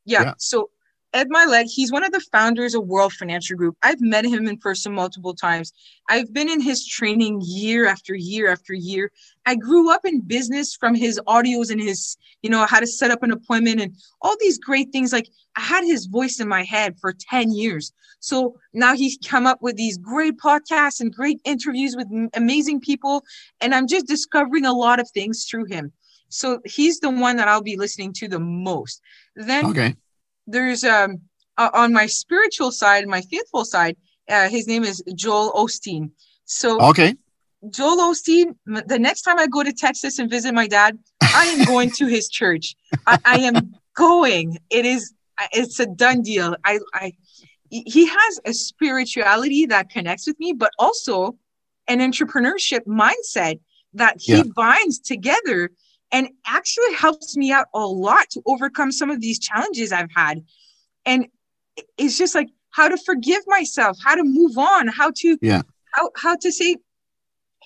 Yeah. 0.04 0.22
Yeah. 0.22 0.34
So 0.38 0.70
Ed 1.14 1.28
Mylett, 1.30 1.70
he's 1.70 1.92
one 1.92 2.02
of 2.02 2.10
the 2.10 2.24
founders 2.32 2.74
of 2.74 2.88
World 2.88 3.12
Financial 3.12 3.56
Group. 3.56 3.76
I've 3.84 4.00
met 4.00 4.24
him 4.24 4.48
in 4.48 4.58
person 4.58 4.92
multiple 4.92 5.32
times. 5.32 5.72
I've 6.10 6.34
been 6.34 6.50
in 6.50 6.60
his 6.60 6.84
training 6.84 7.40
year 7.44 7.86
after 7.86 8.16
year 8.16 8.50
after 8.50 8.74
year. 8.74 9.12
I 9.46 9.54
grew 9.54 9.92
up 9.92 10.04
in 10.04 10.22
business 10.22 10.74
from 10.74 10.96
his 10.96 11.20
audios 11.28 11.70
and 11.70 11.80
his, 11.80 12.16
you 12.42 12.50
know, 12.50 12.66
how 12.66 12.80
to 12.80 12.86
set 12.86 13.12
up 13.12 13.22
an 13.22 13.30
appointment 13.30 13.80
and 13.80 13.94
all 14.22 14.34
these 14.40 14.58
great 14.58 14.90
things. 14.90 15.12
Like 15.12 15.28
I 15.56 15.60
had 15.60 15.84
his 15.84 16.06
voice 16.06 16.40
in 16.40 16.48
my 16.48 16.64
head 16.64 16.98
for 17.00 17.12
10 17.12 17.52
years. 17.52 17.92
So 18.18 18.56
now 18.72 18.96
he's 18.96 19.16
come 19.24 19.46
up 19.46 19.62
with 19.62 19.76
these 19.76 19.96
great 19.98 20.36
podcasts 20.38 20.98
and 21.00 21.14
great 21.14 21.38
interviews 21.44 21.94
with 21.94 22.08
amazing 22.34 22.80
people. 22.80 23.22
And 23.60 23.72
I'm 23.72 23.86
just 23.86 24.08
discovering 24.08 24.66
a 24.66 24.72
lot 24.72 24.98
of 24.98 25.08
things 25.10 25.44
through 25.44 25.66
him. 25.66 25.92
So 26.28 26.58
he's 26.64 26.98
the 26.98 27.10
one 27.10 27.36
that 27.36 27.46
I'll 27.46 27.62
be 27.62 27.76
listening 27.76 28.12
to 28.14 28.26
the 28.26 28.40
most. 28.40 29.00
Then 29.36 29.66
okay 29.66 29.94
there's 30.46 30.84
um 30.84 31.20
uh, 31.56 31.70
on 31.72 31.92
my 31.92 32.06
spiritual 32.06 32.72
side, 32.72 33.06
my 33.06 33.20
faithful 33.22 33.64
side, 33.64 33.96
uh, 34.28 34.48
his 34.48 34.66
name 34.66 34.84
is 34.84 35.02
Joel 35.14 35.52
Osteen. 35.52 36.10
So 36.44 36.80
okay 36.80 37.14
Joel 37.70 38.12
Osteen, 38.12 38.56
the 38.66 38.98
next 38.98 39.22
time 39.22 39.38
I 39.38 39.46
go 39.46 39.62
to 39.62 39.72
Texas 39.72 40.18
and 40.18 40.28
visit 40.30 40.52
my 40.54 40.66
dad, 40.66 40.98
I 41.32 41.46
am 41.46 41.64
going 41.64 41.90
to 41.92 42.06
his 42.06 42.28
church. 42.28 42.76
I, 43.06 43.18
I 43.24 43.36
am 43.38 43.74
going. 43.96 44.58
It 44.70 44.84
is 44.84 45.14
it's 45.52 45.80
a 45.80 45.86
done 45.86 46.22
deal. 46.22 46.56
I 46.64 46.78
I 46.92 47.12
he 47.70 48.06
has 48.06 48.40
a 48.44 48.52
spirituality 48.52 49.66
that 49.66 49.90
connects 49.90 50.26
with 50.26 50.38
me, 50.38 50.52
but 50.52 50.70
also 50.78 51.36
an 51.88 51.98
entrepreneurship 51.98 52.84
mindset 52.86 53.60
that 53.94 54.16
he 54.20 54.36
Yeah. 54.36 54.42
binds 54.54 54.98
together 54.98 55.70
and 56.14 56.28
actually 56.46 56.94
helps 56.94 57.36
me 57.36 57.50
out 57.50 57.66
a 57.74 57.80
lot 57.80 58.30
to 58.30 58.40
overcome 58.46 58.92
some 58.92 59.10
of 59.10 59.20
these 59.20 59.38
challenges 59.40 59.90
I've 59.92 60.12
had. 60.14 60.44
And 61.04 61.26
it's 61.98 62.16
just 62.16 62.36
like 62.36 62.48
how 62.70 62.86
to 62.88 62.96
forgive 62.96 63.42
myself, 63.48 63.98
how 64.02 64.14
to 64.14 64.22
move 64.22 64.56
on, 64.56 64.86
how 64.86 65.10
to 65.16 65.36
Yeah. 65.42 65.62
how 65.92 66.10
how 66.16 66.36
to 66.36 66.52
say, 66.52 66.76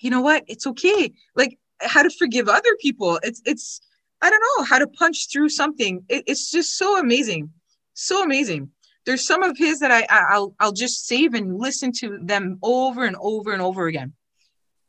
you 0.03 0.11
know 0.11 0.23
what, 0.23 0.45
it's 0.49 0.67
okay. 0.67 1.13
Like 1.37 1.59
how 1.83 2.03
to 2.03 2.11
forgive 2.11 2.49
other 2.49 2.75
people. 2.81 3.21
It's 3.23 3.43
it's 3.45 3.81
I 4.23 4.31
don't 4.31 4.43
know 4.49 4.65
how 4.65 4.79
to 4.79 4.87
punch 4.87 5.31
through 5.31 5.51
something. 5.51 6.05
It, 6.09 6.25
it's 6.27 6.51
just 6.51 6.77
so 6.79 6.99
amazing, 6.99 7.51
so 7.93 8.23
amazing. 8.23 8.71
There's 9.05 9.27
some 9.27 9.43
of 9.43 9.57
his 9.59 9.79
that 9.81 9.93
I 9.93 10.07
I- 10.09 10.27
I'll 10.35 10.55
I'll 10.59 10.73
just 10.73 11.07
save 11.07 11.35
and 11.35 11.59
listen 11.59 11.93
to 12.01 12.19
them 12.23 12.59
over 12.63 13.05
and 13.05 13.17
over 13.21 13.53
and 13.53 13.61
over 13.61 13.87
again. 13.87 14.15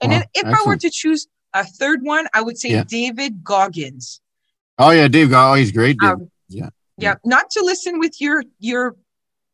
And 0.01 0.11
Wow, 0.13 0.19
then 0.19 0.27
if 0.33 0.45
I 0.45 0.63
were 0.65 0.77
to 0.77 0.89
choose 0.89 1.27
a 1.53 1.63
third 1.63 2.03
one, 2.03 2.27
I 2.33 2.41
would 2.41 2.57
say 2.57 2.71
Yeah. 2.71 2.83
David 2.83 3.43
Goggins. 3.43 4.21
oh 4.77 4.91
yeah 4.91 5.07
dave 5.07 5.31
oh 5.33 5.53
he's 5.55 5.71
great. 5.71 5.97
Um, 6.03 6.29
Yeah. 6.47 6.69
yeah, 6.97 7.15
not 7.25 7.49
to 7.51 7.61
listen 7.63 7.99
with 7.99 8.19
your 8.21 8.43
your, 8.59 8.95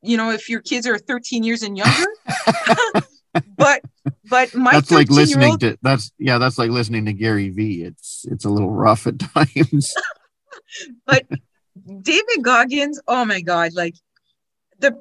you 0.02 0.18
know, 0.18 0.32
if 0.32 0.50
your 0.50 0.62
kids 0.62 0.88
are 0.88 0.98
13 0.98 1.44
years 1.44 1.64
and 1.64 1.78
younger, 1.78 2.08
but 3.58 3.82
but 4.30 4.54
my 4.56 4.72
that's 4.74 4.92
like 4.92 5.10
listening 5.10 5.58
to 5.60 5.78
that's 5.82 6.12
yeah 6.18 6.38
that's 6.38 6.58
like 6.58 6.72
listening 6.72 7.06
to 7.06 7.14
gary 7.14 7.50
vee 7.50 7.84
it's 7.84 8.26
it's 8.32 8.44
a 8.46 8.50
little 8.50 8.72
rough 8.72 9.06
at 9.06 9.20
times 9.36 9.94
but 11.06 11.26
David 12.02 12.42
Goggins. 12.42 13.00
Oh 13.08 13.26
my 13.26 13.42
God, 13.42 13.74
like 13.74 13.96
the 14.80 15.00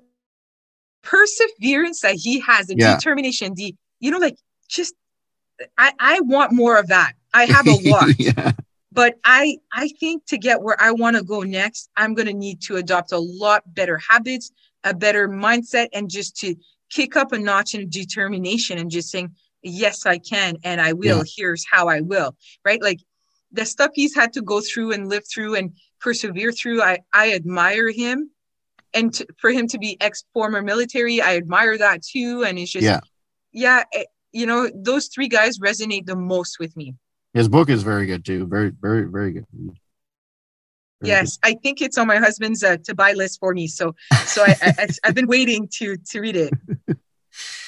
perseverance 1.03 2.01
that 2.01 2.17
he 2.17 2.41
has, 2.41 2.67
the 2.67 2.75
Yeah. 2.77 2.97
determination, 2.97 3.55
the 3.55 3.75
you 4.01 4.11
know, 4.11 4.19
like 4.19 4.37
just 4.69 4.95
I 5.79 5.93
I 5.99 6.21
want 6.21 6.53
more 6.53 6.79
of 6.79 6.89
that. 6.89 7.13
I 7.33 7.45
have 7.47 7.67
a 7.67 7.73
lot. 7.91 8.09
yeah 8.19 8.53
but 8.93 9.17
i 9.25 9.57
i 9.73 9.89
think 9.99 10.25
to 10.25 10.39
get 10.39 10.63
where 10.63 10.81
i 10.81 10.93
want 10.93 11.17
to 11.17 11.23
go 11.25 11.41
next 11.41 11.91
i'm 11.97 12.15
going 12.15 12.29
to 12.29 12.33
need 12.33 12.61
to 12.63 12.77
adopt 12.77 13.11
a 13.11 13.19
lot 13.19 13.63
better 13.75 13.99
habits 14.09 14.53
a 14.85 14.95
better 14.95 15.29
mindset 15.29 15.89
and 15.93 16.09
just 16.09 16.37
to 16.37 16.55
kick 16.91 17.17
up 17.17 17.33
a 17.33 17.39
notch 17.39 17.75
in 17.75 17.89
determination 17.89 18.79
and 18.79 18.93
just 18.93 19.11
saying 19.11 19.35
yes 19.63 20.07
i 20.07 20.17
can 20.17 20.57
and 20.63 20.81
i 20.81 20.93
will 20.93 21.19
Yeah. 21.19 21.23
here's 21.37 21.65
how 21.69 21.89
i 21.89 22.03
will 22.03 22.37
right 22.65 22.81
like 22.81 23.01
the 23.51 23.65
stuff 23.67 23.91
he's 23.95 24.15
had 24.15 24.33
to 24.35 24.43
go 24.43 24.61
through 24.61 24.93
and 24.93 25.09
live 25.09 25.25
through 25.27 25.57
and 25.57 25.73
persevere 26.01 26.53
through 26.53 26.81
i 26.81 26.99
i 27.13 27.33
admire 27.33 27.91
him 27.91 28.31
and 28.93 29.13
to, 29.15 29.27
for 29.41 29.51
him 29.51 29.67
to 29.69 29.79
be 29.79 29.97
ex 30.01 30.23
former 30.33 30.63
military 30.63 31.21
i 31.21 31.37
admire 31.37 31.77
that 31.79 32.01
too 32.03 32.45
and 32.47 32.61
it's 32.61 32.71
just 32.71 32.85
Yeah. 32.85 33.01
yeah 33.53 33.83
it, 33.91 34.07
you 34.35 34.47
know 34.47 34.71
those 34.75 35.09
three 35.09 35.29
guys 35.29 35.59
resonate 35.59 36.07
the 36.07 36.17
most 36.17 36.59
with 36.59 36.77
me 36.77 36.95
his 37.33 37.49
book 37.49 37.69
is 37.71 37.83
very 37.83 38.07
good 38.07 38.25
too 38.25 38.47
very 38.47 38.71
very 38.71 39.05
very 39.05 39.33
good 39.33 39.47
Very 39.57 39.77
Yes, 41.03 41.39
I 41.43 41.53
think 41.53 41.83
it's 41.83 41.99
on 41.99 42.07
my 42.07 42.17
husband's 42.17 42.63
uh, 42.63 42.79
to 42.85 42.95
buy 42.95 43.13
list 43.13 43.39
for 43.39 43.53
me. 43.53 43.67
So, 43.67 43.95
so 44.25 44.43
I, 44.43 44.57
I, 44.63 44.89
I've 45.05 45.15
been 45.15 45.27
waiting 45.27 45.69
to 45.79 45.99
to 45.99 46.21
read 46.21 46.37
it. 46.37 46.55
good. 46.87 46.97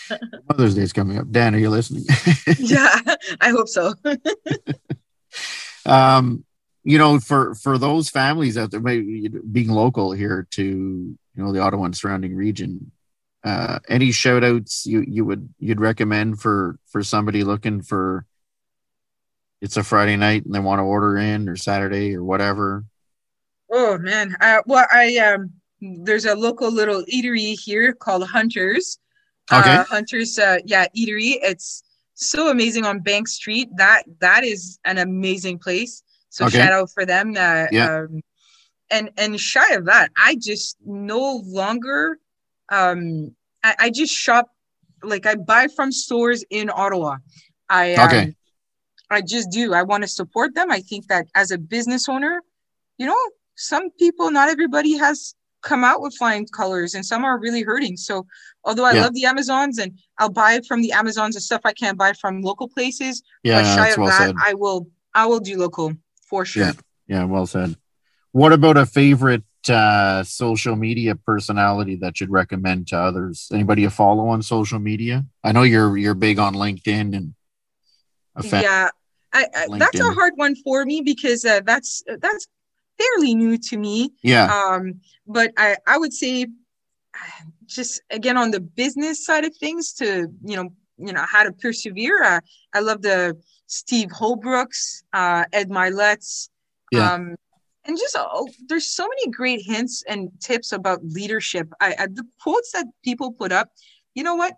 mother's 0.49 0.75
day's 0.75 0.93
coming 0.93 1.19
up 1.19 1.31
dan 1.31 1.55
are 1.55 1.59
you 1.59 1.71
listening 1.71 2.05
Yeah, 2.59 3.01
I 3.41 3.51
hope 3.51 3.69
so. 3.69 3.95
um 5.87 6.45
you 6.85 6.99
know 6.99 7.19
for 7.19 7.55
for 7.55 7.79
those 7.79 8.09
families 8.09 8.57
out 8.57 8.71
there 8.71 8.81
maybe 8.81 9.29
being 9.29 9.69
local 9.69 10.13
here 10.13 10.47
to 10.53 10.63
you 10.63 11.19
know 11.35 11.53
the 11.53 11.61
ottawa 11.61 11.85
and 11.85 11.97
surrounding 11.97 12.35
region 12.35 12.93
uh 13.47 13.79
any 13.89 14.11
shout 14.13 14.43
outs 14.45 14.85
you 14.87 15.03
you 15.07 15.25
would 15.25 15.49
you'd 15.59 15.81
recommend 15.81 16.41
for 16.41 16.79
for 16.91 17.03
somebody 17.03 17.45
looking 17.45 17.81
for 17.81 18.27
it's 19.63 19.77
a 19.77 19.85
friday 19.85 20.17
night 20.17 20.45
and 20.45 20.55
they 20.55 20.59
want 20.59 20.81
to 20.81 20.83
order 20.83 21.17
in 21.17 21.49
or 21.49 21.57
saturday 21.57 22.15
or 22.15 22.23
whatever 22.23 22.85
Oh 23.69 23.99
man, 23.99 24.37
uh, 24.41 24.63
well, 24.67 24.87
I 24.93 25.17
um, 25.19 25.51
there's 25.81 26.25
a 26.25 26.37
local 26.37 26.71
little 26.71 27.03
eatery 27.13 27.59
here 27.59 27.93
called 27.93 28.23
Hunters. 28.25 29.01
Okay. 29.53 29.75
Uh, 29.75 29.85
Hunters, 29.85 30.39
uh, 30.39 30.59
yeah, 30.65 30.87
eatery. 30.97 31.39
It's 31.43 31.83
so 32.15 32.49
amazing 32.49 32.85
on 32.87 33.01
Bank 33.01 33.27
Street. 33.27 33.69
That 33.77 34.05
that 34.21 34.45
is 34.45 34.79
an 34.85 34.99
amazing 34.99 35.59
place. 35.59 36.05
So 36.31 36.47
Okay. 36.47 36.59
shout 36.59 36.73
out 36.73 36.91
for 36.93 37.05
them. 37.05 37.31
Uh, 37.37 37.67
Yeah. 37.73 38.03
Um, 38.03 38.23
and 38.93 39.11
and 39.19 39.39
shy 39.41 39.75
of 39.75 39.87
that, 39.87 40.13
I 40.17 40.37
just 40.37 40.77
no 40.87 41.43
longer. 41.45 42.21
Um, 42.69 43.35
I, 43.63 43.75
I 43.79 43.91
just 43.91 44.13
shop 44.13 44.49
like 45.03 45.27
I 45.27 45.35
buy 45.35 45.69
from 45.75 45.93
stores 45.93 46.45
in 46.51 46.71
Ottawa. 46.71 47.17
I 47.69 47.95
um, 47.95 48.07
Okay. 48.09 48.35
I 49.11 49.21
just 49.21 49.51
do. 49.51 49.73
I 49.73 49.83
want 49.83 50.03
to 50.03 50.09
support 50.09 50.55
them. 50.55 50.71
I 50.71 50.81
think 50.81 51.07
that 51.09 51.27
as 51.35 51.51
a 51.53 51.59
business 51.59 52.09
owner, 52.09 52.43
you 52.99 53.07
know, 53.07 53.17
some 53.55 53.91
people, 53.99 54.31
not 54.31 54.49
everybody 54.49 54.97
has 54.97 55.35
come 55.63 55.85
out 55.85 56.01
with 56.01 56.15
flying 56.17 56.47
colors 56.47 56.95
and 56.95 57.05
some 57.05 57.25
are 57.25 57.39
really 57.39 57.63
hurting. 57.63 57.97
So 57.97 58.27
although 58.65 58.85
I 58.85 58.93
yeah. 58.93 59.03
love 59.03 59.15
the 59.15 59.25
Amazons 59.25 59.79
and 59.79 59.99
I'll 60.19 60.31
buy 60.31 60.61
from 60.67 60.83
the 60.83 60.93
Amazons 60.93 61.35
and 61.37 61.43
stuff 61.43 61.61
I 61.65 61.73
can't 61.73 61.99
buy 61.99 62.13
from 62.13 62.41
local 62.43 62.69
places, 62.69 63.23
yeah, 63.43 63.63
but 63.63 63.75
shy 63.75 63.89
of 63.91 63.99
well 63.99 64.07
that, 64.09 64.19
said. 64.19 64.35
I 64.45 64.55
will 64.55 64.89
I 65.15 65.27
will 65.27 65.41
do 65.41 65.57
local 65.59 65.95
for 66.29 66.45
sure. 66.45 66.67
Yeah, 66.67 66.73
yeah, 67.09 67.25
well 67.25 67.47
said. 67.47 67.77
What 68.33 68.53
about 68.53 68.77
a 68.77 68.87
favorite 68.87 69.43
uh, 69.71 70.23
social 70.25 70.77
media 70.77 71.15
personality 71.15 71.97
that 71.97 72.21
you'd 72.21 72.31
recommend 72.31 72.89
to 72.89 72.99
others? 72.99 73.49
Anybody 73.53 73.83
you 73.83 73.91
follow 73.91 74.29
on 74.29 74.43
social 74.43 74.79
media? 74.79 75.25
I 75.45 75.53
know 75.53 75.63
you're 75.63 75.97
you're 75.97 76.15
big 76.15 76.39
on 76.39 76.55
LinkedIn 76.55 77.17
and 77.17 77.35
yeah, 78.45 78.91
I, 79.33 79.47
I, 79.55 79.79
that's 79.79 80.01
a 80.01 80.13
hard 80.13 80.35
one 80.37 80.55
for 80.57 80.85
me 80.85 81.01
because 81.01 81.45
uh, 81.45 81.61
that's 81.65 82.03
that's 82.21 82.47
fairly 82.99 83.35
new 83.35 83.59
to 83.59 83.77
me. 83.77 84.13
Yeah. 84.23 84.53
Um, 84.53 85.01
but 85.27 85.53
I 85.57 85.77
I 85.87 85.99
would 85.99 86.13
say 86.13 86.47
just 87.67 88.03
again 88.11 88.37
on 88.37 88.51
the 88.51 88.61
business 88.61 89.25
side 89.25 89.45
of 89.45 89.57
things 89.57 89.93
to 89.95 90.29
you 90.45 90.57
know 90.57 90.71
you 90.99 91.13
know 91.13 91.25
how 91.27 91.43
to 91.43 91.53
persevere. 91.53 92.23
Uh, 92.23 92.41
I 92.75 92.81
love 92.81 93.03
the 93.03 93.37
Steve 93.67 94.09
Holbrooks, 94.09 95.03
uh, 95.13 95.45
Ed 95.53 95.71
Mylett's. 95.71 96.51
Yeah. 96.93 97.13
Um, 97.13 97.37
and 97.87 97.97
just 97.97 98.17
oh, 98.19 98.49
there's 98.69 98.91
so 98.91 99.09
many 99.09 99.31
great 99.31 99.63
hints 99.65 100.03
and 100.09 100.31
tips 100.41 100.73
about 100.73 101.05
leadership. 101.05 101.69
I, 101.81 101.95
I, 101.99 102.07
the 102.07 102.25
quotes 102.41 102.73
that 102.73 102.87
people 103.05 103.33
put 103.33 103.53
up, 103.53 103.69
you 104.15 104.23
know 104.23 104.35
what? 104.35 104.55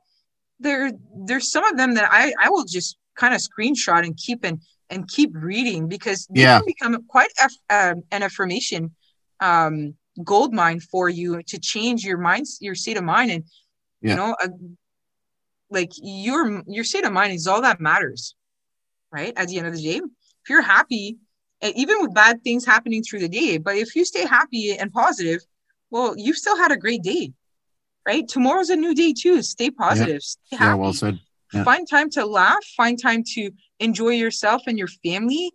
There, 0.61 0.93
there's 1.15 1.51
some 1.51 1.65
of 1.65 1.77
them 1.77 1.95
that 1.95 2.09
I 2.11 2.33
I 2.41 2.51
will 2.51 2.65
just 2.65 2.97
kind 3.17 3.35
of 3.35 3.41
screenshot 3.41 4.05
and 4.05 4.17
keep 4.17 4.45
and 4.45 4.61
and 4.91 5.07
keep 5.09 5.31
reading 5.35 5.89
because 5.89 6.27
they 6.31 6.43
yeah. 6.43 6.59
can 6.59 6.67
become 6.67 7.05
quite 7.09 7.31
um, 7.71 8.03
an 8.11 8.23
affirmation 8.23 8.95
um, 9.41 9.95
gold 10.25 10.55
mine 10.55 10.81
for 10.81 11.09
you 11.09 11.43
to 11.43 11.59
change 11.59 12.05
your 12.05 12.19
mind, 12.19 12.47
your 12.61 12.75
state 12.75 12.97
of 12.97 13.05
mind, 13.05 13.31
and 13.31 13.45
yeah. 14.01 14.11
you 14.11 14.17
know, 14.17 14.37
uh, 14.43 14.49
like 15.71 15.91
your 15.97 16.63
your 16.67 16.85
state 16.85 17.05
of 17.05 17.13
mind 17.13 17.33
is 17.33 17.47
all 17.47 17.63
that 17.63 17.81
matters, 17.81 18.35
right? 19.13 19.33
At 19.37 19.49
the 19.49 19.59
end 19.59 19.67
of 19.67 19.75
the 19.75 19.83
day, 19.83 19.97
if 19.99 20.49
you're 20.49 20.63
happy, 20.63 21.19
even 21.63 22.01
with 22.01 22.15
bad 22.15 22.43
things 22.43 22.65
happening 22.65 23.03
through 23.03 23.21
the 23.21 23.29
day, 23.29 23.59
but 23.59 23.77
if 23.77 23.97
you 23.97 24.05
stay 24.05 24.27
happy 24.27 24.77
and 24.77 24.93
positive, 24.93 25.41
well, 25.91 26.15
you've 26.17 26.37
still 26.37 26.57
had 26.57 26.71
a 26.71 26.77
great 26.77 27.03
day, 27.03 27.33
right? 28.07 28.29
Tomorrow's 28.29 28.71
a 28.71 28.77
new 28.77 28.95
day 28.95 29.13
too. 29.13 29.43
Stay 29.43 29.71
positive. 29.71 30.23
Yeah, 30.51 30.57
stay 30.57 30.65
yeah 30.65 30.75
well 30.75 30.93
said. 30.93 31.19
Yeah. 31.53 31.65
Find 31.65 31.89
time 31.89 32.11
to 32.11 32.27
laugh. 32.27 32.63
Find 32.77 33.01
time 33.01 33.25
to 33.35 33.51
enjoy 33.81 34.11
yourself 34.11 34.63
and 34.67 34.79
your 34.79 34.89
family, 35.05 35.53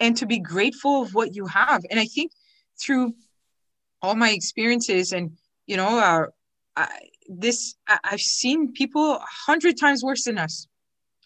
and 0.00 0.16
to 0.16 0.26
be 0.26 0.38
grateful 0.38 1.02
of 1.02 1.14
what 1.14 1.34
you 1.34 1.46
have. 1.46 1.84
And 1.90 2.00
I 2.00 2.06
think 2.06 2.32
through 2.80 3.14
all 4.02 4.14
my 4.14 4.30
experiences, 4.30 5.12
and 5.12 5.36
you 5.66 5.76
know, 5.76 5.98
uh, 5.98 6.26
I, 6.76 6.88
this 7.28 7.74
I, 7.86 7.98
I've 8.04 8.20
seen 8.20 8.72
people 8.72 9.12
a 9.14 9.26
hundred 9.46 9.78
times 9.78 10.02
worse 10.02 10.24
than 10.24 10.38
us 10.38 10.66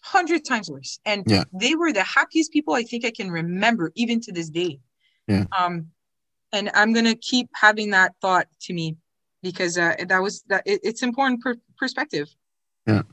hundred 0.01 0.45
times 0.45 0.69
worse. 0.69 0.99
And 1.05 1.23
yeah. 1.27 1.43
they 1.53 1.75
were 1.75 1.93
the 1.93 2.03
happiest 2.03 2.51
people 2.51 2.73
I 2.73 2.83
think 2.83 3.05
I 3.05 3.11
can 3.11 3.31
remember, 3.31 3.91
even 3.95 4.19
to 4.21 4.31
this 4.31 4.49
day. 4.49 4.79
Yeah. 5.27 5.45
Um, 5.57 5.87
and 6.51 6.69
I'm 6.73 6.93
gonna 6.93 7.15
keep 7.15 7.49
having 7.53 7.91
that 7.91 8.13
thought 8.21 8.47
to 8.63 8.73
me 8.73 8.97
because 9.41 9.77
uh, 9.77 9.95
that 10.07 10.21
was 10.21 10.43
that. 10.49 10.63
It, 10.65 10.81
it's 10.83 11.03
important 11.03 11.41
per- 11.41 11.61
perspective. 11.77 12.27
Yeah, 12.85 13.03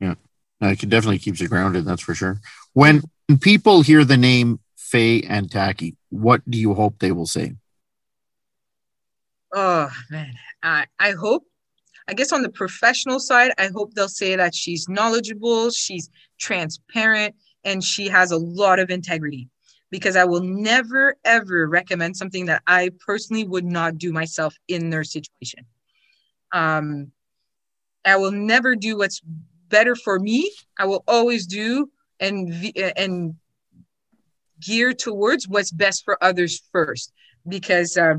yeah. 0.00 0.14
it 0.62 0.78
can 0.78 0.88
definitely 0.88 1.18
keeps 1.18 1.40
you 1.40 1.48
grounded. 1.48 1.84
That's 1.84 2.02
for 2.02 2.14
sure. 2.14 2.40
When 2.72 3.02
people 3.40 3.82
hear 3.82 4.04
the 4.04 4.16
name 4.16 4.60
Faye 4.76 5.22
and 5.22 5.50
Tacky, 5.50 5.96
what 6.10 6.48
do 6.48 6.58
you 6.58 6.74
hope 6.74 6.98
they 6.98 7.12
will 7.12 7.26
say? 7.26 7.54
Oh 9.52 9.90
man, 10.10 10.34
I 10.62 10.86
I 10.98 11.12
hope 11.12 11.44
I 12.08 12.14
guess 12.14 12.32
on 12.32 12.42
the 12.42 12.48
professional 12.48 13.18
side, 13.18 13.52
I 13.58 13.68
hope 13.74 13.94
they'll 13.94 14.08
say 14.08 14.36
that 14.36 14.54
she's 14.54 14.88
knowledgeable, 14.88 15.70
she's 15.70 16.08
transparent, 16.38 17.34
and 17.64 17.82
she 17.82 18.08
has 18.08 18.30
a 18.30 18.36
lot 18.36 18.78
of 18.78 18.90
integrity. 18.90 19.48
Because 19.90 20.16
I 20.16 20.24
will 20.24 20.42
never, 20.42 21.14
ever 21.24 21.68
recommend 21.68 22.16
something 22.16 22.46
that 22.46 22.62
I 22.66 22.90
personally 23.06 23.44
would 23.44 23.64
not 23.64 23.98
do 23.98 24.12
myself 24.12 24.56
in 24.66 24.90
their 24.90 25.04
situation. 25.04 25.64
Um, 26.52 27.12
I 28.04 28.16
will 28.16 28.32
never 28.32 28.74
do 28.74 28.98
what's 28.98 29.22
better 29.68 29.94
for 29.94 30.18
me. 30.18 30.50
I 30.78 30.86
will 30.86 31.04
always 31.06 31.46
do 31.46 31.88
and 32.18 32.52
and 32.96 33.36
gear 34.60 34.92
towards 34.92 35.46
what's 35.46 35.70
best 35.70 36.04
for 36.04 36.22
others 36.22 36.60
first. 36.72 37.12
Because 37.48 37.96
uh, 37.96 38.14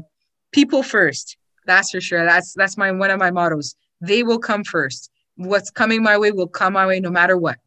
people 0.53 0.83
first 0.83 1.37
that's 1.67 1.91
for 1.91 2.01
sure. 2.01 2.25
That's 2.25 2.53
that's 2.53 2.77
my 2.77 2.91
one 2.91 3.11
of 3.11 3.19
my 3.19 3.29
mottos. 3.29 3.75
They 4.01 4.23
will 4.23 4.39
come 4.39 4.63
first. 4.63 5.11
What's 5.35 5.69
coming 5.69 6.01
my 6.01 6.17
way 6.17 6.31
will 6.31 6.47
come 6.47 6.73
my 6.73 6.87
way 6.87 6.99
no 6.99 7.11
matter 7.11 7.37
what. 7.37 7.57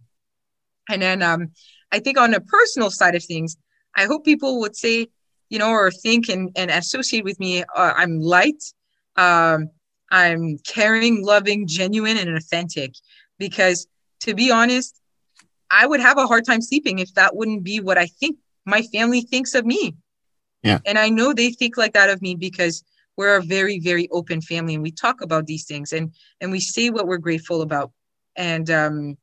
And 0.90 1.02
then 1.02 1.22
um, 1.22 1.50
I 1.92 2.00
think 2.00 2.18
on 2.18 2.30
the 2.32 2.40
personal 2.40 2.90
side 2.90 3.14
of 3.14 3.24
things, 3.24 3.56
I 3.96 4.04
hope 4.04 4.24
people 4.24 4.60
would 4.60 4.76
say, 4.76 5.08
you 5.48 5.58
know, 5.58 5.70
or 5.70 5.90
think 5.90 6.28
and, 6.28 6.50
and 6.56 6.70
associate 6.70 7.24
with 7.24 7.38
me. 7.40 7.62
Uh, 7.62 7.92
I'm 7.96 8.20
light. 8.20 8.62
Um, 9.16 9.70
I'm 10.10 10.58
caring, 10.66 11.24
loving, 11.24 11.66
genuine, 11.66 12.16
and 12.16 12.36
authentic. 12.36 12.94
Because 13.38 13.86
to 14.20 14.34
be 14.34 14.50
honest, 14.50 15.00
I 15.70 15.86
would 15.86 16.00
have 16.00 16.18
a 16.18 16.26
hard 16.26 16.44
time 16.44 16.60
sleeping 16.60 16.98
if 16.98 17.14
that 17.14 17.34
wouldn't 17.36 17.62
be 17.62 17.80
what 17.80 17.98
I 17.98 18.06
think 18.06 18.38
my 18.66 18.82
family 18.82 19.22
thinks 19.22 19.54
of 19.54 19.64
me. 19.64 19.94
Yeah. 20.62 20.78
And 20.84 20.98
I 20.98 21.08
know 21.08 21.32
they 21.32 21.50
think 21.50 21.76
like 21.76 21.94
that 21.94 22.10
of 22.10 22.20
me 22.20 22.34
because 22.34 22.84
we're 23.16 23.36
a 23.36 23.42
very 23.42 23.78
very 23.80 24.08
open 24.10 24.40
family 24.40 24.74
and 24.74 24.82
we 24.82 24.90
talk 24.90 25.20
about 25.20 25.46
these 25.46 25.64
things 25.66 25.92
and 25.92 26.12
and 26.40 26.50
we 26.50 26.60
say 26.60 26.90
what 26.90 27.06
we're 27.06 27.18
grateful 27.18 27.60
about 27.62 27.92
and 28.36 28.70
um 28.70 29.18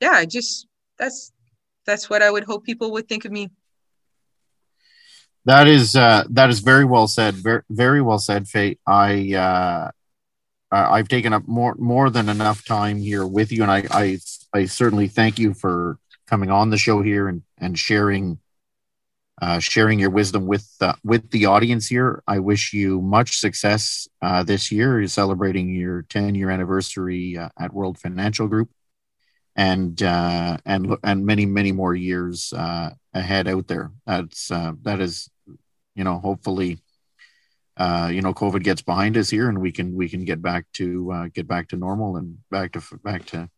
yeah 0.00 0.12
i 0.12 0.24
just 0.24 0.66
that's 0.98 1.32
that's 1.86 2.08
what 2.10 2.22
i 2.22 2.30
would 2.30 2.44
hope 2.44 2.64
people 2.64 2.92
would 2.92 3.08
think 3.08 3.24
of 3.24 3.32
me 3.32 3.48
that 5.44 5.66
is 5.66 5.96
uh 5.96 6.24
that 6.30 6.50
is 6.50 6.60
very 6.60 6.84
well 6.84 7.06
said 7.06 7.34
very 7.34 7.62
very 7.70 8.02
well 8.02 8.18
said 8.18 8.46
Faye. 8.48 8.78
i 8.86 9.34
uh 9.34 9.90
I've 10.70 11.08
taken 11.08 11.32
up 11.32 11.48
more 11.48 11.74
more 11.78 12.10
than 12.10 12.28
enough 12.28 12.62
time 12.64 12.98
here 12.98 13.26
with 13.26 13.50
you, 13.52 13.62
and 13.62 13.72
I, 13.72 13.84
I 13.90 14.18
I 14.52 14.66
certainly 14.66 15.08
thank 15.08 15.38
you 15.38 15.54
for 15.54 15.98
coming 16.26 16.50
on 16.50 16.70
the 16.70 16.76
show 16.76 17.00
here 17.00 17.26
and 17.26 17.42
and 17.56 17.78
sharing 17.78 18.38
uh, 19.40 19.60
sharing 19.60 19.98
your 19.98 20.10
wisdom 20.10 20.46
with 20.46 20.68
uh, 20.80 20.94
with 21.04 21.30
the 21.30 21.46
audience 21.46 21.86
here. 21.86 22.22
I 22.26 22.38
wish 22.40 22.72
you 22.72 23.00
much 23.00 23.38
success 23.38 24.08
uh, 24.20 24.42
this 24.42 24.70
year. 24.72 24.98
You're 24.98 25.08
celebrating 25.08 25.74
your 25.74 26.02
10 26.02 26.34
year 26.34 26.50
anniversary 26.50 27.38
uh, 27.38 27.48
at 27.58 27.72
World 27.72 27.98
Financial 27.98 28.48
Group, 28.48 28.70
and 29.58 30.00
uh, 30.04 30.56
and 30.64 30.96
and 31.02 31.26
many 31.26 31.44
many 31.44 31.72
more 31.72 31.94
years 31.94 32.52
uh, 32.52 32.90
ahead 33.12 33.48
out 33.48 33.66
there. 33.66 33.90
That's 34.06 34.48
that 34.48 35.00
is, 35.00 35.28
you 35.96 36.04
know, 36.04 36.20
hopefully, 36.20 36.78
you 37.78 38.22
know, 38.22 38.32
COVID 38.32 38.62
gets 38.62 38.82
behind 38.82 39.16
us 39.16 39.28
here, 39.28 39.48
and 39.48 39.60
we 39.60 39.72
can 39.72 39.94
we 39.96 40.08
can 40.08 40.24
get 40.24 40.40
back 40.40 40.66
to 40.74 41.28
get 41.34 41.48
back 41.48 41.68
to 41.70 41.76
normal 41.76 42.16
and 42.16 42.38
back 42.52 42.72
to 42.72 42.82
back 43.02 43.26
to 43.26 43.50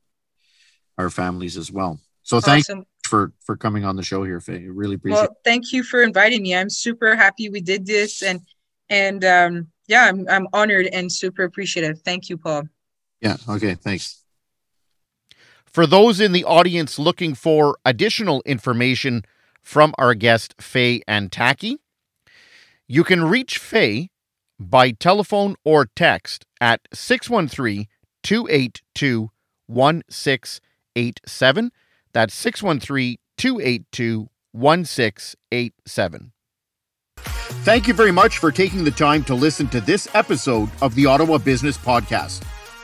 our 0.96 1.10
families 1.10 1.58
as 1.58 1.70
well. 1.70 2.00
So 2.22 2.40
thank 2.40 2.64
awesome 2.64 2.86
for 3.04 3.32
for 3.44 3.56
coming 3.56 3.84
on 3.84 3.96
the 3.96 4.02
show 4.02 4.24
here, 4.24 4.40
Faye. 4.40 4.68
Really 4.68 4.94
appreciate. 4.94 5.24
It. 5.24 5.28
Well, 5.28 5.36
thank 5.44 5.70
you 5.70 5.82
for 5.82 6.02
inviting 6.02 6.42
me. 6.42 6.56
I'm 6.56 6.70
super 6.70 7.14
happy 7.14 7.50
we 7.50 7.60
did 7.60 7.84
this, 7.84 8.22
and 8.22 8.40
and 8.88 9.22
um, 9.22 9.68
yeah, 9.86 10.06
I'm 10.06 10.26
I'm 10.30 10.48
honored 10.54 10.86
and 10.86 11.12
super 11.12 11.44
appreciative. 11.44 12.00
Thank 12.00 12.30
you, 12.30 12.38
Paul. 12.38 12.62
Yeah. 13.20 13.36
Okay. 13.46 13.74
Thanks. 13.74 14.19
For 15.70 15.86
those 15.86 16.20
in 16.20 16.32
the 16.32 16.44
audience 16.44 16.98
looking 16.98 17.34
for 17.34 17.78
additional 17.84 18.42
information 18.44 19.24
from 19.62 19.94
our 19.98 20.14
guest 20.14 20.54
Faye 20.60 21.00
and 21.06 21.30
Tacky, 21.30 21.78
you 22.88 23.04
can 23.04 23.24
reach 23.24 23.56
Faye 23.56 24.10
by 24.58 24.90
telephone 24.90 25.54
or 25.64 25.86
text 25.94 26.44
at 26.60 26.80
613 26.92 27.86
282 28.22 29.30
1687 29.66 31.70
that's 32.12 32.34
613 32.34 33.16
282 33.36 34.28
1687. 34.52 36.32
Thank 37.62 37.88
you 37.88 37.94
very 37.94 38.12
much 38.12 38.38
for 38.38 38.50
taking 38.50 38.84
the 38.84 38.90
time 38.90 39.22
to 39.24 39.34
listen 39.34 39.68
to 39.68 39.80
this 39.80 40.08
episode 40.14 40.68
of 40.82 40.94
the 40.94 41.06
Ottawa 41.06 41.38
Business 41.38 41.78
Podcast. 41.78 42.42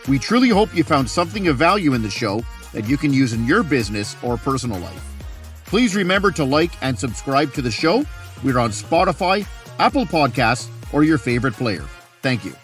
We 0.08 0.18
truly 0.18 0.50
hope 0.50 0.74
you 0.74 0.84
found 0.84 1.10
something 1.10 1.48
of 1.48 1.56
value 1.56 1.94
in 1.94 2.02
the 2.02 2.10
show 2.10 2.42
that 2.76 2.86
you 2.86 2.98
can 2.98 3.10
use 3.10 3.32
in 3.32 3.46
your 3.46 3.62
business 3.62 4.14
or 4.22 4.36
personal 4.36 4.78
life. 4.78 5.02
Please 5.64 5.96
remember 5.96 6.30
to 6.32 6.44
like 6.44 6.70
and 6.82 6.96
subscribe 6.96 7.54
to 7.54 7.62
the 7.62 7.70
show. 7.70 8.04
We're 8.44 8.58
on 8.58 8.70
Spotify, 8.70 9.46
Apple 9.78 10.04
Podcasts, 10.04 10.68
or 10.92 11.02
your 11.02 11.16
favorite 11.16 11.54
player. 11.54 11.84
Thank 12.20 12.44
you. 12.44 12.54